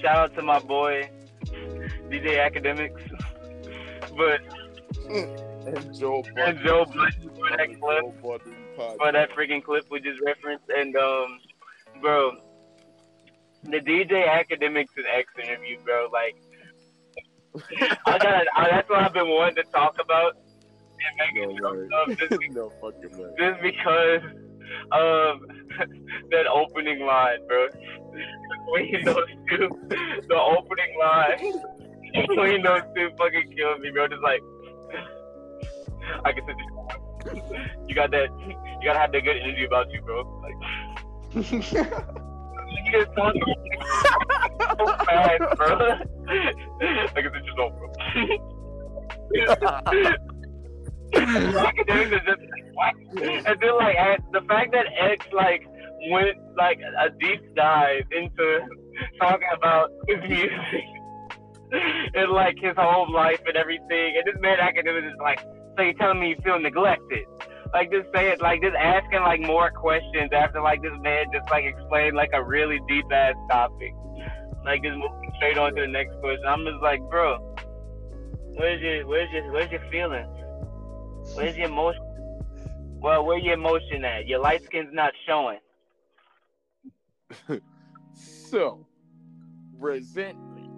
shout 0.00 0.16
out 0.16 0.34
to 0.36 0.42
my 0.42 0.58
boy, 0.60 1.10
DJ 2.10 2.38
Akademiks. 2.38 3.02
But, 4.16 4.40
And 5.10 5.94
Joe 5.96 6.24
and 6.36 6.58
Joe 6.58 6.84
Budden 6.86 7.30
for 7.36 7.56
that 7.56 7.80
clip. 7.80 8.57
Joe 8.78 8.96
Budden 8.98 8.98
podcast. 8.98 8.98
for 8.98 9.12
that 9.12 9.30
freaking 9.30 9.62
clip 9.64 9.84
we 9.90 10.00
just 10.00 10.20
referenced. 10.24 10.68
And 10.68 10.96
um, 10.96 11.38
bro, 12.00 12.32
the 13.64 13.78
DJ 13.80 14.26
Akademiks 14.28 14.96
and 14.96 15.06
X 15.12 15.32
interview, 15.42 15.78
bro. 15.84 16.08
Like, 16.12 16.36
I 18.06 18.18
got 18.18 18.44
that's 18.70 18.88
what 18.88 19.00
I've 19.00 19.12
been 19.12 19.28
wanting 19.28 19.56
to 19.56 19.70
talk 19.72 19.96
about 20.00 20.36
and 21.20 21.56
No 21.60 21.72
make 21.72 21.92
up 21.92 22.18
just, 22.18 22.40
be- 22.40 22.48
no 22.48 22.72
fucking 22.80 23.18
way. 23.18 23.30
just 23.38 23.62
because 23.62 24.22
of 24.92 25.40
that 26.30 26.46
opening 26.46 27.04
line, 27.06 27.46
bro. 27.46 27.66
Between 28.74 29.04
those 29.04 29.28
two, 29.50 29.68
the 30.28 30.34
opening 30.36 30.98
line 30.98 31.62
between 32.28 32.62
those 32.62 32.82
two 32.96 33.10
fucking 33.18 33.52
killed 33.56 33.80
me, 33.80 33.90
bro. 33.90 34.08
Just 34.08 34.22
like. 34.22 34.40
I 36.24 36.32
can 36.32 36.42
sit 36.46 36.56
you 37.86 37.94
got 37.94 38.10
that 38.10 38.28
you 38.48 38.84
gotta 38.84 38.98
have 38.98 39.12
that 39.12 39.22
good 39.22 39.36
energy 39.36 39.64
about 39.64 39.90
you, 39.92 40.00
bro. 40.02 40.24
Like 40.42 40.56
you 41.34 42.92
just 42.92 43.10
talk 43.16 43.34
so 44.78 44.86
fast, 45.04 45.42
bro. 45.56 45.68
I 46.28 47.22
can 47.22 47.30
sit 47.32 47.44
your 47.44 47.70
bro. 47.70 47.88
Akademiks 51.14 52.12
is 52.12 52.22
just 52.26 52.42
like, 52.52 52.66
what? 52.74 52.94
And 53.46 53.56
then 53.60 53.74
like 53.76 53.96
the 54.32 54.42
fact 54.46 54.72
that 54.72 54.86
X 54.98 55.26
like 55.32 55.66
went 56.10 56.36
like 56.56 56.80
a 56.80 57.10
deep 57.18 57.42
dive 57.56 58.06
into 58.12 58.60
talking 59.20 59.48
about 59.56 59.90
his 60.06 60.18
music 60.28 60.84
and 62.14 62.30
like 62.30 62.58
his 62.60 62.74
whole 62.76 63.10
life 63.12 63.40
and 63.46 63.56
everything, 63.56 64.16
and 64.16 64.24
this 64.26 64.36
man 64.40 64.60
academic 64.60 65.04
is 65.04 65.10
just 65.10 65.20
like, 65.20 65.40
so 65.78 65.84
you're 65.84 65.94
telling 65.94 66.20
me 66.20 66.30
you 66.30 66.36
feel 66.42 66.58
neglected? 66.58 67.24
Like 67.72 67.92
just 67.92 68.08
say 68.14 68.30
it, 68.30 68.40
like 68.40 68.62
just 68.62 68.74
asking 68.76 69.20
like 69.20 69.40
more 69.40 69.70
questions 69.70 70.30
after 70.32 70.60
like 70.60 70.82
this 70.82 70.92
man 71.00 71.26
just 71.32 71.48
like 71.50 71.64
explained 71.64 72.16
like 72.16 72.30
a 72.32 72.42
really 72.42 72.80
deep 72.88 73.04
ass 73.12 73.34
topic, 73.48 73.94
like 74.64 74.82
just 74.82 74.96
moving 74.96 75.30
straight 75.36 75.56
on 75.56 75.74
to 75.76 75.82
the 75.82 75.86
next 75.86 76.18
question. 76.20 76.44
I'm 76.46 76.64
just 76.64 76.82
like, 76.82 77.00
bro, 77.08 77.38
where's 78.56 78.82
your 78.82 79.06
where's 79.06 79.30
your 79.30 79.52
where's 79.52 79.70
your 79.70 79.82
feelings? 79.90 80.28
Where's 81.34 81.56
your 81.56 81.68
emotion? 81.68 82.02
Well, 83.00 83.24
where 83.24 83.38
your 83.38 83.54
emotion 83.54 84.04
at? 84.04 84.26
Your 84.26 84.40
light 84.40 84.64
skin's 84.64 84.92
not 84.92 85.12
showing. 85.26 85.58
So, 88.50 88.84
resentment. 89.78 90.72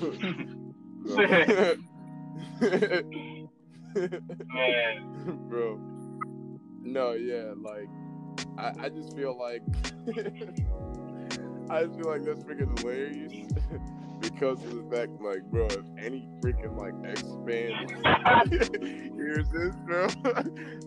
Man, 3.96 5.38
Bro. 5.48 5.80
No, 6.82 7.12
yeah, 7.12 7.52
like 7.56 7.88
I, 8.58 8.84
I 8.84 8.88
just 8.90 9.16
feel 9.16 9.38
like 9.38 9.62
I 11.70 11.84
just 11.84 11.98
feel 11.98 12.10
like 12.10 12.24
that's 12.24 12.44
freaking 12.44 12.78
hilarious 12.78 13.32
because 14.20 14.62
of 14.64 14.74
the 14.74 14.96
fact 14.96 15.10
like 15.20 15.42
bro, 15.50 15.66
if 15.66 15.84
any 15.98 16.28
freaking 16.40 16.76
like 16.76 16.94
X 17.10 17.22
fan 17.46 17.72
hears 19.16 19.48
this, 19.50 19.74
bro, 19.84 20.06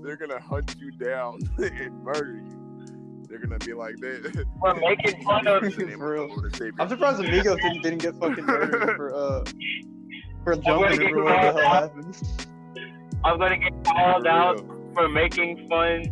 they're 0.03 0.15
gonna 0.15 0.40
hunt 0.40 0.76
you 0.80 0.91
down 0.91 1.40
and 1.57 2.03
murder 2.03 2.41
you. 2.45 3.26
They're 3.27 3.40
gonna 3.40 3.60
be 3.60 3.73
like 3.73 3.98
that. 3.98 4.45
we're 4.61 4.76
making 4.76 5.23
fun 5.23 5.48
of. 5.48 5.73
For 5.73 6.14
real. 6.14 6.72
I'm 6.80 6.90
surprised 6.90 7.19
Amigos 7.19 7.57
didn't, 7.57 7.81
didn't 7.81 8.02
get 8.02 8.15
fucking 8.15 8.45
murdered 8.45 8.95
for 8.95 9.14
uh 9.14 9.44
for 10.44 10.56
jumping 10.56 10.99
get 10.99 11.14
the 11.14 11.34
hell 11.36 11.53
called 11.53 11.65
happened. 11.65 12.18
I'm 13.23 13.37
gonna 13.39 13.57
get 13.57 13.73
called 13.85 14.27
out 14.27 14.59
for 14.93 15.09
making 15.09 15.67
fun 15.67 16.03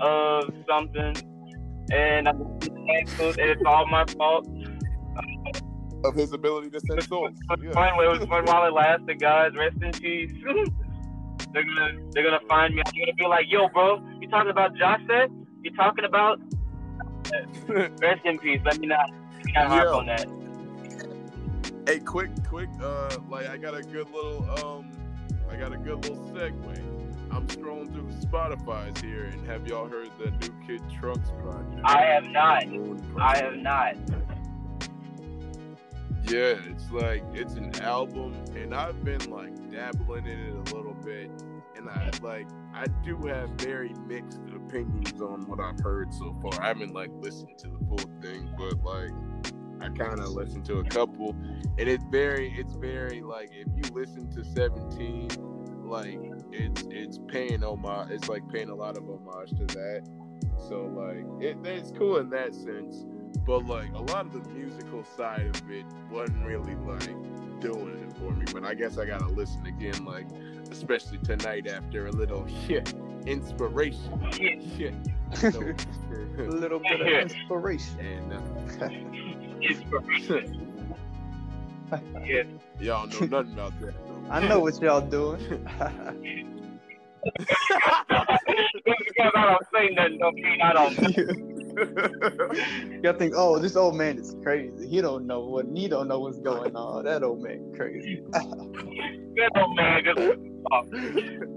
of 0.00 0.52
something, 0.68 1.14
and 1.92 2.28
I'm 2.28 2.58
canceled, 2.60 3.38
and 3.38 3.50
it's 3.50 3.62
all 3.66 3.86
my 3.86 4.04
fault. 4.16 4.46
of 6.02 6.14
his 6.14 6.32
ability 6.32 6.70
to 6.70 6.80
send 6.80 6.92
It 6.92 6.96
was 6.96 7.06
souls. 7.08 7.38
fun, 7.46 7.60
Yeah. 7.62 7.72
fun- 7.72 8.02
it 8.02 8.08
was 8.08 8.24
fun 8.26 8.46
while 8.46 8.64
it 8.66 8.72
lasted, 8.72 9.20
guys. 9.20 9.52
Rest 9.54 9.76
in 9.82 9.92
peace. 9.92 10.32
they're 11.52 11.62
gonna 11.64 11.92
they're 12.12 12.24
gonna 12.24 12.40
find 12.48 12.74
me. 12.74 12.80
I'm 12.86 12.92
gonna 12.98 13.14
be 13.14 13.26
like, 13.26 13.44
yo, 13.50 13.68
bro, 13.68 14.00
you 14.18 14.26
talking 14.30 14.50
about 14.50 14.74
Josh? 14.76 15.00
You 15.62 15.70
talking 15.76 16.06
about? 16.06 16.40
Rest 17.68 18.22
in 18.24 18.38
peace. 18.38 18.60
Let 18.64 18.78
me 18.78 18.86
not 18.86 19.10
let 19.36 19.44
me 19.44 19.52
not 19.52 19.66
harp 19.66 19.94
on 19.94 20.06
that. 20.06 20.26
Hey, 21.86 21.98
quick, 21.98 22.30
quick, 22.48 22.68
uh, 22.82 23.18
like 23.28 23.48
I 23.50 23.56
got 23.58 23.74
a 23.74 23.82
good 23.82 24.08
little, 24.10 24.48
um, 24.64 24.90
I 25.50 25.56
got 25.56 25.72
a 25.72 25.76
good 25.76 26.04
little 26.08 26.24
segue. 26.32 26.78
I'm 27.32 27.46
scrolling 27.48 27.92
through 27.92 28.08
the 28.08 28.26
Spotify's 28.26 29.00
here, 29.00 29.24
and 29.24 29.46
have 29.46 29.66
y'all 29.66 29.88
heard 29.88 30.10
the 30.18 30.30
new 30.30 30.54
Kid 30.66 30.82
Trunks 31.00 31.30
project? 31.42 31.80
I 31.84 32.02
have 32.02 32.26
not. 32.26 32.64
I 33.18 33.36
have 33.36 33.56
not. 33.56 33.96
Yeah, 36.24 36.54
it's 36.68 36.90
like 36.90 37.24
it's 37.32 37.54
an 37.54 37.74
album, 37.80 38.34
and 38.54 38.74
I've 38.74 39.02
been 39.04 39.30
like 39.30 39.70
dabbling 39.70 40.26
in 40.26 40.38
it 40.38 40.70
a 40.70 40.74
little 40.76 40.94
bit, 41.04 41.30
and 41.76 41.88
I 41.88 42.10
like 42.22 42.46
I 42.74 42.86
do 43.04 43.16
have 43.26 43.50
very 43.50 43.92
mixed 44.06 44.40
opinions 44.54 45.20
on 45.20 45.48
what 45.48 45.58
I've 45.60 45.80
heard 45.80 46.12
so 46.14 46.36
far. 46.42 46.62
I 46.62 46.68
haven't 46.68 46.94
like 46.94 47.10
listened 47.20 47.58
to 47.58 47.68
the 47.68 47.78
full 47.86 48.10
thing, 48.20 48.48
but 48.56 48.84
like 48.84 49.10
I 49.80 49.88
kind 49.88 50.20
of 50.20 50.28
listened 50.30 50.64
to 50.66 50.78
a 50.78 50.84
couple, 50.84 51.30
and 51.78 51.88
it's 51.88 52.04
very 52.10 52.52
it's 52.58 52.74
very 52.74 53.20
like 53.22 53.50
if 53.52 53.68
you 53.74 53.92
listen 53.94 54.30
to 54.32 54.44
Seventeen, 54.44 55.28
like 55.84 56.18
it's 56.52 56.82
it's 56.90 57.18
paying 57.28 57.62
homage. 57.62 58.10
It's 58.10 58.28
like 58.28 58.46
paying 58.48 58.68
a 58.70 58.74
lot 58.74 58.96
of 58.96 59.04
homage 59.08 59.50
to 59.58 59.66
that. 59.76 60.06
So 60.68 60.82
like 60.82 61.24
it, 61.42 61.56
it's 61.64 61.90
cool 61.92 62.18
in 62.18 62.30
that 62.30 62.54
sense 62.54 63.04
but 63.46 63.64
like 63.66 63.90
a 63.94 64.02
lot 64.02 64.26
of 64.26 64.32
the 64.32 64.50
musical 64.50 65.02
side 65.16 65.56
of 65.56 65.70
it 65.70 65.86
wasn't 66.10 66.44
really 66.44 66.74
like 66.74 67.06
doing 67.60 67.96
it 68.06 68.12
for 68.18 68.32
me. 68.32 68.44
But 68.52 68.64
I 68.64 68.74
guess 68.74 68.98
I 68.98 69.06
gotta 69.06 69.26
listen 69.28 69.64
again, 69.66 70.04
like 70.04 70.26
especially 70.70 71.18
tonight 71.18 71.66
after 71.66 72.06
a 72.06 72.12
little 72.12 72.46
shit 72.66 72.92
inspiration. 73.26 74.20
Shit. 74.76 74.94
a 75.32 75.36
So, 75.36 75.60
little 76.38 76.80
bit 76.80 77.00
of 77.00 77.06
inspiration. 77.06 77.98
and 78.00 78.32
uh, 78.34 78.36
Inspiration. 78.66 79.29
Yeah. 82.24 82.42
y'all 82.80 83.06
know 83.06 83.26
nothing 83.26 83.52
about 83.52 83.80
that. 83.80 83.80
Though. 83.80 84.30
I 84.30 84.48
know 84.48 84.60
what 84.60 84.80
y'all 84.80 85.00
doing. 85.00 85.66
Because 89.16 89.32
I 89.34 89.46
don't 89.46 89.66
say 89.74 89.88
nothing 89.94 90.18
don't 90.18 90.34
mean 90.34 90.60
I 90.62 90.72
don't. 90.72 90.96
Y'all 93.04 93.14
think, 93.14 93.34
oh, 93.36 93.58
this 93.58 93.76
old 93.76 93.96
man 93.96 94.18
is 94.18 94.34
crazy. 94.42 94.88
He 94.88 95.00
don't 95.00 95.26
know 95.26 95.40
what 95.40 95.66
he 95.74 95.88
don't 95.88 96.08
know 96.08 96.20
what's 96.20 96.38
going 96.40 96.74
on. 96.74 97.04
That 97.04 97.22
old 97.22 97.42
man 97.42 97.72
crazy. 97.76 98.22
Good 98.32 99.50
old 99.56 99.76
man 99.76 100.02
just 100.04 100.18
talk. 100.70 100.86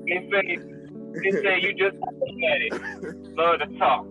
He 0.07 0.29
say, 0.31 0.57
he 1.23 1.31
say 1.31 1.61
you 1.61 1.73
just 1.73 1.95
pathetic. 1.99 2.73
Love 3.37 3.59
to 3.59 3.67
talk. 3.77 4.05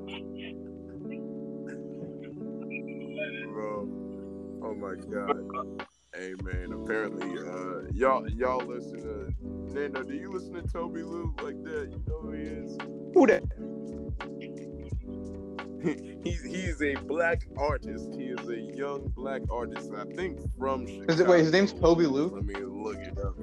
My 4.96 5.14
god. 5.14 5.86
Hey 6.14 6.34
man, 6.42 6.72
apparently 6.72 7.38
uh 7.38 7.90
y'all 7.92 8.28
y'all 8.28 8.58
listen 8.66 9.00
to 9.00 9.32
Nando, 9.74 10.02
do 10.02 10.14
you 10.14 10.30
listen 10.30 10.52
to 10.54 10.62
Toby 10.62 11.02
Lou 11.02 11.34
like 11.42 11.62
that? 11.64 11.88
You 11.90 12.02
know 12.06 12.20
who 12.20 12.32
he 12.32 12.42
is? 12.42 12.76
Who 13.14 13.26
that? 13.26 13.42
he's 16.22 16.44
he's 16.44 16.82
a 16.82 16.94
black 17.06 17.42
artist. 17.56 18.10
He 18.16 18.24
is 18.24 18.46
a 18.48 18.60
young 18.76 19.10
black 19.16 19.42
artist. 19.50 19.90
I 19.96 20.04
think 20.14 20.38
from 20.58 20.86
Chicago. 20.86 21.12
Is 21.12 21.20
it, 21.20 21.26
wait, 21.26 21.40
his 21.40 21.52
name's 21.52 21.72
Toby 21.72 22.06
Lou. 22.06 22.28
Let 22.28 22.44
me 22.44 22.54
look 22.56 22.98
it 22.98 23.18
up. 23.18 23.34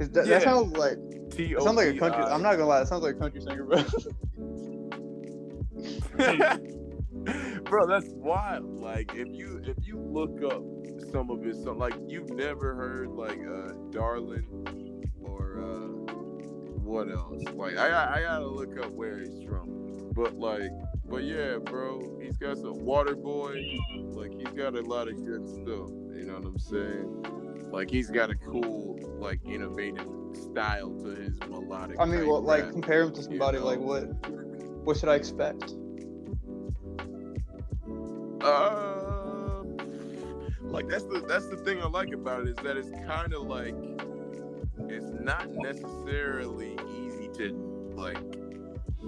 Is 0.00 0.10
that, 0.10 0.26
Yeah. 0.26 0.38
that 0.38 0.42
sounds 0.44 0.76
like 0.76 0.98
T 1.30 1.52
it 1.52 1.62
sounds 1.62 1.76
like 1.76 1.88
a 1.88 1.98
country. 1.98 2.22
I'm 2.22 2.42
not 2.42 2.52
gonna 2.52 2.66
lie, 2.66 2.82
it 2.82 2.88
sounds 2.88 3.02
like 3.02 3.16
a 3.16 3.18
country 3.18 3.40
singer, 3.40 3.64
bro. 3.64 3.82
Bro, 7.70 7.86
that's 7.86 8.08
wild. 8.14 8.80
Like 8.80 9.14
if 9.14 9.28
you 9.30 9.62
if 9.64 9.76
you 9.86 9.96
look 9.96 10.42
up 10.42 10.60
some 11.12 11.30
of 11.30 11.40
his 11.40 11.62
song, 11.62 11.78
like 11.78 11.94
you've 12.08 12.30
never 12.30 12.74
heard 12.74 13.10
like 13.10 13.38
uh 13.38 13.74
Darlin 13.90 14.44
or 15.22 15.60
uh 15.62 16.12
what 16.82 17.08
else? 17.08 17.44
Like 17.54 17.78
I 17.78 18.16
I 18.16 18.22
gotta 18.22 18.48
look 18.48 18.76
up 18.84 18.90
where 18.90 19.20
he's 19.20 19.44
from. 19.48 20.10
But 20.12 20.34
like 20.34 20.68
but 21.08 21.22
yeah, 21.22 21.58
bro, 21.58 22.18
he's 22.20 22.36
got 22.36 22.58
some 22.58 22.84
Water 22.84 23.14
Boy. 23.14 23.78
Like 24.00 24.32
he's 24.32 24.52
got 24.52 24.74
a 24.74 24.80
lot 24.80 25.06
of 25.06 25.24
good 25.24 25.48
stuff. 25.48 25.90
You 26.12 26.24
know 26.26 26.34
what 26.34 26.46
I'm 26.46 26.58
saying? 26.58 27.68
Like 27.70 27.88
he's 27.88 28.10
got 28.10 28.30
a 28.30 28.34
cool, 28.34 28.98
like 29.20 29.38
innovative 29.44 30.08
style 30.34 30.90
to 31.04 31.10
his 31.14 31.38
melodic. 31.48 32.00
I 32.00 32.04
mean, 32.04 32.26
well, 32.26 32.42
like 32.42 32.64
rap, 32.64 32.72
compare 32.72 33.02
him 33.02 33.12
to 33.12 33.18
you 33.18 33.22
somebody. 33.22 33.58
know? 33.58 33.64
Like 33.64 33.78
what? 33.78 34.06
What 34.84 34.96
should 34.96 35.08
I 35.08 35.14
expect? 35.14 35.74
Uh, 38.42 39.62
like 40.62 40.88
that's 40.88 41.04
the 41.04 41.24
that's 41.28 41.48
the 41.48 41.56
thing 41.56 41.82
I 41.82 41.86
like 41.86 42.12
about 42.12 42.42
it 42.42 42.48
is 42.48 42.56
that 42.56 42.76
it's 42.76 42.90
kind 43.06 43.34
of 43.34 43.42
like 43.42 43.74
it's 44.88 45.10
not 45.20 45.48
necessarily 45.50 46.78
easy 46.96 47.28
to 47.34 47.92
like 47.94 48.18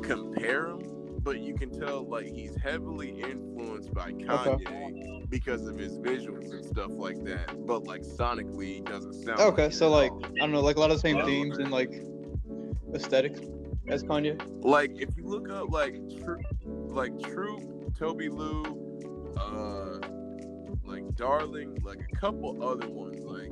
compare 0.02 0.68
him, 0.68 0.80
but 1.20 1.40
you 1.40 1.54
can 1.54 1.70
tell 1.70 2.04
like 2.06 2.26
he's 2.26 2.56
heavily 2.56 3.20
influenced 3.20 3.92
by 3.94 4.12
Kanye 4.12 5.28
because 5.30 5.66
of 5.66 5.78
his 5.78 5.98
visuals 5.98 6.52
and 6.52 6.64
stuff 6.64 6.90
like 6.90 7.22
that. 7.24 7.66
But 7.66 7.84
like 7.86 8.02
sonically, 8.02 8.74
he 8.74 8.80
doesn't 8.80 9.14
sound. 9.14 9.40
Okay, 9.40 9.64
like 9.64 9.72
so 9.72 9.88
like. 9.90 10.12
I 10.12 10.38
don't 10.40 10.52
know, 10.52 10.60
like 10.60 10.76
a 10.76 10.80
lot 10.80 10.90
of 10.90 10.96
the 10.96 11.00
same 11.00 11.16
Yeah. 11.18 11.24
themes 11.26 11.58
and 11.58 11.70
like 11.70 12.02
aesthetic 12.94 13.34
as 13.88 14.02
Kanye. 14.02 14.40
like 14.64 14.90
if 15.00 15.16
you 15.16 15.24
look 15.26 15.48
up 15.50 15.70
like 15.70 15.94
Troop, 16.22 16.42
like 16.64 17.18
Troop, 17.22 17.94
Toby 17.98 18.28
Lou, 18.28 18.62
uh, 19.36 19.98
like 20.84 21.14
Darling, 21.14 21.78
like 21.82 22.00
a 22.12 22.16
couple 22.16 22.62
other 22.62 22.88
ones, 22.88 23.20
like 23.24 23.50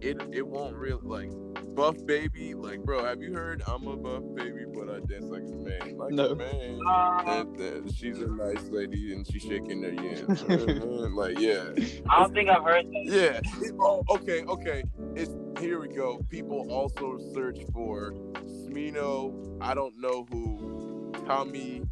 it 0.00 0.20
it 0.32 0.46
won't 0.46 0.74
really 0.76 1.00
like 1.02 1.30
Buff 1.74 1.96
Baby, 2.06 2.54
like 2.54 2.82
bro, 2.82 3.04
have 3.04 3.22
you 3.22 3.32
heard 3.32 3.62
I'm 3.66 3.86
a 3.86 3.96
Buff 3.96 4.22
Baby, 4.34 4.64
but 4.74 4.90
I 4.90 5.00
dance 5.00 5.24
like 5.26 5.42
a 5.42 5.56
man, 5.56 5.96
like 5.96 6.12
No. 6.12 6.30
a 6.30 6.36
man. 6.36 6.80
And, 7.26 7.60
uh, 7.60 7.90
she's 7.94 8.18
a 8.18 8.26
nice 8.26 8.62
lady 8.68 9.12
and 9.14 9.26
she's 9.26 9.42
shaking 9.42 9.82
her 9.82 9.92
yams. 9.92 10.42
Like 11.12 11.38
yeah, 11.38 11.70
I 12.10 12.20
don't 12.20 12.34
think 12.34 12.48
I've 12.50 12.62
heard 12.64 12.86
that. 12.86 13.04
yeah. 13.06 13.40
It- 13.66 13.74
oh, 13.80 14.02
okay, 14.10 14.44
okay. 14.44 14.82
It's 15.14 15.34
here 15.60 15.80
we 15.80 15.88
go. 15.88 16.18
People 16.30 16.66
also 16.70 17.18
search 17.34 17.60
for 17.72 18.12
Smino. 18.44 19.56
I 19.60 19.74
don't 19.74 19.98
know 20.00 20.26
who 20.30 21.12
Tommy 21.26 21.82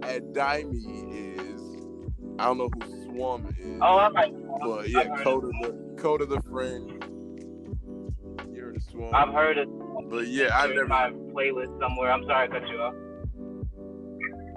Adimi 0.00 1.38
is. 1.38 1.71
I 2.38 2.44
don't 2.46 2.58
know 2.58 2.68
who 2.74 3.04
Swum 3.04 3.46
is. 3.58 3.78
Oh, 3.82 3.98
I 3.98 4.08
might. 4.08 4.32
but 4.60 4.88
yeah, 4.88 5.04
Kota 5.22 5.48
the 5.62 5.94
Kota 6.00 6.26
the 6.26 6.40
friend. 6.42 6.88
You 8.52 8.62
heard 8.62 8.76
of 8.76 8.82
Swum? 8.82 9.14
I've 9.14 9.32
heard 9.32 9.58
it 9.58 9.68
But 10.08 10.26
yeah, 10.28 10.50
I 10.56 10.66
never. 10.66 10.86
my 10.86 11.10
playlist 11.10 11.78
somewhere. 11.80 12.10
I'm 12.10 12.24
sorry 12.24 12.48
to 12.48 12.54
cut 12.60 12.68
you 12.68 12.78
off. 12.80 12.94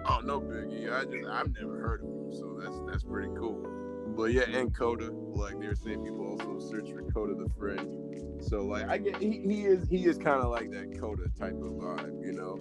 Oh 0.07 0.19
no, 0.23 0.39
Biggie. 0.39 0.91
I 0.91 1.03
just 1.03 1.27
I've 1.29 1.51
never 1.59 1.79
heard 1.79 2.01
of 2.01 2.07
him, 2.07 2.31
so 2.31 2.59
that's 2.61 2.79
that's 2.87 3.03
pretty 3.03 3.29
cool. 3.37 3.71
But 4.15 4.31
yeah, 4.33 4.43
and 4.43 4.73
Kota, 4.73 5.11
like 5.11 5.59
they 5.59 5.67
were 5.67 5.75
saying, 5.75 6.03
people 6.03 6.27
also 6.27 6.59
search 6.59 6.89
for 6.91 7.01
Kota 7.11 7.33
the 7.33 7.49
friend. 7.57 8.41
So 8.41 8.61
like 8.61 8.87
I 8.87 8.97
get 8.97 9.17
he, 9.17 9.41
he 9.41 9.65
is 9.65 9.87
he 9.89 10.05
is 10.05 10.17
kind 10.17 10.41
of 10.41 10.49
like 10.51 10.69
that 10.71 10.99
Kota 10.99 11.23
type 11.37 11.53
of 11.53 11.73
vibe, 11.73 12.23
you 12.25 12.31
know. 12.33 12.57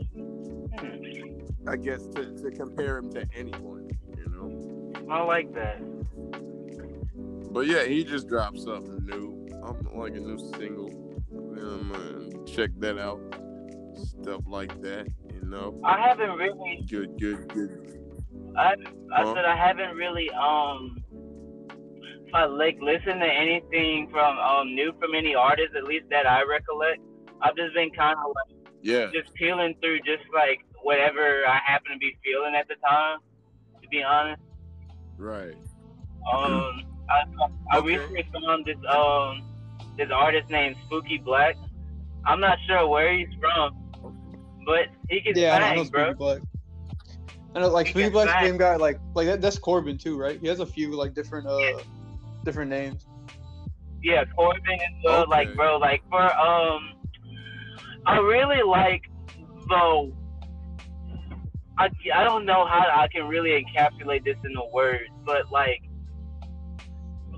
Hmm. 0.79 1.69
I 1.69 1.77
guess 1.77 2.07
to, 2.15 2.35
to 2.43 2.51
compare 2.51 2.99
him 2.99 3.13
to 3.13 3.27
anyone. 3.35 3.91
I 5.11 5.23
like 5.23 5.53
that. 5.55 5.79
But 7.53 7.67
yeah, 7.67 7.85
he 7.85 8.05
just 8.05 8.29
dropped 8.29 8.59
something 8.61 9.05
new. 9.05 9.47
I'm 9.65 9.97
like 9.99 10.15
a 10.15 10.21
new 10.21 10.39
single. 10.57 10.91
Um, 11.33 12.45
check 12.47 12.71
that 12.79 12.99
out. 12.99 13.21
Stuff 13.97 14.43
like 14.47 14.81
that, 14.83 15.07
you 15.33 15.43
know. 15.43 15.81
I 15.85 16.01
haven't 16.01 16.33
really. 16.33 16.85
Good, 16.91 17.19
good, 17.19 17.49
good. 17.49 17.71
I 18.57 18.75
I 19.15 19.23
Huh? 19.23 19.35
said 19.35 19.45
I 19.45 19.57
haven't 19.57 19.97
really 19.97 20.31
um. 20.31 21.03
I 22.33 22.47
like 22.47 22.77
listen 22.83 23.21
to 23.21 23.27
anything 23.27 24.09
from 24.11 24.37
um 24.39 24.75
new 24.75 24.93
from 24.99 25.15
any 25.15 25.35
artist 25.37 25.75
at 25.77 25.85
least 25.85 26.07
that 26.11 26.27
I 26.27 26.43
recollect. 26.45 26.99
I've 27.41 27.55
just 27.57 27.75
been 27.75 27.91
kind 27.91 28.17
of 28.19 28.33
like 28.35 28.75
Yeah. 28.83 29.11
just 29.13 29.33
peeling 29.35 29.77
through 29.81 29.99
just 30.01 30.25
like 30.35 30.65
whatever 30.83 31.47
I 31.47 31.59
happen 31.65 31.93
to 31.93 31.99
be 31.99 32.17
feeling 32.25 32.55
at 32.57 32.67
the 32.67 32.75
time. 32.85 33.19
To 33.83 33.89
be 33.89 34.03
honest, 34.03 34.43
Right. 35.19 35.55
um, 36.33 36.83
I 37.11 37.25
I 37.71 37.79
Okay. 37.79 37.87
recently 37.87 38.27
found 38.33 38.65
this 38.65 38.77
um 38.89 39.43
this 39.97 40.11
artist 40.11 40.51
named 40.51 40.77
Spooky 40.87 41.19
Black. 41.19 41.57
I'm 42.27 42.41
not 42.41 42.59
sure 42.67 42.87
where 42.89 43.13
he's 43.17 43.29
from, 43.41 43.77
but 44.67 44.89
he 45.11 45.21
can 45.21 45.37
Yeah, 45.37 45.55
I 45.55 45.59
know- 45.59 45.65
I 45.67 45.75
know 45.77 45.85
bro. 45.85 46.05
Spooky 46.05 46.19
Black. 46.19 46.39
I 47.55 47.61
know, 47.61 47.69
like 47.69 47.87
He 47.87 47.91
Spooky 47.93 48.05
can 48.05 48.13
Black's 48.13 48.33
the 48.33 48.39
sing. 48.41 48.49
same 48.49 48.57
guy. 48.59 48.77
Like, 48.77 48.99
like 49.15 49.27
that, 49.27 49.41
that's 49.41 49.59
Corbin 49.59 49.97
too, 49.99 50.19
right? 50.19 50.41
He 50.41 50.49
has 50.49 50.59
a 50.61 50.67
few 50.67 50.97
like 50.97 51.15
different, 51.15 51.47
uh, 51.47 51.79
different 52.45 52.71
names. 52.71 53.07
Yeah, 54.03 54.25
Corbin 54.37 54.63
as 54.73 54.81
well. 55.05 55.23
Okay. 55.23 55.31
Like, 55.31 55.55
bro, 55.55 55.77
like 55.77 56.03
for 56.11 56.23
um, 56.37 56.95
I 58.07 58.19
really 58.19 58.63
like 58.63 59.03
though. 59.71 60.13
I 61.79 61.89
I 62.15 62.25
don't 62.25 62.45
know 62.45 62.67
how 62.67 62.87
I 62.95 63.09
can 63.09 63.27
really 63.27 63.51
encapsulate 63.51 64.25
this 64.25 64.37
in 64.45 64.53
the 64.53 64.65
words, 64.73 65.11
but 65.25 65.51
like 65.51 65.83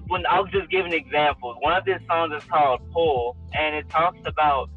when 0.09 0.25
I'll 0.29 0.47
just 0.47 0.71
give 0.71 0.87
an 0.87 0.93
example. 0.93 1.57
One 1.61 1.75
of 1.75 1.85
his 1.87 2.01
songs 2.07 2.33
is 2.37 2.49
called 2.49 2.81
"Pull," 2.93 3.37
and 3.55 3.75
it 3.75 3.89
talks 3.89 4.19
about 4.27 4.71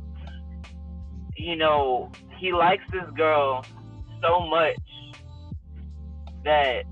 you 1.35 1.55
know 1.55 2.11
he 2.37 2.53
likes 2.53 2.83
this 2.91 3.09
girl 3.15 3.65
so 4.21 4.45
much 4.47 4.75
that 6.43 6.83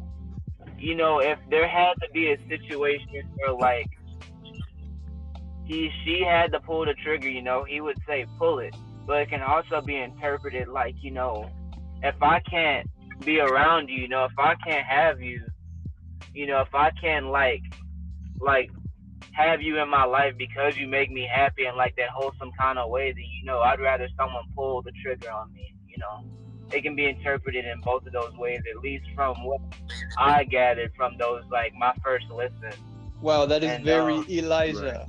you 0.77 0.95
know 0.95 1.19
if 1.19 1.39
there 1.49 1.67
had 1.67 1.93
to 2.01 2.09
be 2.13 2.31
a 2.31 2.37
situation 2.47 3.23
where 3.37 3.53
like 3.53 3.89
he 5.67 5.91
she 6.03 6.23
had 6.23 6.51
to 6.53 6.59
pull 6.61 6.85
the 6.85 6.93
trigger, 6.93 7.29
you 7.29 7.41
know, 7.41 7.63
he 7.65 7.81
would 7.81 7.97
say 8.07 8.25
pull 8.39 8.59
it. 8.59 8.73
But 9.05 9.21
it 9.21 9.29
can 9.29 9.41
also 9.41 9.81
be 9.81 9.97
interpreted 9.97 10.67
like, 10.67 10.95
you 11.01 11.11
know, 11.11 11.49
if 12.03 12.21
I 12.21 12.39
can't 12.39 12.89
be 13.23 13.39
around 13.39 13.89
you, 13.89 14.01
you 14.01 14.07
know, 14.07 14.25
if 14.25 14.37
I 14.37 14.55
can't 14.55 14.85
have 14.85 15.21
you, 15.21 15.41
you 16.33 16.47
know, 16.47 16.61
if 16.61 16.73
I 16.73 16.91
can't 16.91 17.27
like 17.27 17.61
like 18.39 18.69
have 19.31 19.61
you 19.61 19.79
in 19.79 19.89
my 19.89 20.03
life 20.03 20.35
because 20.37 20.77
you 20.77 20.87
make 20.87 21.11
me 21.11 21.27
happy 21.31 21.65
in 21.65 21.75
like 21.75 21.95
that 21.97 22.09
wholesome 22.09 22.51
kind 22.59 22.77
of 22.77 22.89
way, 22.89 23.11
then 23.11 23.23
you 23.39 23.45
know, 23.45 23.59
I'd 23.59 23.79
rather 23.79 24.07
someone 24.17 24.43
pull 24.55 24.81
the 24.81 24.91
trigger 25.03 25.31
on 25.31 25.53
me, 25.53 25.73
you 25.87 25.97
know. 25.97 26.23
It 26.71 26.81
can 26.81 26.97
be 26.97 27.05
interpreted 27.05 27.65
in 27.65 27.79
both 27.79 28.05
of 28.05 28.11
those 28.11 28.33
ways, 28.33 28.61
at 28.69 28.83
least 28.83 29.05
from 29.15 29.41
what 29.45 29.61
I 30.17 30.43
gathered 30.43 30.91
from 30.97 31.17
those 31.17 31.43
like 31.49 31.73
my 31.75 31.93
first 32.03 32.25
listen. 32.29 32.73
Wow, 33.21 33.45
that 33.45 33.63
is 33.63 33.71
And, 33.71 33.85
very 33.85 34.15
uh, 34.15 34.23
Elijah. 34.27 35.07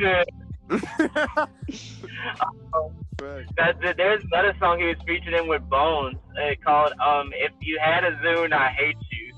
Fact. 3.22 3.52
That's 3.56 3.78
it. 3.82 3.96
There's 3.96 4.22
another 4.32 4.54
song 4.58 4.78
he 4.80 4.86
was 4.86 4.96
featured 5.06 5.34
in 5.34 5.46
with 5.48 5.62
Bones 5.68 6.16
uh, 6.36 6.54
called 6.64 6.92
um 7.00 7.32
"If 7.34 7.52
You 7.60 7.78
Had 7.82 8.04
a 8.04 8.12
Zune, 8.16 8.52
I 8.52 8.68
Hate 8.70 8.96
You." 9.10 9.28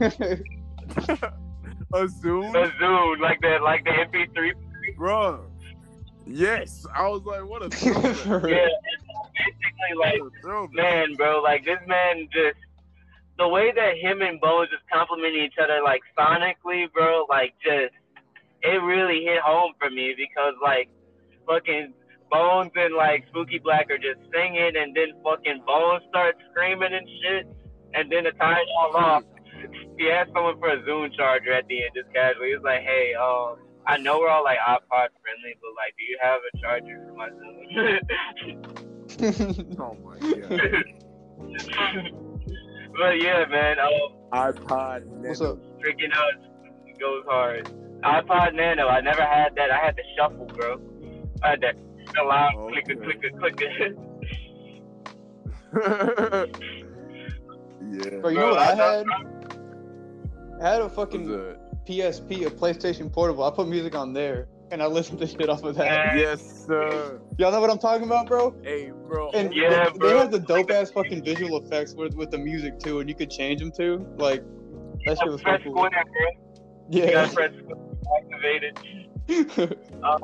A 1.92 2.06
Zoom, 2.08 2.54
A 2.54 2.68
Zune, 2.80 3.18
like 3.20 3.40
the 3.40 3.58
like 3.62 3.82
the 3.84 3.90
MP3. 3.90 4.52
bro. 4.96 5.44
Yes, 6.24 6.86
I 6.94 7.08
was 7.08 7.22
like, 7.24 7.44
what 7.44 7.62
a 7.64 7.70
throwback. 7.70 8.48
Yeah, 8.48 8.68
basically 9.34 9.96
like 9.98 10.20
What 10.44 10.72
man, 10.72 11.14
bro. 11.16 11.40
Like 11.42 11.64
this 11.64 11.80
man 11.88 12.28
just 12.32 12.58
the 13.38 13.48
way 13.48 13.72
that 13.74 13.96
him 13.96 14.22
and 14.22 14.40
Bones 14.40 14.68
just 14.70 14.84
complimenting 14.92 15.42
each 15.42 15.58
other 15.60 15.80
like 15.82 16.02
sonically, 16.16 16.92
bro. 16.92 17.26
Like 17.28 17.54
just 17.64 17.94
it 18.62 18.82
really 18.82 19.24
hit 19.24 19.40
home 19.40 19.72
for 19.78 19.90
me 19.90 20.14
because 20.16 20.54
like 20.62 20.88
fucking 21.48 21.92
Bones 22.30 22.70
and 22.76 22.94
like 22.94 23.24
Spooky 23.28 23.58
Black 23.58 23.90
are 23.90 23.98
just 23.98 24.20
singing, 24.32 24.72
and 24.76 24.94
then 24.94 25.12
fucking 25.24 25.62
Bones 25.66 26.02
starts 26.08 26.38
screaming 26.50 26.92
and 26.94 27.08
shit, 27.22 27.46
and 27.94 28.10
then 28.10 28.24
to 28.24 28.32
tie 28.32 28.60
it 28.60 28.68
all 28.78 28.96
off, 28.96 29.24
he 29.98 30.10
asked 30.10 30.30
someone 30.34 30.58
for 30.58 30.70
a 30.70 30.82
Zune 30.82 31.14
charger 31.16 31.52
at 31.52 31.66
the 31.68 31.82
end, 31.82 31.92
just 31.94 32.12
casually. 32.14 32.48
He 32.48 32.54
was 32.54 32.64
like, 32.64 32.82
"Hey, 32.82 33.14
um, 33.14 33.58
I 33.86 33.98
know 33.98 34.18
we're 34.18 34.30
all 34.30 34.44
like 34.44 34.58
iPod 34.58 35.08
friendly, 35.20 35.54
but 35.60 35.74
like, 35.76 35.94
do 35.98 36.04
you 36.04 36.18
have 36.22 36.40
a 36.46 36.58
charger 36.58 37.04
for 37.06 37.14
my 37.14 37.30
Zune?" 37.30 38.00
Oh 39.80 39.96
my 40.04 40.18
god. 40.18 40.60
but 42.96 43.20
yeah, 43.20 43.44
man, 43.50 43.78
um, 43.80 44.14
iPod 44.32 45.04
What's 45.04 45.40
up? 45.40 45.58
freaking 45.80 46.14
out 46.14 46.32
goes 47.00 47.24
hard. 47.26 47.64
iPod 48.04 48.54
Nano, 48.54 48.86
I 48.86 49.00
never 49.00 49.22
had 49.22 49.54
that. 49.56 49.70
I 49.72 49.78
had 49.84 49.96
the 49.96 50.02
shuffle, 50.16 50.46
bro. 50.46 50.80
I 51.42 51.50
had 51.50 51.60
that 51.62 51.76
loud 52.24 52.54
Okay. 52.56 52.82
clicker, 52.82 53.02
clicker, 53.02 53.30
clicker. 53.38 53.94
yeah. 57.82 58.18
Bro, 58.20 58.30
you 58.30 58.36
know 58.38 58.48
what 58.50 58.58
I 58.58 58.72
I- 58.72 58.74
had? 58.76 59.04
I 60.62 60.68
had 60.68 60.82
a 60.82 60.88
fucking? 60.88 61.56
PSP, 61.86 62.46
a 62.46 62.50
PlayStation 62.50 63.10
Portable. 63.10 63.42
I 63.44 63.50
put 63.50 63.66
music 63.66 63.94
on 63.96 64.12
there, 64.12 64.46
and 64.70 64.82
I 64.82 64.86
listened 64.86 65.18
to 65.20 65.26
shit 65.26 65.48
off 65.48 65.64
of 65.64 65.74
that. 65.76 66.16
Yes, 66.16 66.66
sir. 66.66 67.18
Y'all 67.38 67.50
know 67.50 67.60
what 67.60 67.70
I'm 67.70 67.78
talking 67.78 68.06
about, 68.06 68.26
bro? 68.26 68.54
Hey, 68.62 68.92
bro. 69.08 69.30
And 69.30 69.52
Yeah, 69.54 69.88
they, 69.90 69.98
bro. 69.98 70.08
they 70.10 70.18
had 70.18 70.30
the 70.30 70.38
dope 70.38 70.70
ass 70.70 70.90
fucking 70.90 71.24
visual 71.24 71.56
effects 71.64 71.94
with 71.94 72.14
with 72.14 72.30
the 72.30 72.38
music 72.38 72.78
too, 72.78 73.00
and 73.00 73.08
you 73.08 73.14
could 73.14 73.30
change 73.30 73.60
them 73.60 73.72
too. 73.72 74.06
Like 74.18 74.44
that 75.06 75.18
shit 75.18 75.28
was 75.32 75.40
so 75.40 75.44
press 75.44 75.62
cool. 75.64 75.72
square, 75.72 75.90
bro. 75.90 76.26
You 76.90 77.04
Yeah. 77.04 77.10
gotta 77.12 77.34
press 77.34 77.52
activated. 78.22 78.78
Um, 80.02 80.22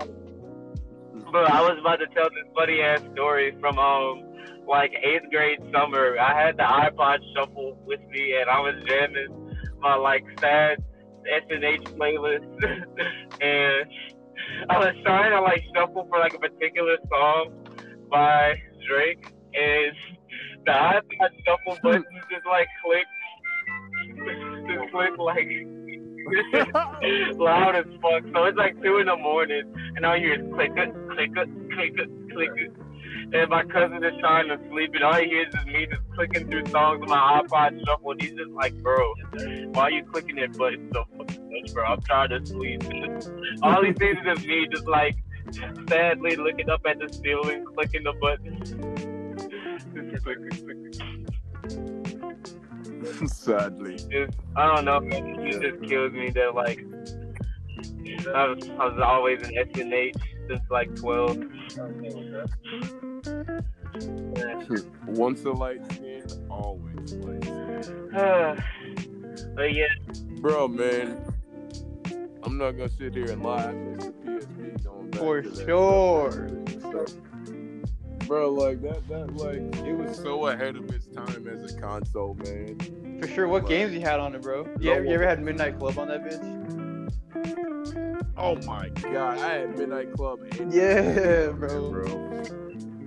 bro, 1.30 1.44
I 1.44 1.60
was 1.62 1.78
about 1.80 1.96
to 1.96 2.06
tell 2.14 2.30
this 2.30 2.46
funny 2.54 2.80
ass 2.80 3.00
story 3.12 3.56
from 3.60 3.78
um 3.78 4.22
like 4.66 4.92
eighth 5.02 5.30
grade 5.30 5.60
summer. 5.72 6.18
I 6.18 6.46
had 6.46 6.56
the 6.56 6.64
iPod 6.64 7.18
shuffle 7.34 7.78
with 7.86 8.00
me 8.10 8.36
and 8.40 8.50
I 8.50 8.60
was 8.60 8.74
jamming 8.86 9.56
my 9.80 9.94
like 9.94 10.24
sad 10.40 10.82
SNH 11.26 11.96
playlist 11.96 12.46
and 13.40 13.90
I 14.70 14.78
was 14.78 14.94
trying 15.04 15.30
to 15.30 15.40
like 15.40 15.62
shuffle 15.74 16.06
for 16.08 16.18
like 16.18 16.34
a 16.34 16.38
particular 16.38 16.96
song 17.08 17.64
by 18.10 18.54
Drake 18.88 19.24
and 19.54 19.96
the 20.64 20.72
iPod 20.72 21.30
shuffle 21.46 21.78
button 21.82 22.04
just 22.30 22.46
like 22.46 22.68
clicked 22.84 23.08
just 24.68 24.92
clicked 24.92 25.18
like 25.18 25.48
loud 27.38 27.76
as 27.76 27.86
fuck. 28.02 28.22
So 28.34 28.44
it's 28.44 28.58
like 28.58 28.80
two 28.82 28.98
in 28.98 29.06
the 29.06 29.16
morning, 29.16 29.72
and 29.96 30.04
all 30.04 30.16
you 30.16 30.28
hear 30.28 30.44
is 30.44 30.52
click 30.54 30.72
it, 30.76 30.94
click 31.10 31.30
it, 31.36 31.48
click 31.72 31.94
it, 31.96 32.10
click 32.32 32.50
it. 32.56 32.72
And 33.32 33.50
my 33.50 33.64
cousin 33.64 34.04
is 34.04 34.14
trying 34.20 34.48
to 34.48 34.58
sleep, 34.70 34.90
and 34.94 35.02
all 35.02 35.14
he 35.14 35.26
hears 35.26 35.52
is 35.54 35.66
me 35.66 35.86
just 35.86 36.02
clicking 36.14 36.48
through 36.48 36.66
songs 36.66 37.02
on 37.02 37.08
my 37.08 37.42
iPod 37.42 37.84
shuffle. 37.84 38.12
And 38.12 38.20
he's 38.20 38.34
just 38.34 38.50
like, 38.50 38.74
"Bro, 38.82 39.14
why 39.72 39.82
are 39.84 39.90
you 39.90 40.04
clicking 40.04 40.36
that 40.36 40.56
button 40.56 40.90
so 40.92 41.04
fucking 41.16 41.50
much, 41.50 41.72
bro? 41.74 41.84
I'm 41.84 42.00
trying 42.02 42.30
to 42.30 42.44
sleep." 42.46 42.82
all 43.62 43.84
he 43.84 43.92
sees 43.98 44.16
is 44.24 44.46
me, 44.46 44.66
just 44.70 44.86
like 44.86 45.16
sadly 45.88 46.36
looking 46.36 46.70
up 46.70 46.82
at 46.86 46.98
the 46.98 47.12
ceiling, 47.12 47.64
clicking 47.74 48.04
the 48.04 48.12
button. 48.20 48.62
Sadly. 53.26 53.96
just 53.96 54.38
I 54.56 54.74
don't 54.74 54.84
know, 54.84 55.00
man. 55.00 55.40
It 55.46 55.60
just 55.60 55.82
kills 55.88 56.12
me 56.12 56.30
that 56.30 56.54
like 56.54 56.84
I 58.34 58.46
was, 58.48 58.68
I 58.70 58.86
was 58.86 59.00
always 59.04 59.42
an 59.42 59.54
SNH 59.54 60.20
since 60.48 60.60
like 60.70 60.94
twelve. 60.96 61.38
Once 65.06 65.44
a 65.44 65.50
light 65.50 65.84
skin, 65.92 66.24
always 66.50 67.12
light 67.14 67.44
skin. 67.44 68.12
but 69.54 69.74
yeah, 69.74 69.86
Bro, 70.40 70.68
man. 70.68 71.22
I'm 72.42 72.58
not 72.58 72.72
gonna 72.72 72.88
sit 72.88 73.14
here 73.14 73.32
and 73.32 73.42
lie. 73.42 73.64
I 73.64 73.72
miss 73.72 74.04
the 74.04 74.12
PSP 74.12 74.84
going 74.84 75.10
back 75.10 75.20
For 75.20 75.42
to 75.42 75.64
sure. 75.64 76.48
Bro, 78.26 78.52
like 78.54 78.80
that, 78.82 79.06
that, 79.08 79.36
like 79.36 79.76
it 79.86 79.92
was 79.96 80.16
so 80.16 80.46
ahead 80.48 80.76
of 80.76 80.90
its 80.90 81.06
time 81.06 81.46
as 81.48 81.72
a 81.74 81.80
console, 81.80 82.34
man. 82.34 82.76
For 83.22 83.28
sure. 83.28 83.46
What 83.48 83.62
Like- 83.62 83.68
games 83.70 83.92
you 83.94 84.00
had 84.00 84.18
on 84.20 84.34
it, 84.34 84.42
bro? 84.42 84.66
You, 84.80 84.92
ever, 84.92 85.04
you 85.04 85.10
ever 85.12 85.26
had 85.26 85.42
Midnight 85.42 85.78
Club 85.78 85.98
on 85.98 86.08
that 86.08 86.24
bitch? 86.24 86.42
Oh 88.36 88.56
my 88.66 88.88
god, 89.12 89.38
I 89.38 89.54
had 89.58 89.78
Midnight 89.78 90.12
Club. 90.14 90.40
and- 90.58 90.72
Yeah, 90.72 91.48
bro. 91.58 91.90
bro. 91.90 92.42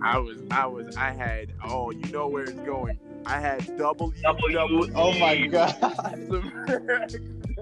I 0.01 0.17
was, 0.17 0.41
I 0.51 0.65
was, 0.65 0.95
I 0.95 1.11
had. 1.11 1.53
Oh, 1.65 1.91
you 1.91 2.09
know 2.11 2.27
where 2.27 2.43
it's 2.43 2.53
going. 2.61 2.97
I 3.25 3.39
had 3.41 3.65
W 3.77 4.13
W- 4.23 4.53
W. 4.53 4.91
Oh 4.95 5.11
my 5.19 5.45
god. 5.47 5.75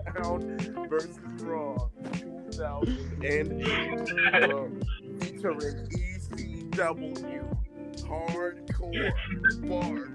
SmackDown 0.06 0.90
versus 0.90 1.18
Raw 1.42 1.88
2008, 2.52 4.50
bro, 4.50 4.72
featuring 5.20 5.88
ECW 6.78 7.44
hardcore 8.04 9.12
bar 9.68 10.08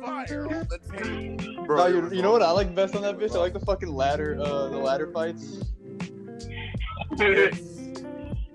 fire 0.00 0.46
on 0.46 0.68
the 0.68 0.78
table. 0.96 1.66
Bro, 1.66 1.76
No, 1.76 1.86
you, 1.86 2.16
you 2.16 2.22
know 2.22 2.30
what 2.30 2.42
I 2.42 2.50
like 2.52 2.74
best 2.74 2.94
on 2.94 3.02
that 3.02 3.18
bitch? 3.18 3.34
I 3.34 3.38
like 3.38 3.52
the 3.52 3.60
fucking 3.60 3.92
ladder, 3.92 4.38
uh, 4.40 4.68
the 4.68 4.76
ladder 4.76 5.10
fights. 5.12 5.64
Yes. 7.18 7.60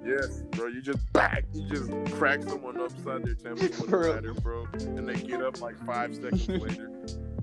Yes, 0.04 0.42
bro. 0.52 0.68
You 0.68 0.82
just 0.82 1.12
back. 1.14 1.46
You 1.54 1.68
just 1.68 1.92
crack 2.16 2.42
someone 2.44 2.80
upside 2.80 3.24
their 3.24 3.36
temple 3.36 3.68
with 3.68 3.94
a 3.94 3.98
ladder, 3.98 4.34
bro, 4.34 4.66
and 4.74 5.08
they 5.08 5.14
get 5.16 5.44
up 5.44 5.62
like 5.62 5.78
five 5.86 6.16
seconds 6.16 6.48
later. 6.50 6.90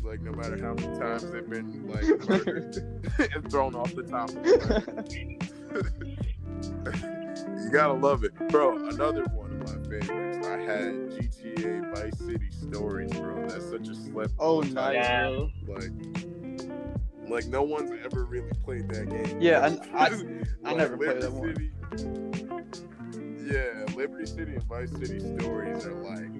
Like 0.03 0.21
no 0.23 0.33
matter 0.33 0.59
how 0.61 0.75
many 0.75 0.99
times 0.99 1.31
they've 1.31 1.49
been 1.49 1.87
like 1.87 2.05
murdered 2.29 2.77
and 3.35 3.51
thrown 3.51 3.75
off 3.75 3.95
the 3.95 4.03
top 4.03 4.31
of 4.31 4.43
the 4.43 5.27
ladder. 5.75 7.08
You 7.65 7.71
gotta 7.71 7.93
love 7.93 8.25
it, 8.25 8.35
bro. 8.49 8.77
Another 8.89 9.25
one 9.27 9.51
of 9.51 9.59
my 9.83 9.89
favorites. 9.89 10.47
I 10.47 10.59
had 10.59 10.93
GTA 11.11 11.95
Vice 11.95 12.19
City 12.19 12.51
Stories, 12.51 13.11
bro. 13.13 13.47
That's 13.49 13.69
such 13.69 13.89
a 13.89 13.95
slip. 13.95 14.31
oh, 14.39 14.59
on 14.63 14.73
nice, 14.75 15.07
title. 15.07 15.51
bro. 15.65 15.75
Like, 15.77 15.93
like 17.29 17.47
no 17.47 17.63
one's 17.63 17.91
ever 18.05 18.25
really 18.25 18.51
played 18.65 18.89
that 18.89 19.11
game. 19.11 19.39
Yeah, 19.41 19.77
I- 19.95 20.05
I- 20.07 20.07
I 20.65 20.69
Like, 20.73 20.77
never 20.77 20.97
played 20.97 21.21
that 21.23 21.33
Liberty 21.35 21.71
City- 21.97 23.53
Yeah, 23.53 23.85
Liberty 23.97 24.27
City 24.27 24.55
and 24.55 24.63
Vice 24.65 24.91
City 24.93 25.21
stories 25.39 25.85
are 25.87 25.95
like 26.05 26.31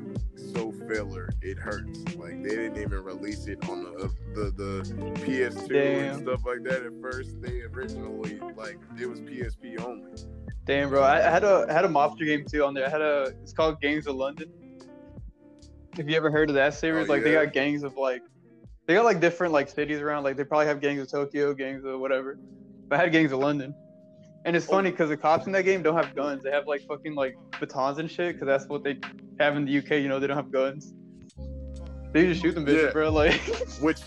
so 0.53 0.73
filler. 0.89 1.29
It 1.43 1.59
hurts. 1.59 2.05
Like 2.17 2.43
they 2.43 2.51
didn't 2.51 2.79
even 2.79 3.03
release 3.05 3.47
it 3.47 3.59
on 3.69 3.83
the 3.85 3.91
uh, 4.05 4.09
the, 4.35 4.51
the 4.57 4.83
PS2 5.25 5.69
Damn. 5.69 6.15
and 6.15 6.23
stuff 6.23 6.45
like 6.47 6.63
that 6.65 6.83
at 6.85 6.93
first. 7.03 7.41
They 7.43 7.61
originally 7.63 8.39
like 8.57 8.79
it 9.01 9.07
was 9.07 9.21
PSP 9.21 9.81
only. 9.85 10.13
Damn, 10.69 10.91
bro. 10.91 11.03
I, 11.03 11.27
I 11.27 11.31
had 11.31 11.45
a 11.45 11.65
I 11.67 11.73
had 11.73 11.87
a 11.87 11.89
mobster 11.89 12.27
game 12.27 12.45
too 12.45 12.63
on 12.63 12.75
there. 12.75 12.87
I 12.87 12.91
had 12.91 13.01
a 13.01 13.33
it's 13.43 13.55
called 13.55 13.81
Gangs 13.81 14.07
of 14.07 14.17
London. 14.17 14.53
If 15.97 16.07
you 16.07 16.15
ever 16.15 16.31
heard 16.31 16.51
of 16.51 16.55
that 16.57 16.75
series, 16.75 17.09
Oh, 17.09 17.13
like 17.15 17.25
they 17.25 17.33
got 17.33 17.55
gangs 17.55 17.83
of 17.83 17.97
like 17.97 18.21
they 18.87 18.93
got 18.93 19.07
like 19.07 19.19
different 19.19 19.55
like 19.55 19.71
cities 19.71 20.01
around. 20.01 20.25
Like 20.25 20.37
they 20.37 20.45
probably 20.45 20.67
have 20.67 20.83
gangs 20.83 21.01
of 21.01 21.11
Tokyo, 21.11 21.55
gangs 21.55 21.87
of 21.87 21.99
whatever. 22.01 22.39
But 22.87 22.99
I 22.99 23.03
had 23.05 23.13
gangs 23.13 23.33
of 23.33 23.39
London. 23.39 23.75
And 24.45 24.55
it's 24.55 24.67
funny 24.67 24.89
oh. 24.89 24.93
because 24.93 25.09
the 25.09 25.17
cops 25.17 25.47
in 25.47 25.53
that 25.53 25.65
game 25.65 25.83
don't 25.83 25.97
have 25.97 26.15
guns. 26.15 26.43
They 26.43 26.51
have 26.51 26.67
like 26.67 26.87
fucking 26.87 27.15
like 27.15 27.39
batons 27.59 27.97
and 27.97 28.11
shit 28.11 28.35
because 28.35 28.47
that's 28.47 28.69
what 28.69 28.85
they 28.85 28.99
have 29.41 29.57
in 29.57 29.65
the 29.65 29.79
UK. 29.79 29.93
You 29.93 30.09
know, 30.09 30.21
they 30.21 30.27
don't 30.27 30.37
have 30.37 30.53
guns. 30.53 30.93
They 32.13 32.27
just 32.27 32.43
shoot 32.43 32.55
them 32.55 32.67
bitches, 32.67 32.85
Yeah. 32.85 32.91
bro. 32.93 33.11
Like, 33.11 33.41
Which 33.81 34.01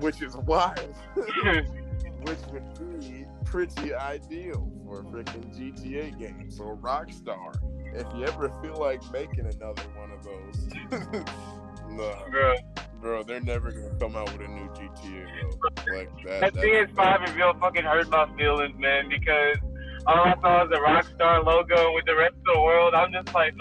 which 0.00 0.20
is 0.20 0.36
wild. 0.36 0.94
which 1.14 2.38
would 2.52 3.00
be 3.00 3.21
pretty 3.52 3.94
ideal 3.94 4.72
for 4.82 5.00
a 5.00 5.04
freaking 5.04 5.54
GTA 5.54 6.18
game. 6.18 6.50
So 6.50 6.78
Rockstar, 6.80 7.52
if 7.94 8.06
you 8.16 8.24
ever 8.24 8.50
feel 8.62 8.76
like 8.80 9.02
making 9.12 9.40
another 9.40 9.82
one 9.94 10.10
of 10.10 10.24
those, 10.24 10.68
no, 11.90 12.16
bro. 12.30 12.54
bro, 13.02 13.22
they're 13.22 13.42
never 13.42 13.70
gonna 13.70 13.94
come 14.00 14.16
out 14.16 14.32
with 14.32 14.48
a 14.48 14.50
new 14.50 14.66
GTA 14.70 15.26
though. 15.42 15.94
Like 15.94 16.08
that. 16.24 16.40
That 16.40 16.54
that's- 16.54 16.90
PS5 16.96 17.28
reveal 17.28 17.52
fucking 17.60 17.84
hurt 17.84 18.08
my 18.08 18.26
feelings, 18.38 18.74
man, 18.78 19.10
because 19.10 19.58
all 20.06 20.24
I 20.24 20.34
saw 20.40 20.64
was 20.64 20.70
the 20.70 20.78
Rockstar 20.78 21.44
logo 21.44 21.94
with 21.94 22.06
the 22.06 22.16
rest 22.16 22.34
of 22.34 22.54
the 22.54 22.60
world. 22.62 22.94
I'm 22.94 23.12
just 23.12 23.34
like, 23.34 23.52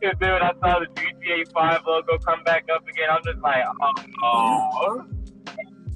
and 0.00 0.14
then 0.20 0.32
when 0.32 0.42
I 0.42 0.52
saw 0.60 0.78
the 0.78 0.86
GTA 0.94 1.52
5 1.52 1.80
logo 1.84 2.18
come 2.18 2.44
back 2.44 2.66
up 2.72 2.86
again, 2.86 3.08
I'm 3.10 3.20
just 3.24 3.42
like, 3.42 3.64
oh, 3.66 4.04
oh. 4.22 5.06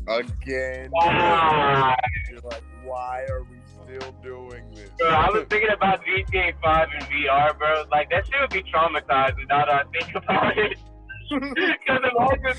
Again. 0.09 0.89
why? 0.91 1.97
You're 2.31 2.41
like, 2.41 2.63
why 2.85 3.25
are 3.31 3.43
we 3.45 3.57
still 3.99 4.13
doing 4.23 4.71
this? 4.75 4.91
Bro, 4.99 5.09
I 5.09 5.31
was 5.31 5.47
thinking 5.51 5.71
about 5.73 6.01
GTA 6.05 6.53
5 6.63 6.89
in 7.01 7.07
VR, 7.07 7.59
bro. 7.59 7.85
Like, 7.91 8.11
that 8.11 8.27
shit 8.27 8.35
would 8.41 8.51
be 8.51 8.63
traumatizing 8.71 9.49
now 9.49 9.65
that 9.67 9.69
I 9.69 9.83
think 9.99 10.15
about 10.15 10.57
it. 10.59 10.79
Because 11.29 12.03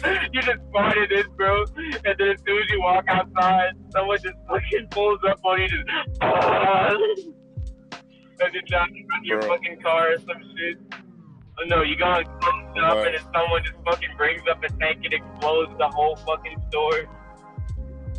imagine 0.04 0.30
you 0.34 0.42
just 0.42 0.60
started 0.72 1.10
this, 1.10 1.26
bro, 1.38 1.64
and 1.64 2.16
then 2.20 2.28
as 2.32 2.40
soon 2.46 2.58
as 2.62 2.70
you 2.70 2.82
walk 2.82 3.06
outside, 3.08 3.72
someone 3.94 4.18
just 4.22 4.36
fucking 4.46 4.88
pulls 4.92 5.22
up 5.26 5.40
on 5.46 5.62
you, 5.62 5.70
just, 5.70 5.88
ah, 6.22 6.90
and 6.90 8.54
then 8.54 8.62
down 8.70 8.90
in 8.94 9.08
your 9.24 9.40
Bro. 9.40 9.50
fucking 9.56 9.80
car 9.82 10.12
or 10.12 10.18
some 10.18 10.44
shit. 10.58 10.78
Oh, 10.92 11.64
no, 11.68 11.82
you 11.82 11.96
go 11.96 12.12
and 12.12 12.26
close 12.42 12.76
up, 12.84 12.96
Right. 12.98 13.08
and 13.08 13.16
then 13.16 13.24
someone 13.34 13.64
just 13.64 13.78
fucking 13.86 14.18
brings 14.18 14.42
up 14.52 14.62
a 14.62 14.68
tank 14.80 15.00
and 15.06 15.14
explodes 15.14 15.72
the 15.78 15.88
whole 15.88 16.18
fucking 16.18 16.58
store. 16.68 17.08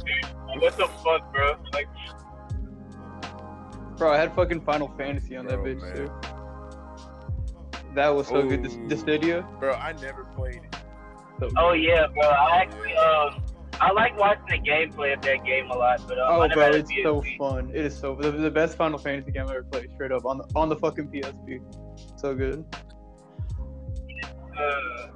Dude, 0.08 0.62
what 0.62 0.76
the 0.76 0.86
fuck, 0.86 1.32
bro? 1.32 1.56
Like, 1.72 1.88
bro, 3.96 4.12
I 4.12 4.16
had 4.16 4.34
fucking 4.34 4.62
Final 4.62 4.88
Fantasy 4.96 5.36
on 5.36 5.46
that 5.46 5.58
bitch 5.58 5.80
man. 5.80 5.96
too. 5.96 6.10
That 7.94 8.08
was 8.08 8.28
so 8.28 8.46
good. 8.46 8.66
Ooh. 8.66 8.88
This 8.88 9.02
video, 9.02 9.42
Bro, 9.58 9.74
I 9.74 9.92
never 9.92 10.24
played 10.24 10.56
it. 10.56 10.76
So, 11.40 11.48
Oh 11.56 11.72
yeah, 11.72 12.06
bro. 12.12 12.28
I 12.28 12.62
actually 12.62 12.94
um 12.96 13.42
I 13.80 13.92
like 13.92 14.18
watching 14.18 14.44
the 14.48 14.58
gameplay 14.58 15.14
of 15.14 15.22
that 15.22 15.44
game 15.44 15.70
a 15.70 15.76
lot, 15.76 16.00
but 16.08 16.18
um, 16.18 16.32
I 16.32 16.36
oh, 16.36 16.40
never 16.42 16.54
bro, 16.54 16.64
had 16.64 16.74
a 16.74 16.78
it's 16.78 16.90
so 17.02 17.22
fun. 17.38 17.70
It 17.72 17.84
is 17.84 17.96
so 17.96 18.16
the, 18.16 18.30
the 18.32 18.50
best 18.50 18.76
Final 18.76 18.98
Fantasy 18.98 19.30
game 19.30 19.46
I 19.48 19.52
ever 19.52 19.62
played. 19.64 19.90
Straight 19.94 20.12
up 20.12 20.24
on 20.24 20.38
the 20.38 20.44
on 20.56 20.68
the 20.68 20.76
fucking 20.76 21.08
PSP. 21.08 21.60
So 22.16 22.34
good. 22.34 22.64
Uh, 24.58 25.08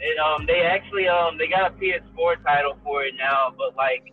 it, 0.00 0.18
um, 0.18 0.46
they 0.46 0.62
actually 0.62 1.08
um 1.08 1.38
they 1.38 1.46
got 1.46 1.72
a 1.72 1.74
PS4 1.74 2.42
title 2.44 2.76
for 2.84 3.04
it 3.04 3.14
now, 3.18 3.54
but 3.56 3.76
like 3.76 4.12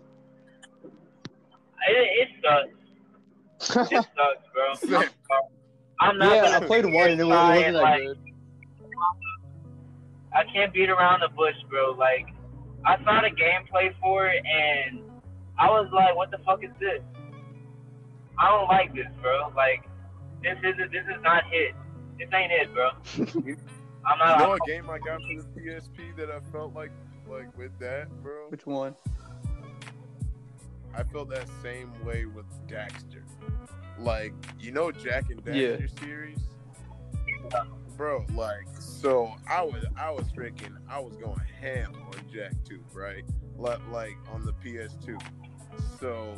it, 1.87 2.07
it 2.21 2.29
sucks. 2.41 3.91
It 3.91 4.05
sucks, 4.15 4.89
bro. 4.89 4.99
I'm. 5.31 5.43
I'm 5.99 6.17
not 6.17 6.35
yeah, 6.35 6.51
gonna 6.51 6.65
I 6.65 6.67
played 6.67 6.85
one 6.85 7.11
and 7.11 7.19
it, 7.19 7.19
and 7.19 7.29
wa- 7.29 7.35
try 7.35 7.55
it 7.55 7.59
wasn't 7.59 7.73
that 7.75 7.83
like, 7.83 8.01
good. 8.01 8.17
I 10.35 10.43
can't 10.51 10.73
beat 10.73 10.89
around 10.89 11.21
the 11.21 11.29
bush, 11.29 11.55
bro. 11.69 11.91
Like, 11.91 12.27
I 12.85 12.97
saw 13.03 13.21
the 13.21 13.29
gameplay 13.29 13.93
for 14.01 14.27
it, 14.27 14.43
and 14.45 15.01
I 15.57 15.67
was 15.67 15.89
like, 15.93 16.15
"What 16.15 16.31
the 16.31 16.39
fuck 16.39 16.63
is 16.63 16.71
this? 16.79 17.01
I 18.37 18.49
don't 18.49 18.67
like 18.67 18.93
this, 18.93 19.07
bro. 19.21 19.51
Like, 19.55 19.83
this 20.41 20.57
is 20.63 20.75
this 20.91 21.05
is 21.05 21.21
not 21.21 21.43
it. 21.51 21.75
This 22.17 22.27
ain't 22.33 22.51
it, 22.51 22.73
bro. 22.73 22.89
I'm 24.05 24.19
You 24.19 24.25
not. 24.25 24.39
know 24.39 24.53
a 24.53 24.59
game 24.67 24.89
I 24.89 24.99
got 24.99 25.21
for 25.21 25.41
the 25.41 25.61
PSP 25.61 26.15
that 26.17 26.29
I 26.29 26.39
felt 26.51 26.73
like 26.73 26.91
like 27.29 27.57
with 27.57 27.71
that, 27.79 28.09
bro? 28.21 28.47
Which 28.49 28.65
one? 28.65 28.95
I 30.95 31.03
felt 31.03 31.29
that 31.29 31.47
same 31.61 31.91
way 32.05 32.25
with 32.25 32.45
Daxter. 32.67 33.23
Like, 33.97 34.33
you 34.59 34.71
know 34.71 34.91
Jak 34.91 35.29
and 35.29 35.43
Daxter 35.43 35.55
Yeah. 35.55 35.85
Daxter 35.87 35.99
series? 35.99 36.39
Bro, 37.97 38.25
like, 38.35 38.67
so 38.79 39.33
I 39.47 39.61
was 39.61 39.85
I 39.97 40.09
was 40.11 40.25
freaking 40.31 40.75
I 40.89 40.99
was 40.99 41.15
going 41.17 41.39
ham 41.59 41.93
on 42.07 42.13
Jak 42.33 42.51
2, 42.65 42.79
right? 42.93 43.23
Like 43.57 43.79
like 43.91 44.17
on 44.31 44.45
the 44.45 44.53
PS2. 44.53 45.21
So 45.99 46.33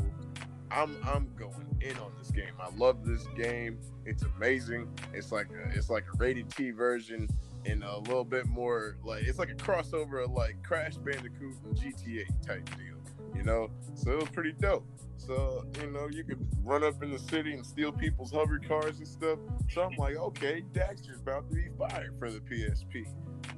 I'm 0.71 0.97
I'm 1.03 1.29
going 1.37 1.77
in 1.81 1.97
on 1.97 2.11
this 2.19 2.31
game. 2.31 2.53
I 2.59 2.69
love 2.75 3.05
this 3.05 3.25
game. 3.37 3.79
It's 4.05 4.23
amazing. 4.23 4.87
It's 5.13 5.31
like 5.31 5.47
a, 5.51 5.69
it's 5.77 5.89
like 5.89 6.03
a 6.13 6.17
rated 6.17 6.49
T 6.49 6.71
version 6.71 7.27
and 7.65 7.83
a 7.83 7.97
little 7.99 8.23
bit 8.23 8.45
more 8.47 8.97
like 9.03 9.23
it's 9.23 9.39
like 9.39 9.49
a 9.49 9.55
crossover 9.55 10.23
of 10.23 10.31
like 10.31 10.61
Crash 10.63 10.95
Bandicoot 10.97 11.55
and 11.63 11.75
GTA 11.75 12.25
type 12.45 12.69
deal, 12.77 12.97
you 13.35 13.43
know. 13.43 13.69
So 13.95 14.11
it 14.11 14.19
was 14.19 14.29
pretty 14.29 14.53
dope. 14.53 14.85
So 15.17 15.65
you 15.81 15.91
know 15.91 16.07
you 16.07 16.23
could 16.23 16.45
run 16.63 16.83
up 16.83 17.01
in 17.01 17.11
the 17.11 17.19
city 17.19 17.53
and 17.53 17.65
steal 17.65 17.91
people's 17.91 18.31
hover 18.31 18.59
cars 18.59 18.97
and 18.97 19.07
stuff. 19.07 19.39
So 19.71 19.83
I'm 19.83 19.95
like, 19.95 20.15
okay, 20.15 20.63
Daxter's 20.73 21.19
about 21.19 21.49
to 21.49 21.55
be 21.55 21.67
fired 21.77 22.15
for 22.19 22.29
the 22.29 22.39
PSP. 22.39 23.07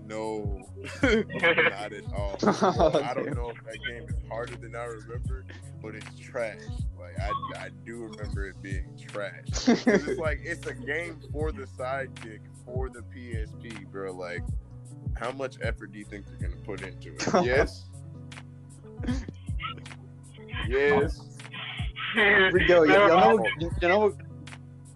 No, 0.05 0.65
not 1.03 1.93
at 1.93 2.13
all. 2.13 2.37
Bro, 2.41 2.53
oh, 2.61 3.03
I 3.03 3.13
don't 3.13 3.35
know 3.35 3.49
if 3.49 3.63
that 3.65 3.79
game 3.85 4.03
is 4.07 4.15
harder 4.29 4.55
than 4.55 4.75
I 4.75 4.85
remember, 4.85 5.45
but 5.81 5.95
it's 5.95 6.17
trash. 6.17 6.61
Like 6.97 7.19
I, 7.19 7.65
I 7.65 7.69
do 7.85 8.05
remember 8.05 8.47
it 8.47 8.61
being 8.61 8.97
trash. 8.97 9.43
it's 9.67 10.19
like 10.19 10.39
it's 10.43 10.65
a 10.67 10.73
game 10.73 11.19
for 11.31 11.51
the 11.51 11.63
sidekick 11.63 12.39
for 12.65 12.89
the 12.89 13.01
PSP, 13.01 13.85
bro. 13.91 14.13
Like, 14.13 14.43
how 15.15 15.31
much 15.31 15.57
effort 15.61 15.91
do 15.91 15.99
you 15.99 16.05
think 16.05 16.25
they're 16.27 16.49
gonna 16.49 16.61
put 16.61 16.81
into 16.81 17.13
it? 17.13 17.45
Yes. 17.45 17.85
yes. 20.67 21.36
Yo, 22.15 22.81
y- 22.81 22.93
y'all 22.93 23.07
know, 23.37 23.45
you, 23.59 23.87
know, 23.87 23.99
what, 23.99 24.13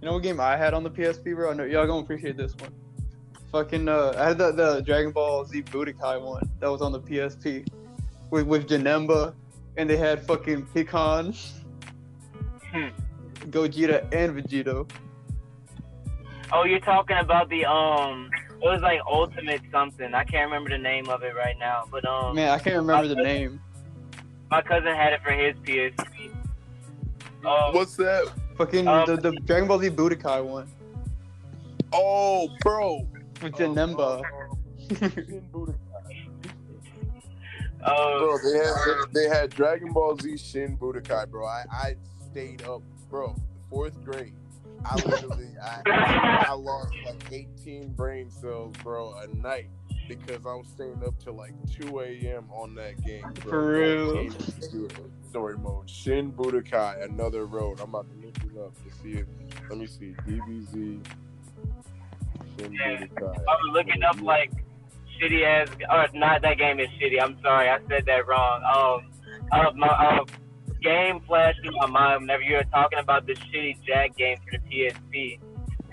you 0.02 0.06
know 0.08 0.14
what 0.14 0.24
game 0.24 0.40
I 0.40 0.56
had 0.58 0.74
on 0.74 0.84
the 0.84 0.90
PSP, 0.90 1.36
bro? 1.36 1.52
I 1.52 1.54
know 1.54 1.64
y'all 1.66 1.86
gonna 1.88 2.02
appreciate 2.02 2.38
this 2.38 2.56
one. 2.56 2.72
Fucking, 3.52 3.90
uh, 3.90 4.14
I 4.18 4.30
had 4.30 4.38
the, 4.38 4.52
the 4.54 4.82
Dragon 4.82 5.12
Ball 5.12 5.44
Z 5.46 5.64
Budokai 5.64 6.22
one 6.22 6.50
that 6.60 6.72
was 6.72 6.82
on 6.82 6.92
the 6.94 7.02
PSP 7.02 7.68
with 8.30 8.46
with 8.48 8.68
Janemba, 8.68 9.34
and 9.78 9.90
they 9.90 9.98
had 9.98 10.26
fucking 10.26 10.66
Pikkon, 10.68 11.36
Hmm. 12.72 12.88
Gogeta, 13.50 14.04
and 14.14 14.34
Vegito. 14.38 14.90
Oh, 16.54 16.64
you're 16.64 16.80
talking 16.80 17.18
about 17.18 17.50
the 17.50 17.66
um. 17.66 18.30
It 18.64 18.66
was 18.70 18.82
like 18.82 19.02
Ultimate 19.12 19.62
something. 19.72 20.14
I 20.14 20.24
can't 20.24 20.46
remember 20.46 20.70
the 20.70 20.78
name 20.78 21.10
of 21.10 21.24
it 21.24 21.36
right 21.36 21.58
now, 21.60 21.86
but 21.92 22.06
um, 22.06 22.36
Man, 22.36 22.50
I 22.50 22.60
can't 22.60 22.76
remember 22.76 23.08
the 23.08 23.16
name. 23.16 23.60
my 24.52 24.62
cousin 24.62 24.96
had 24.96 25.14
it 25.14 25.22
for 25.24 25.32
his 25.32 25.56
PSP. 25.58 26.32
Um, 27.46 27.74
What's 27.74 27.96
that? 27.98 28.32
Fucking 28.58 28.88
Um, 28.88 29.06
the, 29.08 29.18
the 29.18 29.32
Dragon 29.46 29.68
Ball 29.68 29.80
Z 29.80 29.90
Budokai 29.92 30.44
one 30.46 30.70
Oh, 31.94 32.50
bro. 32.62 33.08
with 33.42 33.54
Janemba. 33.54 34.22
oh, 37.86 38.20
Bro, 38.20 38.38
they 38.52 38.58
had 38.58 39.14
they 39.14 39.28
had 39.28 39.50
Dragon 39.50 39.92
Ball 39.92 40.18
Z 40.18 40.38
Shin 40.38 40.78
Budokai, 40.78 41.30
bro. 41.30 41.46
I, 41.46 41.64
I 41.72 41.96
stayed 42.32 42.64
up, 42.64 42.82
bro. 43.10 43.36
Fourth 43.70 44.04
grade. 44.04 44.34
I 44.84 44.96
literally 44.96 45.50
I 45.64 46.46
I 46.48 46.54
lost 46.54 46.94
like 47.06 47.24
18 47.32 47.94
brain 47.94 48.30
cells, 48.32 48.74
bro, 48.84 49.14
a 49.14 49.28
night 49.36 49.70
because 50.16 50.46
I 50.46 50.54
was 50.54 50.68
staying 50.68 51.02
up 51.06 51.18
till 51.24 51.34
like 51.36 51.54
2 51.80 52.00
a.m. 52.02 52.50
on 52.52 52.76
that 52.76 53.04
game. 53.04 53.24
Bro. 53.42 53.52
For 53.52 53.74
real? 53.74 54.30
Story 55.30 55.58
mode. 55.58 55.90
Shin 55.90 56.32
Budokai, 56.32 57.04
another 57.06 57.46
road. 57.46 57.80
I'm 57.80 57.90
about 57.90 58.08
to 58.12 58.26
look 58.26 58.36
it 58.38 58.60
up 58.60 58.74
to 58.84 58.96
see 59.02 59.20
if. 59.20 59.28
Let 59.70 59.80
me 59.80 59.88
see. 59.88 60.14
DBZ. 60.28 60.74
Shin 62.58 62.74
Yeah. 62.74 63.06
Budokai. 63.06 63.38
I 63.38 63.42
was 63.42 63.72
looking 63.74 64.04
up 64.04 64.22
like 64.22 64.52
shitty 65.20 65.44
ass. 65.46 65.70
Or 65.90 66.08
not 66.18 66.42
that 66.42 66.58
game 66.58 66.80
is 66.80 66.88
shitty. 67.02 67.22
I'm 67.22 67.38
sorry, 67.42 67.70
I 67.70 67.80
said 67.88 68.06
that 68.06 68.28
wrong. 68.28 68.62
Um, 68.64 69.12
uh, 69.52 69.72
my 69.76 69.88
uh, 69.88 70.26
game 70.82 71.22
flashed 71.28 71.60
in 71.64 71.74
my 71.76 71.86
mind 71.88 72.22
whenever 72.22 72.44
you 72.44 72.56
were 72.56 72.64
talking 72.72 73.00
about 73.00 73.26
the 73.26 73.34
shitty 73.34 73.82
Jak 73.86 74.16
game 74.18 74.38
for 74.38 74.58
the 74.58 74.92
PSP. 75.14 75.40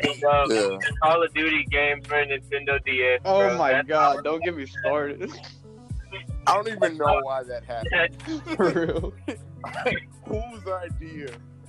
And, 0.01 0.25
um, 0.25 0.51
Yeah. 0.51 0.57
the 0.79 0.97
Call 1.03 1.23
of 1.25 1.35
Duty 1.35 1.65
game 1.65 2.03
for 2.03 2.15
Nintendo 2.15 2.83
DS. 2.85 3.21
Oh 3.25 3.41
bro. 3.49 3.59
my 3.59 3.69
That's- 3.73 3.87
god, 3.87 4.25
don't 4.25 4.43
get 4.45 4.57
me 4.57 4.67
started. 4.81 5.31
I 6.47 6.55
don't 6.55 6.69
even 6.69 6.97
know 6.97 7.21
why 7.23 7.43
that 7.43 7.65
happened. 7.65 8.43
For 8.57 8.71
real. 8.87 9.13
Whose 10.27 10.67
idea 10.67 11.29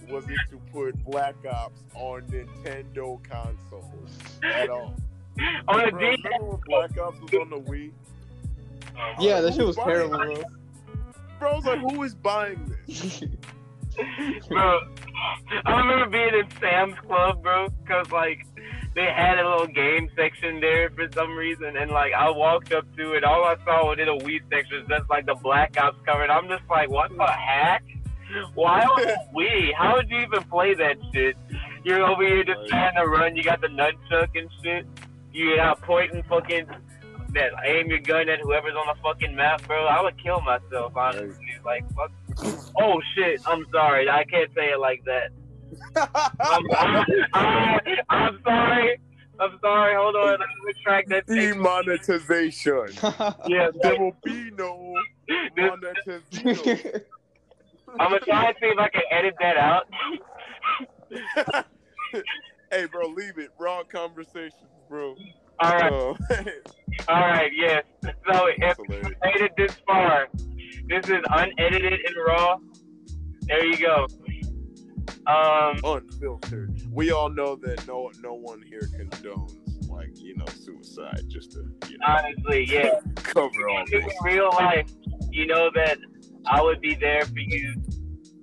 was 0.10 0.24
it 0.30 0.38
to 0.52 0.58
put 0.72 0.96
Black 1.06 1.36
Ops 1.52 1.82
on 1.96 2.22
Nintendo 2.28 3.22
consoles 3.24 4.18
at 4.44 4.70
all? 4.70 4.96
On 5.68 5.86
the 5.86 5.92
Bro, 5.92 6.00
DS. 6.00 6.18
remember 6.24 6.46
when 6.46 6.62
Black 6.66 6.98
Ops 6.98 7.20
was 7.20 7.34
on 7.34 7.50
the 7.50 7.60
Wii? 7.60 7.92
Yeah, 9.20 9.42
that 9.42 9.54
shit 9.54 9.66
was 9.66 9.76
terrible, 9.76 10.18
bro. 10.18 10.36
Bro, 11.40 11.50
I 11.52 11.56
was 11.56 11.66
like, 11.66 11.80
who 11.80 12.04
is 12.04 12.16
buying 12.16 12.74
this? 12.88 13.24
Bro. 14.48 14.80
I 15.66 15.80
remember 15.80 16.10
being 16.10 16.44
in 16.44 16.50
Sam's 16.60 16.98
Club, 17.00 17.42
bro, 17.44 17.68
because 17.84 18.12
like 18.12 18.46
they 18.96 19.06
had 19.06 19.40
a 19.40 19.50
little 19.50 19.68
game 19.68 20.10
section 20.16 20.60
there 20.60 20.90
for 20.92 21.08
some 21.14 21.36
reason, 21.36 21.78
and 21.78 21.92
like 21.92 22.14
I 22.14 22.30
walked 22.30 22.74
up 22.74 22.86
to 22.98 23.14
it, 23.14 23.24
all 23.24 23.44
I 23.44 23.56
saw 23.66 23.90
was 23.90 24.00
in 24.00 24.08
a 24.08 24.18
Wii 24.18 24.42
section 24.50 24.86
just 24.90 25.10
like 25.10 25.26
the 25.26 25.36
Black 25.36 25.76
Ops 25.82 26.00
cover, 26.06 26.24
and 26.24 26.32
I'm 26.32 26.48
just 26.48 26.64
like, 26.70 26.90
what 26.90 27.16
the 27.16 27.28
heck? 27.28 27.84
Why 28.54 28.82
the 28.82 29.18
Wii? 29.36 29.74
How 29.74 29.96
would 29.96 30.10
you 30.10 30.20
even 30.20 30.44
play 30.44 30.74
that 30.76 30.98
shit? 31.14 31.38
You're 31.84 32.04
over 32.04 32.26
here 32.26 32.44
just 32.44 32.68
trying 32.68 32.96
to 32.96 33.06
run. 33.06 33.36
You 33.36 33.44
got 33.44 33.62
the 33.62 33.68
nunchuck 33.68 34.30
and 34.36 34.50
shit. 34.64 34.86
You're 35.32 35.60
out 35.60 35.78
uh, 35.82 35.86
pointing 35.86 36.24
fucking 36.24 36.68
that 37.34 37.52
aim 37.66 37.88
your 37.88 38.00
gun 38.00 38.28
at 38.30 38.40
whoever's 38.42 38.74
on 38.74 38.88
the 38.88 39.02
fucking 39.04 39.36
map, 39.36 39.66
bro. 39.68 39.86
I 39.86 40.02
would 40.02 40.22
kill 40.22 40.42
myself, 40.42 40.96
honestly. 40.96 41.46
Like, 41.64 41.84
fuck. 41.96 42.12
Oh 42.82 43.02
shit! 43.16 43.42
I'm 43.46 43.66
sorry. 43.72 44.10
I 44.10 44.24
can't 44.24 44.50
say 44.56 44.72
it 44.72 44.80
like 44.80 45.04
that. 45.06 45.32
I'm, 46.40 46.66
I'm, 47.34 47.80
I'm 48.10 48.40
sorry. 48.44 49.00
I'm 49.40 49.60
sorry. 49.62 49.96
Hold 49.96 50.16
on. 50.16 50.32
Let 50.32 50.40
me 50.40 50.46
retract 50.66 51.10
that. 51.10 51.28
Demonetization. 51.28 52.90
Yeah. 53.48 53.70
There 53.82 54.00
will 54.00 54.16
be 54.24 54.52
no 54.52 54.94
monetization. 55.58 57.02
I'm 58.00 58.12
gonna 58.12 58.20
try 58.20 58.46
and 58.48 58.56
see 58.62 58.68
if 58.68 58.78
I 58.78 58.90
can 58.90 59.02
edit 59.12 59.36
that 59.40 59.58
out. 59.58 59.88
hey, 62.72 62.86
bro, 62.86 63.08
leave 63.08 63.38
it. 63.40 63.50
Raw 63.58 63.84
conversations, 63.84 64.54
bro. 64.88 65.16
All 65.62 65.72
right. 65.72 65.92
Uh, 65.92 66.44
All 67.10 67.22
right. 67.28 67.52
Yes. 67.56 67.84
So 68.04 68.48
if 68.48 68.56
that's 68.60 68.80
you 68.80 69.16
made 69.24 69.42
it 69.42 69.52
this 69.58 69.76
far, 69.86 70.28
this 70.88 71.08
is 71.10 71.22
unedited 71.30 71.94
and 71.94 72.16
raw. 72.28 72.58
There 73.42 73.66
you 73.66 73.78
go. 73.78 74.08
Um. 75.28 75.80
unfiltered. 75.84 76.82
We 76.92 77.12
all 77.12 77.30
know 77.30 77.56
that 77.58 77.86
no 77.88 78.10
no 78.22 78.34
one 78.34 78.62
here 78.62 78.90
condones 78.98 79.90
like 79.90 80.12
you 80.16 80.36
know 80.36 80.46
suicide 80.46 81.24
just 81.28 81.52
to 81.52 81.60
you 81.90 81.98
know 81.98 82.06
Honestly, 82.08 82.66
yeah. 82.66 83.00
cover 83.16 83.70
all 83.70 83.84
in 83.84 83.86
this. 83.92 84.14
real 84.24 84.50
life, 84.54 84.90
you 85.32 85.46
know 85.46 85.70
that 85.76 85.98
I 86.46 86.62
would 86.62 86.80
be 86.82 86.96
there 86.96 87.26
for 87.26 87.40
you 87.40 87.76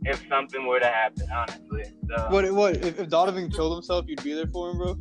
if 0.03 0.23
something 0.29 0.67
were 0.67 0.79
to 0.81 0.87
happen. 0.87 1.27
Honestly, 1.35 1.85
so 2.09 2.27
what? 2.31 2.51
What? 2.53 2.77
If, 2.77 3.01
if 3.01 3.09
Donovan 3.09 3.51
killed 3.51 3.73
himself, 3.75 4.05
you'd 4.07 4.23
be 4.23 4.35
there 4.35 4.47
for 4.47 4.71
him, 4.71 4.79
bro? 4.79 4.97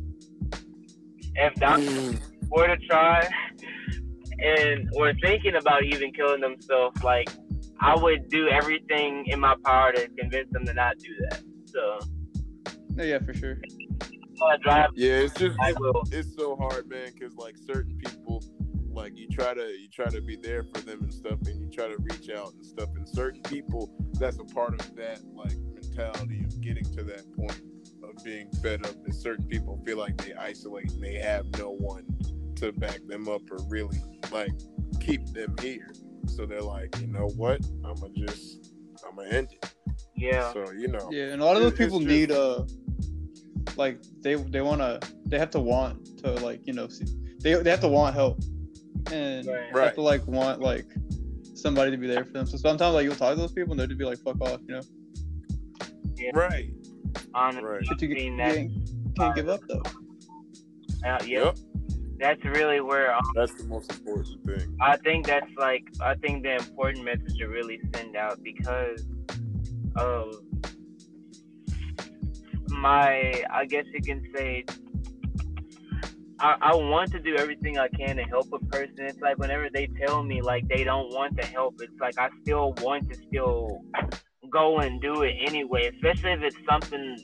If 1.36 1.54
doctors 1.54 1.88
mm. 1.88 2.20
were 2.50 2.66
to 2.66 2.76
try 2.86 3.28
and 4.38 4.90
were 4.94 5.14
thinking 5.22 5.56
about 5.56 5.84
even 5.84 6.12
killing 6.12 6.40
themselves, 6.40 7.02
like 7.02 7.28
I 7.80 7.96
would 7.96 8.28
do 8.28 8.48
everything 8.48 9.26
in 9.26 9.40
my 9.40 9.54
power 9.64 9.92
to 9.92 10.08
convince 10.18 10.50
them 10.50 10.64
to 10.66 10.74
not 10.74 10.98
do 10.98 11.14
that. 11.28 11.42
So. 11.66 11.98
No, 12.90 13.04
yeah, 13.04 13.18
for 13.18 13.34
sure. 13.34 13.58
Drive. 14.62 14.90
Yeah, 14.94 15.12
it's 15.12 15.34
just 15.34 15.58
I 15.60 15.72
will. 15.72 16.02
it's 16.12 16.34
so 16.36 16.56
hard, 16.56 16.88
man, 16.88 17.10
because 17.14 17.34
like 17.36 17.56
certain 17.56 17.96
people, 17.98 18.44
like 18.90 19.16
you 19.16 19.28
try 19.28 19.54
to 19.54 19.62
you 19.62 19.88
try 19.90 20.10
to 20.10 20.20
be 20.20 20.36
there 20.36 20.62
for 20.62 20.82
them 20.82 21.02
and 21.02 21.12
stuff, 21.12 21.38
and 21.46 21.58
you 21.58 21.70
try 21.70 21.88
to 21.88 21.96
reach 21.98 22.28
out 22.28 22.52
and 22.52 22.64
stuff, 22.64 22.90
and 22.96 23.08
certain 23.08 23.40
people, 23.42 23.90
that's 24.18 24.38
a 24.38 24.44
part 24.44 24.78
of 24.78 24.94
that 24.94 25.20
like 25.32 25.56
mentality 25.72 26.44
of 26.44 26.60
getting 26.60 26.84
to 26.96 27.02
that 27.04 27.24
point 27.34 27.62
of 28.16 28.24
being 28.24 28.50
fed 28.62 28.84
up. 28.86 28.94
Is 29.06 29.20
certain 29.20 29.46
people 29.46 29.80
feel 29.84 29.98
like 29.98 30.16
they 30.18 30.34
isolate 30.34 30.90
and 30.92 31.02
they 31.02 31.14
have 31.16 31.46
no 31.58 31.70
one 31.70 32.04
to 32.56 32.72
back 32.72 33.00
them 33.06 33.28
up 33.28 33.42
or 33.50 33.58
really 33.68 34.00
like 34.32 34.52
keep 35.00 35.24
them 35.32 35.54
here. 35.60 35.92
So 36.26 36.46
they're 36.46 36.62
like, 36.62 36.98
you 37.00 37.06
know 37.06 37.28
what? 37.36 37.60
I'm 37.84 37.94
gonna 37.96 38.12
just 38.14 38.72
I'm 39.08 39.16
gonna 39.16 39.28
end 39.28 39.48
it. 39.52 39.74
Yeah. 40.16 40.52
So 40.52 40.70
you 40.72 40.88
know, 40.88 41.08
Yeah, 41.12 41.26
and 41.32 41.42
a 41.42 41.44
lot 41.44 41.56
of 41.56 41.62
those 41.62 41.74
people 41.74 41.98
just- 42.00 42.08
need 42.10 42.30
uh, 42.32 42.64
like 43.76 44.00
they 44.22 44.34
they 44.34 44.62
want 44.62 44.80
to 44.80 45.00
they 45.26 45.38
have 45.38 45.50
to 45.50 45.60
want 45.60 46.18
to 46.18 46.32
like 46.36 46.66
you 46.66 46.72
know 46.72 46.88
see, 46.88 47.04
they 47.40 47.54
they 47.54 47.70
have 47.70 47.80
to 47.80 47.88
want 47.88 48.14
help, 48.14 48.40
and 49.12 49.46
Right. 49.46 49.84
have 49.84 49.94
to 49.96 50.02
like 50.02 50.26
want 50.26 50.60
like 50.60 50.86
somebody 51.54 51.90
to 51.90 51.96
be 51.96 52.06
there 52.06 52.24
for 52.24 52.32
them. 52.32 52.46
So 52.46 52.56
sometimes 52.56 52.94
like 52.94 53.04
you'll 53.04 53.14
talk 53.16 53.34
to 53.34 53.40
those 53.40 53.52
people 53.52 53.72
and 53.72 53.80
they'll 53.80 53.86
just 53.86 53.98
be 53.98 54.04
like 54.04 54.18
fuck 54.18 54.40
off, 54.40 54.60
you 54.66 54.74
know. 54.76 54.80
right? 56.32 56.70
Honestly, 57.36 57.64
Right. 57.68 57.84
But 57.88 58.00
you, 58.02 58.16
seen 58.16 58.32
you 58.32 58.36
that. 58.38 58.56
ain't- 58.56 59.16
can't 59.18 59.34
give 59.36 59.48
up 59.48 59.60
though. 59.68 59.82
Uh, 61.06 61.18
yeah, 61.26 61.44
Yep. 61.44 61.56
that's 62.18 62.44
really 62.44 62.80
where 62.80 63.14
um, 63.14 63.20
That's 63.34 63.54
the 63.54 63.64
most 63.64 63.90
important 63.92 64.28
thing. 64.46 64.76
I 64.80 64.96
think 64.96 65.26
that's 65.26 65.52
like 65.58 65.84
I 66.00 66.14
think 66.14 66.42
the 66.44 66.56
important 66.56 67.04
message 67.04 67.36
to 67.38 67.46
really 67.46 67.78
send 67.94 68.16
out 68.16 68.42
because 68.42 69.06
of 69.96 70.34
my 72.68 73.42
I 73.50 73.64
guess 73.66 73.84
you 73.92 74.00
can 74.02 74.22
say 74.34 74.64
I, 76.38 76.56
I 76.60 76.74
want 76.74 77.12
to 77.12 77.18
do 77.20 77.36
everything 77.36 77.78
I 77.78 77.88
can 77.88 78.16
to 78.16 78.22
help 78.24 78.52
a 78.52 78.58
person. 78.66 78.96
It's 79.00 79.20
like 79.20 79.38
whenever 79.38 79.68
they 79.72 79.86
tell 80.06 80.22
me 80.22 80.42
like 80.42 80.68
they 80.68 80.84
don't 80.84 81.08
want 81.14 81.40
to 81.40 81.46
help, 81.46 81.80
it's 81.80 81.98
like 82.00 82.18
I 82.18 82.28
still 82.42 82.74
want 82.82 83.10
to 83.10 83.18
still 83.28 83.80
go 84.46 84.78
and 84.78 85.00
do 85.00 85.22
it 85.22 85.36
anyway, 85.40 85.90
especially 85.94 86.32
if 86.32 86.42
it's 86.42 86.56
something 86.68 87.18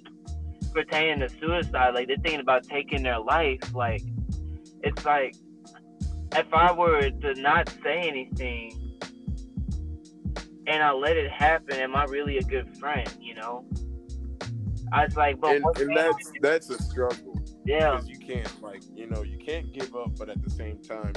pertaining 0.72 1.20
to 1.20 1.28
suicide. 1.40 1.94
Like 1.94 2.08
they're 2.08 2.16
thinking 2.16 2.40
about 2.40 2.64
taking 2.64 3.02
their 3.02 3.20
life. 3.20 3.74
Like 3.74 4.02
it's 4.82 5.04
like 5.04 5.34
if 6.34 6.52
I 6.52 6.72
were 6.72 7.10
to 7.10 7.34
not 7.34 7.72
say 7.82 8.00
anything 8.08 8.98
and 10.66 10.82
I 10.82 10.92
let 10.92 11.16
it 11.16 11.30
happen, 11.30 11.76
am 11.76 11.96
I 11.96 12.04
really 12.04 12.38
a 12.38 12.42
good 12.42 12.76
friend? 12.78 13.08
You 13.20 13.34
know? 13.34 13.64
I 14.92 15.04
was 15.04 15.16
like, 15.16 15.40
but 15.40 15.56
and, 15.56 15.64
and 15.78 15.96
that's 15.96 16.32
that's 16.40 16.70
a 16.70 16.82
struggle 16.82 17.42
yeah, 17.64 17.96
because 17.96 18.08
you 18.08 18.18
can't 18.18 18.62
like 18.62 18.82
you 18.94 19.06
know 19.08 19.22
you 19.22 19.38
can't 19.38 19.72
give 19.72 19.94
up, 19.94 20.16
but 20.18 20.28
at 20.28 20.42
the 20.42 20.50
same 20.50 20.78
time, 20.82 21.12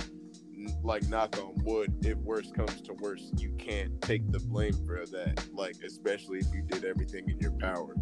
like 0.84 1.08
knock 1.10 1.38
on 1.38 1.54
wood, 1.64 2.06
if 2.06 2.18
worse 2.18 2.52
comes 2.52 2.82
to 2.82 2.94
worse, 2.94 3.32
you 3.38 3.52
can't 3.58 4.02
take 4.02 4.30
the 4.32 4.40
blame 4.40 4.74
for 4.86 5.06
that. 5.06 5.46
Like 5.54 5.76
especially 5.84 6.40
if 6.40 6.54
you 6.54 6.62
did 6.62 6.86
everything 6.86 7.30
in 7.30 7.40
your 7.40 7.52
power, 7.54 7.96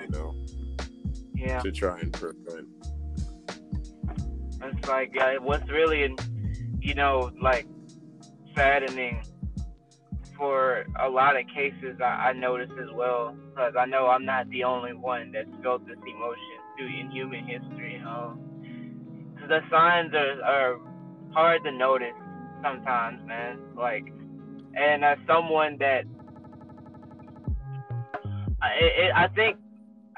you 0.00 0.08
know, 0.08 0.34
yeah. 1.34 1.60
to 1.60 1.72
try 1.72 1.98
and 2.00 2.12
prevent. 2.12 2.68
It's 4.62 4.88
like 4.88 5.16
uh, 5.20 5.34
what's 5.40 5.68
really, 5.70 6.14
you 6.80 6.94
know, 6.94 7.30
like 7.40 7.66
saddening 8.54 9.22
for 10.36 10.84
a 11.00 11.08
lot 11.08 11.36
of 11.36 11.46
cases. 11.48 12.00
I, 12.00 12.30
I 12.30 12.32
noticed 12.32 12.72
as 12.72 12.90
well 12.92 13.36
because 13.50 13.74
I 13.78 13.86
know 13.86 14.08
I'm 14.08 14.24
not 14.24 14.48
the 14.50 14.64
only 14.64 14.92
one 14.92 15.32
that's 15.32 15.48
felt 15.62 15.86
this 15.86 15.98
emotion 15.98 16.38
through 16.76 16.88
in 16.88 17.10
human 17.10 17.44
history. 17.46 18.02
Um, 18.06 18.40
the 19.48 19.60
signs 19.70 20.14
are, 20.14 20.42
are 20.42 20.80
hard 21.32 21.64
to 21.64 21.72
notice 21.72 22.14
sometimes, 22.62 23.26
man. 23.26 23.58
Like, 23.76 24.04
and 24.74 25.04
as 25.04 25.18
someone 25.26 25.76
that 25.78 26.04
I, 28.62 28.68
it, 28.80 29.12
I 29.14 29.28
think 29.28 29.56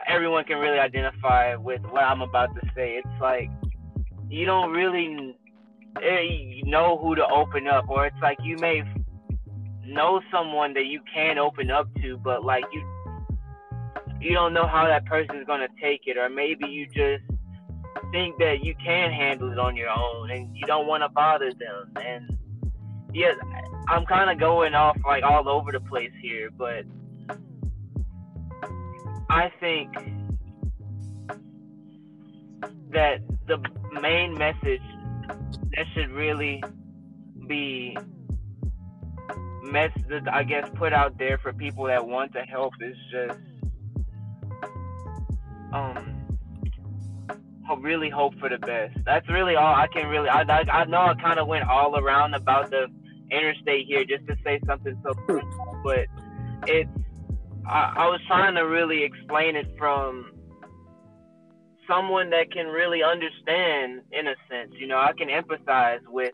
everyone 0.07 0.45
can 0.45 0.59
really 0.59 0.79
identify 0.79 1.55
with 1.57 1.83
what 1.83 2.03
I'm 2.03 2.21
about 2.21 2.55
to 2.55 2.61
say. 2.75 3.01
It's 3.03 3.21
like 3.21 3.51
you 4.29 4.47
don't 4.47 4.71
really 4.71 5.37
eh, 6.03 6.61
know 6.65 6.99
who 6.99 7.15
to 7.15 7.27
open 7.27 7.67
up, 7.67 7.89
or 7.89 8.07
it's 8.07 8.17
like 8.23 8.39
you 8.43 8.57
may 8.59 8.83
know 9.87 10.21
someone 10.31 10.75
that 10.75 10.87
you 10.87 11.01
can 11.13 11.39
open 11.39 11.71
up 11.71 11.89
to, 12.03 12.17
but 12.19 12.45
like 12.45 12.65
you 12.73 12.83
you 14.21 14.33
don't 14.33 14.55
know 14.55 14.67
how 14.67 14.87
that 14.87 15.07
person's 15.07 15.47
gonna 15.47 15.69
take 15.81 16.03
it, 16.07 16.17
or 16.17 16.29
maybe 16.29 16.67
you 16.67 16.87
just 16.87 17.25
think 18.15 18.39
that 18.39 18.63
you 18.63 18.77
can 18.77 19.11
handle 19.11 19.51
it 19.51 19.59
on 19.59 19.75
your 19.75 19.91
own, 19.91 20.31
and 20.31 20.57
you 20.57 20.65
don't 20.69 20.87
want 20.87 21.03
to 21.03 21.09
bother 21.09 21.51
them. 21.51 21.91
And 21.97 22.39
yeah, 23.13 23.33
I'm 23.89 24.07
kind 24.07 24.31
of 24.31 24.39
going 24.39 24.73
off 24.73 24.97
like 25.05 25.25
all 25.25 25.49
over 25.49 25.73
the 25.73 25.81
place 25.81 26.13
here, 26.23 26.49
but 26.57 26.85
I 29.29 29.51
think 29.59 29.93
that 32.93 33.19
the 33.49 33.59
main 34.01 34.39
message 34.39 34.81
that 35.77 35.87
should 35.93 36.11
really 36.11 36.63
be 37.49 37.99
mess 39.65 39.91
I 40.31 40.45
guess 40.45 40.69
put 40.75 40.93
out 40.93 41.19
there 41.19 41.39
for 41.39 41.53
people 41.53 41.87
that 41.87 42.07
want 42.07 42.33
to 42.35 42.43
help 42.43 42.75
is 42.81 42.97
just 43.11 43.41
really 47.81 48.11
hope 48.11 48.35
for 48.39 48.49
the 48.49 48.59
best. 48.59 48.97
That's 49.05 49.29
really 49.29 49.57
all 49.57 49.75
I 49.75 49.87
can 49.87 50.09
really. 50.09 50.29
I 50.29 50.43
I, 50.43 50.65
I 50.71 50.85
know 50.85 51.01
I 51.01 51.15
kind 51.15 51.39
of 51.39 51.47
went 51.47 51.69
all 51.69 51.97
around 51.99 52.35
about 52.35 52.71
the 52.71 52.87
interstate 53.31 53.87
here 53.87 54.05
just 54.05 54.27
to 54.29 54.37
say 54.45 54.61
something 54.67 55.01
so 55.03 55.13
simple, 55.27 55.81
but 55.83 56.07
it's 56.67 56.91
I, 57.67 57.93
I 57.97 58.07
was 58.09 58.21
trying 58.27 58.55
to 58.57 58.63
really 58.63 59.03
explain 59.03 59.57
it 59.57 59.67
from 59.79 60.33
someone 61.89 62.31
that 62.31 62.51
can 62.53 62.67
really 62.67 63.03
understand 63.03 64.03
in 64.13 64.27
a 64.29 64.35
sense. 64.51 64.73
You 64.79 64.87
know, 64.87 64.99
I 64.99 65.13
can 65.17 65.29
empathize 65.29 66.01
with 66.09 66.33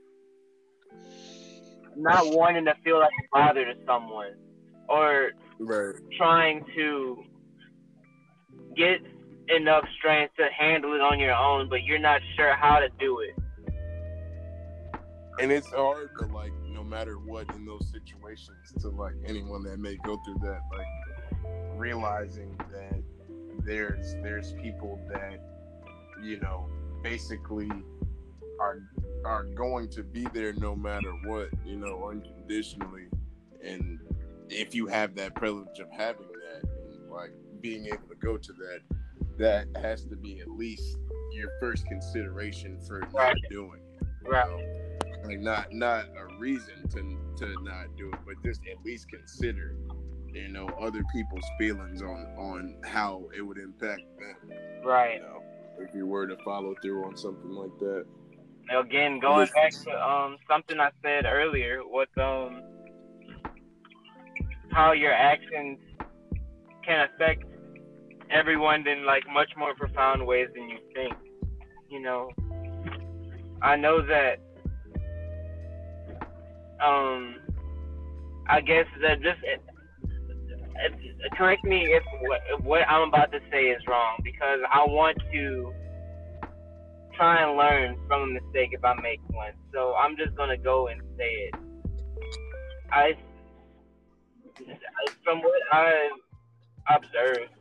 not 1.97 2.27
wanting 2.29 2.65
to 2.67 2.75
feel 2.85 2.99
like 2.99 3.11
a 3.19 3.29
bother 3.33 3.65
to 3.65 3.75
someone 3.87 4.35
or 4.89 5.31
Right. 5.59 5.95
trying 6.17 6.65
to 6.75 7.23
get 8.77 9.01
enough 9.55 9.85
strength 9.99 10.37
to 10.37 10.47
handle 10.57 10.95
it 10.95 11.01
on 11.01 11.19
your 11.19 11.35
own, 11.35 11.69
but 11.69 11.85
you're 11.85 11.99
not 11.99 12.21
sure 12.37 12.55
how 12.55 12.79
to 12.79 12.89
do 12.99 13.21
it. 13.21 13.35
And 15.41 15.51
it's 15.51 15.71
hard 15.71 16.11
to 16.19 16.27
like, 16.27 16.53
no 16.69 16.85
matter 16.85 17.15
what, 17.15 17.49
in 17.55 17.65
those 17.65 17.91
situations, 17.91 18.73
to 18.81 18.89
like 18.89 19.15
anyone 19.27 19.63
that 19.65 19.79
may 19.79 19.97
go 20.05 20.21
through 20.25 20.39
that, 20.43 20.61
like 20.77 20.87
realizing 21.77 22.57
that 22.73 23.03
there's 23.65 24.15
there's 24.23 24.53
people 24.55 25.01
that 25.13 25.41
you 26.23 26.39
know 26.41 26.69
basically 27.03 27.71
are 28.61 28.83
are 29.25 29.45
going 29.45 29.89
to 29.89 30.03
be 30.03 30.27
there 30.33 30.53
no 30.55 30.75
matter 30.75 31.13
what, 31.25 31.49
you 31.65 31.77
know, 31.77 32.09
unconditionally. 32.09 33.07
And 33.63 33.99
if 34.49 34.75
you 34.75 34.87
have 34.87 35.15
that 35.17 35.35
privilege 35.35 35.79
of 35.79 35.91
having 35.91 36.27
that 36.27 36.69
and 36.69 37.11
like 37.11 37.33
being 37.61 37.87
able 37.87 38.09
to 38.09 38.15
go 38.21 38.37
to 38.37 38.53
that, 38.53 38.81
that 39.41 39.67
has 39.81 40.05
to 40.05 40.17
be 40.17 40.39
at 40.41 40.49
least 40.49 40.99
your 41.33 41.49
first 41.61 41.87
consideration 41.87 42.79
for 42.87 43.09
not 43.15 43.35
doing 43.51 43.81
it. 43.99 44.07
you 44.23 44.31
Right. 44.31 44.47
know? 44.47 44.61
Like 45.25 45.41
not 45.41 45.73
not 45.73 46.07
a 46.17 46.39
reason 46.39 46.89
to 46.91 47.35
to 47.39 47.63
not 47.63 47.97
do 47.97 48.11
it, 48.11 48.21
but 48.27 48.35
just 48.45 48.61
at 48.71 48.85
least 48.85 49.09
consider, 49.09 49.75
you 50.33 50.49
know, 50.49 50.67
other 50.81 51.03
people's 51.13 51.45
feelings 51.59 52.03
on 52.03 52.27
on 52.39 52.77
how 52.85 53.29
it 53.37 53.43
would 53.43 53.59
impact 53.59 54.03
them. 54.19 54.51
You 54.51 54.89
Right. 54.89 55.21
know, 55.21 55.43
if 55.79 55.95
you 55.95 56.07
were 56.07 56.27
to 56.27 56.37
follow 56.45 56.75
through 56.83 57.05
on 57.05 57.17
something 57.17 57.51
like 57.51 57.77
that. 57.81 58.07
Again, 58.71 59.19
going 59.21 59.49
back 59.55 59.73
to 59.73 59.91
um 60.09 60.37
something 60.49 60.79
I 60.81 60.91
said 61.03 61.25
earlier 61.27 61.81
with 61.85 62.17
um 62.19 62.63
how 64.73 64.93
your 64.93 65.13
actions 65.13 65.79
can 66.85 67.09
affect 67.13 67.45
everyone 68.31 68.87
in 68.87 69.05
like 69.05 69.25
much 69.33 69.51
more 69.57 69.75
profound 69.75 70.27
ways 70.27 70.49
than 70.55 70.69
you 70.69 70.79
think. 70.95 71.15
You 71.89 72.01
know, 72.01 72.31
I 73.63 73.77
know 73.77 74.01
that 74.07 74.37
um 76.85 77.37
I 78.49 78.61
guess 78.61 78.87
that 79.03 79.21
just 79.23 79.41
it, 79.43 79.63
it, 80.83 81.33
correct 81.37 81.65
me 81.65 81.93
if 81.93 82.03
what, 82.23 82.65
what 82.65 82.81
I'm 82.89 83.09
about 83.09 83.33
to 83.33 83.41
say 83.51 83.65
is 83.65 83.83
wrong 83.87 84.19
because 84.25 84.61
I 84.73 84.85
want 84.85 85.19
to 85.33 85.73
try 87.17 87.43
and 87.43 87.57
learn 87.57 87.99
from 88.09 88.23
a 88.23 88.27
mistake 88.27 88.71
if 88.73 88.85
I 88.85 88.95
make 89.01 89.21
one. 89.31 89.53
So 89.73 89.95
I'm 89.95 90.17
just 90.17 90.35
gonna 90.37 90.57
go 90.57 90.89
and 90.89 91.01
say 91.19 91.31
it. 91.31 91.55
I, 92.93 93.13
from 95.23 95.41
what 95.43 95.61
I 95.73 96.11
observed, 96.89 97.53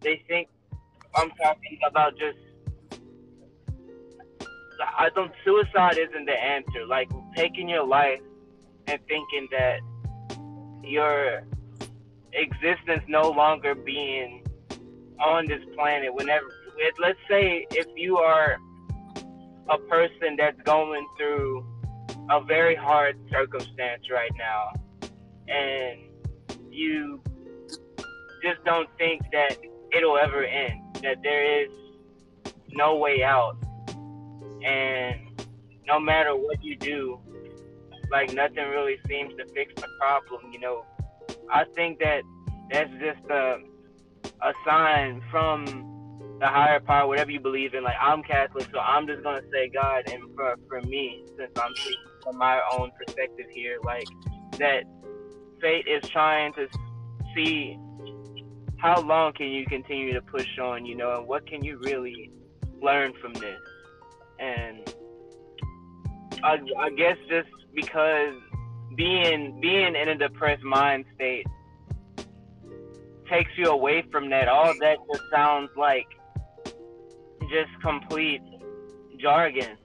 they 0.00 0.22
think 0.28 0.48
I'm 1.14 1.30
talking 1.42 1.78
about 1.88 2.12
just. 2.18 2.38
I 4.80 5.08
don't. 5.14 5.32
Suicide 5.44 5.98
isn't 5.98 6.26
the 6.26 6.32
answer. 6.32 6.86
Like 6.86 7.08
taking 7.34 7.68
your 7.68 7.86
life 7.86 8.20
and 8.86 9.00
thinking 9.08 9.48
that 9.50 9.80
your 10.84 11.42
existence 12.32 13.02
no 13.08 13.30
longer 13.30 13.74
being 13.74 14.44
on 15.20 15.46
this 15.46 15.62
planet 15.74 16.12
whenever 16.14 16.46
let's 17.00 17.18
say 17.28 17.66
if 17.72 17.86
you 17.96 18.18
are 18.18 18.58
a 19.68 19.78
person 19.78 20.36
that's 20.38 20.60
going 20.62 21.06
through 21.16 21.66
a 22.30 22.42
very 22.44 22.74
hard 22.74 23.18
circumstance 23.30 24.02
right 24.12 24.30
now 24.38 24.70
and 25.48 25.98
you 26.70 27.20
just 28.42 28.62
don't 28.64 28.88
think 28.98 29.20
that 29.32 29.56
it'll 29.92 30.18
ever 30.18 30.44
end 30.44 30.80
that 31.02 31.16
there 31.22 31.62
is 31.62 31.70
no 32.70 32.96
way 32.96 33.22
out 33.22 33.56
and 34.64 35.42
no 35.86 35.98
matter 35.98 36.34
what 36.36 36.62
you 36.62 36.76
do 36.76 37.18
like 38.10 38.32
nothing 38.32 38.68
really 38.68 38.96
seems 39.08 39.34
to 39.36 39.44
fix 39.54 39.72
the 39.76 39.88
problem 40.00 40.52
you 40.52 40.60
know 40.60 40.84
i 41.50 41.64
think 41.74 41.98
that 41.98 42.22
that's 42.70 42.90
just 43.00 43.30
a 43.30 43.58
a 44.42 44.52
sign 44.64 45.22
from 45.30 45.88
the 46.40 46.46
higher 46.46 46.80
power, 46.80 47.06
whatever 47.06 47.30
you 47.30 47.40
believe 47.40 47.74
in. 47.74 47.82
Like 47.82 47.96
I'm 48.00 48.22
Catholic, 48.22 48.68
so 48.72 48.78
I'm 48.78 49.06
just 49.06 49.22
gonna 49.22 49.42
say 49.52 49.70
God. 49.74 50.08
And 50.10 50.22
for 50.34 50.54
for 50.68 50.80
me, 50.82 51.24
since 51.36 51.50
I'm 51.56 51.72
from 52.22 52.38
my 52.38 52.60
own 52.78 52.90
perspective 52.98 53.46
here, 53.52 53.78
like 53.84 54.06
that 54.58 54.84
fate 55.60 55.86
is 55.88 56.08
trying 56.08 56.52
to 56.54 56.68
see 57.34 57.78
how 58.78 59.00
long 59.00 59.32
can 59.32 59.48
you 59.48 59.66
continue 59.66 60.12
to 60.14 60.22
push 60.22 60.58
on, 60.58 60.86
you 60.86 60.96
know, 60.96 61.18
and 61.18 61.26
what 61.26 61.46
can 61.46 61.64
you 61.64 61.78
really 61.78 62.30
learn 62.80 63.12
from 63.20 63.34
this. 63.34 63.58
And 64.38 64.94
I, 66.42 66.60
I 66.78 66.90
guess 66.90 67.16
just 67.28 67.48
because 67.74 68.34
being 68.94 69.60
being 69.60 69.94
in 69.94 70.08
a 70.08 70.14
depressed 70.14 70.62
mind 70.62 71.04
state 71.14 71.46
takes 73.28 73.50
you 73.56 73.66
away 73.66 74.04
from 74.10 74.30
that. 74.30 74.48
All 74.48 74.72
that 74.80 74.98
just 75.12 75.24
sounds 75.32 75.70
like 75.76 76.06
just 77.50 77.70
complete 77.82 78.42
jargon. 79.18 79.76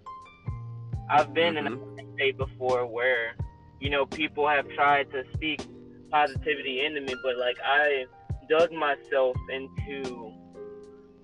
I've 1.09 1.33
been 1.33 1.55
mm-hmm. 1.55 1.99
in 1.99 2.05
a 2.07 2.13
state 2.13 2.37
before 2.37 2.85
where, 2.85 3.35
you 3.79 3.89
know, 3.89 4.05
people 4.05 4.47
have 4.47 4.67
tried 4.69 5.11
to 5.11 5.23
speak 5.33 5.61
positivity 6.09 6.85
into 6.85 7.01
me, 7.01 7.15
but 7.23 7.37
like 7.37 7.57
I 7.65 8.05
dug 8.49 8.71
myself 8.71 9.35
into 9.51 10.33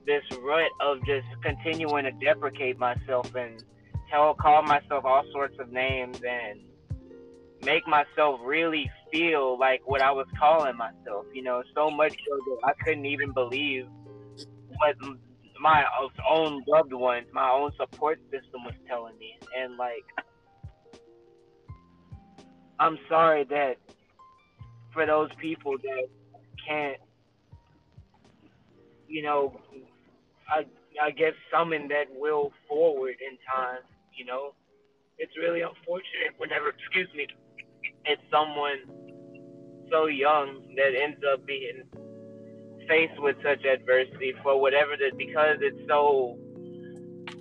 this 0.06 0.24
rut 0.42 0.72
of 0.82 0.98
just 1.06 1.28
continuing 1.44 2.06
to 2.06 2.12
deprecate 2.12 2.80
myself 2.80 3.34
and 3.36 3.64
tell 4.10 4.34
call 4.34 4.64
myself 4.64 5.06
all 5.06 5.24
sorts 5.32 5.58
of 5.60 5.72
names 5.72 6.20
and 6.28 6.62
make 7.64 7.88
myself 7.88 8.40
really 8.44 8.90
feel 9.12 9.58
like 9.60 9.82
what 9.86 10.02
I 10.02 10.12
was 10.12 10.28
calling 10.38 10.76
myself. 10.78 11.26
You 11.34 11.44
know, 11.44 11.64
so 11.76 11.90
much 11.92 12.14
so 12.14 12.38
that 12.46 12.60
I 12.64 12.74
couldn't 12.84 13.06
even 13.06 13.32
believe 13.32 13.88
what 14.78 14.96
my 15.60 15.84
own 16.30 16.64
loved 16.68 16.94
ones, 16.94 17.28
my 17.34 17.50
own 17.50 17.72
support 17.78 18.20
system 18.32 18.64
was 18.64 18.76
telling 18.88 19.18
me. 19.18 19.38
And 19.58 19.78
like, 19.78 20.06
I'm 22.80 22.98
sorry 23.10 23.44
that 23.46 23.78
for 24.94 25.06
those 25.06 25.30
people 25.40 25.78
that 25.78 26.08
can't, 26.66 26.98
you 29.10 29.24
know, 29.24 29.60
I 30.50 30.66
I 31.02 31.12
guess 31.12 31.34
summon 31.52 31.88
that 31.90 32.06
will 32.16 32.52
forward 32.68 33.16
in 33.20 33.38
time. 33.48 33.82
You 34.16 34.26
know, 34.26 34.54
it's 35.18 35.36
really 35.38 35.62
unfortunate 35.62 36.38
whenever, 36.38 36.70
excuse 36.70 37.10
me, 37.16 37.28
it's 38.06 38.22
someone 38.32 38.80
so 39.92 40.06
young 40.06 40.62
that 40.76 40.94
ends 40.96 41.22
up 41.32 41.46
being 41.46 41.84
faced 42.88 43.20
with 43.22 43.36
such 43.44 43.66
adversity 43.66 44.34
for 44.44 44.60
whatever 44.60 44.96
the 44.98 45.12
because 45.18 45.58
it's 45.62 45.80
so 45.88 46.38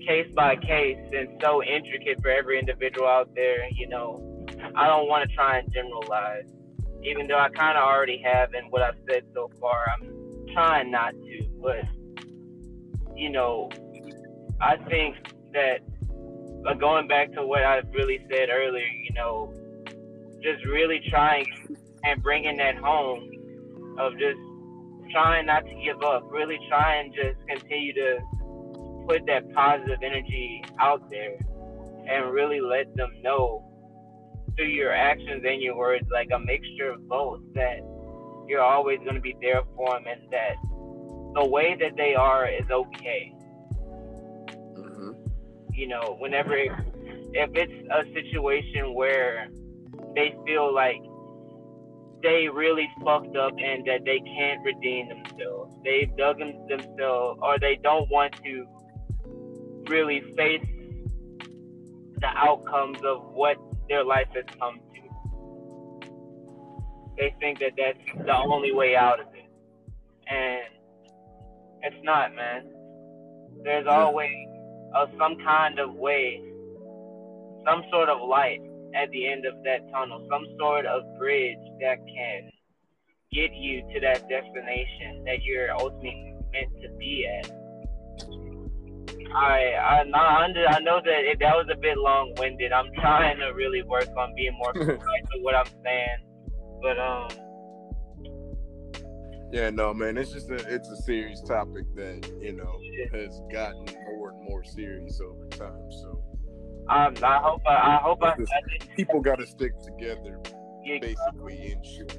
case 0.06 0.28
by 0.34 0.56
case 0.56 0.98
and 1.12 1.28
so 1.42 1.62
intricate 1.62 2.20
for 2.22 2.30
every 2.30 2.58
individual 2.58 3.06
out 3.06 3.34
there, 3.34 3.68
you 3.72 3.88
know, 3.88 4.46
I 4.74 4.86
don't 4.86 5.08
want 5.08 5.28
to 5.28 5.34
try 5.34 5.58
and 5.58 5.72
generalize. 5.72 6.44
Even 7.04 7.28
though 7.28 7.38
I 7.38 7.48
kind 7.50 7.78
of 7.78 7.84
already 7.84 8.20
have 8.24 8.54
in 8.54 8.70
what 8.70 8.82
I've 8.82 8.98
said 9.08 9.22
so 9.32 9.50
far, 9.60 9.86
I'm 9.94 10.46
trying 10.52 10.90
not 10.90 11.12
to. 11.12 11.47
But, 11.60 11.84
you 13.16 13.30
know, 13.30 13.70
I 14.60 14.76
think 14.88 15.16
that 15.52 15.80
uh, 16.66 16.74
going 16.74 17.08
back 17.08 17.32
to 17.34 17.46
what 17.46 17.62
I 17.62 17.80
really 17.94 18.18
said 18.30 18.48
earlier, 18.50 18.86
you 18.86 19.14
know, 19.14 19.54
just 20.42 20.64
really 20.66 21.00
trying 21.08 21.46
and 22.04 22.22
bringing 22.22 22.56
that 22.56 22.76
home 22.76 23.30
of 23.98 24.12
just 24.18 24.38
trying 25.12 25.46
not 25.46 25.64
to 25.64 25.74
give 25.84 26.02
up, 26.02 26.28
really 26.30 26.58
trying 26.68 27.12
just 27.12 27.36
continue 27.48 27.92
to 27.94 28.18
put 29.08 29.26
that 29.26 29.52
positive 29.54 29.98
energy 30.02 30.62
out 30.80 31.08
there 31.10 31.36
and 32.08 32.32
really 32.32 32.60
let 32.60 32.94
them 32.96 33.10
know 33.22 33.64
through 34.56 34.66
your 34.68 34.92
actions 34.92 35.42
and 35.46 35.62
your 35.62 35.76
words, 35.76 36.06
like 36.12 36.28
a 36.34 36.38
mixture 36.38 36.90
of 36.90 37.08
both, 37.08 37.40
that 37.54 37.78
you're 38.46 38.62
always 38.62 38.98
going 39.00 39.14
to 39.14 39.20
be 39.20 39.36
there 39.40 39.62
for 39.76 39.94
them 39.94 40.04
and 40.06 40.30
that 40.30 40.54
the 41.34 41.46
way 41.46 41.76
that 41.80 41.96
they 41.96 42.14
are 42.14 42.48
is 42.48 42.70
okay. 42.70 43.34
Mm-hmm. 44.76 45.12
You 45.72 45.88
know, 45.88 46.16
whenever, 46.18 46.56
it, 46.56 46.72
if 47.32 47.50
it's 47.54 47.88
a 47.90 48.04
situation 48.12 48.94
where 48.94 49.48
they 50.14 50.34
feel 50.46 50.74
like 50.74 51.00
they 52.22 52.48
really 52.48 52.88
fucked 53.04 53.36
up 53.36 53.52
and 53.58 53.86
that 53.86 54.04
they 54.04 54.18
can't 54.20 54.64
redeem 54.64 55.08
themselves. 55.08 55.74
They've 55.84 56.14
dug 56.16 56.38
themselves, 56.38 57.38
or 57.42 57.58
they 57.60 57.78
don't 57.82 58.10
want 58.10 58.34
to 58.44 58.66
really 59.88 60.20
face 60.36 60.66
the 62.20 62.26
outcomes 62.26 62.98
of 63.04 63.22
what 63.32 63.56
their 63.88 64.04
life 64.04 64.28
has 64.34 64.44
come 64.58 64.80
to. 64.80 65.00
They 67.16 67.34
think 67.40 67.60
that 67.60 67.72
that's 67.76 68.26
the 68.26 68.36
only 68.36 68.72
way 68.72 68.96
out 68.96 69.20
of 69.20 69.26
it, 69.34 69.50
and 70.26 70.62
it's 71.82 71.96
not, 72.02 72.34
man. 72.34 72.64
There's 73.64 73.86
always 73.86 74.46
a, 74.94 75.06
some 75.18 75.36
kind 75.44 75.78
of 75.78 75.94
way, 75.94 76.40
some 77.66 77.82
sort 77.90 78.08
of 78.08 78.26
light 78.26 78.60
at 78.94 79.10
the 79.10 79.28
end 79.28 79.44
of 79.46 79.54
that 79.64 79.90
tunnel, 79.92 80.26
some 80.30 80.44
sort 80.58 80.86
of 80.86 81.02
bridge 81.18 81.58
that 81.80 81.98
can 82.06 82.50
get 83.32 83.54
you 83.54 83.82
to 83.92 84.00
that 84.00 84.28
destination 84.28 85.24
that 85.26 85.42
you're 85.42 85.70
ultimately 85.72 86.34
meant 86.52 86.70
to 86.82 86.88
be 86.98 87.26
at. 87.26 87.50
I 89.34 89.74
I, 89.74 90.00
I 90.00 90.80
know 90.80 91.00
that 91.04 91.24
it, 91.24 91.38
that 91.40 91.54
was 91.54 91.66
a 91.70 91.76
bit 91.76 91.98
long 91.98 92.32
winded. 92.38 92.72
I'm 92.72 92.90
trying 92.94 93.38
to 93.40 93.48
really 93.48 93.82
work 93.82 94.08
on 94.16 94.34
being 94.34 94.56
more 94.56 94.72
precise 94.74 94.98
with 95.34 95.42
what 95.42 95.54
I'm 95.54 95.66
saying, 95.84 96.18
but 96.82 96.98
um. 96.98 97.47
Yeah, 99.52 99.70
no, 99.70 99.94
man. 99.94 100.18
It's 100.18 100.32
just 100.32 100.50
a 100.50 100.56
it's 100.56 100.88
a 100.90 100.96
serious 100.96 101.40
topic 101.42 101.84
that 101.94 102.30
you 102.40 102.52
know 102.52 102.78
has 103.12 103.40
gotten 103.50 103.86
more 104.06 104.30
and 104.30 104.44
more 104.48 104.62
serious 104.64 105.20
over 105.20 105.46
time. 105.48 105.90
So 105.90 106.22
um, 106.90 107.14
I 107.22 107.38
hope 107.38 107.62
I, 107.66 107.74
I 107.74 108.00
hope 108.02 108.22
I, 108.22 108.28
I 108.30 108.86
people 108.96 109.20
got 109.20 109.38
to 109.38 109.46
stick 109.46 109.72
together, 109.82 110.40
yeah, 110.84 110.98
basically 111.00 111.72
in 111.72 111.82
short. 111.82 112.18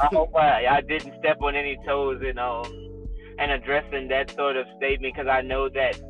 I 0.00 0.06
hope 0.06 0.34
I, 0.34 0.66
I 0.66 0.80
didn't 0.80 1.14
step 1.20 1.40
on 1.40 1.54
any 1.54 1.78
toes 1.86 2.20
in 2.28 2.38
um 2.38 3.06
and 3.38 3.52
addressing 3.52 4.08
that 4.08 4.30
sort 4.32 4.56
of 4.56 4.66
statement 4.76 5.14
because 5.14 5.28
I 5.28 5.42
know 5.42 5.68
that 5.68 6.00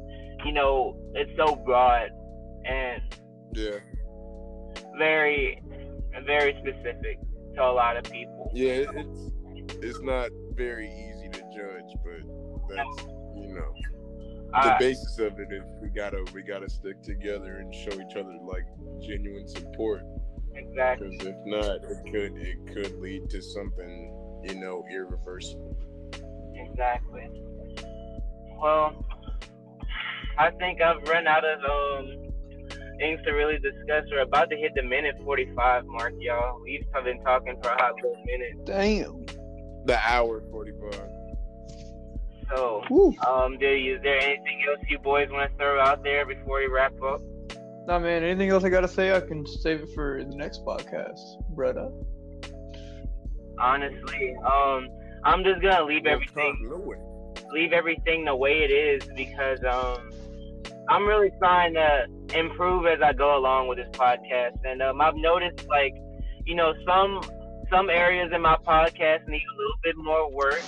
you 0.44 0.52
know 0.52 0.96
it's 1.14 1.30
so 1.36 1.56
broad 1.56 2.08
and 2.64 3.02
yeah 3.52 3.78
very 4.96 5.62
very 6.24 6.56
specific 6.60 7.18
to 7.54 7.62
a 7.62 7.72
lot 7.72 7.96
of 7.96 8.04
people. 8.10 8.50
Yeah, 8.54 8.84
it's 8.94 9.30
it's 9.82 10.00
not 10.00 10.30
very 10.56 10.89
easy 10.89 11.28
to 11.31 11.40
judge, 11.55 11.97
but 12.05 12.74
that's 12.74 13.06
you 13.36 13.55
know 13.55 13.74
the 14.62 14.76
basis 14.78 15.18
of 15.18 15.39
it 15.39 15.48
is 15.51 15.62
we 15.82 15.89
gotta 15.89 16.24
we 16.32 16.43
gotta 16.43 16.68
stick 16.68 17.02
together 17.02 17.59
and 17.59 17.74
show 17.74 17.93
each 17.93 18.16
other 18.16 18.36
like 18.43 18.64
genuine 19.01 19.48
support. 19.48 20.02
Exactly. 20.55 21.09
Because 21.10 21.26
if 21.26 21.36
not, 21.44 21.76
it 21.85 22.05
could 22.12 22.39
it 22.39 22.66
could 22.72 23.01
lead 23.01 23.28
to 23.31 23.43
something 23.43 24.43
you 24.44 24.55
know 24.55 24.85
irreversible. 24.93 25.76
Exactly. 26.55 27.28
Well, 28.62 29.05
I 30.39 30.51
think 30.52 30.81
I've 30.81 31.02
run 31.09 31.26
out 31.26 31.44
of 31.44 31.59
um 31.64 32.31
things 32.98 33.20
to 33.24 33.32
really 33.32 33.59
discuss. 33.59 34.05
We're 34.10 34.22
about 34.22 34.51
to 34.51 34.56
hit 34.56 34.72
the 34.76 34.82
minute 34.82 35.16
45 35.24 35.86
mark, 35.86 36.12
y'all. 36.20 36.60
We've 36.62 36.86
been 37.05 37.20
talking 37.22 37.56
for 37.60 37.70
a 37.70 37.82
hot 37.82 37.94
little 37.97 38.22
minute. 38.24 38.64
Damn. 38.64 39.43
The 39.85 39.98
hour 39.98 40.43
forty 40.51 40.73
five. 40.73 41.11
So, 42.51 42.82
Woo. 42.90 43.15
um, 43.27 43.59
do 43.59 43.66
you, 43.66 43.97
is 43.97 44.02
there 44.02 44.20
anything 44.20 44.62
else 44.69 44.85
you 44.89 44.98
boys 44.98 45.28
want 45.31 45.51
to 45.51 45.56
throw 45.56 45.81
out 45.81 46.02
there 46.02 46.27
before 46.27 46.59
we 46.59 46.66
wrap 46.66 46.93
up? 47.02 47.23
Nah, 47.86 47.98
man. 47.98 48.23
Anything 48.23 48.51
else 48.51 48.65
I 48.65 48.69
gotta 48.69 48.89
say? 48.89 49.15
I 49.15 49.20
can 49.20 49.47
save 49.47 49.81
it 49.81 49.89
for 49.94 50.23
the 50.23 50.36
next 50.36 50.65
podcast, 50.65 51.19
brother. 51.51 51.90
Honestly, 53.59 54.35
um, 54.44 54.89
I'm 55.24 55.43
just 55.44 55.62
gonna 55.62 55.85
leave 55.85 56.06
everything 56.06 56.70
leave 57.55 57.73
everything 57.73 58.24
the 58.24 58.35
way 58.35 58.62
it 58.62 58.70
is 58.70 59.09
because 59.16 59.61
um 59.65 60.11
I'm 60.89 61.06
really 61.06 61.31
trying 61.39 61.74
to 61.74 62.06
improve 62.35 62.86
as 62.86 63.01
I 63.02 63.12
go 63.12 63.36
along 63.39 63.69
with 63.69 63.78
this 63.78 63.89
podcast 63.93 64.59
and 64.65 64.82
um 64.82 65.01
I've 65.01 65.16
noticed 65.16 65.66
like 65.69 65.94
you 66.44 66.55
know 66.55 66.74
some 66.86 67.20
some 67.70 67.90
areas 67.90 68.30
in 68.34 68.42
my 68.42 68.56
podcast 68.66 69.26
need 69.28 69.42
a 69.42 69.56
little 69.58 69.78
bit 69.82 69.96
more 69.96 70.30
work 70.32 70.64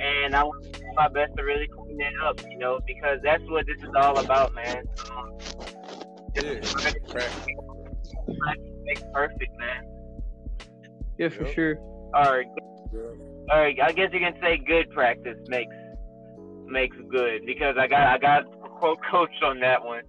and 0.00 0.34
I 0.34 0.42
want 0.44 0.62
to 0.64 0.80
do 0.80 0.86
my 0.94 1.08
best 1.08 1.32
to 1.36 1.42
really 1.42 1.68
clean 1.68 2.00
it 2.00 2.14
up 2.24 2.36
you 2.50 2.58
know 2.58 2.80
because 2.86 3.18
that's 3.22 3.42
what 3.48 3.66
this 3.66 3.76
is 3.78 3.90
all 3.96 4.18
about 4.18 4.52
man. 4.54 4.84
Um, 5.10 5.30
Yeah, 6.34 6.42
makes 8.84 9.02
perfect 9.12 9.52
man. 9.58 9.84
Yeah, 11.18 11.28
for 11.28 11.44
Yep. 11.44 11.54
sure. 11.54 11.76
all 12.14 12.32
right. 12.32 12.46
All 13.50 13.58
right 13.58 13.76
I 13.82 13.92
guess 13.92 14.10
you 14.12 14.20
can 14.20 14.34
say 14.40 14.58
good 14.58 14.90
practice 14.90 15.38
makes 15.48 15.74
makes 16.66 16.96
good 17.10 17.44
because 17.46 17.76
I 17.78 17.86
got 17.86 18.02
I 18.06 18.18
got 18.18 18.44
quote 18.78 18.98
coach 19.10 19.30
on 19.42 19.60
that 19.60 19.84
one 19.84 20.02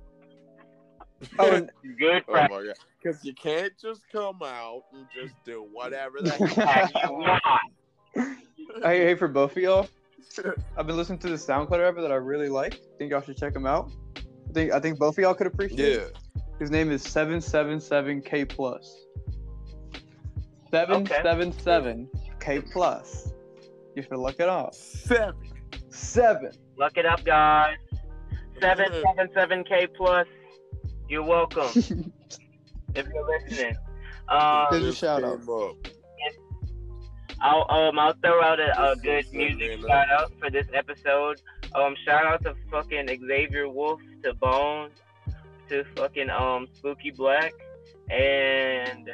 Oh, 1.40 1.68
good 1.98 2.24
Oh 2.28 2.32
practice 2.32 2.58
my 2.58 2.66
god! 2.66 2.76
Because 3.02 3.24
you 3.26 3.34
can't 3.34 3.74
just 3.82 4.02
come 4.12 4.40
out 4.44 4.84
and 4.94 5.06
just 5.14 5.34
do 5.45 5.68
whatever 5.72 6.20
the 6.22 6.36
you 7.06 7.12
want. 7.12 7.44
hey, 8.84 9.00
hey, 9.06 9.16
for 9.16 9.28
both 9.28 9.52
of 9.58 9.58
y'all, 9.64 9.88
I've 10.78 10.88
been 10.88 10.98
listening 10.98 11.20
to 11.20 11.30
the 11.30 11.36
SoundCloud 11.36 11.80
rapper 11.80 12.02
that 12.02 12.12
I 12.12 12.16
really 12.16 12.50
like. 12.50 12.80
Think 12.98 13.12
y'all 13.12 13.22
should 13.22 13.38
check 13.38 13.56
him 13.56 13.66
out. 13.66 13.91
I 14.18 14.54
think 14.54 14.72
I 14.72 14.80
think 14.80 15.00
both 15.00 15.18
of 15.18 15.22
y'all 15.22 15.34
could 15.34 15.48
appreciate. 15.48 15.80
Yeah. 15.80 16.02
it. 16.06 16.18
His 16.60 16.72
name 16.72 16.91
is 16.91 17.02
seven 17.02 17.41
seven 17.41 17.80
seven 17.80 18.22
K 18.22 18.45
plus. 18.45 19.06
Seven 20.72 21.06
seven 21.06 21.52
seven 21.60 22.10
K 22.40 22.62
plus. 22.62 23.32
You 23.95 24.02
should 24.04 24.18
look 24.18 24.40
it 24.40 24.50
up. 24.50 24.74
Seven. 24.74 25.36
Seven. 25.90 26.52
Look 26.78 26.98
it 26.98 27.06
up, 27.06 27.24
guys. 27.24 27.78
Seven 28.60 28.88
seven 29.06 29.30
seven 29.34 29.64
K 29.64 29.88
plus. 29.88 30.28
You're 31.10 31.24
welcome 31.24 31.70
if 32.96 33.08
you're 33.08 33.40
listening. 33.48 33.76
Um, 34.30 34.66
Good 34.72 34.82
Lift 34.84 34.98
shout 34.98 35.24
out. 35.24 35.40
him 35.40 35.50
up. 35.50 35.76
I'll 37.42 37.66
um 37.70 38.00
I'll 38.00 38.14
throw 38.24 38.42
out 38.42 38.60
a, 38.60 38.92
a 38.92 38.96
good 38.96 39.26
music 39.34 39.82
man. 39.82 39.88
shout 39.88 40.10
out 40.10 40.32
for 40.40 40.50
this 40.50 40.68
episode. 40.74 41.42
Um, 41.76 41.96
shout 42.06 42.26
out 42.26 42.42
to 42.44 42.56
fucking 42.72 43.08
Xavier 43.28 43.68
Wulf, 43.68 44.00
to 44.24 44.34
Bone, 44.34 44.92
to 45.70 45.84
fucking 45.96 46.30
um 46.30 46.68
Spooky 46.74 47.12
Black, 47.12 47.54
and 48.10 49.10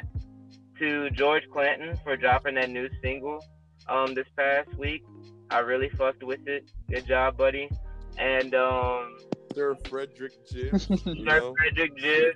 to 0.78 1.10
George 1.10 1.42
Clinton 1.52 1.96
for 2.04 2.16
dropping 2.16 2.54
that 2.54 2.70
new 2.70 2.88
single 3.02 3.44
um 3.88 4.14
this 4.14 4.28
past 4.36 4.72
week. 4.78 5.02
I 5.50 5.58
really 5.60 5.88
fucked 5.88 6.22
with 6.22 6.46
it. 6.46 6.70
Good 6.88 7.06
job, 7.06 7.36
buddy. 7.36 7.68
And 8.16 8.54
um 8.54 9.16
Sir 9.54 9.76
Frederick 9.88 10.32
Jim. 10.50 10.78
Sir 10.78 11.14
know? 11.14 11.54
Frederick 11.58 11.96
Jib, 11.96 12.34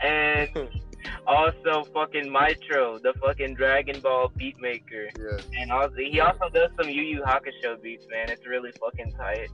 and 0.00 0.50
also 1.26 1.84
fucking 1.94 2.30
Mitro, 2.30 3.00
the 3.00 3.14
fucking 3.24 3.54
Dragon 3.54 4.00
Ball 4.00 4.30
beat 4.36 4.60
maker. 4.60 5.08
yeah. 5.18 5.38
And 5.60 5.72
also, 5.72 5.96
he 5.96 6.20
also 6.20 6.48
does 6.52 6.70
some 6.80 6.88
Yu 6.90 7.02
Yu 7.02 7.22
Hakusho 7.22 7.80
beats, 7.82 8.06
man. 8.10 8.28
It's 8.30 8.46
really 8.46 8.72
fucking 8.80 9.12
tight. 9.12 9.48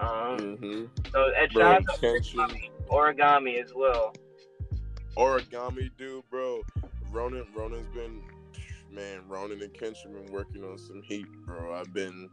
Um, 0.00 0.38
Mm-hmm. 0.58 0.84
so 1.12 1.30
and 1.38 1.52
Bro, 1.52 1.62
shout 1.62 1.74
out 1.88 2.00
to 2.00 2.06
Kenshin, 2.06 2.70
Origami 2.88 3.62
as 3.62 3.72
well. 3.74 4.12
origami 5.16 5.90
dude, 5.96 6.28
bro. 6.30 6.62
Ronan, 7.12 7.46
Ronan's 7.56 7.86
been, 7.94 8.20
man. 8.90 9.20
Ronan 9.28 9.62
and 9.62 9.72
Kenshin 9.72 10.12
been 10.12 10.32
working 10.32 10.64
on 10.64 10.78
some 10.78 11.00
heat, 11.04 11.26
bro. 11.46 11.72
I've 11.74 11.92
been, 11.94 12.28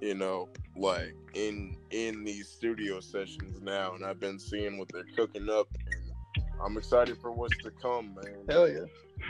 you 0.00 0.14
know, 0.14 0.48
like 0.76 1.14
in 1.34 1.76
in 1.90 2.24
these 2.24 2.48
studio 2.48 3.00
sessions 3.00 3.60
now, 3.62 3.94
and 3.94 4.04
I've 4.04 4.20
been 4.20 4.38
seeing 4.38 4.78
what 4.78 4.88
they're 4.92 5.06
cooking 5.16 5.48
up. 5.48 5.68
And 5.86 6.12
I'm 6.64 6.76
excited 6.76 7.18
for 7.18 7.32
what's 7.32 7.56
to 7.58 7.70
come, 7.70 8.14
man. 8.14 8.44
Hell 8.48 8.68
yeah. 8.68 8.84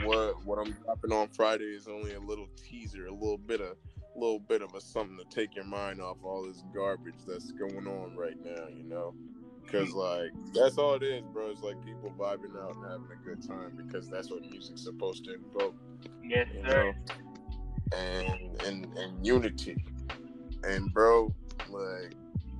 what 0.04 0.44
what 0.44 0.58
I'm 0.58 0.72
dropping 0.72 1.12
on 1.12 1.28
Friday 1.28 1.64
is 1.64 1.88
only 1.88 2.14
a 2.14 2.20
little 2.20 2.48
teaser, 2.56 3.06
a 3.06 3.12
little 3.12 3.38
bit 3.38 3.60
of 3.60 3.76
a 4.14 4.18
little 4.18 4.40
bit 4.40 4.62
of 4.62 4.74
a 4.74 4.80
something 4.80 5.18
to 5.18 5.24
take 5.34 5.54
your 5.54 5.64
mind 5.64 6.00
off 6.00 6.16
all 6.22 6.44
this 6.46 6.62
garbage 6.74 7.14
that's 7.26 7.52
going 7.52 7.86
on 7.86 8.16
right 8.16 8.36
now, 8.44 8.66
you 8.74 8.84
know? 8.84 9.14
Cause 9.70 9.92
like 9.92 10.30
that's 10.54 10.78
all 10.78 10.94
it 10.94 11.02
is, 11.02 11.24
bro. 11.32 11.50
It's 11.50 11.62
like 11.62 11.84
people 11.84 12.12
vibing 12.16 12.56
out 12.62 12.76
and 12.76 12.84
having 12.84 13.08
a 13.12 13.24
good 13.28 13.46
time 13.46 13.72
because 13.76 14.08
that's 14.08 14.30
what 14.30 14.42
music's 14.42 14.84
supposed 14.84 15.24
to 15.24 15.34
invoke, 15.34 15.74
Yes, 16.24 16.46
you 16.54 16.62
sir. 16.70 16.92
know? 16.92 17.96
And 17.98 18.62
and 18.62 18.98
and 18.98 19.26
unity. 19.26 19.76
And 20.64 20.92
bro, 20.92 21.34
like 21.70 22.14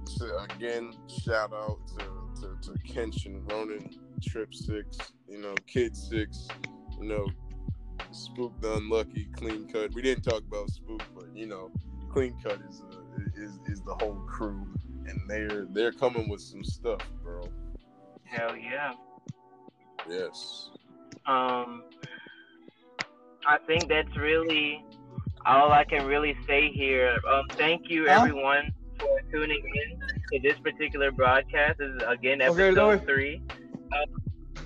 so 0.04 0.38
again, 0.50 0.92
shout 1.24 1.52
out 1.52 1.78
to 1.98 2.40
to, 2.40 2.56
to 2.62 2.78
Kenshin, 2.80 3.50
Ronan, 3.50 3.90
Trip 4.22 4.54
Six, 4.54 4.98
you 5.28 5.38
know, 5.40 5.54
Kid 5.66 5.96
Six, 5.96 6.48
you 7.00 7.08
know, 7.08 7.26
Spook 8.10 8.60
the 8.60 8.74
Unlucky, 8.74 9.28
Clean 9.36 9.66
Cut. 9.68 9.92
We 9.94 10.02
didn't 10.02 10.24
talk 10.24 10.42
about 10.42 10.70
Spook, 10.70 11.02
but 11.14 11.34
you 11.34 11.46
know, 11.46 11.70
Clean 12.12 12.36
Cut 12.42 12.60
is 12.68 12.82
uh, 12.92 12.96
is 13.36 13.58
is 13.66 13.82
the 13.82 13.94
whole 13.94 14.22
crew, 14.26 14.66
and 15.06 15.20
they're 15.28 15.66
they're 15.70 15.92
coming 15.92 16.28
with 16.28 16.40
some 16.40 16.64
stuff, 16.64 17.00
bro. 17.22 17.42
Hell 18.24 18.56
yeah. 18.56 18.92
Yes. 20.08 20.70
Um, 21.26 21.82
I 23.46 23.58
think 23.66 23.88
that's 23.88 24.16
really 24.16 24.84
all 25.46 25.72
I 25.72 25.84
can 25.84 26.04
really 26.06 26.36
say 26.46 26.70
here. 26.70 27.16
Um, 27.30 27.44
thank 27.50 27.88
you 27.88 28.08
everyone 28.08 28.72
for 28.98 29.20
tuning 29.30 29.62
in 29.62 30.00
to 30.32 30.48
this 30.48 30.58
particular 30.58 31.12
broadcast. 31.12 31.78
This 31.78 31.88
is 31.88 32.02
again 32.06 32.40
episode 32.40 32.74
no. 32.74 32.98
three. 32.98 33.40
Um, 33.92 34.58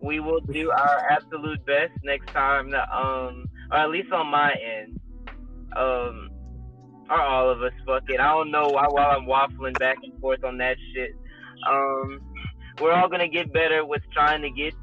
we 0.00 0.20
will 0.20 0.40
do 0.40 0.70
our 0.70 1.10
absolute 1.10 1.64
best 1.66 1.92
next 2.04 2.28
time. 2.28 2.70
To, 2.70 2.96
um, 2.96 3.46
or 3.72 3.78
at 3.78 3.90
least 3.90 4.12
on 4.12 4.28
my 4.28 4.52
end. 4.52 5.00
Um, 5.76 6.30
or 7.10 7.20
all 7.20 7.50
of 7.50 7.62
us. 7.62 7.72
Fuck 7.84 8.04
it. 8.08 8.20
I 8.20 8.30
don't 8.30 8.50
know 8.50 8.68
why 8.68 8.86
while 8.88 9.10
I'm 9.10 9.26
waffling 9.26 9.78
back 9.78 9.96
and 10.02 10.18
forth 10.20 10.44
on 10.44 10.56
that 10.58 10.76
shit. 10.94 11.10
Um, 11.68 12.20
we're 12.80 12.92
all 12.92 13.08
gonna 13.08 13.28
get 13.28 13.52
better 13.52 13.84
with 13.84 14.02
trying 14.12 14.42
to 14.42 14.50
get 14.50 14.74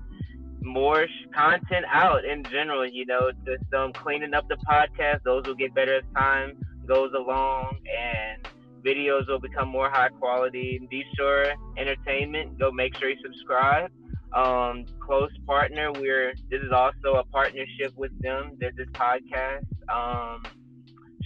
more 0.61 1.07
content 1.33 1.85
out 1.91 2.25
in 2.25 2.43
general. 2.43 2.87
You 2.87 3.05
know, 3.05 3.31
just 3.45 3.73
um, 3.73 3.93
cleaning 3.93 4.33
up 4.33 4.47
the 4.47 4.57
podcast. 4.69 5.23
Those 5.23 5.45
will 5.45 5.55
get 5.55 5.73
better 5.73 5.95
as 5.95 6.03
time 6.15 6.57
goes 6.87 7.11
along, 7.17 7.77
and 7.97 8.47
videos 8.83 9.27
will 9.27 9.39
become 9.39 9.67
more 9.67 9.89
high 9.89 10.09
quality. 10.09 10.85
Be 10.89 11.03
sure 11.15 11.53
entertainment. 11.77 12.59
Go 12.59 12.71
make 12.71 12.97
sure 12.97 13.09
you 13.09 13.17
subscribe. 13.23 13.91
Um, 14.33 14.85
close 15.05 15.31
partner. 15.45 15.91
We're 15.91 16.33
this 16.49 16.61
is 16.61 16.71
also 16.71 17.15
a 17.15 17.23
partnership 17.25 17.93
with 17.95 18.11
them. 18.21 18.57
There's 18.59 18.75
this 18.75 18.87
podcast. 18.89 19.65
Um, 19.89 20.43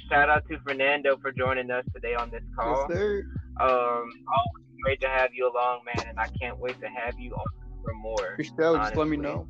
shout 0.10 0.30
out 0.30 0.48
to 0.50 0.60
Fernando 0.60 1.18
for 1.18 1.32
joining 1.32 1.70
us 1.72 1.86
today 1.94 2.16
on 2.16 2.32
this 2.32 2.44
call. 2.58 2.88
Yes. 2.90 3.24
Um, 3.60 4.10
always 4.28 4.66
great 4.84 5.02
to 5.02 5.08
have 5.08 5.30
you 5.34 5.50
along, 5.50 5.82
man, 5.86 6.08
and 6.08 6.20
I 6.20 6.28
can't 6.40 6.58
wait 6.60 6.80
to 6.82 6.88
have 6.88 7.20
you 7.20 7.32
on 7.34 7.46
for 7.86 7.94
more. 7.94 8.36
For 8.36 8.44
sure. 8.44 8.78
Just 8.78 8.96
let 8.96 9.08
me 9.08 9.18
know. 9.18 9.48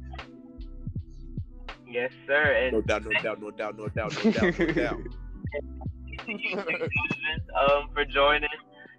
Yes, 1.87 2.11
sir. 2.27 2.69
No 2.71 2.81
doubt, 2.81 3.05
no 3.05 3.11
doubt, 3.21 3.41
no 3.41 3.51
doubt, 3.51 3.77
no 3.77 3.87
doubt, 3.87 4.25
no 4.25 4.31
doubt, 4.31 4.59
no 4.59 4.65
doubt. 4.73 4.99
um, 6.27 7.89
for 7.93 8.05
joining. 8.05 8.49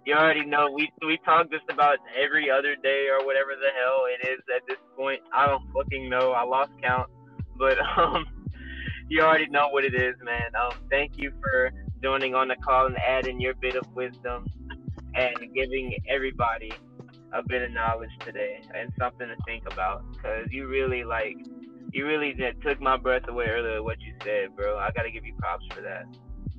You 0.05 0.15
already 0.15 0.45
know 0.45 0.71
we 0.73 0.89
we 1.05 1.19
talk 1.25 1.51
just 1.51 1.65
about 1.69 1.97
every 2.17 2.49
other 2.49 2.75
day 2.81 3.07
or 3.11 3.25
whatever 3.25 3.51
the 3.59 3.69
hell 3.77 4.05
it 4.07 4.27
is 4.27 4.39
at 4.55 4.65
this 4.67 4.77
point. 4.95 5.19
I 5.33 5.45
don't 5.47 5.61
fucking 5.73 6.09
know. 6.09 6.31
I 6.31 6.43
lost 6.43 6.71
count, 6.81 7.09
but 7.57 7.77
um, 7.97 8.25
you 9.09 9.21
already 9.21 9.47
know 9.47 9.67
what 9.69 9.83
it 9.83 9.93
is, 9.93 10.15
man. 10.23 10.55
Um, 10.55 10.79
thank 10.89 11.17
you 11.17 11.31
for 11.41 11.71
joining 12.01 12.35
on 12.35 12.47
the 12.47 12.55
call 12.55 12.85
and 12.85 12.97
adding 12.97 13.41
your 13.41 13.53
bit 13.55 13.75
of 13.75 13.85
wisdom 13.93 14.45
and 15.13 15.35
giving 15.53 15.93
everybody 16.07 16.71
a 17.33 17.43
bit 17.47 17.61
of 17.61 17.71
knowledge 17.71 18.11
today 18.25 18.61
and 18.75 18.91
something 18.97 19.27
to 19.27 19.35
think 19.45 19.63
about 19.67 20.03
because 20.13 20.47
you 20.49 20.67
really 20.67 21.03
like 21.03 21.37
you 21.91 22.05
really 22.05 22.33
did, 22.33 22.61
took 22.61 22.81
my 22.81 22.97
breath 22.97 23.27
away 23.27 23.45
earlier 23.45 23.83
what 23.83 23.99
you 23.99 24.13
said 24.23 24.55
bro 24.55 24.77
i 24.77 24.89
gotta 24.91 25.11
give 25.11 25.25
you 25.25 25.33
props 25.39 25.65
for 25.73 25.81
that 25.81 26.05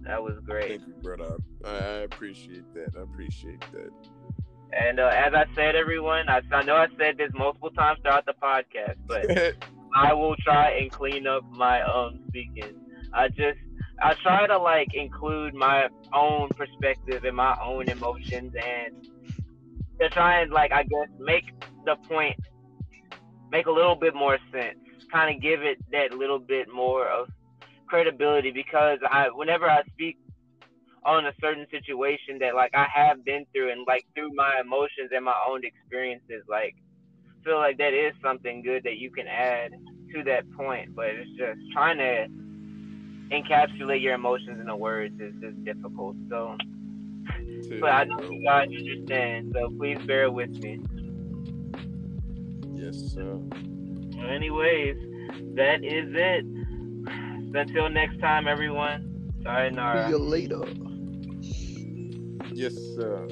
that 0.02 0.22
was 0.22 0.34
great 0.44 0.80
Thank 0.80 0.82
you, 0.86 0.94
brother. 1.02 1.36
I, 1.64 1.70
appreciate 2.04 2.72
that. 2.74 2.92
I 2.96 3.02
appreciate 3.02 3.60
that. 3.72 3.90
And 4.72 5.00
uh, 5.00 5.10
as 5.14 5.34
I 5.34 5.44
said, 5.54 5.76
everyone, 5.76 6.28
I, 6.28 6.40
I 6.52 6.62
know 6.62 6.76
I 6.76 6.86
said 6.98 7.16
this 7.16 7.30
multiple 7.34 7.70
times 7.70 8.00
throughout 8.02 8.26
the 8.26 8.34
podcast, 8.34 8.96
but 9.06 9.54
I 9.96 10.12
will 10.12 10.36
try 10.36 10.70
and 10.72 10.90
clean 10.90 11.26
up 11.26 11.44
my 11.50 11.82
um 11.82 12.20
speaking. 12.28 12.74
I 13.12 13.28
just 13.28 13.58
I 14.02 14.14
try 14.14 14.46
to 14.46 14.58
like 14.58 14.94
include 14.94 15.54
my 15.54 15.88
own 16.12 16.50
perspective 16.50 17.24
and 17.24 17.36
my 17.36 17.56
own 17.62 17.88
emotions 17.88 18.54
and 18.54 18.94
to 20.00 20.08
try 20.10 20.40
and 20.40 20.50
like 20.52 20.72
I 20.72 20.82
guess 20.84 21.08
make 21.18 21.44
the 21.84 21.96
point 22.08 22.38
make 23.50 23.66
a 23.66 23.70
little 23.70 23.96
bit 23.96 24.14
more 24.14 24.38
sense. 24.52 24.78
Kind 25.12 25.34
of 25.34 25.42
give 25.42 25.62
it 25.62 25.78
that 25.92 26.12
little 26.12 26.38
bit 26.38 26.68
more 26.72 27.08
of 27.08 27.28
credibility 27.86 28.50
because 28.50 28.98
I 29.10 29.28
whenever 29.34 29.68
I 29.68 29.82
speak 29.94 30.18
on 31.04 31.26
a 31.26 31.32
certain 31.40 31.66
situation 31.70 32.38
that 32.40 32.54
like 32.54 32.72
I 32.74 32.86
have 32.94 33.24
been 33.24 33.46
through 33.52 33.72
and 33.72 33.86
like 33.86 34.04
through 34.14 34.30
my 34.34 34.60
emotions 34.60 35.10
and 35.14 35.24
my 35.24 35.36
own 35.48 35.62
experiences, 35.64 36.42
like 36.48 36.74
feel 37.44 37.56
like 37.56 37.78
that 37.78 37.94
is 37.94 38.12
something 38.22 38.62
good 38.62 38.84
that 38.84 38.98
you 38.98 39.10
can 39.10 39.26
add 39.26 39.72
to 40.14 40.22
that 40.24 40.50
point. 40.52 40.94
But 40.94 41.06
it's 41.06 41.30
just 41.30 41.58
trying 41.72 41.98
to 41.98 42.28
encapsulate 43.34 44.02
your 44.02 44.14
emotions 44.14 44.60
in 44.60 44.66
the 44.66 44.76
words 44.76 45.14
is 45.20 45.32
just 45.40 45.64
difficult. 45.64 46.16
So 46.28 46.56
but 47.80 47.90
I 47.90 48.04
know 48.04 48.20
you 48.30 48.42
guys 48.44 48.68
understand, 48.68 49.52
so 49.54 49.70
please 49.78 49.98
bear 50.06 50.30
with 50.30 50.50
me. 50.50 50.80
Yes, 52.74 52.96
sir. 53.14 53.38
Anyways, 54.28 54.96
that 55.54 55.84
is 55.84 56.08
it. 56.14 56.44
Until 57.54 57.88
next 57.88 58.18
time, 58.20 58.46
everyone. 58.46 59.32
Sayonara. 59.42 60.04
See 60.04 60.10
you 60.10 60.18
later. 60.18 60.60
Yes, 62.52 62.74
sir. 62.96 63.26